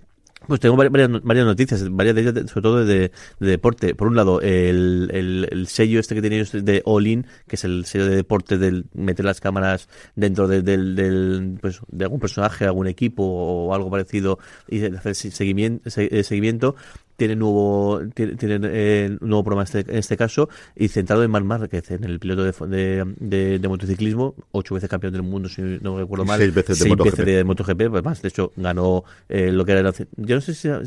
Pues 0.46 0.60
tengo 0.60 0.76
vari- 0.76 0.90
varias, 0.90 1.22
varias 1.22 1.46
noticias, 1.46 1.88
varias 1.90 2.14
de 2.14 2.20
ellas, 2.20 2.34
sobre 2.50 2.62
todo 2.62 2.84
de, 2.84 3.10
de 3.40 3.46
deporte. 3.46 3.94
Por 3.94 4.06
un 4.06 4.14
lado, 4.16 4.40
el, 4.40 5.10
el, 5.12 5.48
el 5.50 5.66
sello 5.66 5.98
este 5.98 6.14
que 6.14 6.20
tienen 6.20 6.46
de 6.64 6.82
All 6.84 7.06
In, 7.06 7.26
que 7.48 7.56
es 7.56 7.64
el 7.64 7.84
sello 7.84 8.06
de 8.06 8.14
deporte 8.14 8.56
del 8.58 8.84
meter 8.94 9.24
las 9.24 9.40
cámaras 9.40 9.88
dentro 10.14 10.46
de, 10.46 10.62
del, 10.62 10.94
del, 10.94 11.58
pues, 11.60 11.80
de 11.88 12.04
algún 12.04 12.20
personaje, 12.20 12.64
algún 12.64 12.86
equipo 12.86 13.24
o 13.24 13.74
algo 13.74 13.90
parecido 13.90 14.38
y 14.68 14.84
hacer 14.84 15.12
eh, 15.12 16.22
seguimiento. 16.22 16.76
Tiene 17.16 17.34
nuevo, 17.36 18.00
tiene, 18.14 18.34
tiene, 18.36 18.58
eh, 18.64 19.16
un 19.20 19.28
nuevo 19.28 19.42
programa 19.44 19.64
este- 19.64 19.80
en 19.90 19.96
este 19.98 20.16
caso 20.16 20.48
y 20.74 20.88
centrado 20.88 21.22
en 21.24 21.30
Marc 21.30 21.44
Márquez, 21.46 21.90
en 21.90 22.04
el 22.04 22.18
piloto 22.18 22.44
de, 22.44 22.52
de, 22.76 23.14
de, 23.18 23.58
de 23.58 23.68
motociclismo, 23.68 24.34
ocho 24.52 24.74
veces 24.74 24.90
campeón 24.90 25.12
del 25.14 25.22
mundo, 25.22 25.48
si 25.48 25.62
no 25.80 25.98
recuerdo 25.98 26.24
Y 26.24 26.28
mal. 26.28 26.38
seis 26.38 26.54
veces 26.54 26.78
de 26.78 26.88
MotoGP. 26.90 27.24
de 27.24 27.44
MotoGP, 27.44 27.88
pues 27.90 28.04
más, 28.04 28.20
de 28.20 28.28
hecho, 28.28 28.52
ganó 28.56 29.04
eh, 29.28 29.50
lo 29.50 29.64
que 29.64 29.72
era. 29.72 29.82
la- 29.82 29.94
yo 30.16 30.34
no 30.34 30.40
sé 30.40 30.54
si 30.54 30.68
ahora 30.68 30.84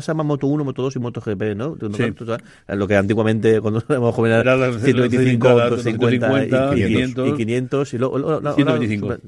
se 0.00 0.06
llama 0.06 0.22
Moto 0.22 0.46
1, 0.48 0.64
Moto 0.64 0.82
2 0.82 0.96
y 0.96 0.98
MotoGP, 0.98 1.54
¿no? 1.56 1.70
¿Tú- 1.76 1.90
Sí. 1.94 2.12
sabes? 2.26 2.42
Lo 2.68 2.86
que 2.86 2.96
antiguamente, 2.96 3.60
cuando 3.60 3.82
éramos 3.88 4.14
jóvenes, 4.14 4.40
Era 4.40 4.54
era 4.54 4.68
las- 4.68 4.82
125, 4.82 5.48
las 5.48 5.70
250 5.70 6.28
250, 6.28 6.76
y 6.76 6.84
500. 6.84 6.86
500. 6.86 7.28
Y 7.28 7.32
500 7.36 7.94
y 7.94 7.98
luego. 7.98 8.18
luego- 8.18 8.40
no, 8.40 8.52
125. 8.54 9.06
ahora, 9.06 9.18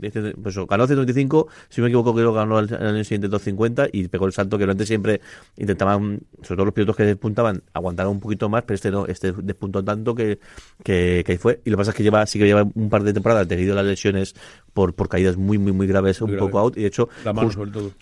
pues 0.43 0.55
eso, 0.55 0.67
ganó 0.67 0.87
125, 0.87 1.49
si 1.71 1.81
no 1.81 1.85
me 1.87 1.89
equivoco, 1.89 2.15
creo 2.15 2.33
que 2.33 2.39
ganó 2.39 2.59
al 2.59 2.73
al 2.75 2.87
año 2.95 3.05
siguiente 3.05 3.29
250 3.29 3.89
y 3.93 4.09
pegó 4.09 4.27
el 4.27 4.33
salto 4.33 4.59
que 4.59 4.65
antes 4.65 4.87
siempre 4.89 5.21
intentaban, 5.57 6.21
sobre 6.45 6.57
todo 6.57 6.65
los 6.67 6.75
pilotos 6.75 6.97
que 6.97 7.05
despuntaban, 7.05 7.63
aguantar 7.73 8.07
un 8.09 8.21
poquito 8.21 8.49
más, 8.49 8.63
pero 8.65 8.75
este 8.75 8.91
no, 8.91 9.07
este 9.07 9.33
despuntó 9.33 9.83
tanto 9.85 10.15
que, 10.15 10.39
que, 10.83 11.23
que 11.25 11.33
ahí 11.33 11.39
fue. 11.39 11.61
Y 11.65 11.71
lo 11.71 11.77
que 11.77 11.81
pasa 11.81 11.91
es 11.91 11.97
que 11.97 12.03
lleva, 12.03 12.27
sí 12.27 12.39
que 12.39 12.47
lleva 12.47 12.63
un 12.75 12.89
par 12.91 13.03
de 13.03 13.13
temporadas 13.13 13.47
debido 13.49 13.73
a 13.73 13.77
las 13.77 13.87
lesiones 13.87 14.35
por, 14.73 14.95
por 14.95 15.09
caídas 15.09 15.37
muy, 15.37 15.59
muy, 15.59 15.73
muy 15.73 15.87
graves, 15.87 16.21
Muy 16.21 16.31
un 16.31 16.37
grave. 16.37 16.51
poco 16.51 16.59
out. 16.61 16.77
Y 16.77 16.83
de 16.83 16.87
hecho, 16.89 17.09
mano 17.35 17.49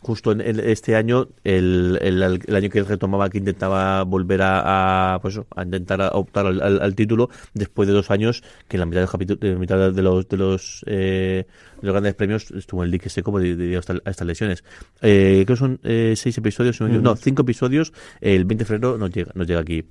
justo 0.00 0.32
en, 0.32 0.40
en 0.40 0.60
este 0.60 0.94
año, 0.96 1.28
el, 1.44 1.98
el, 2.00 2.22
el 2.46 2.56
año 2.56 2.70
que 2.70 2.78
él 2.78 2.86
retomaba, 2.86 3.28
que 3.28 3.38
intentaba 3.38 4.02
volver 4.04 4.42
a, 4.42 5.14
a, 5.14 5.20
pues, 5.20 5.40
a 5.56 5.62
intentar 5.64 6.00
a 6.02 6.08
optar 6.10 6.46
al, 6.46 6.60
al- 6.62 6.80
al 6.80 6.94
título, 6.94 7.28
después 7.54 7.86
de 7.88 7.94
dos 7.94 8.10
años, 8.10 8.42
que 8.68 8.76
en 8.76 8.80
la 8.80 8.86
mitad 8.86 9.00
de 9.00 9.06
los, 9.06 9.14
capitu- 9.14 9.38
de, 9.38 9.56
mitad 9.56 9.92
de 9.92 10.02
los, 10.02 10.28
de 10.28 10.36
los, 10.36 10.84
eh, 10.86 11.44
de 11.80 11.86
los 11.86 11.92
grandes 11.92 12.14
premios 12.14 12.50
estuvo 12.52 12.82
en 12.82 12.86
el 12.86 12.92
dique 12.92 13.08
seco 13.08 13.38
de- 13.38 13.56
debido 13.56 13.78
a, 13.78 13.80
esta- 13.80 14.00
a 14.04 14.10
estas 14.10 14.26
lesiones. 14.26 14.64
Eh, 15.02 15.42
creo 15.44 15.56
que 15.56 15.58
son 15.58 15.80
eh, 15.82 16.14
seis 16.16 16.36
episodios, 16.38 16.80
no, 16.80 17.16
cinco 17.16 17.42
episodios, 17.42 17.92
el 18.36 18.44
20 18.44 18.64
de 18.64 18.66
febrero 18.66 18.98
nos 18.98 19.10
llega, 19.10 19.32
nos 19.34 19.46
llega 19.46 19.60
aquí. 19.60 19.84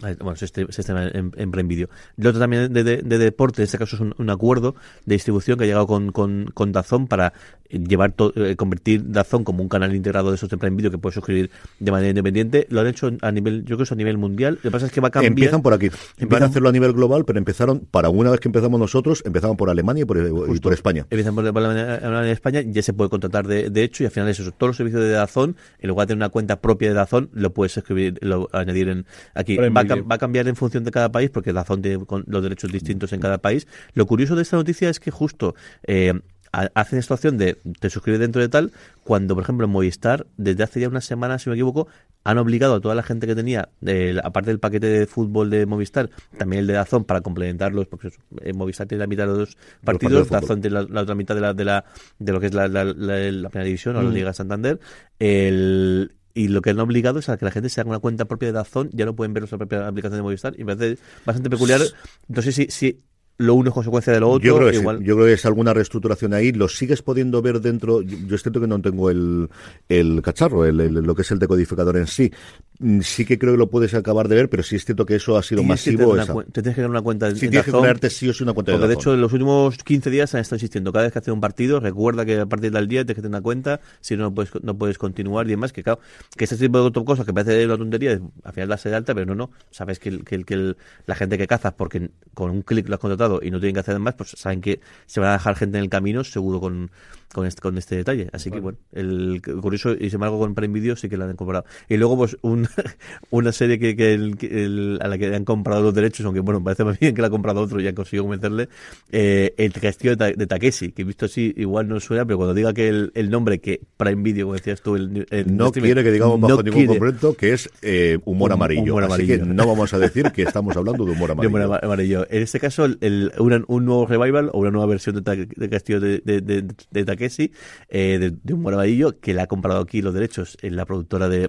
Bueno, 0.00 0.36
se, 0.36 0.46
estre- 0.46 0.70
se 0.70 0.80
estrena 0.82 1.08
en, 1.08 1.32
en 1.36 1.50
Prime 1.50 1.68
Video. 1.68 1.88
El 2.16 2.26
otro 2.28 2.38
también 2.38 2.72
de, 2.72 2.84
de- 2.84 3.02
de 3.02 3.18
deporte, 3.18 3.62
en 3.62 3.64
este 3.64 3.78
caso 3.78 3.96
es 3.96 4.00
un, 4.00 4.14
un 4.16 4.30
acuerdo 4.30 4.76
de 5.04 5.14
distribución 5.16 5.58
que 5.58 5.64
ha 5.64 5.66
llegado 5.66 5.86
con, 5.88 6.12
con, 6.12 6.50
con 6.54 6.70
Dazón 6.70 7.08
para 7.08 7.32
eh, 7.68 7.78
llevar 7.80 8.12
to- 8.12 8.32
eh, 8.36 8.54
convertir 8.54 9.10
Dazón 9.10 9.42
como 9.42 9.60
un 9.62 9.68
canal 9.68 9.94
integrado 9.96 10.30
de 10.30 10.36
esos 10.36 10.48
de 10.50 10.56
Prime 10.56 10.76
Video 10.76 10.90
que 10.92 10.98
puedes 10.98 11.14
suscribir 11.14 11.50
de 11.80 11.90
manera 11.90 12.10
independiente. 12.10 12.66
Lo 12.70 12.80
han 12.80 12.86
hecho 12.86 13.10
a 13.22 13.32
nivel, 13.32 13.60
yo 13.62 13.66
creo 13.66 13.78
que 13.78 13.82
es 13.84 13.92
a 13.92 13.96
nivel 13.96 14.18
mundial. 14.18 14.54
Lo 14.56 14.62
que 14.62 14.70
pasa 14.70 14.86
es 14.86 14.92
que 14.92 15.00
va 15.00 15.08
a 15.08 15.10
cambiar. 15.10 15.32
Empiezan 15.32 15.62
por 15.62 15.74
aquí. 15.74 15.88
Van 15.88 15.98
a 15.98 16.22
Empiezan- 16.22 16.42
hacerlo 16.50 16.68
a 16.68 16.72
nivel 16.72 16.92
global, 16.92 17.24
pero 17.24 17.38
empezaron, 17.40 17.80
para 17.80 18.08
una 18.08 18.30
vez 18.30 18.38
que 18.38 18.48
empezamos 18.48 18.78
nosotros, 18.78 19.22
empezaban 19.26 19.56
por 19.56 19.68
Alemania 19.68 20.02
y 20.02 20.06
por, 20.06 20.18
y 20.18 20.60
por 20.60 20.72
España. 20.72 21.06
Empiezan 21.10 21.34
por, 21.34 21.42
la- 21.44 22.22
en 22.24 22.24
España, 22.30 22.60
ya 22.60 22.82
se 22.82 22.92
puede 22.92 23.10
contratar 23.10 23.48
de, 23.48 23.68
de 23.70 23.82
hecho 23.82 24.04
y 24.04 24.06
al 24.06 24.12
final 24.12 24.28
es 24.28 24.38
eso. 24.38 24.52
Todos 24.52 24.68
los 24.70 24.76
servicios 24.76 25.02
de 25.02 25.10
Dazón, 25.10 25.56
en 25.80 25.88
lugar 25.88 26.06
de 26.06 26.12
tener 26.12 26.18
una 26.22 26.28
cuenta 26.28 26.60
propia 26.60 26.88
de 26.88 26.94
Dazón, 26.94 27.30
lo 27.32 27.52
puedes 27.52 27.76
escribir, 27.76 28.16
lo, 28.22 28.48
añadir 28.52 28.88
en 28.90 29.06
aquí. 29.34 29.56
Prime 29.56 29.87
a, 29.94 29.96
va 30.02 30.14
a 30.16 30.18
cambiar 30.18 30.48
en 30.48 30.56
función 30.56 30.84
de 30.84 30.90
cada 30.90 31.10
país 31.12 31.30
porque 31.30 31.52
Dazón 31.52 31.82
tiene 31.82 32.04
los 32.26 32.42
derechos 32.42 32.70
distintos 32.72 33.12
en 33.12 33.20
cada 33.20 33.38
país. 33.38 33.66
Lo 33.94 34.06
curioso 34.06 34.36
de 34.36 34.42
esta 34.42 34.56
noticia 34.56 34.88
es 34.90 35.00
que 35.00 35.10
justo 35.10 35.54
eh, 35.86 36.12
ha- 36.52 36.70
hacen 36.74 36.98
esta 36.98 37.14
opción 37.14 37.36
de 37.38 37.56
te 37.80 37.90
suscribes 37.90 38.20
dentro 38.20 38.40
de 38.40 38.48
tal, 38.48 38.72
cuando 39.04 39.34
por 39.34 39.42
ejemplo 39.44 39.64
en 39.66 39.70
Movistar, 39.72 40.26
desde 40.36 40.62
hace 40.64 40.80
ya 40.80 40.88
unas 40.88 41.04
semanas, 41.04 41.42
si 41.42 41.50
no 41.50 41.52
me 41.52 41.56
equivoco, 41.58 41.88
han 42.24 42.36
obligado 42.36 42.74
a 42.74 42.80
toda 42.80 42.94
la 42.94 43.02
gente 43.02 43.26
que 43.26 43.34
tenía, 43.34 43.70
eh, 43.86 44.18
aparte 44.22 44.50
del 44.50 44.58
paquete 44.58 44.86
de 44.86 45.06
fútbol 45.06 45.48
de 45.48 45.64
Movistar, 45.64 46.10
también 46.36 46.60
el 46.60 46.66
de 46.66 46.74
Dazón 46.74 47.04
para 47.04 47.22
complementarlos, 47.22 47.86
porque 47.86 48.10
eh, 48.42 48.52
Movistar 48.52 48.86
tiene 48.86 49.00
la 49.00 49.06
mitad 49.06 49.22
de 49.24 49.28
los 49.28 49.38
dos 49.38 49.56
partidos 49.84 50.12
fútbol. 50.28 50.40
Dazón 50.42 50.60
tiene 50.60 50.74
la, 50.74 50.82
la 50.90 51.00
otra 51.02 51.14
mitad 51.14 51.34
de 51.34 51.40
la, 51.40 51.54
de 51.54 51.64
la 51.64 51.84
de 52.18 52.32
lo 52.32 52.40
que 52.40 52.46
es 52.46 52.54
la, 52.54 52.68
la, 52.68 52.84
la- 52.84 52.92
la 53.32 53.48
primera 53.48 53.64
división 53.64 53.96
o 53.96 54.02
la 54.02 54.10
Liga 54.14 54.32
Santander. 54.34 54.78
El, 55.18 56.12
y 56.38 56.48
lo 56.48 56.62
que 56.62 56.70
han 56.70 56.78
obligado 56.80 57.18
es 57.18 57.28
a 57.28 57.36
que 57.36 57.44
la 57.44 57.50
gente 57.50 57.68
se 57.68 57.80
haga 57.80 57.90
una 57.90 57.98
cuenta 57.98 58.26
propia 58.26 58.48
de 58.48 58.52
Dazón, 58.52 58.90
ya 58.92 59.04
no 59.04 59.14
pueden 59.16 59.34
ver 59.34 59.42
nuestra 59.42 59.58
propia 59.58 59.86
aplicación 59.88 60.18
de 60.18 60.22
Movistar, 60.22 60.54
y 60.58 60.64
me 60.64 60.76
parece 60.76 61.02
bastante 61.26 61.50
peculiar. 61.50 61.80
No 62.28 62.42
sé 62.42 62.52
si, 62.52 62.66
si 62.68 63.00
lo 63.38 63.54
uno 63.54 63.68
es 63.70 63.74
consecuencia 63.74 64.12
de 64.12 64.20
lo 64.20 64.30
otro. 64.30 64.46
Yo 64.46 64.56
creo, 64.56 64.68
que 64.68 64.74
sí. 64.74 64.80
igual... 64.80 65.02
yo 65.04 65.14
creo 65.14 65.26
que 65.26 65.32
es 65.34 65.44
alguna 65.46 65.72
reestructuración 65.72 66.34
ahí. 66.34 66.50
Lo 66.52 66.66
sigues 66.68 67.02
pudiendo 67.02 67.40
ver 67.40 67.60
dentro. 67.60 68.02
Yo, 68.02 68.16
yo 68.26 68.34
es 68.34 68.42
cierto 68.42 68.60
que 68.60 68.66
no 68.66 68.80
tengo 68.80 69.10
el, 69.10 69.48
el 69.88 70.22
cacharro, 70.22 70.64
el, 70.64 70.80
el- 70.80 70.94
lo 70.94 71.14
que 71.14 71.22
es 71.22 71.30
el 71.30 71.38
decodificador 71.38 71.96
en 71.98 72.06
sí. 72.08 72.32
Mm, 72.80 73.00
Sí 73.00 73.24
que 73.24 73.38
creo 73.38 73.54
que 73.54 73.58
lo 73.58 73.68
puedes 73.70 73.92
acabar 73.94 74.28
de 74.28 74.36
ver, 74.36 74.48
pero 74.48 74.62
sí 74.62 74.76
es 74.76 74.84
cierto 74.84 75.04
que 75.04 75.16
eso 75.16 75.36
ha 75.36 75.42
sido 75.42 75.62
masivo. 75.64 76.14
te 76.14 76.62
tienes 76.62 76.70
que 76.70 76.74
crear 76.74 76.90
una 76.90 77.02
cuenta 77.02 77.28
en, 77.28 77.36
Sí, 77.36 77.46
en 77.46 77.50
tienes 77.50 77.66
que 77.66 77.72
crearte 77.72 78.08
sí 78.08 78.28
o 78.28 78.32
sí 78.32 78.44
una 78.44 78.52
cuenta 78.52 78.70
de 78.70 78.78
Porque 78.78 78.88
de 78.88 78.94
Dazón. 78.94 79.00
hecho 79.02 79.14
en 79.14 79.20
los 79.20 79.32
últimos 79.32 79.78
15 79.78 80.10
días 80.10 80.32
han 80.34 80.40
estado 80.40 80.56
insistiendo, 80.56 80.92
cada 80.92 81.04
vez 81.04 81.12
que 81.12 81.18
hace 81.18 81.32
un 81.32 81.40
partido, 81.40 81.80
recuerda 81.80 82.24
que 82.24 82.38
a 82.38 82.46
partir 82.46 82.70
del 82.70 82.86
día 82.86 83.00
tienes 83.04 83.16
que 83.16 83.22
tener 83.22 83.30
una 83.36 83.42
cuenta, 83.42 83.80
si 84.00 84.16
no, 84.16 84.24
no 84.24 84.34
puedes, 84.34 84.52
no 84.62 84.78
puedes 84.78 84.96
continuar 84.96 85.46
y 85.46 85.50
demás, 85.50 85.72
que 85.72 85.82
claro, 85.82 85.98
que 86.36 86.44
ese 86.44 86.56
tipo 86.56 86.88
de 86.90 87.04
cosas 87.04 87.26
que 87.26 87.32
parece 87.32 87.64
una 87.66 87.76
tontería, 87.78 88.20
al 88.44 88.52
final 88.52 88.68
darse 88.68 88.90
de 88.90 88.94
alta, 88.96 89.12
pero 89.14 89.26
no, 89.26 89.34
no, 89.34 89.50
sabes 89.72 89.98
que, 89.98 90.10
el- 90.10 90.24
que, 90.24 90.36
el- 90.36 90.44
que 90.46 90.54
el- 90.54 90.76
la 91.06 91.16
gente 91.16 91.36
que 91.36 91.48
cazas, 91.48 91.72
porque 91.72 92.10
con 92.34 92.50
un 92.52 92.62
clic 92.62 92.88
lo 92.88 92.94
has 92.94 93.00
contratado 93.00 93.40
y 93.42 93.50
no 93.50 93.58
tienen 93.58 93.74
que 93.74 93.80
hacer 93.80 93.98
más, 93.98 94.14
pues 94.14 94.30
saben 94.36 94.60
que 94.60 94.80
se 95.06 95.18
van 95.18 95.30
a 95.30 95.32
dejar 95.32 95.56
gente 95.56 95.78
en 95.78 95.84
el 95.84 95.90
camino 95.90 96.22
seguro 96.22 96.60
con, 96.60 96.90
con, 97.32 97.44
este, 97.46 97.60
con 97.60 97.76
este 97.76 97.96
detalle. 97.96 98.28
Así 98.32 98.50
que 98.50 98.60
bueno, 98.60 98.78
el 98.92 99.42
curioso, 99.60 99.92
y 99.94 100.04
sin 100.10 100.14
embargo 100.14 100.38
con 100.38 100.54
Prime 100.54 100.72
Video 100.72 100.94
sí 100.96 101.08
que 101.08 101.16
la 101.16 101.24
han 101.24 101.32
incorporado. 101.32 101.64
Y 101.88 101.96
luego 101.96 102.16
pues 102.16 102.36
un, 102.42 102.67
una 103.30 103.52
serie 103.52 103.78
que, 103.78 103.96
que 103.96 104.14
el- 104.14 104.36
que 104.36 104.46
el- 104.64 104.98
a 105.02 105.08
la 105.08 105.18
que 105.18 105.34
han 105.34 105.44
comprado 105.44 105.82
los 105.82 105.94
derechos, 105.94 106.24
aunque 106.26 106.40
bueno, 106.40 106.62
parece 106.62 106.84
más 106.84 106.98
bien 106.98 107.14
que 107.14 107.20
la 107.22 107.28
ha 107.28 107.30
comprado 107.30 107.60
otro 107.60 107.80
y 107.80 107.86
han 107.88 107.94
conseguido 107.94 108.24
convencerle, 108.24 108.68
eh, 109.12 109.54
el 109.56 109.72
castillo 109.72 110.10
de, 110.12 110.16
Ta- 110.16 110.32
de 110.36 110.46
Takeshi, 110.46 110.92
que 110.92 111.04
visto 111.04 111.26
así 111.26 111.52
igual 111.56 111.88
no 111.88 112.00
suena, 112.00 112.24
pero 112.24 112.36
cuando 112.38 112.54
diga 112.54 112.72
que 112.72 112.88
el, 112.88 113.12
el 113.14 113.30
nombre 113.30 113.58
que 113.60 113.80
Prime 113.96 114.22
Video, 114.22 114.46
como 114.46 114.54
decías 114.54 114.80
tú, 114.82 114.96
el, 114.96 115.26
el 115.30 115.56
No 115.56 115.66
streaming, 115.66 115.88
quiere 115.88 116.04
que 116.04 116.12
digamos 116.12 116.40
bajo 116.40 116.56
no 116.56 116.62
ningún 116.62 116.86
momento 116.96 117.34
que 117.34 117.52
es 117.52 117.68
eh, 117.82 118.18
humor 118.24 118.52
amarillo. 118.52 118.82
humor 118.94 119.04
Así 119.04 119.26
que 119.26 119.34
amarillo. 119.34 119.54
no 119.54 119.66
vamos 119.66 119.92
a 119.94 119.98
decir 119.98 120.30
que 120.32 120.42
estamos 120.42 120.76
hablando 120.76 121.04
de 121.04 121.12
humor 121.12 121.28
de 121.28 121.32
amarillo. 121.32 121.48
humor 121.48 121.62
ama- 121.62 121.80
amarillo. 121.82 122.26
En 122.30 122.42
este 122.42 122.60
caso, 122.60 122.84
el, 122.84 123.32
una- 123.38 123.62
un 123.66 123.84
nuevo 123.84 124.06
revival 124.06 124.50
o 124.52 124.58
una 124.60 124.70
nueva 124.70 124.86
versión 124.86 125.16
de, 125.16 125.22
Ta- 125.22 125.36
de 125.36 125.68
Castillo 125.68 126.00
de, 126.00 126.20
de, 126.24 127.04
Takeshi, 127.04 127.52
eh, 127.88 128.18
de, 128.18 128.32
de 128.42 128.52
humor 128.54 128.74
amarillo, 128.74 129.18
que 129.20 129.34
le 129.34 129.40
ha 129.40 129.46
comprado 129.46 129.80
aquí 129.80 130.02
los 130.02 130.14
derechos 130.14 130.56
en 130.62 130.76
la 130.76 130.84
productora 130.84 131.28
de, 131.28 131.48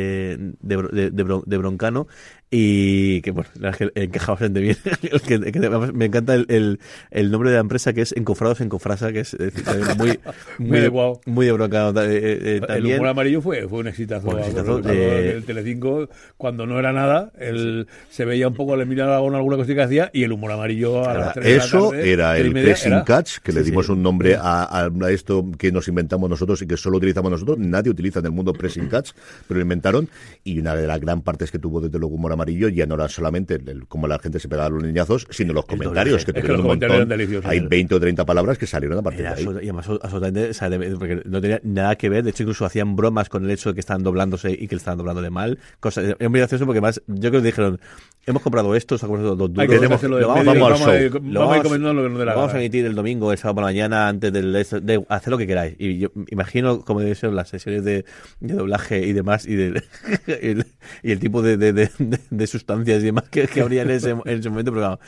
de, 0.00 0.36
de, 0.38 0.54
de, 0.60 0.76
Bro- 0.76 0.88
de- 0.88 1.10
de 1.10 1.22
Bron- 1.24 1.44
de 1.46 1.58
Broncano. 1.58 2.06
Y 2.52 3.22
que, 3.22 3.30
bueno, 3.30 3.48
la 3.60 3.70
verdad 3.70 3.82
es 3.82 3.92
que 3.94 4.02
encaja 4.02 4.32
bastante 4.32 4.60
bien. 4.60 4.76
El 5.02 5.20
que- 5.20 5.52
que 5.52 5.60
me 5.92 6.06
encanta 6.06 6.34
el, 6.34 6.46
el, 6.48 6.80
el 7.12 7.30
nombre 7.30 7.50
de 7.50 7.54
la 7.56 7.60
empresa 7.60 7.92
que 7.92 8.00
es 8.00 8.12
Encofrados 8.16 8.60
en 8.60 8.68
Cofrasa, 8.68 9.12
que 9.12 9.20
es, 9.20 9.34
es 9.34 9.52
muy, 9.96 10.18
Muy 10.58 10.68
muy, 10.68 10.78
adecuado. 10.78 11.20
muy 11.26 11.46
de 11.46 11.52
Broncano. 11.52 12.00
eh, 12.02 12.08
eh, 12.20 12.54
El 12.56 12.66
también. 12.66 12.96
humor 12.96 13.08
amarillo 13.08 13.40
fue, 13.40 13.68
fue 13.68 13.78
un 13.78 13.86
exitazo. 13.86 14.28
Un 14.30 14.40
exitazo, 14.40 14.80
eh, 14.88 15.34
El 15.36 15.44
Telecinco, 15.44 16.08
cuando 16.36 16.66
no 16.66 16.76
era 16.78 16.92
nada, 16.92 17.30
él 17.38 17.86
se 18.10 18.24
veía 18.24 18.48
un 18.48 18.54
poco, 18.54 18.76
le 18.76 18.84
miraba 18.84 19.20
con 19.20 19.34
alguna 19.36 19.56
cosita 19.56 19.74
que 19.76 19.82
hacía 19.82 20.10
y 20.12 20.24
el 20.24 20.32
humor 20.32 20.50
amarillo 20.50 21.08
a 21.08 21.14
las 21.14 21.34
tres 21.34 21.44
de 21.46 21.56
la 21.56 21.64
Eso 21.64 21.90
tarde, 21.90 22.12
era 22.12 22.36
el 22.36 22.50
media, 22.52 22.70
pressing 22.70 22.92
era- 22.94 23.04
catch, 23.04 23.38
que 23.44 23.52
le 23.52 23.60
Sí, 23.62 23.70
dimos 23.70 23.86
sí. 23.86 23.92
un 23.92 24.02
nombre 24.02 24.34
a, 24.34 24.64
a- 24.64 24.90
a 25.02 25.10
esto 25.12 25.46
que 25.56 25.70
nos 25.70 25.86
inventamos 25.86 26.28
nosotros 26.28 26.60
y 26.62 26.66
que 26.66 26.76
solo 26.76 26.96
utilizamos 26.96 27.30
nosotros. 27.30 27.58
Nadie 27.58 27.90
utiliza 27.92 28.18
en 28.18 28.24
el 28.26 28.32
mundo 28.32 28.52
pressing 28.52 28.88
catch, 28.88 29.10
pero 29.46 29.58
lo 29.58 29.62
inventaron. 29.62 30.08
Y 30.42 30.58
una 30.58 30.74
de 30.74 30.88
las 30.88 30.98
gran 31.00 31.22
partes 31.22 31.52
que 31.52 31.60
tuvo 31.60 31.80
desde 31.80 31.96
luego 32.00 32.16
humor 32.16 32.32
amarillo 32.32 32.39
ya 32.48 32.86
no 32.86 32.94
era 32.94 33.08
solamente 33.08 33.54
el- 33.54 33.86
como 33.88 34.06
la 34.08 34.18
gente 34.18 34.38
se 34.40 34.48
pegaba 34.48 34.68
los 34.70 34.82
niñazos, 34.82 35.26
sino 35.30 35.52
los 35.52 35.64
comentarios, 35.66 36.24
que 36.24 36.30
Es 36.32 36.34
que 36.36 36.40
tuvieron 36.40 36.56
los 36.58 36.60
un 36.60 36.66
comentarios 36.66 36.98
montón. 37.00 37.20
eran 37.20 37.50
Hay 37.50 37.58
¿eh? 37.58 37.66
20 37.68 37.94
o 37.94 38.00
30 38.00 38.24
palabras 38.26 38.58
que 38.58 38.66
salieron 38.66 38.98
a 38.98 39.02
partir 39.02 39.22
de 39.22 39.28
ahí. 39.28 39.44
y 39.44 39.48
además 39.68 39.88
absolutamente, 40.02 40.50
o 40.50 40.54
sea, 40.54 40.70
de- 40.70 40.96
porque 40.96 41.22
no 41.24 41.40
tenía 41.40 41.60
nada 41.62 41.96
que 41.96 42.08
ver, 42.08 42.24
de 42.24 42.30
hecho 42.30 42.42
incluso 42.42 42.64
hacían 42.64 42.96
bromas 42.96 43.28
con 43.28 43.44
el 43.44 43.50
hecho 43.50 43.70
de 43.70 43.74
que 43.74 43.80
estaban 43.80 44.02
doblándose 44.02 44.50
y 44.52 44.68
que 44.68 44.74
le 44.74 44.78
estaban 44.78 44.98
doblándole 44.98 45.30
mal, 45.30 45.58
cosas, 45.80 46.16
es 46.18 46.30
muy 46.30 46.38
gracioso 46.40 46.66
porque 46.66 46.78
además 46.78 47.02
yo 47.06 47.30
creo 47.30 47.40
que 47.42 47.46
dijeron, 47.46 47.80
hemos 48.30 48.42
comprado 48.42 48.74
esto, 48.74 48.94
os 48.94 49.04
ha 49.04 49.06
comprado 49.06 49.36
dos 49.36 49.52
duros, 49.52 49.66
que 49.68 49.74
lo 50.08 50.28
vamos, 50.28 50.80
al 50.82 50.90
a 50.90 51.00
ir- 51.02 51.12
lo 51.12 51.40
vamos 51.40 51.54
a 51.54 51.62
lo 51.92 52.02
que 52.02 52.08
nos 52.08 52.18
dé 52.18 52.24
la 52.24 52.34
vamos 52.34 52.54
a 52.54 52.58
emitir 52.58 52.86
el 52.86 52.94
domingo, 52.94 53.32
el 53.32 53.38
sábado 53.38 53.54
por 53.56 53.62
la 53.64 53.68
mañana, 53.68 54.08
antes 54.08 54.32
del 54.32 54.52
de, 54.52 55.04
hacer 55.08 55.30
lo 55.30 55.38
que 55.38 55.46
queráis. 55.46 55.74
Y 55.78 55.98
yo 55.98 56.08
imagino 56.28 56.80
como 56.82 57.00
deben 57.00 57.14
ser 57.14 57.32
las 57.32 57.48
sesiones 57.48 57.84
de, 57.84 58.04
de 58.40 58.54
doblaje 58.54 59.06
y 59.06 59.12
demás, 59.12 59.46
y, 59.46 59.54
de, 59.56 59.82
el, 60.26 60.66
y 61.02 61.12
el 61.12 61.18
tipo 61.20 61.42
de, 61.42 61.90
sustancias 62.46 63.02
y 63.02 63.06
demás 63.06 63.24
que, 63.30 63.46
que 63.48 63.60
habría 63.60 63.82
en 63.82 63.90
ese, 63.90 64.10
en 64.10 64.22
ese 64.26 64.48
momento, 64.50 64.72
pero 64.72 64.80
claro, 64.82 65.00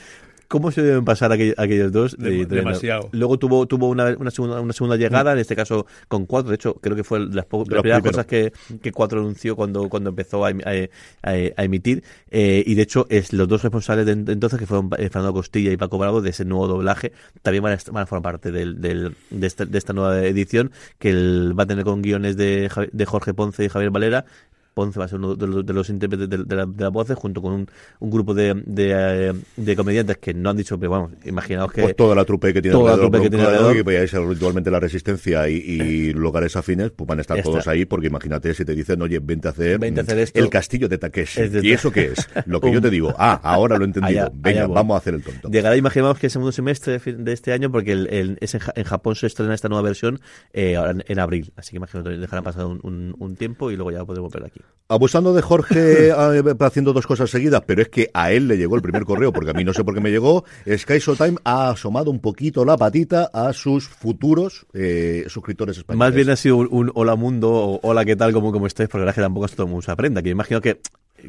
¿Cómo 0.53 0.71
se 0.71 0.83
deben 0.83 1.05
pasar 1.05 1.33
aquellos, 1.33 1.55
aquellos 1.59 1.91
dos? 1.91 2.13
Eh, 2.15 2.17
demasiado. 2.57 3.09
Luego 3.13 3.39
tuvo, 3.39 3.67
tuvo 3.67 3.89
una, 3.89 4.15
una, 4.19 4.31
segunda, 4.31 4.61
una 4.61 4.75
segunda 4.75 4.97
llegada, 4.97 5.33
en 5.33 5.39
este 5.39 5.57
caso 5.57 5.87
con 6.09 6.27
cuatro. 6.27 6.51
De 6.51 6.57
hecho, 6.57 6.75
creo 6.75 6.95
que 6.95 7.03
fue 7.05 7.21
las, 7.21 7.47
po- 7.47 7.65
De 7.65 7.71
las 7.77 7.83
primeras 7.83 8.03
cosas 8.11 8.27
que, 8.27 8.53
que 8.83 8.93
cuatro 8.93 9.21
anunció 9.21 9.57
cuando, 9.57 9.89
cuando 9.89 10.11
empezó 10.11 10.45
a, 10.45 10.51
em- 10.51 10.61
a- 10.65 11.29
a- 11.31 11.31
a 11.57 11.65
emitir. 11.65 12.05
Eh, 12.31 12.63
y 12.67 12.75
de 12.75 12.83
hecho, 12.83 13.07
es 13.09 13.33
los 13.33 13.49
dos 13.49 13.63
responsables 13.63 14.05
de, 14.05 14.13
entonces, 14.13 14.59
que 14.59 14.67
fueron 14.67 14.91
eh, 14.99 15.09
Fernando 15.09 15.33
Costilla 15.33 15.73
y 15.73 15.77
Paco 15.79 15.97
Bravo, 15.97 16.21
de 16.21 16.31
ese 16.31 16.45
nuevo 16.45 16.69
doblaje, 16.69 17.13
también 17.41 17.63
van 17.65 17.73
a, 17.73 17.77
est- 17.77 17.89
van 17.89 18.03
a 18.03 18.07
formar 18.07 18.33
parte 18.35 18.53
del, 18.53 18.81
del- 18.81 19.15
de, 19.31 19.47
esta, 19.47 19.65
de 19.65 19.79
esta 19.79 19.95
nueva 19.95 20.23
edición, 20.25 20.71
que 20.99 21.11
el- 21.11 21.59
va 21.59 21.63
a 21.63 21.67
tener 21.67 21.85
con 21.85 22.03
guiones 22.03 22.37
de 22.37 22.69
Jorge 23.07 23.33
Ponce 23.33 23.65
y 23.65 23.69
Javier 23.71 23.91
Valera. 23.91 24.27
Ponce 24.75 24.99
va 24.99 25.05
a 25.05 25.09
ser 25.09 25.19
uno 25.19 25.35
de 25.37 25.47
los, 25.47 25.67
de 25.67 25.73
los 25.73 25.89
intérpretes 25.91 26.29
de, 26.31 26.39
de 26.45 26.57
la- 26.57 26.67
de 26.67 26.85
las 26.85 26.93
voces, 26.93 27.17
junto 27.17 27.43
con 27.43 27.53
un, 27.53 27.67
un 28.01 28.11
grupo 28.11 28.33
de, 28.35 28.55
de, 28.67 28.93
eh, 29.31 29.33
de 29.57 29.77
comediantes 29.77 30.17
que 30.19 30.33
no 30.35 30.51
han 30.51 30.57
dicho, 30.57 30.79
pero 30.79 30.91
vamos, 30.93 31.13
imaginaos 31.25 31.73
que... 31.73 31.83
Pues 31.83 31.97
toda 31.97 32.15
la 32.15 32.25
trupe 32.25 32.53
que 32.55 32.63
tiene 32.63 32.77
toda 32.79 32.93
la 32.93 33.03
trupe 33.03 33.21
que 33.21 33.29
tiene 33.31 33.45
alrededor. 33.45 33.75
que 33.75 33.83
veáis 33.83 34.13
el- 34.15 34.29
ritualmente 34.29 34.71
la 34.71 34.81
resistencia 34.81 35.49
y, 35.49 35.57
y 35.57 36.13
lugares 36.13 36.57
afines, 36.57 36.91
pues 36.91 37.07
van 37.07 37.19
a 37.19 37.21
estar 37.21 37.43
todos 37.43 37.67
ahí, 37.69 37.85
porque 37.85 38.07
imagínate 38.07 38.55
si 38.55 38.65
te 38.65 38.75
dicen, 38.75 39.01
oye, 39.03 39.19
vente 39.21 39.49
a 39.49 39.51
hacer, 39.51 39.79
Vente 39.79 40.01
a 40.01 40.05
hacer 40.05 40.19
esto. 40.19 40.39
el 40.39 40.49
castillo 40.49 40.89
de 40.89 40.99
Takeshi. 40.99 41.41
Es 41.43 41.63
¿Y 41.65 41.73
eso 41.73 41.91
qué 41.93 42.13
es? 42.13 42.29
Lo 42.47 42.61
que 42.61 42.73
yo 42.73 42.81
te 42.81 42.89
digo, 42.91 43.15
ah, 43.19 43.41
ahora 43.43 43.77
lo 43.77 43.85
he 43.85 43.87
entendido, 43.89 44.23
Allá- 44.23 44.31
venga, 44.35 44.63
allá 44.65 44.73
vamos 44.73 44.95
a 44.95 44.99
hacer 44.99 45.15
el 45.15 45.23
tonto. 45.23 45.49
Llegará, 45.51 45.77
imaginamos 45.77 46.19
que 46.19 46.27
el 46.29 46.31
segundo 46.31 46.53
semestre 46.53 46.99
de 46.99 47.33
este 47.33 47.53
año, 47.53 47.71
porque 47.71 47.93
el, 47.93 48.07
el- 48.09 48.39
es 48.41 48.55
en, 48.55 48.63
en 48.75 48.85
Japón 48.85 49.17
se 49.17 49.27
estrena 49.27 49.55
esta 49.55 49.69
nueva 49.69 49.83
versión 49.83 50.21
eh, 50.55 50.75
en, 50.75 51.05
en 51.07 51.19
abril. 51.19 51.53
Así 51.57 51.73
que 51.73 51.77
imagino 51.77 52.03
que 52.05 52.11
dejarán 52.11 52.45
pasar 52.45 52.65
un, 52.67 52.81
un- 52.83 53.15
un 53.19 53.37
tiempo 53.37 53.71
y 53.71 53.77
luego 53.77 53.91
ya 53.91 54.05
podremos 54.05 54.33
ver 54.33 54.45
aquí. 54.45 54.61
Abusando 54.89 55.33
de 55.33 55.41
Jorge 55.41 56.09
eh, 56.11 56.55
haciendo 56.61 56.93
dos 56.93 57.07
cosas 57.07 57.31
seguidas, 57.31 57.63
pero 57.67 57.81
es 57.81 57.89
que 57.89 58.11
a 58.13 58.31
él 58.31 58.47
le 58.49 58.59
llegó 58.59 58.77
el 58.77 58.83
primer 58.83 59.05
correo, 59.05 59.33
porque 59.33 59.51
a 59.51 59.55
mí 59.55 59.65
no 59.65 59.73
sé 59.73 59.85
por 59.85 59.95
qué 59.95 60.01
me 60.01 60.11
llegó. 60.11 60.45
Sky 60.67 60.99
Showtime 60.99 61.39
ha 61.45 61.71
asomado 61.71 62.11
un 62.11 62.21
poquito 62.21 62.65
la 62.65 62.77
patita 62.77 63.31
a 63.33 63.53
sus 63.55 63.89
futuros 63.89 64.67
eh, 64.75 65.25
suscriptores 65.29 65.79
españoles. 65.79 65.99
Más 65.99 66.15
bien 66.15 66.29
ha 66.29 66.37
sido 66.37 66.57
un, 66.57 66.69
un 66.71 66.93
hola 66.95 67.17
mundo 67.17 67.51
o 67.53 67.81
hola 67.83 68.05
qué 68.05 68.17
tal, 68.17 68.33
como, 68.33 68.53
como 68.53 68.67
estáis, 68.67 68.89
porque 68.89 68.99
la 68.99 69.05
verdad 69.07 69.13
es 69.13 69.17
que 69.17 69.23
tampoco 69.23 69.47
es 69.47 69.53
todo 69.53 69.65
el 69.65 69.71
mundo 69.71 69.83
se 69.83 69.93
aprenda. 69.93 70.21
Que 70.21 70.29
yo 70.29 70.33
imagino 70.33 70.61
que 70.61 70.81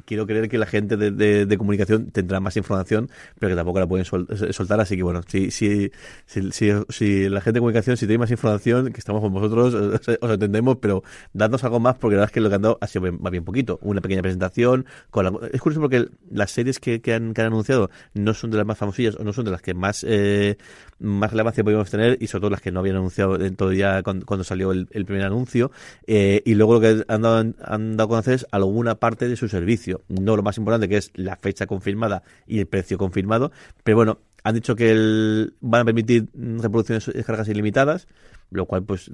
quiero 0.05 0.25
creer 0.27 0.49
que 0.49 0.57
la 0.57 0.65
gente 0.65 0.97
de, 0.97 1.11
de- 1.45 1.57
comunicación 1.57 2.11
tendrá 2.11 2.39
más 2.39 2.57
información, 2.57 3.09
pero 3.39 3.49
que 3.51 3.55
tampoco 3.55 3.79
la 3.79 3.87
pueden 3.87 4.05
sol- 4.05 4.27
soltar. 4.51 4.79
Así 4.79 4.95
que 4.97 5.03
bueno, 5.03 5.21
si, 5.27 5.51
si, 5.51 5.91
si, 6.25 6.41
si, 6.89 7.29
la 7.29 7.41
gente 7.41 7.57
de 7.57 7.59
comunicación, 7.59 7.95
si 7.97 8.05
tenéis 8.05 8.19
más 8.19 8.31
información, 8.31 8.91
que 8.91 8.99
estamos 8.99 9.21
con 9.21 9.31
vosotros, 9.33 9.73
os, 10.07 10.17
os 10.19 10.31
entendemos, 10.31 10.77
pero 10.77 11.03
dadnos 11.33 11.63
algo 11.63 11.79
más, 11.79 11.95
porque 11.97 12.15
la 12.15 12.21
verdad 12.21 12.31
es 12.31 12.33
que 12.33 12.41
lo 12.41 12.49
que 12.49 12.55
han 12.55 12.61
dado 12.61 12.77
ha 12.81 12.87
sido 12.87 13.11
más 13.13 13.31
bien 13.31 13.43
poquito. 13.45 13.79
Una 13.81 14.01
pequeña 14.01 14.21
presentación. 14.21 14.85
Con 15.11 15.25
la- 15.25 15.47
es 15.51 15.61
curioso 15.61 15.81
porque 15.81 16.07
las 16.31 16.51
series 16.51 16.79
que, 16.79 17.01
que, 17.01 17.13
han, 17.13 17.33
que 17.33 17.41
han 17.41 17.47
anunciado 17.47 17.89
no 18.13 18.33
son 18.33 18.51
de 18.51 18.57
las 18.57 18.65
más 18.65 18.77
famosillas 18.77 19.15
o 19.15 19.23
no 19.23 19.33
son 19.33 19.45
de 19.45 19.51
las 19.51 19.61
que 19.61 19.73
más, 19.73 20.03
eh, 20.07 20.57
más 20.99 21.31
relevancia 21.31 21.63
podíamos 21.63 21.89
tener 21.89 22.17
y 22.21 22.27
sobre 22.27 22.41
todo 22.41 22.49
las 22.51 22.61
que 22.61 22.71
no 22.71 22.79
habían 22.79 22.95
anunciado 22.97 23.37
ya 23.73 24.03
cuando, 24.03 24.25
cuando 24.25 24.43
salió 24.43 24.71
el, 24.71 24.87
el 24.91 25.05
primer 25.05 25.25
anuncio. 25.25 25.71
Eh, 26.07 26.41
y 26.45 26.55
luego 26.55 26.75
lo 26.75 26.81
que 26.81 27.03
han 27.07 27.21
dado, 27.21 27.37
han 27.63 27.97
dado 27.97 28.03
a 28.05 28.07
conocer 28.09 28.33
es 28.35 28.47
alguna 28.51 28.95
parte 28.95 29.27
de 29.27 29.35
su 29.35 29.47
servicio. 29.47 29.82
No 30.07 30.35
lo 30.35 30.43
más 30.43 30.57
importante 30.57 30.87
que 30.89 30.97
es 30.97 31.11
la 31.15 31.35
fecha 31.35 31.67
confirmada 31.67 32.23
y 32.47 32.59
el 32.59 32.67
precio 32.67 32.97
confirmado. 32.97 33.51
Pero 33.83 33.97
bueno, 33.97 34.19
han 34.43 34.55
dicho 34.55 34.75
que 34.75 34.91
el- 34.91 35.53
van 35.61 35.81
a 35.81 35.85
permitir 35.85 36.29
reproducciones 36.33 37.07
y 37.07 37.11
descargas 37.13 37.47
ilimitadas, 37.47 38.07
lo 38.53 38.65
cual 38.65 38.83
pues 38.83 39.11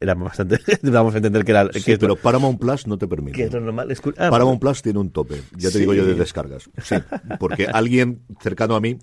era 0.00 0.14
bastante, 0.14 0.58
vamos 0.82 1.14
a 1.14 1.18
entender 1.18 1.44
que 1.44 1.52
era 1.52 1.68
Sí, 1.72 1.82
que 1.82 1.96
pero 1.98 2.14
lo- 2.14 2.16
Paramount 2.16 2.58
Plus 2.60 2.86
no 2.86 2.98
te 2.98 3.06
permite. 3.08 3.36
que 3.36 3.44
es 3.44 3.52
lo 3.52 3.60
normal. 3.60 3.90
Es 3.90 4.00
ah, 4.18 4.30
Paramount 4.30 4.60
Plus 4.60 4.82
tiene 4.82 4.98
un 4.98 5.10
tope, 5.10 5.36
ya 5.56 5.68
te 5.68 5.74
Sí. 5.74 5.78
digo 5.80 5.94
yo, 5.94 6.04
de 6.04 6.14
descargas. 6.14 6.68
Sí, 6.82 6.96
porque 7.38 7.66
alguien 7.72 8.22
cercano 8.40 8.74
a 8.74 8.80
mí 8.80 8.98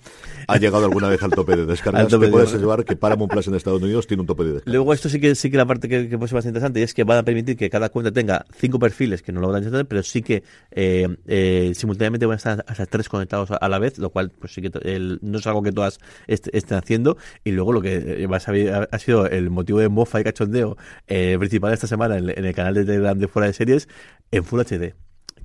ha 0.47 0.57
llegado 0.57 0.85
alguna 0.85 1.07
vez 1.09 1.21
al 1.23 1.31
tope 1.31 1.55
de 1.55 1.65
descargas. 1.65 2.07
Tope 2.07 2.25
te 2.25 2.25
de- 2.27 2.31
puedes 2.31 2.53
llevar 2.53 2.83
que 2.85 2.95
Paramount 2.95 3.31
Plus 3.31 3.47
en 3.47 3.55
Estados 3.55 3.81
Unidos 3.81 4.07
tiene 4.07 4.21
un 4.21 4.27
tope 4.27 4.43
de 4.43 4.53
descargas. 4.53 4.73
Luego 4.73 4.93
esto 4.93 5.09
sí 5.09 5.19
que 5.19 5.35
sí 5.35 5.49
que 5.49 5.57
la 5.57 5.65
parte 5.65 5.87
que, 5.87 6.09
que 6.09 6.17
puede 6.17 6.27
ser 6.29 6.35
bastante 6.35 6.49
interesante 6.59 6.79
y 6.79 6.83
es 6.83 6.93
que 6.93 7.03
van 7.03 7.19
a 7.19 7.23
permitir 7.23 7.55
que 7.55 7.69
cada 7.69 7.89
cuenta 7.89 8.11
tenga 8.11 8.45
cinco 8.57 8.79
perfiles 8.79 9.21
que 9.21 9.31
no 9.31 9.39
lo 9.41 9.47
van 9.47 9.55
a 9.55 9.59
entender, 9.59 9.85
pero 9.87 10.03
sí 10.03 10.21
que 10.21 10.43
eh, 10.71 11.07
eh, 11.27 11.71
simultáneamente 11.75 12.25
van 12.25 12.33
a 12.33 12.37
estar 12.37 12.65
hasta 12.67 12.85
tres 12.85 13.07
conectados 13.07 13.51
a, 13.51 13.55
a 13.55 13.69
la 13.69 13.79
vez, 13.79 13.97
lo 13.99 14.09
cual 14.09 14.31
pues 14.31 14.53
sí 14.53 14.61
que 14.61 14.71
el- 14.83 15.19
no 15.21 15.37
es 15.37 15.47
algo 15.47 15.61
que 15.63 15.71
todas 15.71 15.99
est- 16.27 16.49
estén 16.53 16.77
haciendo. 16.77 17.17
Y 17.43 17.51
luego 17.51 17.71
lo 17.73 17.81
que 17.81 18.23
eh, 18.23 18.27
va 18.27 18.37
a 18.37 18.39
saber- 18.39 18.89
ha 18.91 18.99
sido 18.99 19.27
el 19.27 19.49
motivo 19.49 19.68
de 19.77 19.89
mofa 19.89 20.19
y 20.19 20.23
cachondeo 20.23 20.75
eh, 21.07 21.35
principal 21.37 21.71
esta 21.73 21.87
semana 21.87 22.17
en, 22.17 22.29
en 22.29 22.45
el 22.45 22.55
canal 22.55 22.73
de 22.73 22.85
Telegram 22.85 23.17
de 23.17 23.27
Fuera 23.27 23.47
de 23.47 23.53
Series 23.53 23.87
en 24.31 24.43
Full 24.43 24.61
HD. 24.61 24.95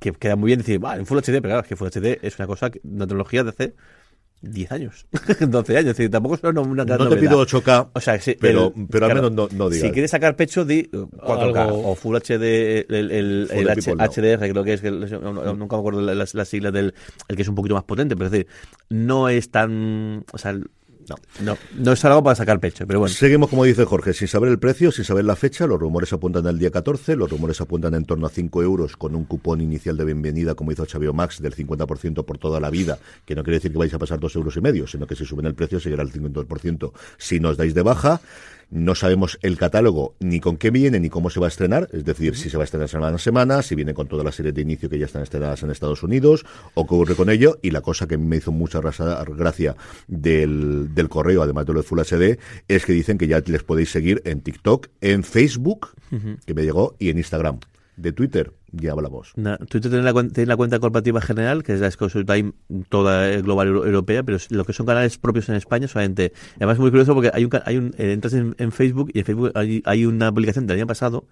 Que 0.00 0.12
queda 0.12 0.36
muy 0.36 0.48
bien 0.48 0.58
decir, 0.58 0.82
va, 0.84 0.96
en 0.96 1.06
Full 1.06 1.18
HD, 1.18 1.24
pero 1.26 1.42
claro, 1.42 1.60
es 1.60 1.66
que 1.68 1.76
Full 1.76 1.88
HD 1.88 2.18
es 2.22 2.38
una 2.38 2.46
cosa, 2.46 2.70
que- 2.70 2.80
una 2.84 3.06
tecnología 3.06 3.44
de 3.44 3.50
hace 3.50 3.74
10 4.42 4.72
años, 4.72 5.06
12 5.40 5.72
años. 5.78 5.90
Es 5.92 5.96
decir, 5.96 6.10
tampoco 6.10 6.36
son 6.36 6.58
una 6.58 6.84
gran 6.84 6.98
No 6.98 7.08
te 7.08 7.14
novedad. 7.14 7.30
pido 7.30 7.46
8K, 7.46 7.90
O 7.94 8.00
sea, 8.00 8.18
pero, 8.38 8.72
el- 8.76 8.86
pero 8.88 9.06
al 9.06 9.14
menos 9.14 9.32
no, 9.32 9.48
no 9.52 9.70
digas. 9.70 9.86
Si 9.88 9.92
quieres 9.92 10.10
sacar 10.10 10.36
pecho, 10.36 10.66
di 10.66 10.90
uh, 10.92 11.06
4K 11.16 11.56
Algo- 11.62 11.90
o 11.90 11.94
Full 11.94 12.16
HD, 12.16 12.84
el, 12.90 13.10
el, 13.10 13.48
Full 13.50 13.98
H-. 14.00 14.20
HDR, 14.20 14.50
creo 14.50 14.64
que 14.64 14.72
es, 14.74 14.80
que 14.82 14.90
no- 14.90 15.32
no- 15.32 15.54
nunca 15.54 15.76
me 15.76 15.80
acuerdo 15.80 16.02
las, 16.02 16.34
las 16.34 16.48
siglas 16.48 16.72
del 16.74 16.92
el 17.28 17.36
que 17.36 17.42
es 17.42 17.48
un 17.48 17.54
poquito 17.54 17.74
más 17.74 17.84
potente, 17.84 18.16
pero 18.16 18.26
es 18.26 18.32
decir, 18.32 18.46
no 18.90 19.30
es 19.30 19.50
tan. 19.50 20.24
O 20.32 20.36
sea, 20.38 20.54
no, 21.08 21.16
no, 21.40 21.58
no 21.76 21.92
es 21.92 22.04
algo 22.04 22.22
para 22.22 22.34
sacar 22.34 22.60
pecho, 22.60 22.86
pero 22.86 23.00
bueno. 23.00 23.14
Seguimos, 23.14 23.50
como 23.50 23.64
dice 23.64 23.84
Jorge, 23.84 24.12
sin 24.12 24.28
saber 24.28 24.50
el 24.50 24.58
precio, 24.58 24.92
sin 24.92 25.04
saber 25.04 25.24
la 25.24 25.36
fecha. 25.36 25.66
Los 25.66 25.80
rumores 25.80 26.12
apuntan 26.12 26.46
al 26.46 26.58
día 26.58 26.70
14, 26.70 27.16
los 27.16 27.30
rumores 27.30 27.60
apuntan 27.60 27.94
en 27.94 28.04
torno 28.04 28.26
a 28.26 28.30
5 28.30 28.62
euros 28.62 28.96
con 28.96 29.14
un 29.14 29.24
cupón 29.24 29.60
inicial 29.60 29.96
de 29.96 30.04
bienvenida, 30.04 30.54
como 30.54 30.72
hizo 30.72 30.84
HBO 30.84 31.12
Max, 31.12 31.40
del 31.40 31.54
50% 31.54 32.24
por 32.24 32.38
toda 32.38 32.60
la 32.60 32.70
vida, 32.70 32.98
que 33.24 33.34
no 33.34 33.42
quiere 33.42 33.58
decir 33.58 33.72
que 33.72 33.78
vais 33.78 33.94
a 33.94 33.98
pasar 33.98 34.20
2 34.20 34.36
euros 34.36 34.56
y 34.56 34.60
medio, 34.60 34.86
sino 34.86 35.06
que 35.06 35.14
si 35.14 35.24
suben 35.24 35.46
el 35.46 35.54
precio 35.54 35.80
seguirá 35.80 36.02
el 36.02 36.12
50% 36.12 36.92
si 37.18 37.40
nos 37.40 37.56
dais 37.56 37.74
de 37.74 37.82
baja. 37.82 38.20
No 38.70 38.94
sabemos 38.94 39.38
el 39.42 39.56
catálogo 39.56 40.14
ni 40.20 40.40
con 40.40 40.56
qué 40.56 40.70
viene 40.70 41.00
ni 41.00 41.08
cómo 41.08 41.30
se 41.30 41.40
va 41.40 41.46
a 41.46 41.48
estrenar, 41.48 41.88
es 41.92 42.04
decir, 42.04 42.36
si 42.36 42.50
se 42.50 42.56
va 42.56 42.62
a 42.62 42.64
estrenar 42.64 42.88
semana 42.88 43.16
a 43.16 43.18
semana, 43.18 43.62
si 43.62 43.74
viene 43.74 43.94
con 43.94 44.08
todas 44.08 44.24
las 44.24 44.34
series 44.34 44.54
de 44.54 44.62
inicio 44.62 44.88
que 44.88 44.98
ya 44.98 45.06
están 45.06 45.22
estrenadas 45.22 45.62
en 45.62 45.70
Estados 45.70 46.02
Unidos, 46.02 46.44
o 46.74 46.86
qué 46.86 46.94
ocurre 46.94 47.14
con 47.14 47.30
ello. 47.30 47.58
Y 47.62 47.70
la 47.70 47.80
cosa 47.80 48.06
que 48.06 48.18
me 48.18 48.36
hizo 48.36 48.52
mucha 48.52 48.80
gracia 48.80 49.76
del, 50.08 50.94
del 50.94 51.08
correo, 51.08 51.42
además 51.42 51.66
de 51.66 51.72
lo 51.72 51.80
de 51.80 51.86
Full 51.86 52.00
HD, 52.00 52.38
es 52.68 52.84
que 52.84 52.92
dicen 52.92 53.18
que 53.18 53.26
ya 53.26 53.40
les 53.44 53.62
podéis 53.62 53.90
seguir 53.90 54.22
en 54.24 54.40
TikTok, 54.40 54.88
en 55.00 55.24
Facebook, 55.24 55.88
que 56.46 56.54
me 56.54 56.62
llegó, 56.62 56.96
y 56.98 57.10
en 57.10 57.18
Instagram. 57.18 57.60
De 57.96 58.12
Twitter, 58.12 58.52
ya 58.80 58.92
hablamos. 58.92 59.32
Na- 59.36 59.56
Twitter 59.58 59.90
tiene 59.90 60.02
la, 60.02 60.12
tiene 60.28 60.46
la 60.46 60.56
cuenta 60.56 60.78
corporativa 60.78 61.20
general, 61.20 61.62
que 61.62 61.72
es 61.74 61.80
la 61.80 61.88
Time 62.24 62.52
toda 62.88 63.30
eh, 63.30 63.42
global 63.42 63.68
euro- 63.68 63.86
europea, 63.86 64.22
pero 64.22 64.38
lo 64.50 64.64
que 64.64 64.72
son 64.72 64.86
canales 64.86 65.18
propios 65.18 65.48
en 65.48 65.54
España 65.56 65.88
solamente. 65.88 66.32
Además 66.56 66.74
es 66.74 66.80
muy 66.80 66.90
curioso 66.90 67.14
porque 67.14 67.30
hay 67.32 67.44
un, 67.44 67.50
hay 67.64 67.76
un 67.76 67.94
eh, 67.98 68.12
entras 68.12 68.34
en, 68.34 68.54
Facebook 68.72 69.10
y 69.14 69.20
en 69.20 69.24
Facebook 69.24 69.52
hay 69.84 70.06
una 70.06 70.30
publicación 70.32 70.66
del 70.66 70.78
año 70.78 70.86
pasado 70.86 71.26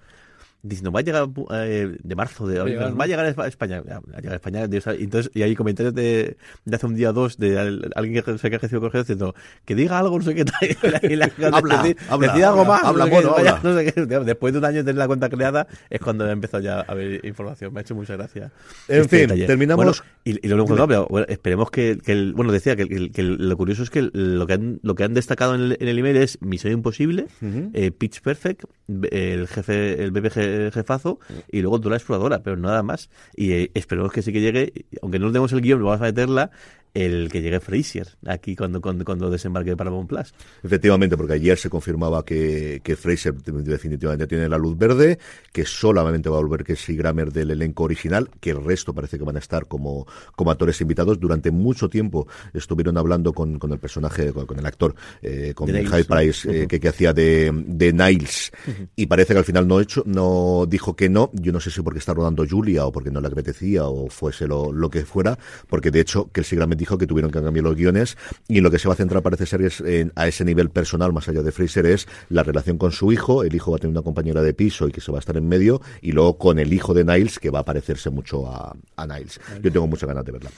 diciendo 0.63 0.93
va 0.93 1.01
a 1.01 1.03
llegar 1.03 1.29
eh, 1.55 1.97
de 2.03 2.15
marzo 2.15 2.47
de 2.47 2.59
va 2.61 3.05
a 3.05 3.07
llegar 3.07 3.27
a 3.27 3.47
España 3.49 3.81
va 3.83 3.97
a 3.97 4.21
llegar 4.21 4.33
a 4.35 4.37
España 4.37 4.69
Dios 4.69 4.85
y 4.99 5.05
entonces 5.05 5.31
y 5.35 5.43
hay 5.43 5.57
comentarios 5.57 5.93
de, 5.95 6.37
de 6.65 6.77
hace 6.77 6.87
un 6.87 6.95
día 6.95 7.11
o 7.11 7.13
dos 7.13 7.37
de 7.37 7.59
al- 7.59 7.91
alguien 7.97 8.23
que 8.23 8.39
se 8.39 8.49
que 8.49 8.57
ha 8.57 8.59
recibido 8.61 8.81
correo 8.81 9.03
diciendo 9.03 9.35
que 9.65 9.75
diga 9.75 9.99
algo 9.99 10.17
no 10.19 10.25
sé 10.25 10.35
qué 10.37 10.45
tal 10.45 10.55
y 10.63 10.89
la- 10.89 11.01
y 11.03 11.17
la- 11.17 11.33
Habla, 11.57 11.83
decir, 11.83 11.97
habla, 12.09 12.27
decir 12.29 12.45
algo 12.45 12.61
habla, 12.61 12.73
más 12.75 12.85
habla, 12.85 13.05
no 13.05 13.05
sé 13.05 13.11
qué, 13.11 13.15
bueno, 13.17 13.31
vaya, 13.37 13.51
habla. 13.57 13.71
no 13.71 13.79
sé 13.79 13.93
qué. 13.93 14.01
después 14.25 14.53
de 14.53 14.59
un 14.61 14.65
año 14.65 14.77
de 14.79 14.83
tener 14.85 14.97
la 14.97 15.07
cuenta 15.09 15.29
creada 15.29 15.67
es 15.91 16.01
cuando 16.01 16.29
he 16.29 16.31
empezado 16.31 16.63
ya 16.63 16.81
a 16.81 16.95
ver 16.95 17.25
información 17.25 17.73
me 17.73 17.81
ha 17.81 17.83
hecho 17.83 17.95
mucha 17.95 18.15
gracia 18.17 18.53
En 18.89 19.01
este 19.03 19.19
fin, 19.19 19.27
detalle. 19.29 19.47
terminamos- 19.47 19.85
Bueno, 19.85 19.93
y, 20.25 20.47
y 20.47 20.49
lo 20.49 20.55
hemos 20.55 20.69
contado, 20.69 20.87
pero 20.87 21.07
bueno, 21.11 21.27
esperemos 21.29 21.71
que, 21.73 21.99
que 22.05 22.13
el, 22.13 22.35
bueno, 22.35 22.53
decía 22.53 22.77
que, 22.77 22.87
que 23.11 23.21
el- 23.21 23.49
lo 23.49 23.57
curioso 23.57 23.83
es 23.83 23.91
que 23.91 24.09
lo 24.13 24.47
que 24.47 24.53
han, 24.53 24.79
lo 24.85 24.95
que 24.95 25.03
han 25.03 25.15
destacado 25.15 25.57
en 25.57 25.61
el, 25.63 25.77
en 25.81 25.89
el 25.89 25.99
email 25.99 26.17
es 26.19 26.39
Misión 26.41 26.73
Imposible, 26.73 27.27
eh, 27.73 27.91
Pitch 27.91 28.21
Perfect, 28.23 28.63
el 29.11 29.49
jefe, 29.49 30.03
el 30.05 30.13
BBG 30.13 30.39
jefazo, 30.73 31.19
y 31.51 31.61
luego 31.61 31.79
Dora 31.79 31.97
Exploradora, 31.97 32.43
pero 32.43 32.57
nada 32.57 32.83
más. 32.83 33.11
Y 33.35 33.53
eh, 33.53 33.71
esperemos 33.75 34.13
que 34.13 34.23
sí 34.23 34.33
que 34.33 34.41
llegue, 34.41 34.87
aunque 35.03 35.19
no 35.19 35.31
demos 35.31 35.53
el 35.53 35.61
guion, 35.61 35.81
lo 35.81 35.87
vamos 35.87 36.01
a 36.01 36.05
meterla, 36.05 36.51
el 36.95 37.31
que 37.31 37.41
llegue 37.41 37.59
Fraser, 37.61 38.09
aquí 38.27 38.55
cuando, 38.55 38.81
cuando, 38.81 39.05
cuando 39.05 39.31
desembarque 39.31 39.71
para 39.77 39.91
Paramount 39.91 40.09
Plus. 40.09 40.35
Efectivamente, 40.63 41.17
porque 41.17 41.35
ayer 41.35 41.57
se 41.57 41.71
confirmaba 41.71 42.25
que, 42.25 42.81
que 42.85 42.97
Fraser 42.97 43.35
definitivamente 43.35 44.27
tiene 44.27 44.49
la 44.49 44.59
luz 44.59 44.77
verde, 44.77 45.19
que 45.53 45.65
solamente 45.65 46.29
va 46.29 46.37
a 46.37 46.41
volver 46.41 46.65
que 46.65 46.77
si 46.77 46.95
Grammer 46.95 47.33
del 47.33 47.51
elenco 47.51 47.85
original, 47.85 48.29
que 48.41 48.51
el 48.51 48.63
resto 48.63 48.93
parece 48.93 49.19
que 49.19 49.25
van 49.25 49.37
a 49.37 49.39
estar 49.39 49.67
como, 49.67 50.07
como 50.37 50.51
actores 50.51 50.81
invitados. 50.81 51.19
Durante 51.19 51.51
mucho 51.51 51.89
tiempo 51.89 52.27
estuvieron 52.53 52.99
hablando 52.99 53.33
con, 53.33 53.59
con 53.59 53.73
el 53.73 53.79
personaje, 53.79 54.33
con, 54.33 54.47
con 54.47 54.59
el 54.59 54.67
actor, 54.67 54.95
eh, 55.23 55.53
con 55.55 55.69
De 55.69 55.83
Niles. 55.83 55.91
Hyde 55.91 56.05
Price, 56.05 56.63
eh, 56.63 56.67
que, 56.67 56.79
que 56.79 56.89
hacía 56.89 57.13
de, 57.13 57.51
de 57.67 57.93
Niles, 57.93 58.53
y 58.97 59.07
parece 59.07 59.33
que 59.33 59.39
al 59.39 59.45
final 59.45 59.67
no 59.67 59.81
hecho, 59.81 60.03
no 60.07 60.67
dijo 60.69 60.95
que 60.95 61.09
no. 61.09 61.31
Yo 61.33 61.53
no 61.53 61.61
sé 61.61 61.71
si 61.71 61.81
porque 61.81 62.01
está 62.01 62.13
rodando 62.13 62.45
Julia 62.47 62.85
o 62.87 62.93
porque 62.93 63.11
no 63.11 63.21
le 63.21 63.29
apetecía 63.29 63.87
o 63.87 64.09
fuese 64.09 64.47
lo, 64.47 64.73
lo 64.73 64.91
que 64.91 65.05
fuera, 65.05 65.39
porque 65.69 65.91
de 65.91 66.01
hecho 66.01 66.31
que 66.31 66.43
el 66.43 66.47
Grammer 66.53 66.82
dijo 66.83 66.99
que 66.99 67.07
tuvieron 67.07 67.31
que 67.31 67.41
cambiar 67.41 67.63
los 67.63 67.77
guiones 67.77 68.17
y 68.49 68.61
lo 68.61 68.69
que 68.73 68.81
se 68.81 68.89
va 68.89 68.95
a 68.95 68.97
centrar 68.97 69.23
parece 69.23 69.47
ser 69.47 69.63
en- 69.87 70.13
a 70.17 70.27
ese 70.27 70.45
nivel 70.45 70.69
personal 70.69 71.13
más 71.13 71.29
allá 71.29 71.43
de 71.43 71.53
Fraser 71.53 71.87
es 71.87 72.09
la 72.29 72.43
relación 72.43 72.77
con 72.77 72.91
su 72.91 73.13
hijo, 73.13 73.45
el 73.45 73.55
hijo 73.55 73.71
va 73.71 73.77
a 73.77 73.79
tener 73.79 73.93
una 73.93 74.03
compañera 74.03 74.43
de 74.43 74.53
piso 74.53 74.89
y 74.89 74.91
que 74.91 75.01
se 75.01 75.13
va 75.13 75.19
a 75.19 75.21
estar 75.21 75.37
en 75.37 75.47
medio 75.47 75.81
y 76.01 76.11
luego 76.11 76.39
con 76.39 76.59
el 76.59 76.73
hijo 76.73 76.93
de 76.93 77.05
Niles 77.05 77.39
que 77.39 77.51
va 77.51 77.61
a 77.61 77.65
parecerse 77.65 78.11
mucho 78.11 78.49
a, 78.49 78.75
Niles. 79.07 79.41
Yo 79.63 79.71
tengo 79.71 79.87
muchas 79.87 80.09
ganas 80.09 80.25
de 80.25 80.33
verla. 80.33 80.51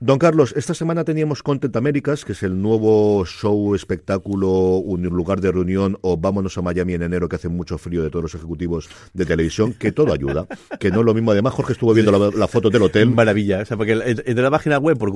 Don 0.00 0.18
Carlos, 0.18 0.54
esta 0.56 0.74
semana 0.74 1.04
teníamos 1.04 1.42
Content 1.42 1.76
Américas, 1.76 2.24
que 2.24 2.32
es 2.32 2.42
el 2.42 2.60
nuevo 2.60 3.24
show, 3.26 3.74
espectáculo, 3.76 4.48
un 4.78 5.02
lugar 5.04 5.40
de 5.40 5.52
reunión 5.52 5.98
o 6.00 6.16
vámonos 6.16 6.58
a 6.58 6.62
Miami 6.62 6.94
en 6.94 7.02
enero 7.02 7.28
que 7.28 7.36
hace 7.36 7.48
mucho 7.48 7.78
frío 7.78 8.02
de 8.02 8.10
todos 8.10 8.24
los 8.24 8.34
ejecutivos 8.34 8.88
de 9.14 9.24
televisión, 9.24 9.72
que 9.72 9.92
todo 9.92 10.12
ayuda, 10.12 10.46
que 10.80 10.90
no 10.90 11.00
es 11.00 11.06
lo 11.06 11.14
mismo. 11.14 11.30
Además, 11.30 11.54
Jorge 11.54 11.74
estuvo 11.74 11.94
viendo 11.94 12.30
la, 12.32 12.48
foto 12.48 12.70
del 12.70 12.82
hotel. 12.82 13.10
Maravilla, 13.10 13.60
o 13.60 13.64
sea, 13.64 13.76
porque 13.76 13.94
la 13.94 14.50
página 14.50 14.78
web 14.78 14.98
por 14.98 15.10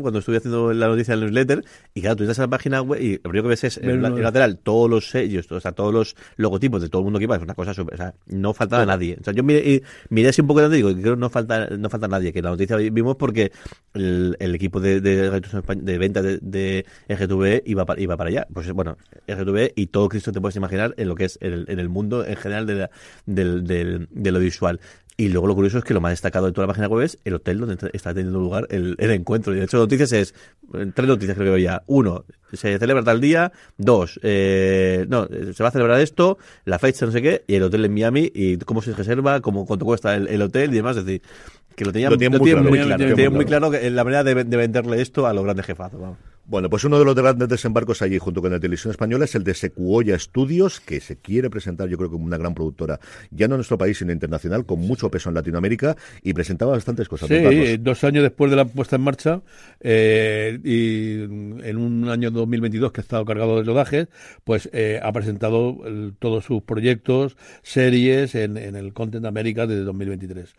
cuando 0.00 0.18
estuve 0.20 0.38
haciendo 0.38 0.72
la 0.72 0.88
noticia 0.88 1.14
del 1.14 1.24
newsletter 1.24 1.64
y 1.94 2.00
claro, 2.00 2.16
tú 2.16 2.22
entras 2.24 2.38
a 2.38 2.42
la 2.42 2.48
página 2.48 2.82
web 2.82 3.00
y 3.00 3.14
lo 3.16 3.22
primero 3.22 3.42
que 3.44 3.48
ves 3.50 3.64
es 3.64 3.78
en 3.78 4.02
la- 4.02 4.08
en 4.08 4.22
lateral 4.22 4.58
todos 4.58 4.88
los 4.90 5.10
sellos, 5.10 5.50
o 5.50 5.60
sea, 5.60 5.72
todos 5.72 5.92
los 5.92 6.16
logotipos 6.36 6.80
de 6.82 6.88
todo 6.88 7.00
el 7.00 7.04
mundo 7.04 7.18
que 7.18 7.24
iba, 7.24 7.36
es 7.36 7.42
una 7.42 7.54
cosa 7.54 7.74
súper, 7.74 7.94
o 7.94 7.96
sea, 7.96 8.14
no 8.26 8.54
faltaba 8.54 8.84
nadie. 8.86 9.16
O 9.20 9.24
sea, 9.24 9.32
yo 9.32 9.42
miré, 9.42 9.60
y 9.70 9.82
miré 10.10 10.28
así 10.28 10.40
un 10.40 10.46
poco 10.48 10.60
de 10.68 10.74
y 10.74 10.82
digo, 10.82 10.92
creo 10.94 11.14
que 11.14 11.20
no 11.20 11.30
falta, 11.30 11.68
no 11.68 11.88
falta 11.90 12.08
nadie, 12.08 12.32
que 12.32 12.42
la 12.42 12.50
noticia 12.50 12.76
vimos 12.76 13.16
porque 13.16 13.52
el, 13.92 14.36
el 14.40 14.54
equipo 14.54 14.80
de, 14.80 15.00
de, 15.00 15.30
Españ- 15.32 15.82
de 15.82 15.98
venta 15.98 16.22
de, 16.22 16.38
de 16.40 16.84
RGTV 17.08 17.62
iba, 17.66 17.84
pa- 17.86 17.98
iba 18.00 18.16
para 18.16 18.30
allá. 18.30 18.46
Pues 18.52 18.70
bueno, 18.72 18.96
RGTV 19.28 19.72
y 19.76 19.86
todo 19.88 20.08
Cristo 20.08 20.32
te 20.32 20.40
puedes 20.40 20.56
imaginar 20.56 20.94
en 20.96 21.08
lo 21.08 21.14
que 21.14 21.24
es 21.26 21.38
el, 21.40 21.64
en 21.68 21.78
el 21.78 21.88
mundo 21.88 22.24
en 22.24 22.36
general 22.36 22.66
de, 22.66 22.74
la- 22.74 22.90
del, 23.26 23.64
del, 23.64 24.08
de 24.10 24.32
lo 24.32 24.38
visual. 24.38 24.80
Y 25.16 25.28
luego 25.28 25.46
lo 25.46 25.54
curioso 25.54 25.78
es 25.78 25.84
que 25.84 25.94
lo 25.94 26.00
más 26.00 26.10
destacado 26.10 26.46
de 26.46 26.52
toda 26.52 26.66
la 26.66 26.72
página 26.72 26.88
web 26.88 27.04
es 27.04 27.18
el 27.24 27.34
hotel 27.34 27.60
donde 27.60 27.90
está 27.92 28.12
teniendo 28.12 28.40
lugar 28.40 28.66
el, 28.70 28.96
el 28.98 29.10
encuentro. 29.12 29.54
Y 29.54 29.58
de 29.58 29.64
hecho, 29.64 29.76
noticias 29.76 30.10
es, 30.12 30.34
eh, 30.74 30.90
tres 30.92 31.06
noticias 31.06 31.36
creo 31.36 31.50
que 31.50 31.54
había. 31.54 31.84
Uno, 31.86 32.24
se 32.52 32.78
celebra 32.80 33.04
tal 33.04 33.20
día. 33.20 33.52
Dos, 33.76 34.18
eh, 34.24 35.06
no, 35.08 35.28
se 35.28 35.62
va 35.62 35.68
a 35.68 35.72
celebrar 35.72 36.00
esto, 36.00 36.38
la 36.64 36.80
fecha 36.80 37.06
no 37.06 37.12
sé 37.12 37.22
qué, 37.22 37.44
y 37.46 37.54
el 37.54 37.62
hotel 37.62 37.84
en 37.84 37.94
Miami, 37.94 38.32
y 38.34 38.56
cómo 38.56 38.82
se 38.82 38.92
reserva, 38.92 39.40
cómo, 39.40 39.66
cuánto 39.66 39.84
cuesta 39.84 40.16
el, 40.16 40.26
el 40.26 40.42
hotel 40.42 40.72
y 40.72 40.76
demás. 40.76 40.96
Es 40.96 41.04
decir, 41.04 41.22
que 41.76 41.84
lo 41.84 41.92
tenían, 41.92 42.10
Lo 42.10 42.18
tienen 42.18 42.40
muy 42.40 42.50
claro, 42.50 42.68
muy 42.68 42.78
lo 42.78 42.84
claro. 42.84 42.98
tienen 42.98 43.14
Tienen 43.14 43.32
muy 43.32 43.38
muy 43.38 43.46
claro 43.46 43.70
que 43.70 43.88
la 43.90 44.02
manera 44.02 44.24
de, 44.24 44.34
de 44.44 44.56
venderle 44.56 45.00
esto 45.00 45.28
a 45.28 45.32
los 45.32 45.44
grandes 45.44 45.64
jefazos. 45.64 46.00
vamos. 46.00 46.33
Bueno, 46.46 46.68
pues 46.68 46.84
uno 46.84 46.98
de 46.98 47.04
los 47.06 47.14
grandes 47.14 47.48
desembarcos 47.48 48.02
allí 48.02 48.18
junto 48.18 48.42
con 48.42 48.52
la 48.52 48.60
televisión 48.60 48.90
española 48.90 49.24
es 49.24 49.34
el 49.34 49.44
de 49.44 49.54
Secuoya 49.54 50.18
Studios, 50.18 50.78
que 50.78 51.00
se 51.00 51.16
quiere 51.16 51.48
presentar 51.48 51.88
yo 51.88 51.96
creo 51.96 52.10
como 52.10 52.24
una 52.26 52.36
gran 52.36 52.54
productora, 52.54 53.00
ya 53.30 53.48
no 53.48 53.54
en 53.54 53.58
nuestro 53.58 53.78
país, 53.78 53.96
sino 53.96 54.12
internacional, 54.12 54.66
con 54.66 54.78
mucho 54.80 55.10
peso 55.10 55.30
en 55.30 55.36
Latinoamérica 55.36 55.96
y 56.22 56.34
presentaba 56.34 56.72
bastantes 56.72 57.08
cosas. 57.08 57.28
Sí, 57.28 57.34
eh, 57.36 57.78
dos 57.80 58.04
años 58.04 58.22
después 58.22 58.50
de 58.50 58.56
la 58.58 58.66
puesta 58.66 58.96
en 58.96 59.02
marcha 59.02 59.40
eh, 59.80 60.58
y 60.62 61.22
en 61.66 61.76
un 61.78 62.08
año 62.10 62.30
2022 62.30 62.92
que 62.92 63.00
ha 63.00 63.02
estado 63.02 63.24
cargado 63.24 63.56
de 63.56 63.62
rodajes, 63.64 64.08
pues 64.44 64.68
eh, 64.72 65.00
ha 65.02 65.12
presentado 65.12 65.78
el- 65.86 66.14
todos 66.18 66.44
sus 66.44 66.62
proyectos, 66.62 67.36
series 67.62 68.34
en, 68.34 68.58
en 68.58 68.76
el 68.76 68.92
Content 68.92 69.24
América 69.24 69.66
desde 69.66 69.84
2023. 69.84 70.54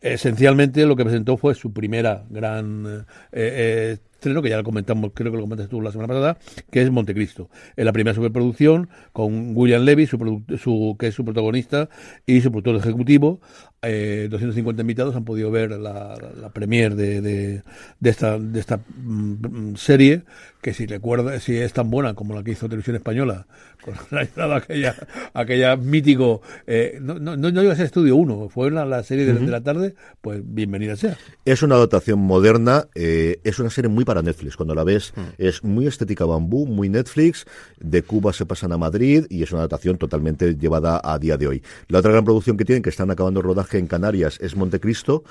Esencialmente 0.00 0.84
lo 0.86 0.96
que 0.96 1.04
presentó 1.04 1.36
fue 1.36 1.54
su 1.54 1.72
primera 1.72 2.24
gran 2.30 2.86
eh, 2.86 3.02
eh, 3.32 3.96
estreno, 4.28 4.42
que 4.42 4.48
ya 4.50 4.56
lo 4.56 4.64
comentamos, 4.64 5.12
creo 5.14 5.30
que 5.30 5.36
lo 5.36 5.42
comentaste 5.44 5.70
tú 5.70 5.80
la 5.80 5.92
semana 5.92 6.08
pasada, 6.08 6.38
que 6.70 6.82
es 6.82 6.90
Montecristo. 6.90 7.50
Es 7.76 7.84
la 7.84 7.92
primera 7.92 8.14
superproducción 8.14 8.88
con 9.12 9.56
William 9.56 9.82
Levy, 9.82 10.06
su, 10.06 10.42
su- 10.58 10.96
que 10.98 11.08
es 11.08 11.14
su 11.14 11.24
protagonista, 11.24 11.88
y 12.26 12.40
su 12.40 12.50
productor 12.50 12.76
ejecutivo. 12.76 13.40
Eh, 13.86 14.28
250 14.30 14.82
invitados 14.82 15.16
han 15.16 15.24
podido 15.24 15.50
ver 15.50 15.70
la, 15.72 16.16
la 16.40 16.48
premier 16.50 16.94
de, 16.94 17.20
de, 17.20 17.62
de 18.00 18.10
esta, 18.10 18.38
de 18.38 18.60
esta 18.60 18.80
mm, 18.96 19.74
serie, 19.76 20.22
que 20.62 20.72
si 20.72 20.86
recuerda, 20.86 21.38
si 21.40 21.56
es 21.56 21.72
tan 21.72 21.90
buena 21.90 22.14
como 22.14 22.34
la 22.34 22.42
que 22.42 22.52
hizo 22.52 22.68
Televisión 22.68 22.96
Española, 22.96 23.46
con 23.84 23.94
la 24.10 24.56
aquella, 24.56 24.94
aquella 25.34 25.76
mítico, 25.76 26.40
eh, 26.66 26.98
no, 27.00 27.18
no, 27.18 27.36
no, 27.36 27.62
iba 27.62 27.72
a 27.72 27.76
ser 27.76 27.86
Estudio 27.86 28.16
1, 28.16 28.48
fue 28.48 28.70
la, 28.70 28.84
la 28.86 29.02
serie 29.02 29.26
de, 29.26 29.34
de 29.34 29.46
la 29.46 29.62
tarde, 29.62 29.94
pues 30.20 30.40
bienvenida 30.42 30.96
sea. 30.96 31.18
Es 31.44 31.62
una 31.62 31.74
adaptación 31.74 32.18
moderna, 32.18 32.88
eh, 32.94 33.40
es 33.44 33.58
una 33.58 33.70
serie 33.70 33.90
muy 33.90 34.04
para 34.04 34.22
Netflix. 34.22 34.56
Cuando 34.56 34.74
la 34.74 34.84
ves, 34.84 35.12
es 35.38 35.62
muy 35.62 35.86
estética 35.86 36.24
bambú, 36.24 36.66
muy 36.66 36.88
Netflix. 36.88 37.46
De 37.78 38.02
Cuba 38.02 38.32
se 38.32 38.46
pasan 38.46 38.72
a 38.72 38.78
Madrid 38.78 39.26
y 39.28 39.42
es 39.42 39.52
una 39.52 39.60
adaptación 39.60 39.98
totalmente 39.98 40.54
llevada 40.54 41.00
a 41.04 41.18
día 41.18 41.36
de 41.36 41.46
hoy. 41.46 41.62
La 41.88 41.98
otra 41.98 42.12
gran 42.12 42.24
producción 42.24 42.56
que 42.56 42.64
tienen, 42.64 42.82
que 42.82 42.90
están 42.90 43.10
acabando 43.10 43.40
el 43.40 43.46
rodaje 43.46 43.73
en 43.78 43.86
Canarias, 43.86 44.38
es 44.40 44.56
Montecristo. 44.56 45.24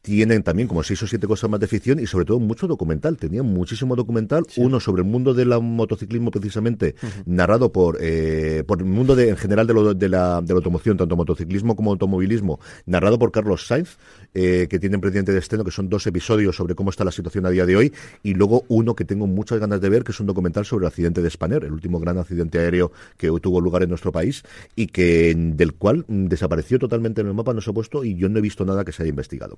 Tienen 0.00 0.42
también 0.42 0.68
como 0.68 0.82
seis 0.82 1.02
o 1.02 1.06
siete 1.06 1.26
cosas 1.26 1.50
más 1.50 1.60
de 1.60 1.66
ficción 1.66 1.98
y 2.00 2.06
sobre 2.06 2.24
todo 2.24 2.38
mucho 2.38 2.66
documental. 2.66 3.16
Tenían 3.16 3.46
muchísimo 3.46 3.96
documental, 3.96 4.44
uno 4.56 4.80
sobre 4.80 5.02
el 5.02 5.08
mundo 5.08 5.34
del 5.34 5.48
motociclismo 5.60 6.30
precisamente, 6.30 6.94
narrado 7.26 7.72
por 7.72 7.98
eh, 8.00 8.62
por 8.66 8.78
el 8.78 8.86
mundo 8.86 9.16
de, 9.16 9.30
en 9.30 9.36
general 9.36 9.66
de, 9.66 9.74
lo- 9.74 9.94
de 9.94 10.08
la, 10.08 10.40
de 10.40 10.48
la 10.48 10.56
automoción, 10.56 10.96
tanto 10.96 11.16
motociclismo 11.16 11.74
como 11.76 11.90
automovilismo, 11.90 12.60
narrado 12.86 13.18
por 13.18 13.32
Carlos 13.32 13.66
Sainz, 13.66 13.96
eh, 14.34 14.66
que 14.70 14.78
tienen 14.78 15.00
pendiente 15.00 15.32
de 15.32 15.38
estreno, 15.40 15.64
que 15.64 15.70
son 15.72 15.88
dos 15.88 16.06
episodios 16.06 16.56
sobre 16.56 16.74
cómo 16.74 16.90
está 16.90 17.04
la 17.04 17.12
situación 17.12 17.44
a 17.46 17.50
día 17.50 17.66
de 17.66 17.76
hoy, 17.76 17.92
y 18.22 18.34
luego 18.34 18.64
uno 18.68 18.94
que 18.94 19.04
tengo 19.04 19.26
muchas 19.26 19.58
ganas 19.58 19.80
de 19.80 19.88
ver, 19.88 20.04
que 20.04 20.12
es 20.12 20.20
un 20.20 20.26
documental 20.26 20.64
sobre 20.64 20.84
el 20.84 20.88
accidente 20.88 21.22
de 21.22 21.28
Spanair, 21.30 21.64
el 21.64 21.72
último 21.72 21.98
gran 22.00 22.18
accidente 22.18 22.58
aéreo 22.60 22.92
que 23.16 23.28
tuvo 23.42 23.60
lugar 23.60 23.82
en 23.82 23.88
nuestro 23.90 24.12
país 24.12 24.42
y 24.76 24.86
que 24.86 25.34
del 25.36 25.74
cual 25.74 26.04
mm, 26.08 26.26
desapareció 26.26 26.78
totalmente 26.78 27.20
en 27.20 27.26
el 27.26 27.34
mapa, 27.34 27.52
no 27.52 27.60
se 27.60 27.70
ha 27.70 27.74
puesto 27.74 28.04
y 28.04 28.14
yo 28.16 28.28
no 28.28 28.38
he 28.38 28.42
visto 28.42 28.64
nada 28.64 28.84
que 28.84 28.92
se 28.92 29.02
haya 29.02 29.10
investigado. 29.10 29.56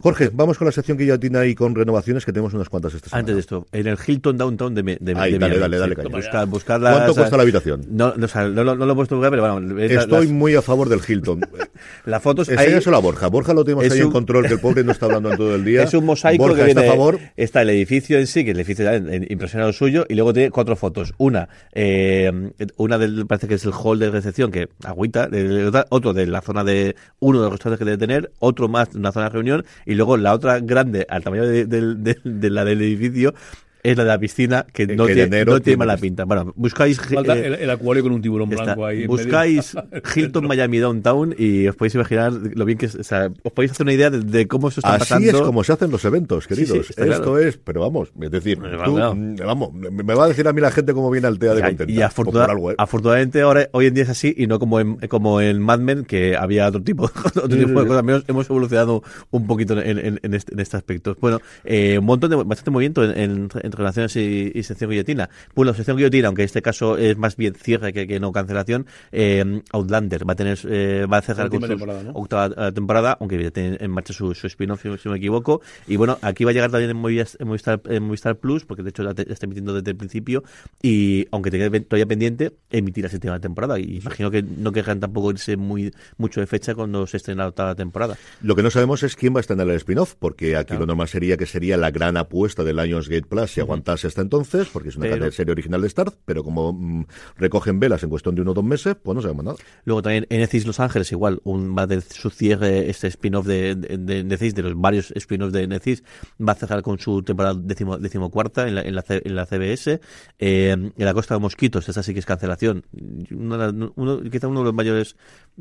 Jorge, 0.00 0.30
vamos 0.32 0.56
con 0.58 0.66
la 0.66 0.70
sección 0.72 0.96
que 0.96 1.04
ya 1.06 1.18
tiene 1.18 1.38
ahí 1.38 1.54
con 1.56 1.74
renovaciones, 1.74 2.24
que 2.24 2.32
tenemos 2.32 2.54
unas 2.54 2.68
cuantas 2.68 2.94
esta 2.94 3.08
semana. 3.10 3.20
Antes 3.20 3.34
de 3.34 3.40
esto, 3.40 3.66
en 3.72 3.86
el 3.88 3.98
Hilton 4.06 4.36
Downtown 4.38 4.72
de, 4.74 4.82
de, 4.82 4.90
Ahí, 4.92 4.96
de 5.00 5.14
dale, 5.14 5.38
Miami. 5.38 5.58
dale, 5.58 5.78
dale, 5.78 5.94
las- 5.96 5.98
¿Cuánto 6.28 7.14
cuesta 7.14 7.36
la 7.36 7.42
habitación? 7.42 7.84
No, 7.90 8.14
no, 8.16 8.24
o 8.26 8.28
sea, 8.28 8.46
no, 8.48 8.62
lo- 8.62 8.76
no 8.76 8.86
lo 8.86 8.92
he 8.92 8.94
puesto 8.96 9.14
en 9.14 9.18
lugar, 9.18 9.30
pero 9.32 9.42
bueno, 9.54 9.80
es 9.80 9.92
la- 9.92 10.00
Estoy 10.02 10.26
las, 10.26 10.32
muy 10.34 10.54
a 10.54 10.62
favor 10.62 10.88
del 10.88 11.00
Hilton. 11.06 11.40
las 12.06 12.22
fotos 12.22 12.48
ahí- 12.48 12.56
Enséñaselo 12.56 12.96
a 12.96 13.00
Borja. 13.00 13.26
Borja 13.28 13.52
lo 13.54 13.64
tenemos 13.64 13.84
Es 13.84 13.92
ahí 13.92 13.98
en 14.00 14.06
un- 14.06 14.12
control, 14.12 14.46
que 14.46 14.54
el 14.54 14.60
pobre 14.60 14.84
no 14.84 14.92
está 14.92 15.06
hablando 15.06 15.32
en 15.32 15.36
todo 15.36 15.54
el 15.56 15.64
día. 15.64 15.82
Es 15.88 15.94
un 15.94 16.04
mosaico 16.04 16.44
Borja 16.44 16.64
que 16.64 16.70
está 16.70 16.82
a 16.82 16.86
favor. 16.86 17.18
está 17.36 17.62
el 17.62 17.70
edificio 17.70 18.18
en 18.18 18.26
sí, 18.28 18.44
que 18.44 18.52
el 18.52 18.56
edificio 18.58 18.88
en- 18.92 19.12
en- 19.12 19.26
impresionado 19.30 19.72
suyo, 19.72 20.06
y 20.08 20.14
luego 20.14 20.32
tiene 20.32 20.50
cuatro 20.52 20.76
fotos. 20.76 21.12
Una, 21.18 21.48
eh, 21.72 22.52
una 22.76 22.98
del, 22.98 23.26
parece 23.26 23.48
que 23.48 23.54
es 23.54 23.64
el 23.64 23.72
hall 23.72 23.98
de 23.98 24.10
recepción, 24.10 24.52
que 24.52 24.68
agüita, 24.84 25.24
el- 25.32 25.66
otra- 25.66 25.86
otro 25.90 26.14
de 26.14 26.26
la 26.26 26.40
zona 26.40 26.62
de 26.62 26.94
uno 27.18 27.38
de 27.38 27.44
los 27.44 27.52
restaurantes 27.52 27.78
que 27.80 27.84
debe 27.84 27.98
tener, 27.98 28.30
otro 28.38 28.68
más 28.68 28.92
de 28.92 28.98
una 28.98 29.12
zona 29.12 29.26
de 29.26 29.30
reunión, 29.30 29.57
y 29.86 29.94
luego 29.94 30.16
la 30.16 30.34
otra 30.34 30.60
grande, 30.60 31.06
al 31.08 31.22
tamaño 31.22 31.46
de, 31.46 32.50
la 32.50 32.64
del 32.64 32.82
edificio, 32.82 33.34
es 33.82 33.96
la 33.96 34.04
de 34.04 34.08
la 34.08 34.18
piscina, 34.18 34.66
que 34.72 34.86
no 34.86 35.06
que 35.06 35.14
tiene, 35.14 35.44
no 35.44 35.60
tiene 35.60 35.76
mala 35.76 35.96
pinta. 35.96 36.24
Bueno, 36.24 36.52
buscáis... 36.56 37.00
Falta 37.00 37.36
eh, 37.38 37.46
el, 37.46 37.54
el 37.54 37.70
acuario 37.70 38.02
con 38.02 38.12
un 38.12 38.20
tiburón 38.22 38.50
Está. 38.52 38.64
blanco 38.64 38.86
ahí. 38.86 39.06
Buscáis 39.06 39.74
medio. 39.74 40.02
Hilton 40.16 40.46
Miami 40.46 40.78
Downtown 40.78 41.34
y 41.38 41.68
os 41.68 41.76
podéis 41.76 41.94
imaginar 41.94 42.32
lo 42.32 42.64
bien 42.64 42.78
que 42.78 42.86
es, 42.86 42.94
o 42.94 43.02
sea, 43.04 43.30
os 43.42 43.52
podéis 43.52 43.72
hacer 43.72 43.84
una 43.84 43.92
idea 43.92 44.10
de, 44.10 44.20
de 44.20 44.46
cómo 44.48 44.68
eso 44.68 44.80
está 44.80 44.94
Así 44.94 45.00
pasando. 45.00 45.30
es 45.30 45.42
como 45.42 45.64
se 45.64 45.72
hacen 45.72 45.90
los 45.90 46.04
eventos, 46.04 46.46
queridos. 46.46 46.86
sí, 46.86 46.94
Esto 46.96 47.04
claro. 47.04 47.38
es, 47.38 47.56
pero 47.58 47.80
vamos, 47.80 48.10
es 48.20 48.30
decir, 48.30 48.58
tú, 48.58 48.94
claro. 48.94 49.14
mm, 49.14 49.36
vamos, 49.36 49.72
me 49.72 49.90
me 49.90 50.14
va 50.14 50.24
a 50.24 50.28
decir 50.28 50.46
a 50.48 50.52
mí 50.52 50.60
la 50.60 50.70
gente 50.70 50.92
cómo 50.92 51.10
viene 51.10 51.26
al 51.26 51.38
TEA 51.38 51.54
de 51.54 51.60
Y- 51.60 51.62
contenta. 51.62 51.92
y 51.92 51.96
afortuna- 52.02 52.44
algo, 52.46 52.70
¿eh? 52.72 52.74
afortunadamente 52.78 53.40
ahora 53.42 53.68
hoy 53.72 53.86
en 53.86 53.94
día 53.94 54.02
es 54.04 54.10
así 54.10 54.34
y 54.36 54.46
no 54.46 54.58
como 54.58 54.80
en, 54.80 54.96
como 55.08 55.40
en 55.40 55.60
Mad 55.60 55.78
Men 55.80 56.04
que 56.04 56.36
había 56.36 56.66
otro 56.68 56.82
tipo, 56.82 57.04
otro 57.24 57.48
tipo 57.48 57.80
de 57.82 57.86
cosas. 57.86 58.02
Menos 58.04 58.24
hemos 58.28 58.48
evolucionado 58.50 59.02
un 59.30 59.46
poquito 59.46 59.80
en, 59.80 59.98
en- 59.98 60.20
en 60.22 60.34
este, 60.34 60.52
en 60.54 60.60
este 60.60 60.76
aspecto. 60.76 61.16
Bueno, 61.20 61.40
eh, 61.64 61.98
un 61.98 62.04
montón 62.06 62.30
de 62.30 62.36
bastante 62.36 62.70
movimiento 62.70 63.04
en, 63.04 63.48
en, 63.68 63.72
en 63.72 63.78
relaciones 63.78 64.16
y, 64.16 64.52
y 64.54 64.62
sección 64.62 64.90
guillotina. 64.90 65.28
Bueno, 65.54 65.74
sección 65.74 65.96
guillotina, 65.96 66.28
aunque 66.28 66.42
en 66.42 66.46
este 66.46 66.62
caso 66.62 66.96
es 66.96 67.16
más 67.16 67.36
bien 67.36 67.54
cierre 67.54 67.92
que, 67.92 68.06
que 68.06 68.20
no 68.20 68.32
cancelación, 68.32 68.86
eh, 69.12 69.62
Outlander 69.72 70.28
va 70.28 70.32
a 70.32 70.36
tener 70.36 70.58
eh, 70.68 71.06
va 71.10 71.18
a 71.18 71.22
cerrar 71.22 71.48
con 71.48 71.60
su 71.60 71.68
temporada, 71.68 72.02
¿no? 72.02 72.10
octava 72.12 72.68
eh, 72.68 72.72
temporada, 72.72 73.16
aunque 73.20 73.42
ya 73.42 73.50
tiene 73.50 73.76
en 73.80 73.90
marcha 73.90 74.12
su, 74.12 74.34
su 74.34 74.46
spin-off, 74.46 74.82
si, 74.82 74.88
si 74.98 75.08
no 75.08 75.12
me 75.12 75.18
equivoco. 75.18 75.60
Y 75.86 75.96
bueno, 75.96 76.18
aquí 76.22 76.44
va 76.44 76.50
a 76.50 76.54
llegar 76.54 76.70
también 76.70 76.90
en 76.90 76.96
Movistar, 76.96 77.40
en 77.40 77.48
Movistar, 77.48 77.80
en 77.86 78.02
Movistar 78.02 78.36
Plus, 78.36 78.64
porque 78.64 78.82
de 78.82 78.90
hecho 78.90 79.02
la 79.02 79.14
te- 79.14 79.26
la 79.26 79.32
está 79.32 79.46
emitiendo 79.46 79.74
desde 79.74 79.90
el 79.90 79.96
principio. 79.96 80.44
Y 80.82 81.26
aunque 81.30 81.50
tenga 81.50 81.68
todavía 81.80 82.06
pendiente, 82.06 82.52
emitir 82.70 83.04
la 83.04 83.10
séptima 83.10 83.40
temporada. 83.40 83.78
Y 83.78 83.96
imagino 83.98 84.30
que 84.30 84.42
no 84.42 84.72
querrán 84.72 85.00
tampoco 85.00 85.30
irse 85.30 85.56
muy 85.56 85.92
mucho 86.16 86.40
de 86.40 86.46
fecha 86.46 86.74
cuando 86.74 87.06
se 87.06 87.16
estrene 87.18 87.38
la 87.38 87.48
octava 87.48 87.74
temporada. 87.74 88.16
Lo 88.42 88.54
que 88.56 88.62
no 88.62 88.70
sabemos 88.70 89.02
es 89.02 89.16
quién 89.16 89.34
va 89.34 89.38
a 89.38 89.40
estar 89.40 89.58
en 89.60 89.68
el 89.68 89.76
spin-off, 89.76 90.14
porque 90.18 90.56
aquí 90.56 90.74
lo 90.74 90.86
normal 90.86 91.08
sería 91.08 91.36
que 91.36 91.46
sería 91.46 91.76
la 91.76 91.90
gran 91.90 92.16
apuesta 92.16 92.64
del 92.64 92.76
Lionsgate 92.76 93.22
Plus 93.22 93.57
si 93.58 93.62
aguantase 93.62 94.06
hasta 94.06 94.22
entonces, 94.22 94.68
porque 94.72 94.88
es 94.90 94.96
una 94.96 95.06
Pero- 95.06 95.30
serie 95.32 95.52
original 95.52 95.80
de 95.82 95.88
Starz, 95.88 96.14
pero 96.24 96.42
como 96.44 96.72
mm, 96.72 97.04
recogen 97.36 97.78
velas 97.80 98.02
en 98.02 98.10
cuestión 98.10 98.34
de 98.34 98.42
uno 98.42 98.50
o 98.52 98.54
dos 98.54 98.64
meses, 98.64 98.96
pues 99.02 99.14
no 99.14 99.22
sabemos 99.22 99.44
nada. 99.44 99.56
Luego 99.84 100.02
también 100.02 100.26
NCIS 100.30 100.66
Los 100.66 100.80
Ángeles, 100.80 101.10
igual, 101.12 101.40
un, 101.44 101.76
va 101.76 101.86
de 101.86 102.00
su 102.00 102.30
cierre, 102.30 102.88
este 102.90 103.06
spin-off 103.08 103.46
de, 103.46 103.74
de, 103.74 103.98
de 103.98 104.24
NCIS, 104.24 104.54
de 104.54 104.62
los 104.62 104.80
varios 104.80 105.10
spin-offs 105.16 105.52
de 105.52 105.66
NCIS, 105.66 106.02
va 106.46 106.52
a 106.52 106.56
cerrar 106.56 106.82
con 106.82 106.98
su 106.98 107.22
temporada 107.22 107.54
décimo, 107.60 107.98
decimocuarta 107.98 108.66
en 108.68 108.74
la, 108.76 108.82
en 108.82 108.94
la, 108.94 109.04
en 109.08 109.34
la 109.34 109.46
CBS. 109.46 110.00
Eh, 110.38 110.70
en 110.70 110.92
la 110.96 111.14
Costa 111.14 111.34
de 111.34 111.40
Mosquitos, 111.40 111.88
esa 111.88 112.02
sí 112.02 112.12
que 112.12 112.20
es 112.20 112.26
cancelación. 112.26 112.84
Una- 113.30 113.68
uno, 113.96 114.20
quizá 114.30 114.48
uno 114.48 114.60
de 114.60 114.64
los 114.66 114.74
mayores 114.74 115.16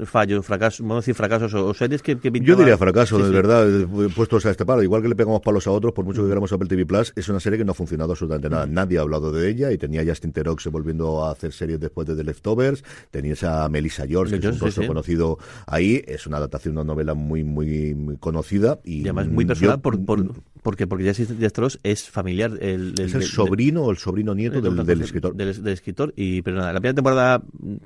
fallos, 0.05 0.45
fracasos, 0.45 0.81
vamos 0.81 0.97
a 0.97 0.99
decir 1.01 1.15
fracasos 1.15 1.53
o, 1.55 1.65
o 1.67 1.73
series 1.73 2.01
que, 2.01 2.17
que 2.19 2.31
Yo 2.41 2.55
diría 2.55 2.77
fracaso, 2.77 3.17
Sí, 3.17 3.23
de 3.23 3.29
sí. 3.29 3.33
verdad, 3.33 3.67
puestos 4.15 4.45
a 4.45 4.51
este 4.51 4.65
palo. 4.65 4.83
Igual 4.83 5.01
que 5.01 5.07
le 5.09 5.15
pegamos 5.15 5.41
palos 5.41 5.65
a 5.67 5.71
otros, 5.71 5.93
por 5.93 6.05
mucho 6.05 6.21
que 6.23 6.27
queramos 6.29 6.51
Apple 6.53 6.67
TV 6.67 6.85
Plus, 6.85 7.13
es 7.15 7.27
una 7.29 7.39
serie 7.39 7.57
que 7.57 7.65
no 7.65 7.71
ha 7.71 7.75
funcionado 7.87 8.11
absolutamente 8.11 8.49
nada. 8.49 8.65
Nadie 8.65 8.97
ha 8.97 9.01
hablado 9.01 9.31
de 9.31 9.49
ella 9.49 9.71
y 9.71 9.77
tenía 9.77 10.03
Justin 10.05 10.31
Terox 10.33 10.67
volviendo 10.67 11.23
a 11.23 11.31
hacer 11.31 11.53
series 11.53 11.79
después 11.79 12.07
de 12.07 12.15
The 12.15 12.23
Leftovers. 12.23 12.83
Tenías 13.11 13.43
a 13.43 13.67
Melissa 13.69 14.05
George, 14.05 14.39
que 14.39 14.45
es 14.47 14.53
un 14.53 14.59
sí, 14.59 14.65
rostro 14.65 14.83
sí. 14.83 14.87
conocido 14.87 15.37
ahí. 15.65 16.03
Es 16.07 16.27
una 16.27 16.37
adaptación 16.37 16.75
de 16.75 16.81
una 16.81 16.87
novela 16.93 17.13
muy, 17.13 17.43
muy, 17.43 17.95
muy 17.95 18.17
conocida. 18.17 18.79
Y, 18.83 18.97
Y 18.97 19.01
además 19.03 19.27
muy 19.29 19.45
mm, 19.45 19.47
personal 19.47 19.75
yo- 19.77 19.81
por, 19.81 20.03
por, 20.05 20.25
porque, 20.63 20.87
porque 20.87 21.03
ya 21.05 21.13
Stros 21.49 21.79
es 21.83 22.09
familiar. 22.09 22.51
El, 22.61 22.93
Es 22.99 23.13
el 23.13 23.19
del- 23.21 23.23
sobrino 23.29 23.83
o 23.83 23.91
el 23.91 23.97
sobrino 23.97 24.33
nieto 24.35 24.61
del, 24.61 24.85
del 24.85 25.01
escritor. 25.01 25.35
Del, 25.35 25.63
del 25.63 25.73
escritor. 25.73 26.13
Y, 26.15 26.41
pero 26.41 26.57
nada, 26.57 26.73
la 26.73 26.79
primera 26.79 26.95
temporada 26.95 27.39
mm, 27.59 27.77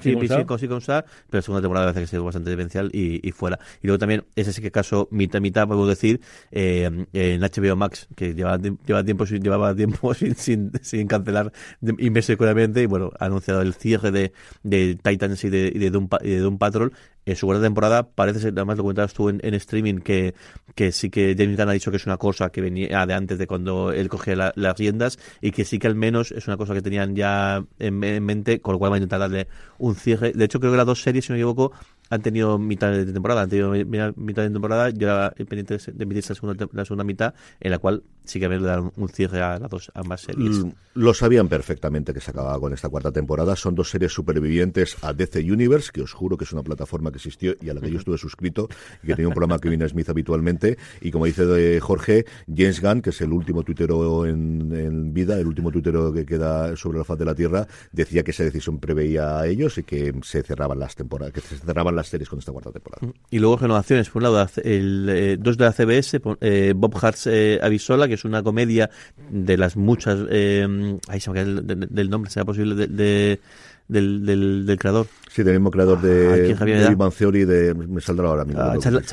sí, 0.00 0.12
con 0.14 0.22
sí, 0.22 0.28
Sá. 0.28 0.38
sí, 0.38 0.44
con- 0.44 0.58
sí, 0.58 0.68
con 0.68 0.80
Sá, 0.80 1.04
pero 1.28 1.38
la 1.38 1.42
segunda 1.42 1.60
temporada 1.62 1.86
parece 1.86 2.00
que 2.00 2.04
ha 2.04 2.08
sido 2.08 2.24
bastante 2.24 2.50
demencial 2.50 2.90
y, 2.92 3.26
y 3.26 3.32
fuera. 3.32 3.58
Y 3.82 3.86
luego 3.86 3.98
también, 3.98 4.24
ese 4.36 4.52
sí 4.52 4.60
que 4.62 4.70
caso 4.70 5.08
mitad 5.10 5.40
mitad, 5.40 5.66
puedo 5.66 5.86
decir, 5.86 6.20
eh, 6.50 6.88
en 7.12 7.40
HBO 7.40 7.76
Max, 7.76 8.08
que 8.16 8.34
llevaba, 8.34 8.58
tiemp- 8.58 8.78
lleva 8.86 9.04
tiempo, 9.04 9.26
sin- 9.26 9.42
llevaba 9.42 9.74
tiempo 9.74 10.14
sin, 10.14 10.34
sin, 10.34 10.72
sin 10.82 11.06
cancelar 11.06 11.52
de- 11.80 11.94
inmersivamente 11.98 12.82
y 12.82 12.86
bueno, 12.86 13.10
ha 13.18 13.26
anunciado 13.26 13.62
el 13.62 13.74
cierre 13.74 14.10
de, 14.10 14.32
de 14.62 14.96
Titans 15.02 15.42
y 15.44 15.50
de, 15.50 15.72
y 15.74 15.78
de, 15.78 15.90
Doom, 15.90 16.08
Pa- 16.08 16.20
y 16.22 16.30
de 16.30 16.38
Doom 16.38 16.58
Patrol. 16.58 16.92
En 17.30 17.36
su 17.36 17.46
cuarta 17.46 17.62
temporada 17.62 18.08
parece 18.08 18.40
ser, 18.40 18.52
además 18.56 18.78
lo 18.78 18.84
comentabas 18.84 19.12
tú 19.12 19.28
en, 19.28 19.40
streaming, 19.54 19.98
que, 19.98 20.34
que 20.74 20.92
sí 20.92 21.10
que 21.10 21.34
James 21.36 21.58
Gunn 21.58 21.68
ha 21.68 21.72
dicho 21.72 21.90
que 21.90 21.98
es 21.98 22.06
una 22.06 22.16
cosa 22.16 22.50
que 22.50 22.60
venía 22.62 23.04
de 23.04 23.12
antes 23.12 23.36
de 23.36 23.46
cuando 23.46 23.92
él 23.92 24.08
cogía 24.08 24.34
la- 24.34 24.52
las 24.56 24.78
riendas 24.78 25.18
y 25.42 25.50
que 25.50 25.64
sí 25.66 25.78
que 25.78 25.88
al 25.88 25.94
menos 25.94 26.32
es 26.32 26.46
una 26.46 26.56
cosa 26.56 26.72
que 26.72 26.80
tenían 26.80 27.14
ya 27.14 27.62
en, 27.78 28.02
en 28.02 28.24
mente, 28.24 28.60
con 28.60 28.72
lo 28.72 28.78
cual 28.78 28.92
va 28.92 28.96
a 28.96 28.98
intentar 28.98 29.20
darle 29.20 29.46
un 29.78 29.94
cierre. 29.94 30.32
De 30.32 30.44
hecho, 30.46 30.58
creo 30.58 30.72
que 30.72 30.78
las 30.78 30.86
dos 30.86 31.02
series, 31.02 31.26
si 31.26 31.32
no 31.32 31.34
me 31.34 31.40
equivoco, 31.40 31.72
han 32.10 32.22
tenido 32.22 32.58
mitad 32.58 32.90
de 32.90 33.12
temporada, 33.12 33.42
han 33.42 33.48
tenido 33.50 33.70
mi- 33.70 33.84
mitad 33.84 34.42
de 34.42 34.50
temporada, 34.50 34.90
yo 34.90 35.08
era 35.08 35.30
pendiente 35.32 35.78
de 35.78 36.04
emitirse 36.04 36.30
la 36.30 36.34
segunda, 36.34 36.68
la 36.72 36.84
segunda 36.84 37.04
mitad, 37.04 37.34
en 37.60 37.70
la 37.70 37.78
cual 37.78 38.02
sí 38.24 38.38
que 38.38 38.46
había 38.46 38.58
un, 38.80 38.92
un 38.96 39.08
cierre 39.08 39.40
a 39.42 39.58
las 39.58 39.70
dos, 39.70 39.90
ambas 39.94 40.20
series. 40.22 40.64
Mm, 40.64 40.70
Lo 40.94 41.14
sabían 41.14 41.48
perfectamente 41.48 42.12
que 42.12 42.20
se 42.20 42.30
acababa 42.30 42.58
con 42.60 42.72
esta 42.72 42.88
cuarta 42.88 43.10
temporada. 43.12 43.56
Son 43.56 43.74
dos 43.74 43.90
series 43.90 44.12
supervivientes 44.12 44.96
a 45.02 45.12
DC 45.12 45.40
Universe, 45.50 45.90
que 45.92 46.02
os 46.02 46.12
juro 46.12 46.36
que 46.36 46.44
es 46.44 46.52
una 46.52 46.62
plataforma 46.62 47.10
que 47.10 47.16
existió 47.16 47.54
y 47.60 47.70
a 47.70 47.74
la 47.74 47.80
que 47.80 47.90
yo 47.90 47.98
estuve 47.98 48.18
suscrito 48.18 48.68
y 49.02 49.06
que 49.08 49.14
tenía 49.14 49.28
un 49.28 49.34
programa 49.34 49.58
que 49.58 49.68
viene 49.68 49.88
Smith 49.88 50.08
habitualmente. 50.10 50.76
Y 51.00 51.10
como 51.10 51.24
dice 51.26 51.44
eh, 51.76 51.80
Jorge, 51.80 52.24
James 52.54 52.80
Gunn, 52.82 53.00
que 53.02 53.10
es 53.10 53.20
el 53.22 53.32
último 53.32 53.62
tuitero 53.62 54.26
en, 54.26 54.72
en 54.74 55.14
vida, 55.14 55.38
el 55.38 55.46
último 55.46 55.70
tuitero 55.70 56.12
que 56.12 56.26
queda 56.26 56.76
sobre 56.76 56.98
la 56.98 57.04
faz 57.04 57.18
de 57.18 57.24
la 57.24 57.34
Tierra, 57.34 57.66
decía 57.92 58.22
que 58.22 58.30
esa 58.32 58.44
decisión 58.44 58.78
preveía 58.78 59.38
a 59.40 59.46
ellos 59.46 59.78
y 59.78 59.84
que 59.84 60.12
se 60.22 60.42
cerraban 60.42 60.78
las 60.78 60.94
temporadas, 60.96 61.32
que 61.32 61.40
se 61.40 61.56
cerraban 61.56 61.96
las 61.98 62.08
series 62.08 62.28
con 62.28 62.38
esta 62.38 62.52
cuarta 62.52 62.72
temporada. 62.72 63.06
Y 63.30 63.38
luego 63.38 63.56
renovaciones, 63.56 64.08
por 64.08 64.20
un 64.20 64.32
lado, 64.32 64.48
el, 64.64 65.08
eh, 65.10 65.36
dos 65.38 65.56
de 65.58 65.64
la 65.64 65.72
CBS, 65.72 66.20
eh, 66.40 66.72
Bob 66.74 66.96
Hart's 67.00 67.26
eh, 67.26 67.58
Avisola, 67.62 68.08
que 68.08 68.14
es 68.14 68.24
una 68.24 68.42
comedia 68.42 68.88
de 69.30 69.56
las 69.56 69.76
muchas, 69.76 70.18
eh, 70.30 70.98
ahí 71.08 71.20
se 71.20 71.30
me 71.30 71.34
cae 71.34 71.44
el, 71.44 71.66
de- 71.66 71.86
del 71.90 72.08
nombre, 72.10 72.30
será 72.30 72.44
posible, 72.44 72.74
de- 72.86 73.40
del, 73.88 74.24
del, 74.24 74.66
del 74.66 74.78
creador. 74.78 75.06
Sí, 75.30 75.42
del 75.42 75.54
mismo 75.54 75.70
creador 75.70 76.00
de, 76.00 76.28
Ah, 76.28 76.36
¿quién 76.46 76.56
Javier 76.56 76.76
de 76.78 76.82
era? 76.82 76.90
Big 76.90 76.98
Bang 76.98 77.12
Theory, 77.12 77.44
de, 77.44 77.74
me 77.74 78.00
saldrá 78.00 78.28
ahora 78.28 78.44
mismo. 78.44 78.60
Ah, 78.62 78.74
no 78.74 78.80
Chuck- 78.80 79.04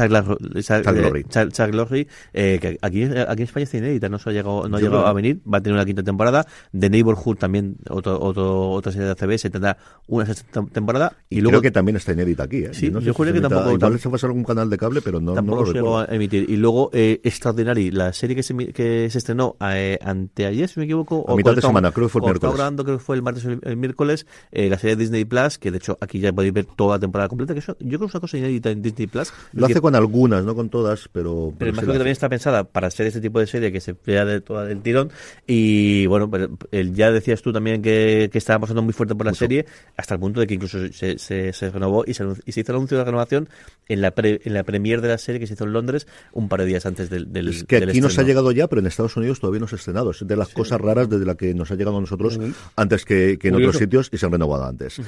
Chuck 1.51 1.67
eh, 1.67 1.71
Lorre, 1.71 2.07
eh, 2.33 2.57
que 2.59 2.77
aquí, 2.81 3.03
aquí 3.03 3.41
en 3.41 3.41
España 3.43 3.63
está 3.63 3.77
inédita, 3.77 4.09
no, 4.09 4.17
se 4.17 4.29
ha 4.29 4.33
llegado, 4.33 4.67
no 4.67 4.77
ha 4.77 4.79
llegado 4.79 5.01
creo. 5.01 5.07
a 5.07 5.13
venir, 5.13 5.41
va 5.51 5.57
a 5.57 5.61
tener 5.61 5.75
una 5.75 5.85
quinta 5.85 6.03
temporada. 6.03 6.45
The 6.77 6.89
Neighborhood 6.89 7.37
también, 7.37 7.75
otro, 7.89 8.19
otro, 8.21 8.71
otra 8.71 8.91
serie 8.91 9.07
de 9.07 9.15
CBS, 9.15 9.49
tendrá 9.49 9.77
una 10.07 10.25
sexta 10.25 10.63
temporada. 10.71 11.13
Y, 11.29 11.37
Y, 11.37 11.41
luego 11.41 11.51
creo 11.59 11.61
que 11.61 11.71
también 11.71 11.97
está 11.97 12.13
inédita 12.13 12.43
aquí. 12.43 12.57
¿eh? 12.57 12.69
Sí, 12.73 12.89
no 12.89 12.99
yo 13.01 13.13
si 13.13 13.23
se 13.23 13.33
que 13.33 13.41
tampoco- 13.41 13.71
Igual 13.73 13.99
se 13.99 14.09
pasa 14.09 14.27
algún 14.27 14.43
canal 14.43 14.69
de 14.69 14.77
cable, 14.77 15.01
pero 15.01 15.19
no, 15.19 15.31
no 15.31 15.35
tampoco 15.35 15.61
lo 15.61 15.67
se 15.67 15.73
llegó 15.73 15.99
a 15.99 16.05
emitir. 16.05 16.49
Y 16.49 16.55
luego 16.57 16.89
eh, 16.93 17.19
Extraordinary, 17.23 17.91
la 17.91 18.13
serie 18.13 18.35
que 18.35 18.43
se, 18.43 18.55
que 18.73 19.09
se 19.09 19.17
estrenó 19.17 19.57
eh, 19.61 19.99
anteayer, 20.01 20.67
si 20.69 20.79
me 20.79 20.85
equivoco. 20.85 21.25
A 21.29 21.35
mitad 21.35 21.55
de 21.55 21.61
semana, 21.61 21.91
creo 21.91 22.07
que 22.07 22.11
fue 22.11 22.21
el 22.21 22.25
miércoles. 22.25 22.55
creo 22.83 22.97
que 22.97 23.03
fue 23.03 23.15
el 23.15 23.21
martes 23.21 23.45
o 23.45 23.51
el, 23.51 23.59
el 23.63 23.77
miércoles, 23.77 24.25
eh, 24.51 24.64
la 24.69 24.77
serie 24.77 24.95
de 24.95 25.03
Disney 25.03 25.25
Plus, 25.25 25.57
que 25.57 25.71
de 25.71 25.77
hecho 25.77 25.97
aquí 26.01 26.19
ya 26.19 26.31
podéis 26.33 26.53
ver 26.53 26.65
toda 26.65 26.95
la 26.95 26.99
temporada 26.99 27.27
completa, 27.29 27.53
que 27.53 27.59
eso, 27.59 27.75
yo 27.79 27.97
creo 27.97 27.99
que 28.01 28.05
es 28.07 28.13
una 28.15 28.21
cosa 28.21 28.37
inédita 28.37 28.69
en 28.71 28.81
Disney 28.81 29.07
Plus. 29.07 29.31
Lo 29.53 29.67
que- 29.67 29.73
hace 29.73 29.81
con 29.81 29.95
algunas, 29.95 30.43
no 30.43 30.55
con 30.55 30.69
todas, 30.69 31.07
pero... 31.11 31.53
pero 31.57 31.71
sí 31.71 31.75
imagino 31.75 31.93
que 31.93 31.99
también 31.99 32.11
está 32.13 32.29
pensada 32.29 32.63
para 32.63 32.89
ser 32.91 33.07
este 33.07 33.21
tipo 33.21 33.39
de 33.39 33.47
serie 33.47 33.71
que 33.71 33.81
se 33.81 33.95
vea 34.05 34.25
de 34.25 34.41
toda 34.41 34.69
el 34.71 34.81
tirón. 34.81 35.11
Y 35.47 36.05
bueno, 36.07 36.29
pero 36.29 36.49
el, 36.71 36.93
ya 36.93 37.11
decías 37.11 37.41
tú 37.41 37.51
también 37.53 37.81
que, 37.81 38.29
que 38.31 38.37
estaba 38.37 38.59
pasando 38.59 38.81
muy 38.81 38.93
fuerte 38.93 39.15
por 39.15 39.25
la 39.25 39.33
serie, 39.33 39.65
hasta 39.97 40.15
el 40.15 40.19
punto 40.19 40.39
de 40.39 40.47
que 40.47 40.53
incluso 40.55 40.79
se, 40.91 41.17
se, 41.19 41.53
se 41.53 41.69
renovó 41.69 42.03
y 42.07 42.13
se, 42.13 42.23
anunci- 42.23 42.41
y 42.45 42.51
se 42.51 42.61
hizo 42.61 42.71
el 42.71 42.77
anuncio 42.77 42.97
de 42.97 43.01
la 43.01 43.05
renovación 43.05 43.49
en 43.87 44.01
la, 44.01 44.11
pre, 44.11 44.41
en 44.43 44.53
la 44.53 44.63
premier 44.63 45.01
de 45.01 45.09
la 45.09 45.17
serie 45.17 45.39
que 45.39 45.47
se 45.47 45.53
hizo 45.53 45.65
en 45.65 45.73
Londres 45.73 46.07
un 46.33 46.49
par 46.49 46.61
de 46.61 46.65
días 46.65 46.85
antes 46.85 47.09
del, 47.09 47.31
del 47.31 47.49
Es 47.49 47.63
que 47.63 47.79
del 47.79 47.89
aquí 47.89 48.01
nos 48.01 48.17
ha 48.17 48.23
llegado 48.23 48.51
ya, 48.51 48.67
pero 48.67 48.79
en 48.81 48.87
Estados 48.87 49.15
Unidos 49.17 49.39
todavía 49.39 49.59
no 49.59 49.67
se 49.67 49.75
ha 49.75 49.77
estrenado. 49.77 50.11
Es 50.11 50.25
de 50.25 50.35
las 50.35 50.49
cosas 50.49 50.79
raras 50.81 51.09
desde 51.09 51.25
la 51.25 51.35
que 51.35 51.53
nos 51.53 51.69
ha 51.71 51.75
llegado 51.75 51.97
a 51.97 52.01
nosotros 52.01 52.39
antes 52.75 53.05
que, 53.05 53.37
que 53.39 53.49
en 53.49 53.53
Curioso. 53.55 53.69
otros 53.69 53.79
sitios 53.81 54.09
y 54.11 54.17
se 54.17 54.25
han 54.25 54.31
renovado 54.31 54.54
antes. 54.63 55.01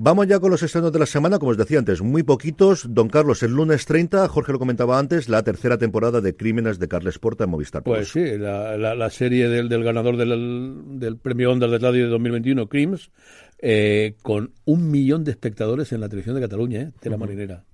Vamos 0.00 0.28
ya 0.28 0.38
con 0.38 0.52
los 0.52 0.62
estrenos 0.62 0.92
de 0.92 1.00
la 1.00 1.06
semana, 1.06 1.40
como 1.40 1.50
os 1.50 1.56
decía 1.56 1.80
antes, 1.80 2.02
muy 2.02 2.22
poquitos. 2.22 2.86
Don 2.94 3.08
Carlos, 3.08 3.42
el 3.42 3.50
lunes 3.50 3.84
30, 3.84 4.28
Jorge 4.28 4.52
lo 4.52 4.60
comentaba 4.60 4.96
antes, 4.96 5.28
la 5.28 5.42
tercera 5.42 5.76
temporada 5.76 6.20
de 6.20 6.36
Crímenes 6.36 6.78
de 6.78 6.86
Carles 6.86 7.18
Porta 7.18 7.44
en 7.44 7.50
Movistar. 7.50 7.82
Pues 7.82 8.10
sí, 8.10 8.38
la, 8.38 9.10
serie 9.10 9.48
del, 9.48 9.82
ganador 9.82 10.16
del, 10.16 11.16
premio 11.20 11.50
Ondas 11.50 11.72
de 11.72 11.78
Radio 11.78 12.04
de 12.04 12.10
2021, 12.10 12.68
Crims, 12.68 13.10
eh, 13.58 14.14
con 14.22 14.52
un 14.64 14.88
millón 14.88 15.24
de 15.24 15.32
espectadores 15.32 15.90
en 15.92 16.00
la 16.00 16.08
televisión 16.08 16.36
de 16.36 16.42
Cataluña, 16.42 16.80
eh, 16.80 16.92
de 17.02 17.10
la 17.10 17.16
marinera 17.16 17.64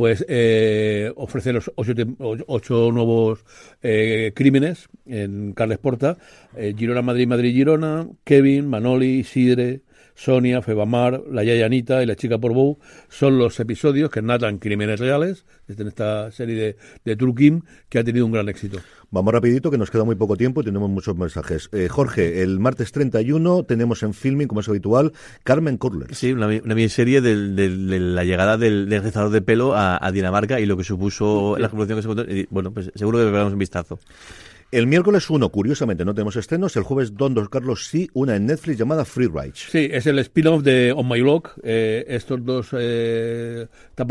pues 0.00 0.24
eh, 0.30 1.12
ofrece 1.16 1.52
los 1.52 1.70
ocho, 1.76 2.90
nuevos 2.90 3.44
eh, 3.82 4.32
crímenes 4.34 4.88
en 5.04 5.52
Carles 5.52 5.76
Porta, 5.76 6.16
eh, 6.56 6.74
Girona, 6.74 7.02
Madrid, 7.02 7.26
Madrid, 7.26 7.52
Girona, 7.52 8.08
Kevin, 8.24 8.66
Manoli, 8.66 9.24
Sidre, 9.24 9.82
Sonia, 10.20 10.60
Febamar, 10.60 11.22
La 11.30 11.42
Yayanita 11.42 12.02
y 12.02 12.06
La 12.06 12.14
Chica 12.14 12.36
por 12.36 12.52
Bow 12.52 12.78
son 13.08 13.38
los 13.38 13.58
episodios 13.58 14.10
que 14.10 14.20
natan 14.20 14.58
crímenes 14.58 15.00
reales 15.00 15.46
en 15.66 15.88
esta 15.88 16.30
serie 16.30 16.56
de, 16.56 16.76
de 17.06 17.16
True 17.16 17.34
Kim 17.34 17.62
que 17.88 18.00
ha 18.00 18.04
tenido 18.04 18.26
un 18.26 18.32
gran 18.32 18.46
éxito. 18.50 18.80
Vamos 19.10 19.32
rapidito, 19.32 19.70
que 19.70 19.78
nos 19.78 19.90
queda 19.90 20.04
muy 20.04 20.16
poco 20.16 20.36
tiempo 20.36 20.60
y 20.60 20.64
tenemos 20.64 20.90
muchos 20.90 21.16
mensajes. 21.16 21.70
Eh, 21.72 21.88
Jorge, 21.88 22.42
el 22.42 22.60
martes 22.60 22.92
31 22.92 23.64
tenemos 23.64 24.02
en 24.02 24.12
filming, 24.12 24.46
como 24.46 24.60
es 24.60 24.68
habitual, 24.68 25.14
Carmen 25.42 25.78
Kurler. 25.78 26.14
Sí, 26.14 26.32
una, 26.32 26.48
una 26.48 26.74
miniserie 26.74 27.22
de, 27.22 27.34
la 27.34 28.22
llegada 28.22 28.58
del, 28.58 28.90
del 28.90 29.02
de 29.32 29.40
pelo 29.40 29.72
a, 29.74 30.12
Dinamarca 30.12 30.60
y 30.60 30.66
lo 30.66 30.76
que 30.76 30.84
supuso 30.84 31.56
la 31.56 31.68
revolución 31.68 31.96
que 31.98 32.02
se 32.02 32.08
encontró. 32.10 32.30
Y, 32.30 32.46
bueno, 32.50 32.72
pues 32.72 32.92
seguro 32.94 33.18
que 33.18 33.24
le 33.24 33.30
pegamos 33.30 33.54
un 33.54 33.58
vistazo. 33.58 33.98
El 34.72 34.86
miércoles 34.86 35.28
1, 35.28 35.48
curiosamente, 35.48 36.04
no 36.04 36.14
tenemos 36.14 36.36
estrenos. 36.36 36.76
El 36.76 36.84
jueves 36.84 37.16
Don 37.16 37.34
Dos 37.34 37.48
Carlos 37.48 37.88
sí, 37.88 38.08
una 38.12 38.36
en 38.36 38.46
Netflix 38.46 38.78
llamada 38.78 39.04
Free 39.04 39.26
Rides. 39.26 39.66
Sí, 39.68 39.88
es 39.90 40.06
el 40.06 40.20
spin-off 40.20 40.62
de 40.62 40.92
On 40.92 41.08
My 41.08 41.20
Blog. 41.20 41.48
Eh, 41.64 42.04
estos 42.06 42.44
dos, 42.44 42.68
eh, 42.78 43.66
esta 43.88 44.06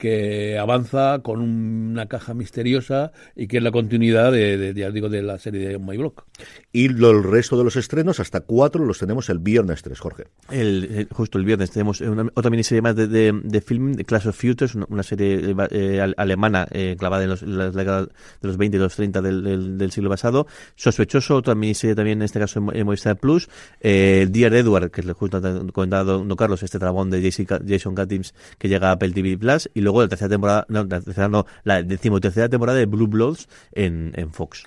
que 0.00 0.58
avanza 0.58 1.20
con 1.22 1.40
una 1.40 2.06
caja 2.06 2.32
misteriosa 2.32 3.12
y 3.36 3.46
que 3.46 3.58
es 3.58 3.62
la 3.62 3.70
continuidad 3.70 4.32
de, 4.32 4.72
digo, 4.72 5.08
de 5.08 5.22
la 5.22 5.38
serie 5.38 5.68
de 5.68 5.78
My 5.78 5.96
Blog. 5.96 6.24
Y 6.72 6.86
el 6.86 7.22
resto 7.22 7.58
de 7.58 7.64
los 7.64 7.76
estrenos, 7.76 8.18
hasta 8.18 8.40
cuatro, 8.40 8.84
los 8.84 8.98
tenemos 8.98 9.28
el 9.28 9.38
viernes 9.38 9.82
3, 9.82 9.98
Jorge. 10.00 10.24
El, 10.50 11.06
justo 11.12 11.38
el 11.38 11.44
viernes 11.44 11.70
tenemos 11.70 12.00
una, 12.00 12.26
otra 12.34 12.50
miniserie 12.50 12.80
más 12.80 12.96
de, 12.96 13.06
de, 13.06 13.38
de 13.44 13.60
film, 13.60 13.92
de 13.92 14.04
Clash 14.04 14.28
of 14.28 14.40
Futures, 14.40 14.74
una, 14.74 15.02
serie 15.02 15.54
eh, 15.70 16.14
alemana 16.16 16.66
eh, 16.70 16.96
clavada 16.98 17.24
en, 17.24 17.30
los, 17.30 17.42
las 17.42 17.74
décadas 17.74 18.08
de 18.40 18.48
los 18.48 18.56
20 18.56 18.76
y 18.76 18.80
los 18.80 18.96
30 18.96 19.20
del 19.20 19.76
del, 19.76 19.92
siglo 19.92 20.08
pasado. 20.08 20.46
Sospechoso, 20.76 21.36
otra 21.36 21.54
miniserie 21.54 21.94
también, 21.94 22.18
en 22.18 22.24
este 22.24 22.38
caso 22.38 22.64
en, 22.72 22.86
Movistar 22.86 23.18
Plus. 23.18 23.48
Eh, 23.80 24.26
Dear 24.30 24.54
Edward, 24.54 24.90
que 24.90 25.02
es 25.02 25.12
justo 25.12 25.36
ha 25.36 25.72
comentado 25.72 26.24
Don 26.24 26.36
Carlos, 26.36 26.62
este 26.62 26.78
trabón 26.78 27.10
de 27.10 27.22
Jason 27.22 27.94
Katims 27.94 28.34
que 28.58 28.68
llega 28.68 28.88
a 28.88 28.92
Apple 28.92 29.10
TV 29.10 29.36
Plus. 29.36 29.68
Y 29.74 29.80
luego 29.80 29.89
la 29.98 30.08
tercera 30.08 30.28
temporada, 30.28 30.66
no, 30.68 30.84
la 30.84 31.00
tercera 31.00 31.28
no, 31.28 31.46
la 31.64 31.82
decimotercera 31.82 32.48
temporada 32.48 32.78
de 32.78 32.86
Blue 32.86 33.08
Bloods 33.08 33.48
en, 33.72 34.12
en 34.14 34.32
Fox. 34.32 34.64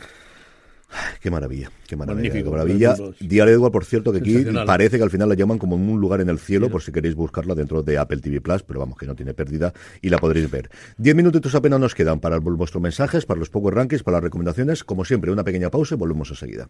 Qué 1.20 1.32
maravilla, 1.32 1.72
qué 1.88 1.96
maravilla, 1.96 2.32
qué 2.32 2.44
maravilla. 2.44 2.96
Día 3.20 3.46
Edward, 3.46 3.72
por 3.72 3.86
cierto, 3.86 4.12
que 4.12 4.20
aquí 4.20 4.46
parece 4.66 4.98
que 4.98 5.04
al 5.04 5.10
final 5.10 5.30
la 5.30 5.36
llaman 5.36 5.58
como 5.58 5.76
en 5.76 5.90
un 5.90 6.00
lugar 6.00 6.22
en 6.22 6.30
el 6.30 6.40
cielo, 6.40 6.70
por 6.70 6.82
si 6.82 6.92
queréis 6.92 7.16
buscarla 7.16 7.56
dentro 7.56 7.82
de 7.82 7.98
Apple 7.98 8.20
TV 8.20 8.42
Plus, 8.42 8.64
pero 8.64 8.80
vamos, 8.80 8.98
que 8.98 9.06
no 9.06 9.16
tiene 9.16 9.34
pérdida 9.34 9.74
y 10.02 10.10
la 10.10 10.18
podréis 10.18 10.50
ver. 10.52 10.70
Diez 10.98 11.16
minutitos 11.16 11.56
apenas 11.56 11.80
nos 11.80 11.96
quedan 11.96 12.20
para 12.20 12.38
vuestros 12.40 12.82
mensajes, 12.82 13.26
para 13.26 13.40
los 13.40 13.50
Power 13.50 13.74
Rankings, 13.76 14.04
para 14.04 14.18
las 14.18 14.24
recomendaciones. 14.24 14.84
Como 14.84 15.06
siempre, 15.06 15.32
una 15.32 15.44
pequeña 15.44 15.70
pausa 15.70 15.96
y 15.96 15.98
volvemos 15.98 16.30
enseguida. 16.30 16.70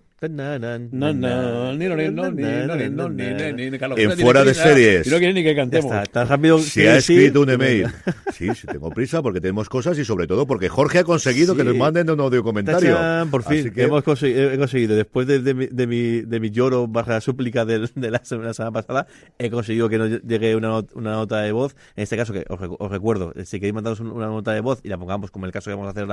En 3.97 4.19
fuera 4.19 4.43
de 4.43 4.53
series. 4.53 5.07
no 5.07 5.17
quiere 5.17 5.33
ni 5.33 5.43
que 5.43 5.55
cantemos. 5.55 5.91
Está, 5.95 6.25
rápido. 6.25 6.59
Se 6.59 6.87
ha 6.89 6.97
escrito 6.97 7.41
un 7.41 7.49
email. 7.49 7.87
Sí, 8.31 8.47
sí, 8.55 8.65
tengo 8.65 8.89
prisa 8.89 9.21
porque 9.21 9.39
tenemos 9.39 9.69
cosas 9.69 9.99
y 9.99 10.05
sobre 10.05 10.25
todo 10.25 10.47
porque 10.47 10.67
Jorge 10.67 10.99
ha 10.99 11.03
conseguido 11.03 11.55
que 11.55 11.63
nos 11.63 11.75
manden 11.75 12.09
un 12.09 12.19
audio 12.21 12.41
comentario. 12.43 12.97
por 13.29 13.43
fin, 13.43 13.71
hemos 13.75 14.03
conseguido, 14.03 14.51
he 14.51 14.57
conseguido, 14.57 14.95
después 14.95 15.27
de, 15.27 16.39
mi, 16.39 16.49
lloro 16.49 16.87
baja 16.87 17.21
súplica 17.21 17.65
de, 17.65 17.87
la 17.95 18.23
semana 18.23 18.71
pasada, 18.71 19.05
he 19.37 19.51
conseguido 19.51 19.89
que 19.89 19.97
nos 19.99 20.23
llegue 20.23 20.55
una, 20.55 20.81
nota 20.95 21.41
de 21.41 21.51
voz. 21.51 21.75
En 21.95 22.03
este 22.03 22.17
caso, 22.17 22.33
que 22.33 22.45
os, 22.47 22.89
recuerdo, 22.89 23.31
si 23.43 23.59
queréis 23.59 23.75
mandaros 23.75 23.99
una 23.99 24.27
nota 24.27 24.53
de 24.53 24.61
voz 24.61 24.79
y 24.83 24.89
la 24.89 24.97
pongamos 24.97 25.29
como 25.29 25.45
el 25.45 25.51
caso 25.51 25.69
que 25.69 25.75
vamos 25.75 25.87
a 25.87 25.91
hacer 25.91 26.07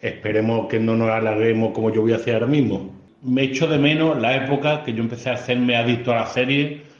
Esperemos 0.00 0.68
que 0.68 0.78
no 0.78 0.96
nos 0.96 1.10
alarguemos 1.10 1.72
como 1.72 1.90
yo 1.90 2.02
voy 2.02 2.12
a 2.12 2.16
hacer 2.16 2.34
ahora 2.34 2.46
mismo. 2.46 2.92
Me 3.22 3.42
echo 3.42 3.66
de 3.66 3.78
menos 3.78 4.20
la 4.20 4.36
época 4.36 4.84
que 4.84 4.92
yo 4.92 5.02
empecé 5.02 5.30
a 5.30 5.34
hacerme 5.34 5.74
adicto 5.74 6.12
a 6.12 6.16
la 6.16 6.26
serie 6.26 6.91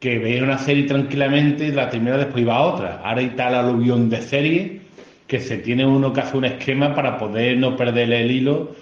que 0.00 0.18
veía 0.18 0.42
una 0.42 0.58
serie 0.58 0.84
tranquilamente 0.84 1.70
la 1.72 1.90
terminaba 1.90 2.18
después 2.18 2.42
iba 2.42 2.56
a 2.56 2.62
otra. 2.62 3.00
Ahora 3.04 3.20
hay 3.20 3.28
tal 3.30 3.54
aluvión 3.54 4.08
de 4.08 4.22
serie 4.22 4.80
que 5.26 5.38
se 5.38 5.58
tiene 5.58 5.86
uno 5.86 6.12
que 6.12 6.20
hacer 6.20 6.36
un 6.36 6.46
esquema 6.46 6.94
para 6.94 7.18
poder 7.18 7.58
no 7.58 7.76
perder 7.76 8.10
el 8.10 8.30
hilo. 8.30 8.74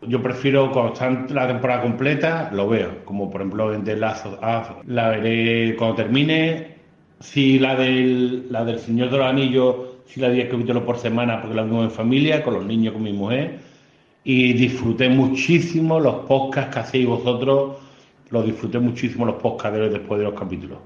Yo 0.00 0.20
prefiero 0.20 0.72
cuando 0.72 0.94
la 1.28 1.46
temporada 1.46 1.82
completa, 1.82 2.50
lo 2.52 2.68
veo, 2.68 3.04
como 3.04 3.30
por 3.30 3.42
ejemplo 3.42 3.72
en 3.72 3.84
The 3.84 3.96
Last 3.96 4.26
of 4.26 4.38
la 4.86 5.10
veré 5.10 5.76
cuando 5.76 5.96
termine. 5.96 6.72
Si 7.20 7.58
la 7.58 7.76
del, 7.76 8.50
la 8.50 8.64
del 8.64 8.80
Señor 8.80 9.10
de 9.10 9.18
los 9.18 9.26
Anillos, 9.26 9.76
si 10.06 10.20
la 10.20 10.30
10 10.30 10.48
capítulos 10.48 10.82
por 10.82 10.96
semana, 10.98 11.40
porque 11.40 11.54
la 11.54 11.62
vimos 11.62 11.84
en 11.84 11.90
familia, 11.92 12.42
con 12.42 12.54
los 12.54 12.64
niños, 12.64 12.94
con 12.94 13.02
mi 13.02 13.12
mujer. 13.12 13.58
Y 14.24 14.54
disfruté 14.54 15.08
muchísimo 15.08 16.00
los 16.00 16.26
podcasts 16.26 16.74
que 16.74 16.80
hacéis 16.80 17.06
vosotros 17.06 17.76
lo 18.32 18.42
disfruté 18.42 18.78
muchísimo 18.78 19.24
los 19.26 19.36
podcasts 19.36 19.78
después 19.92 20.18
de 20.18 20.24
los 20.24 20.34
capítulos. 20.38 20.78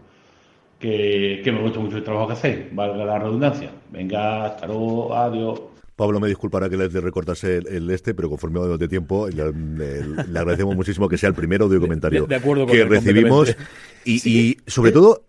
Que, 0.79 1.41
me 1.47 1.61
gusta 1.63 1.81
mucho 1.81 1.97
el 1.97 2.05
trabajo 2.05 2.27
que 2.27 2.33
hacéis, 2.35 2.59
valga 2.75 3.05
la 3.05 3.19
redundancia. 3.19 3.71
Venga, 3.91 4.45
hasta 4.47 4.67
luego, 4.67 5.15
adiós. 5.17 5.63
Pablo 5.97 6.21
me 6.21 6.29
disculpará 6.29 6.69
que 6.69 6.77
le 6.77 6.89
recortase 6.89 7.57
el, 7.57 7.67
el 7.69 7.91
este, 7.91 8.13
pero 8.15 8.29
conforme 8.29 8.61
vamos 8.61 8.79
de 8.79 8.87
tiempo, 8.87 9.27
le, 9.29 9.51
le- 9.53 10.25
le 10.29 10.39
agradecemos 10.39 10.77
muchísimo 10.77 11.09
que 11.09 11.17
sea 11.17 11.31
el 11.31 11.35
primer 11.35 11.63
audio 11.63 11.81
comentario 11.81 12.23
De- 12.23 12.29
de 12.29 12.35
acuerdo 12.35 12.67
con 12.67 12.75
que 12.75 12.83
él, 12.83 12.89
recibimos. 12.91 13.47
completamente. 13.49 13.73
Y, 14.05 14.19
Sí. 14.19 14.59
y 14.67 14.71
sobre 14.71 14.93
todo, 14.93 15.23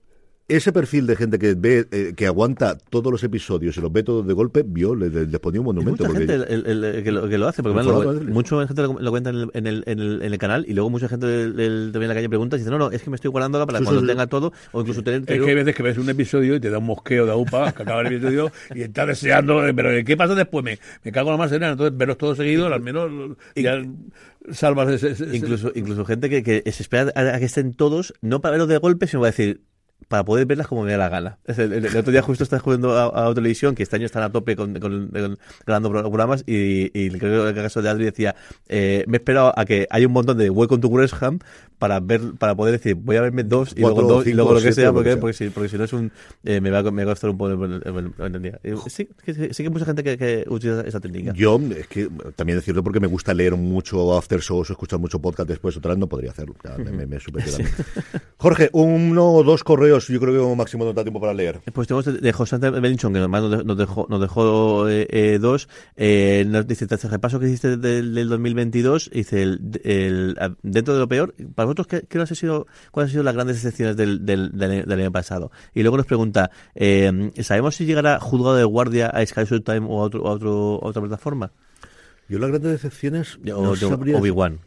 ese 0.50 0.72
perfil 0.72 1.06
de 1.08 1.16
gente 1.18 1.38
que 1.40 1.56
ve, 1.56 1.88
eh, 1.92 2.14
que 2.16 2.26
aguanta 2.26 2.78
todos 2.90 3.12
los 3.12 3.22
episodios 3.24 3.76
y 3.76 3.82
los 3.82 3.92
ve 3.92 4.02
todos 4.04 4.26
de 4.26 4.34
golpe, 4.34 4.64
vio, 4.66 4.96
le, 4.96 5.10
le- 5.10 5.26
le 5.28 5.40
ponía 5.40 5.60
un 5.60 5.66
monumento. 5.66 6.06
mucha 6.06 6.14
porque- 6.14 6.20
gente 6.28 6.54
el- 6.54 6.66
el- 6.66 6.84
el 6.86 7.04
que, 7.04 7.12
lo, 7.12 7.28
que 7.28 7.38
lo 7.38 7.48
hace, 7.50 7.62
porque 7.62 7.84
lo- 7.84 8.14
mucha 8.32 8.66
gente 8.66 8.82
lo, 8.82 8.98
lo 8.98 9.12
cuenta 9.12 9.30
en 9.32 9.36
el, 9.36 9.50
en, 9.54 9.68
el, 9.68 9.84
en, 9.86 10.00
el, 10.00 10.22
en 10.22 10.32
el 10.34 10.38
canal 10.40 10.64
y 10.66 10.74
luego 10.74 10.90
mucha 10.90 11.10
gente 11.10 11.28
también 11.28 11.94
en 12.04 12.08
la 12.08 12.14
calle 12.14 12.30
pregunta 12.30 12.56
y 12.56 12.60
dice, 12.60 12.72
no, 12.72 12.78
no, 12.78 12.92
es 12.92 13.02
que 13.04 13.10
me 13.10 13.16
estoy 13.18 13.30
guardándola 13.30 13.66
para 13.66 13.80
Sí, 13.80 13.84
cuando 13.84 14.00
sí, 14.02 14.06
sí. 14.08 14.12
tenga 14.12 14.28
todo 14.28 14.54
o 14.72 14.80
incluso 14.80 15.04
tener... 15.04 15.20
Es 15.22 15.26
que 15.42 15.50
hay 15.50 15.56
veces 15.56 15.76
que 15.76 15.84
ves 15.84 15.98
un 15.98 16.10
episodio 16.10 16.56
y 16.56 16.60
te 16.62 16.70
da 16.70 16.78
un 16.78 16.86
mosqueo 16.86 17.26
de 17.26 17.34
upa, 17.36 17.74
que 17.74 17.84
acaba 17.84 18.00
el 18.02 18.08
episodio 18.08 18.50
y 18.74 18.84
estás 18.84 19.08
deseando, 19.08 19.68
eh, 19.68 19.74
pero 19.74 19.90
¿qué 20.06 20.16
pasa 20.16 20.34
después? 20.34 20.64
Me, 20.64 20.80
me 21.04 21.12
cago 21.12 21.28
en 21.30 21.34
la 21.34 21.38
más 21.40 21.50
serena. 21.50 21.72
Entonces, 21.74 21.98
verlos 21.98 22.18
todos 22.18 22.38
seguidos, 22.38 22.72
al 22.72 22.82
menos 22.82 23.36
ya 23.54 23.84
salvas 24.52 24.90
ese. 24.90 25.10
ese- 25.12 25.26
ese- 25.26 25.36
incluso, 25.36 25.72
incluso 25.76 26.06
gente 26.06 26.30
que, 26.30 26.42
que 26.42 26.64
se 26.72 26.84
espera 26.84 27.12
a, 27.16 27.36
a 27.36 27.40
que 27.40 27.46
estén 27.46 27.74
todos, 27.74 28.14
no 28.22 28.40
para 28.40 28.52
verlos 28.52 28.70
de 28.70 28.78
golpe, 28.78 29.08
sino 29.08 29.20
para 29.22 29.32
decir, 29.32 29.62
para 30.08 30.24
poder 30.24 30.46
verlas 30.46 30.68
como 30.68 30.84
me 30.84 30.92
da 30.92 30.98
la 30.98 31.10
gana. 31.10 31.38
El, 31.48 31.74
el- 31.74 31.86
el 31.86 31.98
otro 31.98 32.12
día 32.12 32.22
justo 32.22 32.44
estaba 32.44 32.62
jugando 32.62 32.94
a, 32.98 33.28
a 33.30 33.34
televisión, 33.34 33.76
que 33.76 33.84
este 33.84 33.96
año 33.98 34.06
están 34.06 34.24
a 34.24 34.32
tope 34.32 34.56
con, 34.56 34.74
con- 34.80 35.10
con- 35.10 35.38
grabando 35.66 35.90
pro- 35.90 36.02
programas, 36.04 36.44
y, 36.48 36.92
y 36.98 37.10
creo 37.12 37.44
que 37.44 37.50
el 37.50 37.56
caso 37.56 37.82
de 37.82 37.90
Adri 37.90 38.06
decía, 38.06 38.36
eh, 38.70 39.04
me 39.08 39.18
he 39.18 39.20
esperado 39.20 39.54
a 39.58 39.66
que 39.66 39.86
haya 39.90 40.08
un 40.08 40.14
montón 40.14 40.38
de 40.38 40.50
Welcome 40.50 40.82
to 40.82 40.90
Gresham 40.90 41.40
para 41.78 42.00
ver, 42.00 42.22
para 42.40 42.56
poder 42.56 42.72
decir, 42.72 42.96
voy 42.96 43.18
a 43.18 43.22
verme 43.22 43.44
dos 43.44 43.74
y 43.76 43.82
Cuatro, 43.82 44.02
luego 44.02 44.14
dos 44.14 44.22
y 44.26 44.30
cinco, 44.30 44.36
luego 44.38 44.52
lo 44.54 44.58
que 44.58 44.62
siete, 44.62 44.82
sea, 44.82 44.94
porque, 44.94 45.18
porque, 45.18 45.34
si, 45.34 45.50
porque 45.50 45.70
si 45.70 45.78
no 45.78 45.84
es 45.84 45.94
un, 45.94 46.12
eh, 46.46 46.62
me, 46.62 46.72
va, 46.72 46.80
a- 46.80 46.92
me 46.92 47.04
va 47.04 47.12
a 47.12 47.16
costar 47.16 47.30
un 47.32 47.38
poco. 47.38 47.54
Eh, 48.64 48.76
Sí, 48.88 49.10
que- 49.26 49.34
sí, 49.34 49.42
sí 49.52 49.64
que 49.64 49.64
hay 49.64 49.70
mucha 49.70 49.86
gente 49.86 50.04
que, 50.04 50.18
que 50.18 50.46
utiliza 50.48 50.82
esa 50.82 51.00
técnica. 51.02 51.34
Yo, 51.34 51.60
es 51.78 51.88
que 51.88 52.10
también 52.36 52.58
decirlo 52.58 52.82
porque 52.84 53.00
me 53.00 53.08
gusta 53.08 53.34
leer 53.34 53.56
mucho 53.58 54.18
after 54.18 54.40
shows 54.40 54.70
o 54.70 54.74
escuchar 54.74 55.00
mucho 55.00 55.20
podcast 55.20 55.50
después, 55.50 55.76
otra 55.78 55.90
vez 55.92 56.00
no 56.00 56.08
podría 56.08 56.32
hacerlo. 56.32 56.56
Ya, 56.64 56.78
me, 56.78 56.92
me, 56.92 57.06
me. 57.06 57.18
Jorge, 58.38 58.70
uno 58.74 59.32
o 59.34 59.44
dos 59.44 59.64
correos, 59.64 59.87
yo 60.14 60.20
creo 60.20 60.34
que 60.34 60.40
como 60.40 60.56
máximo 60.56 60.86
no 60.86 60.94
da 60.94 61.04
tiempo 61.04 61.20
para 61.20 61.34
leer. 61.34 61.62
Pues 61.74 61.88
tenemos 61.88 62.06
de, 62.06 62.14
de 62.14 62.32
José 62.34 62.58
Belinchon, 62.58 63.14
que 63.14 63.20
además 63.20 63.44
nos 63.44 63.58
de- 63.60 63.64
nos 63.64 63.78
dejó, 63.78 64.06
nos 64.10 64.22
dejó 64.22 64.90
eh, 64.90 65.08
eh, 65.10 65.40
dos. 65.40 65.68
Eh, 65.96 66.46
nos 66.48 66.68
dice, 66.68 66.88
tras 66.88 67.04
el 67.06 67.12
repaso 67.12 67.40
que 67.40 67.48
hiciste 67.48 67.78
del, 67.78 68.14
del 68.14 68.30
2022, 68.30 69.10
dice, 69.14 69.44
el, 69.44 69.60
el- 69.84 70.38
dentro 70.64 70.94
de 70.94 71.00
lo 71.00 71.08
peor, 71.08 71.34
para 71.56 71.66
vosotros, 71.66 71.88
¿qué, 71.88 72.02
qué 72.08 72.20
sido, 72.36 72.68
¿cuáles 72.92 73.10
han 73.10 73.12
sido 73.14 73.24
las 73.24 73.34
grandes 73.36 73.58
excepciones 73.58 73.96
del, 73.98 74.26
del, 74.26 74.52
año 74.92 75.12
pasado? 75.12 75.52
Y 75.74 75.82
luego 75.82 75.98
nos 75.98 76.06
pregunta, 76.06 76.52
eh, 76.76 77.32
¿sabemos 77.42 77.76
si 77.76 77.86
llegará 77.86 78.20
juzgado 78.20 78.56
de 78.56 78.64
guardia 78.64 79.08
a 79.08 79.26
Sky 79.26 79.46
Showtime 79.46 79.86
o 79.90 80.02
a, 80.02 80.04
otro, 80.04 80.28
a, 80.28 80.32
otro, 80.32 80.80
a 80.84 80.88
otra 80.88 81.02
plataforma? 81.02 81.52
Yo 82.30 82.40
las 82.40 82.50
grandes 82.50 82.74
decepciones... 82.74 83.40
No 83.42 83.72
Obi-Wan. 84.20 84.60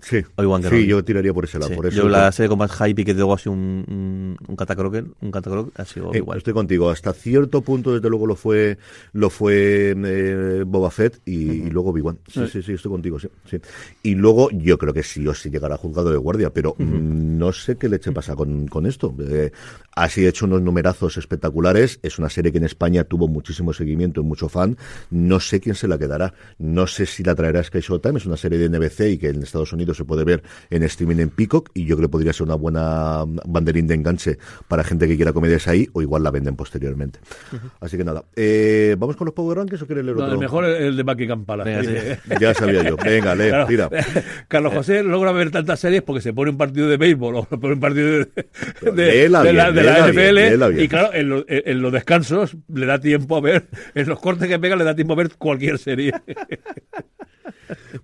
Sí, 0.00 0.22
sí 0.70 0.86
yo 0.86 1.04
tiraría 1.04 1.34
por 1.34 1.44
ese 1.44 1.58
lado. 1.58 1.70
Sí. 1.70 1.76
Por 1.76 1.86
eso 1.86 1.96
Yo 2.02 2.08
la 2.08 2.30
serie 2.30 2.48
con 2.48 2.58
más 2.58 2.70
hype 2.72 3.02
y 3.02 3.04
que 3.04 3.14
luego 3.14 3.34
ha 3.34 3.38
sido 3.38 3.52
un, 3.52 3.84
un, 3.88 4.36
un 4.46 4.56
catacroque, 4.56 5.04
un 5.20 5.30
catacroque 5.32 5.72
ha 5.74 5.84
sido 5.84 6.06
Eh, 6.14 6.20
Obi-Wan. 6.20 6.38
estoy 6.38 6.54
contigo. 6.54 6.88
Hasta 6.90 7.12
cierto 7.12 7.62
punto, 7.62 7.94
desde 7.94 8.08
luego, 8.08 8.26
lo 8.26 8.36
fue 8.36 8.78
lo 9.12 9.28
fue 9.28 9.94
eh, 9.96 10.64
Boba 10.66 10.90
Fett 10.90 11.20
y, 11.24 11.34
y 11.66 11.70
luego 11.70 11.90
Obi-Wan. 11.90 12.18
Sí, 12.28 12.40
Sí. 12.46 12.48
sí, 12.52 12.62
sí, 12.62 12.72
estoy 12.74 12.90
contigo, 12.92 13.18
sí, 13.18 13.28
sí. 13.50 13.58
Y 14.02 14.14
luego 14.14 14.50
yo 14.52 14.78
creo 14.78 14.92
que 14.94 15.02
sí 15.02 15.26
o 15.26 15.34
sí 15.34 15.50
llegará 15.50 15.76
juzgado 15.76 16.10
de 16.10 16.16
guardia, 16.16 16.50
pero 16.50 16.74
mm, 16.78 17.36
no 17.38 17.52
sé 17.52 17.76
qué 17.76 17.88
leche 17.88 18.12
pasa 18.12 18.36
con, 18.36 18.68
con 18.68 18.86
esto. 18.86 19.14
Eh, 19.20 19.50
ha 19.96 20.08
sido 20.08 20.28
hecho 20.28 20.46
unos 20.46 20.62
numerazos 20.62 21.16
espectaculares. 21.16 21.98
Es 22.02 22.18
una 22.20 22.28
serie 22.30 22.52
que 22.52 22.58
en 22.58 22.64
España 22.64 23.02
tuvo 23.04 23.26
muchísimo 23.26 23.72
seguimiento 23.72 24.20
y 24.20 24.24
mucho 24.24 24.48
fan. 24.48 24.76
No 25.10 25.40
sé 25.40 25.58
quién 25.60 25.74
se 25.74 25.88
la 25.88 25.98
quedará. 25.98 26.34
No 26.58 26.86
sé 26.86 27.04
si 27.06 27.24
la 27.24 27.34
traerá 27.34 27.64
Sky 27.64 27.80
Showtime. 27.80 28.18
Es 28.18 28.26
una 28.26 28.36
serie 28.36 28.58
de 28.58 28.68
NBC 28.68 29.00
y 29.12 29.18
que 29.18 29.30
en 29.30 29.42
Estados 29.42 29.72
Unidos 29.72 29.87
se 29.94 30.04
puede 30.04 30.24
ver 30.24 30.42
en 30.70 30.82
streaming 30.82 31.16
en 31.18 31.30
Peacock 31.30 31.70
y 31.74 31.84
yo 31.84 31.96
creo 31.96 32.08
que 32.08 32.12
podría 32.12 32.32
ser 32.32 32.46
una 32.46 32.54
buena 32.54 33.24
banderín 33.46 33.86
de 33.86 33.94
enganche 33.94 34.38
para 34.68 34.84
gente 34.84 35.06
que 35.08 35.16
quiera 35.16 35.32
comedias 35.32 35.66
ahí 35.68 35.88
o 35.92 36.02
igual 36.02 36.22
la 36.22 36.30
venden 36.30 36.56
posteriormente. 36.56 37.18
Así 37.80 37.96
que 37.96 38.04
nada, 38.04 38.24
eh, 38.36 38.96
¿vamos 38.98 39.16
con 39.16 39.24
los 39.26 39.34
Power 39.34 39.58
Rankings 39.58 39.82
o 39.82 39.86
quieres 39.86 40.04
leer 40.04 40.16
No, 40.16 40.22
otro? 40.24 40.34
el 40.34 40.40
mejor 40.40 40.64
es 40.64 40.80
el 40.80 40.96
de 40.96 41.02
Buckingham 41.02 41.44
Palace. 41.44 41.70
Venga, 41.70 41.80
Dice- 41.82 42.14
sí. 42.24 42.34
Ya 42.40 42.54
sabía 42.54 42.82
yo. 42.88 42.96
Venga, 42.96 43.34
lee, 43.34 43.48
Claro. 43.48 43.66
tira. 43.66 43.90
Carlos 44.48 44.72
José 44.74 45.02
logra 45.02 45.32
ver 45.32 45.50
tantas 45.50 45.80
series 45.80 46.02
porque 46.02 46.20
se 46.20 46.32
pone 46.32 46.50
un 46.50 46.56
partido 46.58 46.88
de 46.88 46.96
béisbol 46.96 47.36
o 47.36 47.44
pone 47.44 47.74
un 47.74 47.80
partido 47.80 48.06
de, 48.08 48.28
de- 48.92 49.28
la, 49.28 49.42
bien, 49.42 49.56
de 49.74 49.82
la 49.82 50.08
NFL. 50.08 50.68
bien. 50.72 50.84
Y 50.84 50.88
claro, 50.88 51.12
en, 51.14 51.28
lo- 51.28 51.44
en- 51.48 51.62
en 51.64 51.82
los 51.82 51.92
descansos 51.92 52.56
le 52.72 52.86
da 52.86 52.98
tiempo 53.00 53.36
a 53.36 53.40
ver, 53.40 53.66
en 53.94 54.08
los 54.08 54.18
cortes 54.20 54.48
que 54.48 54.58
pega 54.58 54.76
le 54.76 54.84
da 54.84 54.94
tiempo 54.94 55.14
a 55.14 55.16
ver 55.16 55.30
cualquier 55.36 55.78
serie. 55.78 56.12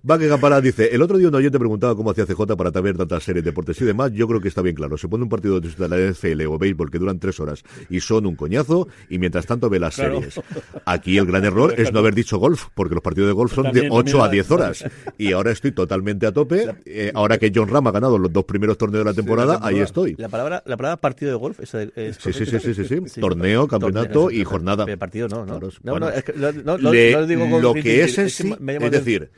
Va 0.09 0.17
que 0.17 0.27
Campana 0.27 0.61
dice, 0.61 0.89
el 0.93 1.01
otro 1.01 1.17
día 1.17 1.27
un 1.27 1.35
oyente 1.35 1.57
preguntaba 1.59 1.95
cómo 1.95 2.11
hacía 2.11 2.25
CJ 2.25 2.55
para 2.57 2.71
ver 2.81 2.97
tantas 2.97 3.23
series, 3.23 3.43
deportes 3.43 3.79
y 3.81 3.85
demás. 3.85 4.11
Yo 4.13 4.27
creo 4.27 4.39
que 4.41 4.47
está 4.47 4.61
bien 4.61 4.75
claro. 4.75 4.97
Se 4.97 5.07
pone 5.07 5.23
un 5.23 5.29
partido 5.29 5.59
de 5.59 5.69
la 5.89 5.97
NFL 5.97 6.41
o 6.47 6.57
béisbol 6.57 6.91
que 6.91 6.99
duran 6.99 7.19
tres 7.19 7.39
horas 7.39 7.63
y 7.89 7.99
son 7.99 8.25
un 8.25 8.35
coñazo 8.35 8.87
y 9.09 9.19
mientras 9.19 9.45
tanto 9.45 9.69
ve 9.69 9.79
las 9.79 9.95
Claro. 9.95 10.15
series. 10.21 10.39
Aquí 10.85 11.17
el 11.17 11.25
gran 11.25 11.43
error 11.45 11.73
es 11.77 11.91
no 11.93 11.99
haber 11.99 12.13
dicho 12.15 12.37
golf, 12.37 12.65
porque 12.75 12.93
los 12.95 13.03
partidos 13.03 13.27
de 13.27 13.33
golf 13.33 13.53
son 13.53 13.65
de 13.65 13.71
También, 13.71 13.89
8 13.91 14.17
a 14.17 14.21
también. 14.25 14.31
10 14.43 14.51
horas. 14.51 14.85
Y 15.17 15.31
ahora 15.31 15.51
estoy 15.51 15.71
totalmente 15.71 16.25
a 16.27 16.31
tope. 16.31 16.75
Eh, 16.85 17.11
ahora 17.13 17.37
que 17.37 17.51
John 17.53 17.67
Ram 17.67 17.87
ha 17.87 17.91
ganado 17.91 18.17
los 18.17 18.31
dos 18.31 18.45
primeros 18.45 18.77
torneos 18.77 19.03
de 19.05 19.11
la 19.11 19.15
temporada, 19.15 19.59
ahí 19.61 19.79
estoy. 19.79 20.15
La 20.17 20.29
palabra, 20.29 20.63
la 20.65 20.77
palabra 20.77 20.97
partido 21.01 21.31
de 21.31 21.37
golf 21.37 21.59
es, 21.59 21.73
es 21.73 22.17
Sí, 22.17 22.33
sí, 22.33 22.45
sí, 22.45 22.59
sí, 22.59 22.73
sí, 22.73 22.85
sí. 22.85 22.99
Sí. 23.07 23.21
Torneo, 23.21 23.67
campeonato 23.67 24.13
Torneo, 24.23 24.31
y 24.31 24.43
jornada. 24.43 24.85
Pero 24.85 24.97
Partido 24.97 25.27
no, 25.27 25.39
¿no? 25.45 25.53
Claro, 25.53 25.67
es- 25.67 25.83
no, 25.83 25.91
bueno. 25.91 26.07
no, 26.07 26.11
es 26.13 26.23
que 26.23 26.33
lo, 26.33 26.51
no, 26.51 26.77
lo- 26.77 26.91
Le- 26.91 27.11
lo 27.11 27.27
digo 27.27 27.49
con 27.49 27.61
lo 27.61 27.73
fin 27.73 27.83
que 27.83 28.03
es 28.03 28.17
es 28.17 28.43
la- 28.45 28.89
decir, 28.89 29.29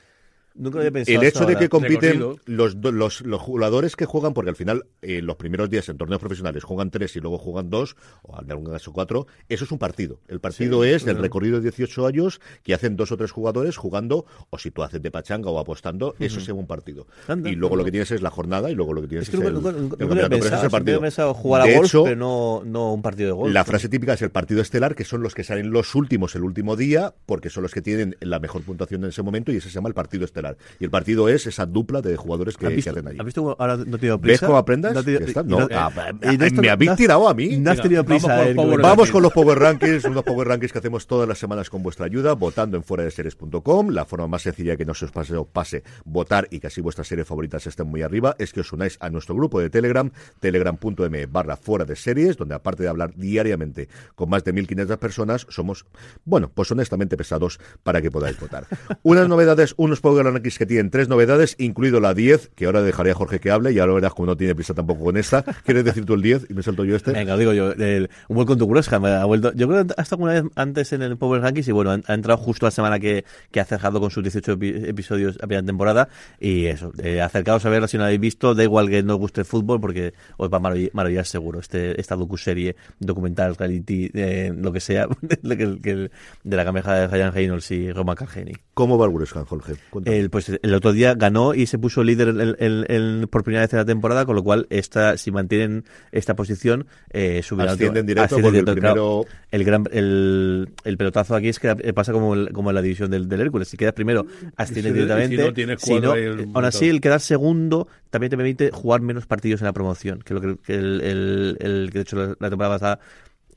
Nunca 0.57 0.75
lo 0.75 0.81
había 0.81 0.91
pensado 0.91 1.19
el 1.21 1.27
hecho 1.27 1.45
de 1.45 1.55
que 1.55 1.69
compiten 1.69 2.19
los, 2.45 2.75
los, 2.75 3.21
los 3.21 3.41
jugadores 3.41 3.95
que 3.95 4.05
juegan, 4.05 4.33
porque 4.33 4.49
al 4.49 4.55
final 4.55 4.85
eh, 5.01 5.21
los 5.21 5.35
primeros 5.35 5.69
días 5.69 5.87
en 5.89 5.97
torneos 5.97 6.19
profesionales 6.19 6.63
juegan 6.63 6.89
tres 6.89 7.15
y 7.15 7.19
luego 7.19 7.37
juegan 7.37 7.69
dos, 7.69 7.95
o 8.23 8.41
en 8.41 8.49
algún 8.51 8.71
caso 8.71 8.91
cuatro, 8.91 9.27
eso 9.49 9.65
es 9.65 9.71
un 9.71 9.77
partido. 9.77 10.19
El 10.27 10.39
partido 10.39 10.83
Sí, 10.83 10.89
es 10.89 11.03
el 11.03 11.09
claro. 11.09 11.21
recorrido 11.21 11.57
de 11.57 11.63
18 11.63 12.07
años 12.07 12.41
que 12.63 12.73
hacen 12.73 12.95
dos 12.95 13.11
o 13.11 13.17
tres 13.17 13.31
jugadores 13.31 13.77
jugando, 13.77 14.25
o 14.49 14.57
si 14.57 14.71
tú 14.71 14.83
haces 14.83 15.01
de 15.01 15.11
pachanga 15.11 15.49
o 15.49 15.59
apostando, 15.59 16.15
eso 16.19 16.39
se 16.39 16.47
llama 16.47 16.61
un 16.61 16.67
partido. 16.67 17.07
Anda, 17.27 17.49
y 17.49 17.55
luego 17.55 17.75
lo 17.75 17.85
que 17.85 17.91
tienes 17.91 18.11
es 18.11 18.21
la 18.21 18.29
jornada 18.31 18.71
y 18.71 18.75
luego 18.75 18.93
lo 18.93 19.01
que 19.01 19.07
tienes 19.07 19.27
Es 19.29 19.35
que 19.35 19.45
es, 19.45 19.53
nunca, 19.53 19.69
el, 19.69 19.81
nunca, 19.81 19.95
el 19.99 20.09
nunca, 20.09 20.23
es 20.23 20.29
pensado. 20.29 20.63
el 20.63 20.71
partido. 20.71 21.01
pensado 21.01 21.33
jugar 21.33 21.61
a 21.61 21.65
De 21.65 21.75
golf, 21.75 21.87
hecho, 21.87 22.03
pero 22.03 22.15
no, 22.15 22.61
no 22.65 22.93
un 22.93 23.01
partido 23.01 23.27
de 23.27 23.33
golf. 23.33 23.53
la 23.53 23.63
frase 23.63 23.89
típica 23.89 24.13
es 24.13 24.21
el 24.21 24.31
partido 24.31 24.61
estelar, 24.61 24.95
que 24.95 25.03
son 25.03 25.21
los 25.21 25.35
que 25.35 25.43
salen 25.43 25.71
los 25.71 25.93
últimos 25.95 26.35
el 26.35 26.43
último 26.43 26.75
día, 26.75 27.13
porque 27.25 27.49
son 27.49 27.63
los 27.63 27.73
que 27.73 27.81
tienen 27.81 28.15
la 28.21 28.39
mejor 28.39 28.61
puntuación 28.63 29.03
en 29.03 29.09
ese 29.09 29.21
momento, 29.21 29.51
y 29.51 29.57
ese 29.57 29.69
se 29.69 29.75
llama 29.75 29.89
el 29.89 29.95
partido 29.95 30.25
estelar. 30.25 30.46
Y 30.79 30.85
el 30.85 30.89
partido 30.89 31.29
es 31.29 31.47
esa 31.47 31.65
dupla 31.65 32.01
de 32.01 32.15
jugadores 32.15 32.57
que, 32.57 32.65
¿Has 32.65 32.69
que 32.71 32.75
visto, 32.77 32.91
hacen 32.91 33.07
allí. 33.07 33.19
¿Has 33.19 33.25
visto 33.25 33.55
ahora 33.59 33.77
no 33.77 34.17
¿Ves 34.19 34.41
cómo 34.41 34.57
aprendas? 34.57 34.93
No, 34.93 35.01
está. 35.01 35.43
No, 35.43 35.67
ah, 35.71 35.91
y 36.31 36.37
de 36.37 36.47
esto 36.47 36.61
me 36.61 36.69
habéis 36.69 36.95
tirado 36.95 37.27
a 37.27 37.33
mí. 37.33 37.57
No 37.57 37.71
has 37.71 37.81
tenido 37.81 38.03
vamos 38.03 38.23
prisa. 38.23 38.37
con 38.37 38.47
eh, 38.47 38.55
Power 38.55 38.71
Gurú. 38.71 38.83
Vamos 38.83 39.11
con 39.11 39.23
los 39.23 39.33
Power 39.33 39.59
Rankings, 39.59 40.05
unos 40.05 40.23
Power 40.23 40.47
Rankings 40.47 40.71
que 40.71 40.79
hacemos 40.79 41.07
todas 41.07 41.27
las 41.27 41.37
semanas 41.37 41.69
con 41.69 41.83
vuestra 41.83 42.05
ayuda, 42.05 42.33
votando 42.33 42.77
en 42.77 42.83
fuera 42.83 43.03
de 43.03 43.11
series.com. 43.11 43.89
La 43.89 44.05
forma 44.05 44.27
más 44.27 44.43
sencilla 44.43 44.75
que 44.75 44.85
no 44.85 44.93
se 44.93 45.05
os 45.05 45.11
pase, 45.11 45.35
os 45.35 45.47
pase 45.47 45.83
votar 46.05 46.47
y 46.51 46.59
que 46.59 46.67
así 46.67 46.81
vuestras 46.81 47.07
series 47.07 47.27
favoritas 47.27 47.65
estén 47.67 47.87
muy 47.87 48.01
arriba 48.01 48.35
es 48.39 48.53
que 48.53 48.61
os 48.61 48.71
unáis 48.71 48.97
a 48.99 49.09
nuestro 49.09 49.35
grupo 49.35 49.59
de 49.59 49.69
Telegram, 49.69 50.11
telegram.me 50.39 51.25
barra 51.25 51.57
fuera 51.57 51.85
de 51.85 51.95
series, 51.95 52.37
donde 52.37 52.55
aparte 52.55 52.83
de 52.83 52.89
hablar 52.89 53.13
diariamente 53.15 53.89
con 54.15 54.29
más 54.29 54.43
de 54.43 54.53
1.500 54.53 54.97
personas, 54.97 55.47
somos, 55.49 55.85
bueno, 56.25 56.51
pues 56.53 56.71
honestamente 56.71 57.17
pesados 57.17 57.59
para 57.83 58.01
que 58.01 58.11
podáis 58.11 58.39
votar. 58.39 58.67
Unas 59.03 59.27
novedades, 59.27 59.73
unos 59.77 60.01
Power 60.01 60.25
Rankings 60.38 60.57
que 60.57 60.65
tienen 60.65 60.89
tres 60.89 61.09
novedades, 61.09 61.55
incluido 61.59 61.99
la 61.99 62.13
10, 62.13 62.51
que 62.55 62.65
ahora 62.65 62.81
dejaré 62.81 63.11
a 63.11 63.13
Jorge 63.15 63.39
que 63.39 63.51
hable 63.51 63.71
y 63.71 63.79
ahora 63.79 63.93
verás 63.93 64.13
como 64.13 64.27
no 64.27 64.38
tiene 64.38 64.55
prisa 64.55 64.73
tampoco 64.73 65.03
con 65.05 65.17
esta. 65.17 65.43
¿Quieres 65.65 65.83
decir 65.83 66.05
tú 66.05 66.13
el 66.13 66.21
10 66.21 66.47
y 66.49 66.53
me 66.53 66.63
salto 66.63 66.85
yo 66.85 66.95
este? 66.95 67.11
Venga, 67.11 67.35
digo 67.38 67.53
yo. 67.53 67.71
El, 67.73 68.09
un 68.27 68.35
buen 68.35 68.47
con 68.47 68.57
tu 68.57 68.65
ha 69.07 69.25
vuelto. 69.25 69.51
Yo 69.53 69.67
creo 69.67 69.85
que 69.85 69.93
ha 69.97 70.01
estado 70.01 70.23
una 70.23 70.33
vez 70.33 70.43
antes 70.55 70.93
en 70.93 71.01
el 71.01 71.17
Power 71.17 71.41
Rankings 71.41 71.67
y 71.67 71.71
bueno, 71.71 71.91
ha, 71.91 71.99
ha 72.05 72.13
entrado 72.13 72.38
justo 72.38 72.65
la 72.65 72.71
semana 72.71 72.99
que, 72.99 73.25
que 73.51 73.59
ha 73.59 73.65
cerrado 73.65 73.99
con 73.99 74.09
sus 74.11 74.23
18 74.23 74.57
epi- 74.57 74.88
episodios 74.88 75.35
a 75.41 75.47
primera 75.47 75.65
temporada. 75.65 76.09
Y 76.39 76.65
eso, 76.67 76.91
eh, 77.01 77.21
acercaos 77.21 77.65
a 77.65 77.69
verla 77.69 77.88
si 77.88 77.97
no 77.97 78.01
la 78.03 78.07
habéis 78.07 78.21
visto. 78.21 78.53
Da 78.55 78.63
igual 78.63 78.89
que 78.89 79.03
no 79.03 79.13
os 79.15 79.19
guste 79.19 79.41
el 79.41 79.45
fútbol 79.45 79.79
porque 79.81 80.13
os 80.38 80.49
va 80.51 80.57
a 80.57 80.61
marav- 80.61 80.89
maravillar 80.93 81.25
seguro. 81.25 81.59
Este, 81.59 81.99
esta 81.99 82.15
docuserie, 82.15 82.75
documental, 82.99 83.55
reality, 83.55 84.09
eh, 84.13 84.53
lo 84.55 84.71
que 84.71 84.79
sea, 84.79 85.07
de, 85.21 85.57
que- 85.57 85.79
que- 85.81 86.11
de 86.43 86.55
la 86.57 86.63
cameja 86.65 86.93
de 86.93 87.07
Ryan 87.07 87.33
Reynolds 87.33 87.71
y 87.71 87.91
Roman 87.91 88.15
Cargeni. 88.15 88.53
¿Cómo 88.73 88.97
va 88.97 89.05
el 89.05 89.11
Jorge? 89.45 89.73
El, 90.20 90.30
pues 90.30 90.51
el 90.61 90.74
otro 90.74 90.93
día 90.93 91.13
ganó 91.15 91.53
y 91.53 91.65
se 91.68 91.78
puso 91.78 92.03
líder 92.03 92.30
el- 92.30 92.55
el- 92.59 92.86
el- 92.89 93.28
por 93.30 93.43
primera 93.43 93.61
vez 93.63 93.74
en 93.74 93.80
la 93.80 93.86
temporada, 93.86 94.26
con 94.26 94.36
lo 94.36 94.43
cual 94.43 94.68
esta, 94.70 95.18
si 95.18 95.32
mantienen 95.32 95.84
esta 96.11 96.36
posición, 96.36 96.86
eh, 97.11 97.41
subirán. 97.43 97.74
Ascienden 97.74 98.05
directo 98.05 98.38
el 98.38 98.43
directo, 98.43 98.76
claro. 98.76 99.24
primero- 99.24 99.26
el, 99.51 99.63
gran, 99.63 99.84
el, 99.91 100.70
el 100.84 100.97
pelotazo 100.97 101.36
aquí 101.36 101.49
es 101.49 101.59
que 101.59 101.76
pasa 101.93 102.11
como, 102.13 102.34
el- 102.34 102.51
como 102.51 102.70
en 102.72 102.76
la 102.76 102.82
división 102.82 103.09
del, 103.11 103.28
del 103.30 103.41
Hércules. 103.41 103.68
Si 103.68 103.78
quedas 103.78 103.93
primero, 103.93 104.26
asciendes 104.55 104.84
si- 104.84 104.89
y 104.89 104.91
si 104.91 104.93
directamente. 104.93 105.38
no 105.43 105.53
tienes 105.53 105.82
Si 105.82 105.99
no, 105.99 106.13
el 106.15 106.49
aún 106.53 106.65
así, 106.65 106.89
el 106.89 107.01
quedar 107.01 107.20
segundo 107.22 107.88
también 108.09 108.30
te 108.30 108.38
permite 108.38 108.72
jugar 108.72 109.01
menos 109.01 109.26
partidos 109.26 109.61
en 109.61 109.65
la 109.65 109.74
promoción, 109.74 110.20
que 110.26 110.34
es 110.34 110.41
lo 110.41 110.41
que, 110.41 110.61
que 110.63 110.76
el, 110.76 111.01
el, 111.01 111.57
el- 111.59 111.89
que 111.91 111.99
de 111.99 112.01
hecho 112.03 112.15
la, 112.15 112.28
la 112.39 112.49
temporada 112.49 112.76
pasada 112.76 112.99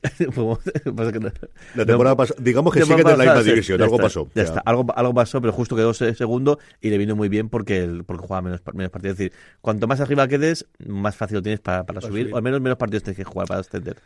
La 1.75 1.85
temporada 1.85 2.15
no- 2.15 2.23
pas- 2.23 2.35
digamos 2.37 2.73
que 2.73 2.79
temporada 2.79 3.03
siguen 3.03 3.07
en 3.13 3.17
la 3.17 3.23
misma 3.25 3.43
sí, 3.43 3.49
división, 3.51 3.77
ya 3.77 3.83
algo 3.85 3.95
está, 3.97 4.03
pasó. 4.05 4.25
Ya 4.33 4.43
Ya. 4.43 4.43
está, 4.43 4.59
algo, 4.61 4.85
algo 4.95 5.13
pasó, 5.13 5.41
pero 5.41 5.53
justo 5.53 5.75
quedó 5.75 5.93
se- 5.93 6.15
segundo 6.15 6.59
y 6.81 6.89
le 6.89 6.97
vino 6.97 7.15
muy 7.15 7.29
bien 7.29 7.49
porque 7.49 7.83
el, 7.83 8.03
porque 8.03 8.23
jugaba 8.25 8.41
menos, 8.41 8.61
menos 8.73 8.91
partidos. 8.91 9.13
Es 9.13 9.17
decir, 9.19 9.33
cuanto 9.61 9.87
más 9.87 9.99
arriba 10.01 10.27
quedes, 10.27 10.65
más 10.87 11.15
fácil 11.15 11.35
lo 11.37 11.41
tienes 11.43 11.59
para, 11.59 11.83
para 11.85 12.01
subir, 12.01 12.23
subir. 12.23 12.33
o 12.33 12.37
al 12.37 12.43
menos 12.43 12.61
menos 12.61 12.77
partidos 12.77 13.03
tienes 13.03 13.17
que 13.17 13.23
jugar 13.23 13.47
para 13.47 13.59
ascender. 13.61 13.97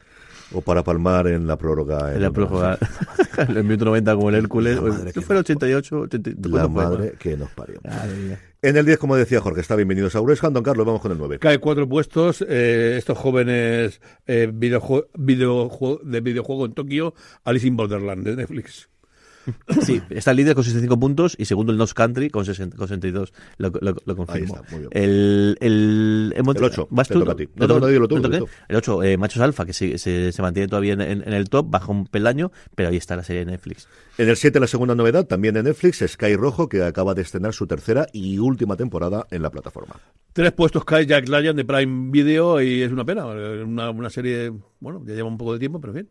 O 0.52 0.62
para 0.62 0.84
palmar 0.84 1.26
en 1.28 1.48
la 1.48 1.58
prórroga. 1.58 2.14
En 2.14 2.22
la 2.22 2.30
prórroga, 2.32 2.78
en 3.38 3.58
el 3.58 3.64
minuto 3.64 3.86
90 3.86 4.16
como 4.16 4.30
el 4.30 4.36
Hércules, 4.36 4.76
La 4.76 4.82
madre 4.82 5.06
¿qué 5.08 5.14
que 5.14 5.22
fue 5.22 5.36
el 5.36 5.40
nos- 5.40 5.46
88? 5.50 6.00
80, 6.02 6.32
La 6.50 6.68
madre 6.68 7.14
que 7.18 7.36
nos 7.38 7.50
parió. 7.52 7.80
Madre 7.84 8.16
mía. 8.16 8.40
En 8.66 8.76
el 8.78 8.86
10, 8.88 8.98
como 8.98 9.16
decía 9.16 9.42
Jorge, 9.42 9.62
está 9.62 9.76
bienvenidos 9.76 10.16
a 10.16 10.22
Uresham. 10.22 10.52
Don 10.52 10.64
Carlos, 10.64 10.88
vamos 10.88 11.00
con 11.00 11.12
el 11.12 11.20
9. 11.20 11.38
Cae 11.38 11.60
cuatro 11.60 11.88
puestos. 11.88 12.44
eh, 12.50 12.96
estos 12.98 13.16
jóvenes 13.16 14.02
eh, 14.26 14.50
de 14.52 15.10
videojuego 15.14 16.66
en 16.66 16.74
Tokio, 16.74 17.14
Alice 17.44 17.68
in 17.68 17.78
Borderland 17.78 18.26
de 18.26 18.36
Netflix. 18.36 18.90
Sí, 19.82 20.02
está 20.10 20.32
el 20.32 20.38
líder 20.38 20.56
con 20.56 20.64
65 20.64 21.00
puntos 21.00 21.36
y 21.38 21.46
segundo 21.46 21.72
el 21.72 21.78
Nose 21.78 21.94
Country 21.94 22.30
con, 22.30 22.46
60, 22.46 22.78
con 22.78 22.88
62. 22.88 23.34
Lo, 23.58 23.70
lo, 23.82 23.96
lo 24.06 24.16
confirmo. 24.16 24.56
Ahí 24.56 24.62
está, 24.62 24.72
muy 24.72 24.80
bien. 24.80 24.90
El, 24.92 25.58
el, 25.62 26.34
El 26.36 26.64
ocho, 26.64 26.88
¿vas 26.92 27.08
te 27.08 27.14
tú? 27.14 27.20
toca 27.22 27.34
a 27.34 27.36
ti. 27.36 27.48
¿Te 27.48 27.54
No, 27.56 27.68
no, 27.68 27.74
toca- 27.76 27.80
no, 27.82 27.88
dilo 27.92 28.08
tú, 28.08 28.16
¿te 28.16 28.28
dilo 28.28 28.40
toca? 28.40 28.52
tú. 28.52 28.58
El 28.70 28.76
8, 28.78 29.04
eh, 29.04 29.18
Machos 29.18 29.42
Alfa, 29.42 29.66
que 29.66 29.74
se, 29.74 29.98
se, 29.98 30.32
se 30.32 30.42
mantiene 30.42 30.68
todavía 30.68 30.94
en, 30.94 31.02
en- 31.02 31.24
en 31.28 31.34
el 31.34 31.50
top, 31.50 31.70
baja 31.70 31.92
un 31.92 32.06
peldaño, 32.08 32.52
pero 32.76 32.90
ahí 32.90 32.98
está 32.98 33.16
la 33.16 33.24
serie 33.24 33.46
de 33.46 33.52
Netflix. 33.52 33.88
En 34.18 34.30
el 34.30 34.38
7, 34.38 34.60
la 34.60 34.68
segunda 34.68 34.96
novedad, 34.96 35.26
también 35.26 35.58
en 35.58 35.66
Netflix, 35.66 36.04
Sky 36.08 36.36
Rojo, 36.36 36.70
que 36.70 36.84
acaba 36.84 37.14
de 37.14 37.22
estrenar 37.22 37.54
su 37.54 37.68
tercera 37.68 38.08
y 38.14 38.38
última 38.40 38.76
temporada 38.78 39.28
en 39.32 39.42
la 39.42 39.50
plataforma. 39.52 40.00
Tres 40.34 40.52
puestos 40.52 40.84
cae 40.86 41.06
Jack 41.06 41.28
Ryan 41.30 41.56
de 41.56 41.66
Prime 41.66 42.12
Video 42.12 42.62
y 42.62 42.82
es 42.82 42.92
una 42.92 43.06
pena. 43.06 43.26
Una, 43.26 43.90
una 43.90 44.10
serie, 44.10 44.52
bueno, 44.80 45.02
ya 45.06 45.14
lleva 45.14 45.28
un 45.30 45.38
poco 45.38 45.54
de 45.54 45.60
tiempo, 45.60 45.80
pero 45.80 45.94
en 45.94 46.00
fin. 46.06 46.10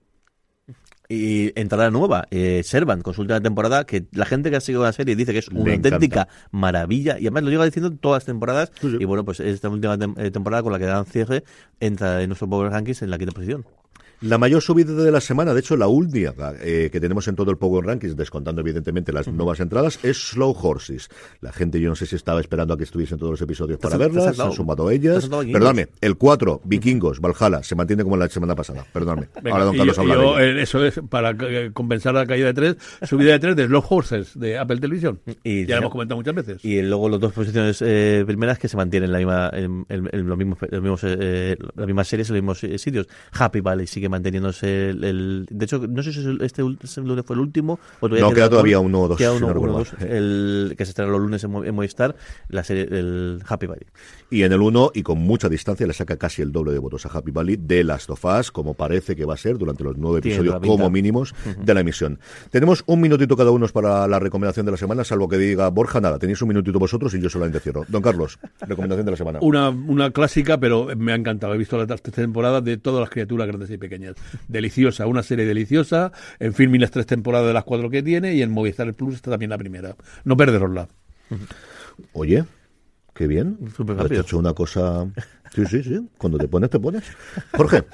Y 1.09 1.53
entrada 1.61 1.91
nueva, 1.91 2.27
eh, 2.31 2.63
Servant, 2.65 3.03
con 3.03 3.13
su 3.13 3.21
última 3.21 3.41
temporada, 3.41 3.85
que 3.85 4.07
la 4.13 4.25
gente 4.25 4.51
que 4.51 4.57
ha 4.57 4.61
seguido 4.61 4.83
la 4.85 4.93
serie 4.93 5.15
dice 5.15 5.33
que 5.33 5.41
es 5.41 5.49
una 5.49 5.65
Le 5.65 5.75
encanta. 5.75 5.97
auténtica 5.97 6.29
maravilla, 6.51 7.19
y 7.19 7.23
además 7.27 7.43
lo 7.43 7.51
lleva 7.51 7.65
diciendo 7.67 7.91
todas 7.93 8.23
las 8.23 8.25
temporadas, 8.25 8.73
Sí, 8.81 8.91
sí. 8.91 8.97
y 9.01 9.05
bueno, 9.05 9.25
pues 9.25 9.41
esta 9.41 9.69
última 9.69 9.99
tem- 9.99 10.15
eh, 10.19 10.31
temporada 10.31 10.63
con 10.63 10.73
la 10.73 10.79
que 10.79 10.87
dan 10.87 11.05
cierre, 11.05 11.45
entra 11.79 12.23
en 12.23 12.29
nuestro 12.31 12.49
Power 12.49 12.71
Rankings 12.73 13.03
en 13.03 13.11
la 13.11 13.19
quinta 13.19 13.33
posición. 13.33 13.67
La 14.25 14.39
mayor 14.39 14.62
subida 14.62 14.93
de 14.95 15.11
la 15.12 15.20
semana, 15.20 15.53
de 15.53 15.61
hecho 15.61 15.77
la 15.77 15.87
última 15.87 16.33
eh, 16.62 16.89
que 16.91 16.99
tenemos 17.01 17.29
en 17.29 17.37
todo 17.37 17.51
el 17.51 17.59
Power 17.59 17.85
Rankings, 17.85 18.16
descontando 18.16 18.62
evidentemente 18.62 19.12
las 19.12 19.29
nuevas 19.29 19.61
entradas, 19.61 19.99
es 20.03 20.16
Slow 20.31 20.57
Horses. 20.62 21.11
La 21.43 21.53
gente 21.53 21.79
yo 21.79 21.91
no 21.91 21.95
sé 21.95 22.07
si 22.07 22.16
estaba 22.16 22.41
esperando 22.41 22.72
a 22.72 22.79
que 22.79 22.85
estuviesen 22.85 23.18
todos 23.18 23.33
los 23.33 23.41
episodios 23.43 23.79
para 23.79 23.99
verlas, 23.99 24.35
se 24.35 24.43
han 24.43 24.53
sumado 24.53 24.91
ellas. 24.91 25.29
Perdóname, 25.29 25.89
el 26.01 26.16
4, 26.16 26.62
Vikingos, 26.64 27.20
Valhalla, 27.20 27.62
se 27.62 27.75
mantiene 27.75 28.03
como 28.03 28.16
la 28.16 28.29
semana 28.29 28.55
pasada. 28.55 28.85
Perdóname. 28.93 29.29
Venga, 29.43 29.51
Ahora 29.53 29.64
don 29.66 29.75
y 29.75 29.79
Carlos 29.79 29.97
yo- 29.97 30.03
habla 30.03 30.14
de 30.16 30.20
yo, 30.22 30.39
ello. 30.39 30.59
eh, 30.59 30.62
Eso 30.62 30.85
es 30.85 31.01
para 31.11 31.31
eh, 31.33 31.70
compensar 31.75 32.14
la 32.14 32.25
caída 32.27 32.47
de 32.47 32.55
tres, 32.55 32.77
subida 33.03 33.33
de 33.33 33.39
tres 33.41 33.57
de 33.57 33.66
Slow 33.66 33.85
Horses 33.89 34.39
de 34.39 34.57
Apple 34.59 34.79
Televisión. 34.79 35.20
Y- 35.45 35.66
ya 35.66 35.75
lo 35.77 35.83
hemos 35.83 35.93
comentado 35.93 36.16
muchas 36.16 36.35
veces. 36.35 36.64
Y 36.64 36.81
luego 36.81 37.11
las 37.11 37.20
dos 37.20 37.33
posiciones 37.35 37.83
eh, 37.85 38.25
primeras 38.27 38.59
que 38.59 38.68
se 38.68 38.77
mantienen 38.79 39.09
en, 39.09 39.12
la 39.12 39.18
misma, 39.18 39.51
en, 39.53 39.85
en- 39.91 40.09
en 40.11 40.27
los 40.27 40.39
mismos, 40.39 40.59
los 40.70 40.81
mismos, 40.83 41.01
eh, 41.05 41.57
las 41.77 41.87
mismas 41.87 42.09
series 42.09 42.31
en 42.31 42.37
los 42.37 42.43
mismos 42.43 42.64
eh, 42.64 42.79
sitios. 42.79 43.07
Happy 43.33 43.61
Valley 43.61 43.87
sigue 43.87 44.09
manteniéndose 44.15 44.91
el, 44.91 45.05
el- 45.05 45.47
De 45.51 45.65
hecho, 45.65 45.79
no 45.89 46.03
sé 46.03 46.12
si 46.12 46.21
es 46.21 46.27
el- 46.27 46.41
este 46.41 46.62
lunes 47.03 47.25
fue 47.27 47.35
el 47.37 47.41
último. 47.41 47.79
O 48.01 48.09
todavía 48.09 48.29
No, 48.29 48.35
queda 48.35 48.49
todavía 48.49 48.79
uno 48.79 49.03
o 49.03 49.09
dos, 49.09 49.19
Queda 49.19 49.31
si 49.37 49.43
uno, 49.43 49.53
no 49.55 49.73
dos, 49.73 49.93
el, 50.01 50.75
que 50.79 50.85
se 50.85 50.91
estrena 50.91 51.11
los 51.11 51.21
lunes 51.21 51.43
en, 51.45 51.51
Mo- 51.51 51.65
en 51.65 51.75
Movistar, 51.75 52.15
la 52.49 52.62
serie 52.65 52.87
del 52.87 53.41
Happy 53.47 53.67
Valley. 53.67 53.87
Y 54.35 54.43
en 54.43 54.51
el 54.51 54.62
1, 54.62 54.91
y 54.95 55.05
con 55.05 55.18
mucha 55.18 55.49
distancia, 55.49 55.87
le 55.87 55.93
saca 55.93 56.16
casi 56.16 56.43
el 56.43 56.51
doble 56.51 56.72
de 56.72 56.80
votos 56.80 57.07
a 57.07 57.09
Happy 57.09 57.30
Valley 57.30 57.57
de 57.57 57.85
Last 57.85 58.11
of 58.11 58.24
Us, 58.24 58.51
como 58.51 58.74
parece 58.74 59.14
que 59.14 59.24
va 59.24 59.35
a 59.35 59.37
ser 59.37 59.59
durante 59.59 59.85
los 59.85 59.97
nueve 59.97 60.18
episodios 60.18 60.57
como 60.59 60.91
mínimos 60.91 61.32
de 61.57 61.72
la 61.72 61.82
emisión. 61.82 62.18
Tenemos 62.51 62.82
un 62.87 63.01
minutito 63.01 63.37
cada 63.37 63.53
uno 63.53 63.68
para 63.68 64.09
la 64.09 64.18
recomendación 64.18 64.66
de 64.66 64.72
la 64.72 64.76
semana, 64.76 65.05
salvo 65.05 65.28
que 65.28 65.39
diga 65.39 65.68
Borja, 65.68 66.01
nada, 66.01 66.18
tenéis 66.18 66.43
un 66.43 66.49
minutito 66.49 66.80
vosotros 66.80 67.14
y 67.14 67.20
yo 67.20 67.30
solamente 67.30 67.61
cierro. 67.61 67.85
Don 67.87 68.03
Carlos, 68.03 68.41
recomendación 68.59 69.07
de 69.07 69.12
la 69.12 69.16
semana. 69.16 69.39
Una, 69.41 69.70
una 69.70 70.11
clásica, 70.11 70.59
pero 70.59 70.89
me 70.97 71.12
ha 71.12 71.14
encantado. 71.14 71.55
He 71.55 71.59
visto 71.59 71.78
la 71.78 71.87
tercera 71.87 72.16
temporada 72.16 72.61
de 72.61 72.76
todas 72.76 73.03
las 73.03 73.11
criaturas 73.11 73.47
grandes 73.47 73.70
y 73.70 73.78
pequeñas. 73.78 74.16
Deliciosa, 74.49 75.07
una 75.07 75.22
serie 75.22 75.47
deliciosa. 75.47 76.11
En 76.41 76.55
Filmin 76.55 76.80
las 76.80 76.91
tres 76.91 77.07
temporadas 77.07 77.47
de 77.47 77.53
las 77.53 77.62
cuatro 77.62 77.89
que 77.89 78.03
tiene 78.03 78.35
y 78.35 78.43
en 78.43 78.51
Movistar 78.51 78.93
Plus 78.95 79.14
está 79.14 79.30
también 79.30 79.51
la 79.51 79.59
primera. 79.59 79.95
No 80.24 80.37
perderosla. 80.37 80.89
Oye, 82.12 82.45
qué 83.15 83.27
bien. 83.27 83.59
Súper 83.75 83.99
Has 84.01 84.11
hecho 84.11 84.39
una 84.39 84.53
cosa... 84.53 85.07
Sí, 85.55 85.65
sí, 85.67 85.83
sí. 85.83 86.09
Cuando 86.19 86.37
te 86.37 86.49
pones, 86.49 86.69
te 86.69 86.81
pones. 86.81 87.05
Jorge. 87.57 87.85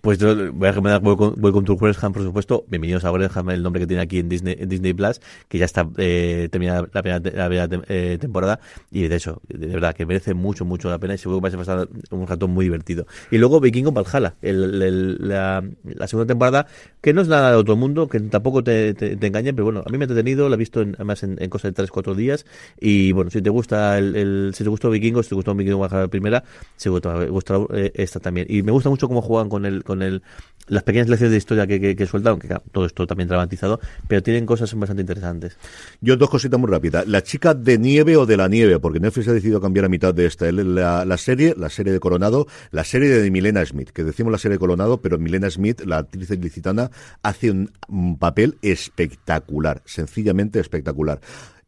Pues 0.00 0.18
yo 0.18 0.34
voy 0.52 0.68
a 0.68 0.72
recomendar 0.72 1.02
Welcome, 1.02 1.64
to 1.66 1.76
Wrexham, 1.76 2.12
por 2.12 2.22
supuesto. 2.22 2.64
Bienvenidos 2.68 3.04
a 3.04 3.10
Wrexham, 3.12 3.50
el 3.50 3.62
nombre 3.62 3.80
que 3.80 3.86
tiene 3.86 4.02
aquí 4.02 4.18
en 4.18 4.28
Disney, 4.28 4.56
en 4.58 4.68
Disney 4.68 4.94
Plus, 4.94 5.20
que 5.48 5.58
ya 5.58 5.64
está 5.64 5.88
eh, 5.98 6.48
terminada 6.50 6.82
la 6.92 7.02
primera, 7.02 7.18
la 7.34 7.46
primera 7.48 7.84
eh, 7.88 8.18
temporada. 8.20 8.60
Y 8.90 9.08
de 9.08 9.16
hecho, 9.16 9.40
de 9.48 9.66
verdad, 9.66 9.94
que 9.94 10.06
merece 10.06 10.34
mucho, 10.34 10.64
mucho 10.64 10.88
la 10.90 10.98
pena 10.98 11.14
y 11.14 11.18
seguro 11.18 11.38
que 11.40 11.42
vais 11.44 11.54
a 11.54 11.58
pasar 11.58 11.88
un 12.10 12.26
rato 12.26 12.48
muy 12.48 12.64
divertido. 12.64 13.06
Y 13.30 13.38
luego 13.38 13.60
Vikingo 13.60 13.92
Valhalla, 13.92 14.34
el, 14.42 14.82
el- 14.82 15.28
la, 15.28 15.62
la 15.84 16.06
segunda 16.08 16.26
temporada, 16.28 16.66
que 17.00 17.12
no 17.12 17.20
es 17.20 17.28
nada 17.28 17.50
de 17.50 17.56
otro 17.56 17.76
mundo, 17.76 18.08
que 18.08 18.20
tampoco 18.20 18.62
te, 18.64 18.94
te, 18.94 19.16
te 19.16 19.26
engaña, 19.26 19.52
pero 19.52 19.64
bueno, 19.64 19.82
a 19.86 19.90
mí 19.90 19.98
me 19.98 20.04
ha 20.04 20.06
entretenido, 20.06 20.48
la 20.48 20.54
he 20.56 20.58
visto 20.58 20.80
en, 20.82 20.94
además 20.94 21.22
en, 21.22 21.32
en 21.40 21.50
de 21.50 21.72
3-4 21.74 22.14
días. 22.14 22.46
Y 22.80 23.12
bueno, 23.12 23.30
si 23.30 23.42
te 23.42 23.50
gusta 23.50 23.98
el, 23.98 24.16
el- 24.16 24.52
si 24.54 24.64
te 24.64 24.70
gustó 24.70 24.90
Vikingo, 24.90 25.22
si 25.22 25.30
te 25.30 25.34
gustó 25.34 25.54
Vikingo 25.54 25.78
Valhalla 25.78 26.02
la 26.02 26.08
primera, 26.08 26.44
seguro 26.76 27.00
te 27.00 27.08
va 27.08 27.22
a 27.22 27.26
gustar 27.26 27.60
eh, 27.74 27.92
esta 27.94 28.20
también. 28.20 28.46
Y 28.50 28.62
me 28.62 28.72
gusta 28.72 28.88
mucho 28.90 29.08
cómo 29.08 29.22
juegan 29.22 29.48
con 29.48 29.65
con 29.84 30.02
el, 30.02 30.22
las 30.68 30.82
pequeñas 30.82 31.08
lecciones 31.08 31.32
de 31.32 31.38
historia 31.38 31.66
que, 31.66 31.80
que, 31.80 31.96
que 31.96 32.08
aunque 32.24 32.48
todo 32.72 32.86
esto 32.86 33.06
también 33.06 33.28
dramatizado, 33.28 33.80
pero 34.08 34.22
tienen 34.22 34.46
cosas 34.46 34.74
bastante 34.74 35.02
interesantes. 35.02 35.56
Yo 36.00 36.16
dos 36.16 36.30
cositas 36.30 36.58
muy 36.58 36.70
rápidas. 36.70 37.06
La 37.06 37.22
chica 37.22 37.54
de 37.54 37.78
nieve 37.78 38.16
o 38.16 38.26
de 38.26 38.36
la 38.36 38.48
nieve, 38.48 38.78
porque 38.80 39.00
Netflix 39.00 39.28
ha 39.28 39.32
decidido 39.32 39.60
cambiar 39.60 39.84
a 39.84 39.88
mitad 39.88 40.12
de 40.12 40.26
esta. 40.26 40.50
La, 40.50 41.16
serie, 41.18 41.54
la 41.56 41.70
serie 41.70 41.92
de 41.92 42.00
Coronado, 42.00 42.46
la 42.70 42.84
serie 42.84 43.08
de 43.08 43.30
Milena 43.30 43.64
Smith, 43.64 43.90
que 43.90 44.04
decimos 44.04 44.32
la 44.32 44.38
serie 44.38 44.54
de 44.54 44.58
Coronado, 44.58 45.00
pero 45.00 45.18
Milena 45.18 45.50
Smith, 45.50 45.82
la 45.84 45.98
actriz 45.98 46.30
ilicitana, 46.30 46.90
hace 47.22 47.50
un 47.50 48.18
papel 48.18 48.58
espectacular, 48.62 49.82
sencillamente 49.84 50.58
espectacular. 50.58 51.20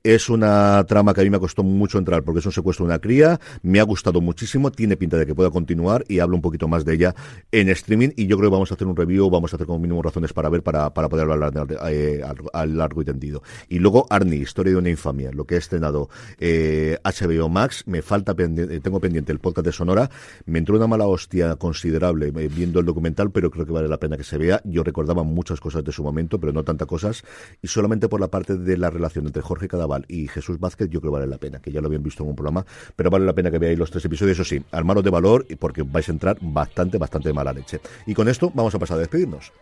Es 0.05 0.30
una 0.30 0.84
trama 0.86 1.12
que 1.12 1.22
a 1.22 1.24
mí 1.24 1.30
me 1.30 1.40
costó 1.40 1.64
mucho 1.64 1.99
entrar 1.99 2.22
porque 2.22 2.38
es 2.38 2.46
un 2.46 2.53
secuestro 2.53 2.86
de 2.86 2.92
una 2.92 3.01
cría. 3.01 3.40
Me 3.62 3.80
ha 3.80 3.82
gustado 3.82 4.20
muchísimo. 4.20 4.70
Tiene 4.70 4.96
pinta 4.96 5.16
de 5.16 5.26
que 5.26 5.34
pueda 5.34 5.51
continuar 5.51 6.05
y 6.07 6.20
hablo 6.20 6.36
un 6.36 6.40
poquito 6.40 6.68
más 6.68 6.84
de 6.84 6.94
ella 6.94 7.16
en 7.51 7.68
streaming. 7.68 8.11
Y 8.14 8.28
yo 8.28 8.36
creo 8.38 8.49
que 8.49 8.55
vamos 8.55 8.70
a 8.70 8.74
hacer 8.74 8.86
un 8.86 8.94
review, 8.94 9.28
vamos 9.28 9.53
a 9.53 9.57
hacer 9.57 9.66
como 9.66 9.80
mínimo 9.80 10.01
razones 10.01 10.32
para 10.32 10.49
ver, 10.51 10.62
para, 10.62 10.94
para 10.94 11.09
poder 11.09 11.28
hablar 11.28 11.53
eh, 11.90 12.22
al, 12.53 12.78
largo 12.78 13.03
y 13.03 13.07
tendido. 13.07 13.42
Y 13.68 13.80
luego 13.80 14.07
Arnie, 14.09 14.38
Historia 14.38 14.72
de 14.72 14.78
una 14.78 14.88
infamia, 14.88 15.32
lo 15.32 15.46
que 15.46 15.57
ha 15.57 15.59
estrenado 15.59 16.09
eh, 16.38 16.96
HBO 17.03 17.49
Max. 17.49 17.82
Me 17.86 18.01
falta, 18.01 18.34
pendiente, 18.34 18.78
tengo 18.78 19.01
pendiente 19.01 19.32
el 19.32 19.40
podcast 19.40 19.66
de 19.66 19.72
Sonora. 19.72 20.09
Me 20.46 20.61
entró 20.61 20.76
una 20.76 20.86
mala 20.86 21.09
hostia 21.09 21.57
considerable 21.57 22.28
eh, 22.28 22.49
viendo 22.49 22.78
el 22.78 22.86
documental, 22.86 23.32
pero 23.32 23.51
creo 23.51 23.66
que 23.66 23.72
vale 23.72 23.88
la 23.88 23.99
pena 23.99 24.16
que 24.16 24.22
se 24.24 24.38
vea. 24.38 24.61
Yo 24.62 24.84
recordaba 24.84 25.24
muchas 25.24 25.59
cosas 25.59 25.82
de 25.82 25.90
su 25.90 26.05
momento, 26.05 26.38
pero 26.38 26.53
no 26.53 26.62
tantas 26.62 26.86
cosas. 26.86 27.24
Y 27.61 27.66
solamente 27.66 28.09
por 28.09 28.20
la 28.20 28.28
parte 28.28 28.57
de 28.57 28.76
la 28.76 28.90
relación 28.90 29.26
entre 29.26 29.42
Jorge 29.42 29.66
Y 30.09 30.28
Jesús 30.28 30.59
Vázquez, 30.59 30.89
yo 30.91 31.01
creo 31.01 31.12
que 31.12 31.18
vale 31.18 31.26
la 31.26 31.39
pena, 31.39 31.61
que 31.61 31.72
ya 31.72 31.80
lo 31.80 31.86
habían 31.86 32.03
visto 32.03 32.22
en 32.22 32.30
un 32.30 32.36
programa, 32.36 32.64
pero 32.97 33.11
vale 33.11 33.24
la 33.24 33.32
pena 33.32 33.51
que 33.51 33.59
veáis 33.59 33.78
los 33.78 33.91
tres 33.91 34.05
episodios, 34.05 34.39
eso 34.39 34.45
sí, 34.45 34.62
armaros 34.70 35.05
de 35.05 35.11
valor, 35.11 35.47
porque 35.59 35.82
vais 35.82 36.09
a 36.09 36.12
entrar 36.12 36.39
bastante, 36.41 36.99
bastante 36.99 37.32
mala 37.32 37.53
leche. 37.53 37.80
Y 38.07 38.14
con 38.14 38.28
esto 38.28 38.51
vamos 38.55 38.74
a 38.74 38.78
pasar 38.78 38.97
a 38.97 39.01
despedirnos. 39.01 39.53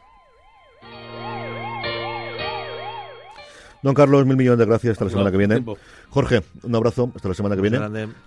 Don 3.87 3.95
Carlos, 3.95 4.27
mil 4.27 4.37
millones 4.37 4.59
de 4.59 4.67
gracias. 4.67 4.95
Hasta 4.95 5.05
la 5.05 5.11
semana 5.13 5.31
que 5.31 5.37
viene. 5.37 5.65
Jorge, 6.11 6.43
un 6.65 6.75
abrazo. 6.75 7.13
Hasta 7.15 7.29
la 7.29 7.35
semana 7.35 7.55
que 7.55 7.63
viene. 7.63 7.79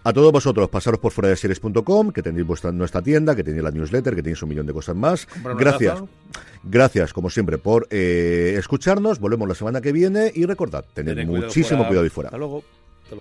A 0.06 0.14
todos 0.14 0.32
vosotros, 0.32 0.70
pasaros 0.70 1.02
por 1.02 1.12
fuera 1.12 1.28
de 1.28 1.36
series.com, 1.36 2.12
que 2.12 2.24
tenéis 2.24 2.48
vuestra, 2.48 2.72
nuestra 2.72 3.02
tienda, 3.02 3.36
que 3.36 3.44
tenéis 3.44 3.62
la 3.62 3.72
newsletter, 3.72 4.16
que 4.16 4.24
tenéis 4.24 4.42
un 4.42 4.48
millón 4.48 4.68
de 4.68 4.72
cosas 4.72 4.96
más. 4.96 5.28
Gracias. 5.58 6.02
Gracias, 6.64 7.12
como 7.12 7.30
siempre, 7.30 7.58
por 7.58 7.88
eh, 7.90 8.56
escucharnos. 8.58 9.20
Volvemos 9.20 9.50
la 9.50 9.56
semana 9.56 9.82
que 9.82 9.92
viene 9.92 10.32
y 10.34 10.46
recordad, 10.46 10.86
tened 10.94 11.16
Tened 11.16 11.28
cuidado 11.28 11.48
muchísimo 11.48 11.80
fuera. 11.80 11.88
cuidado 11.90 12.04
ahí 12.06 12.10
fuera. 12.10 12.28
Hasta 12.30 12.38
luego. 12.38 12.64
Hasta 13.04 13.16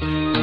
luego. 0.00 0.41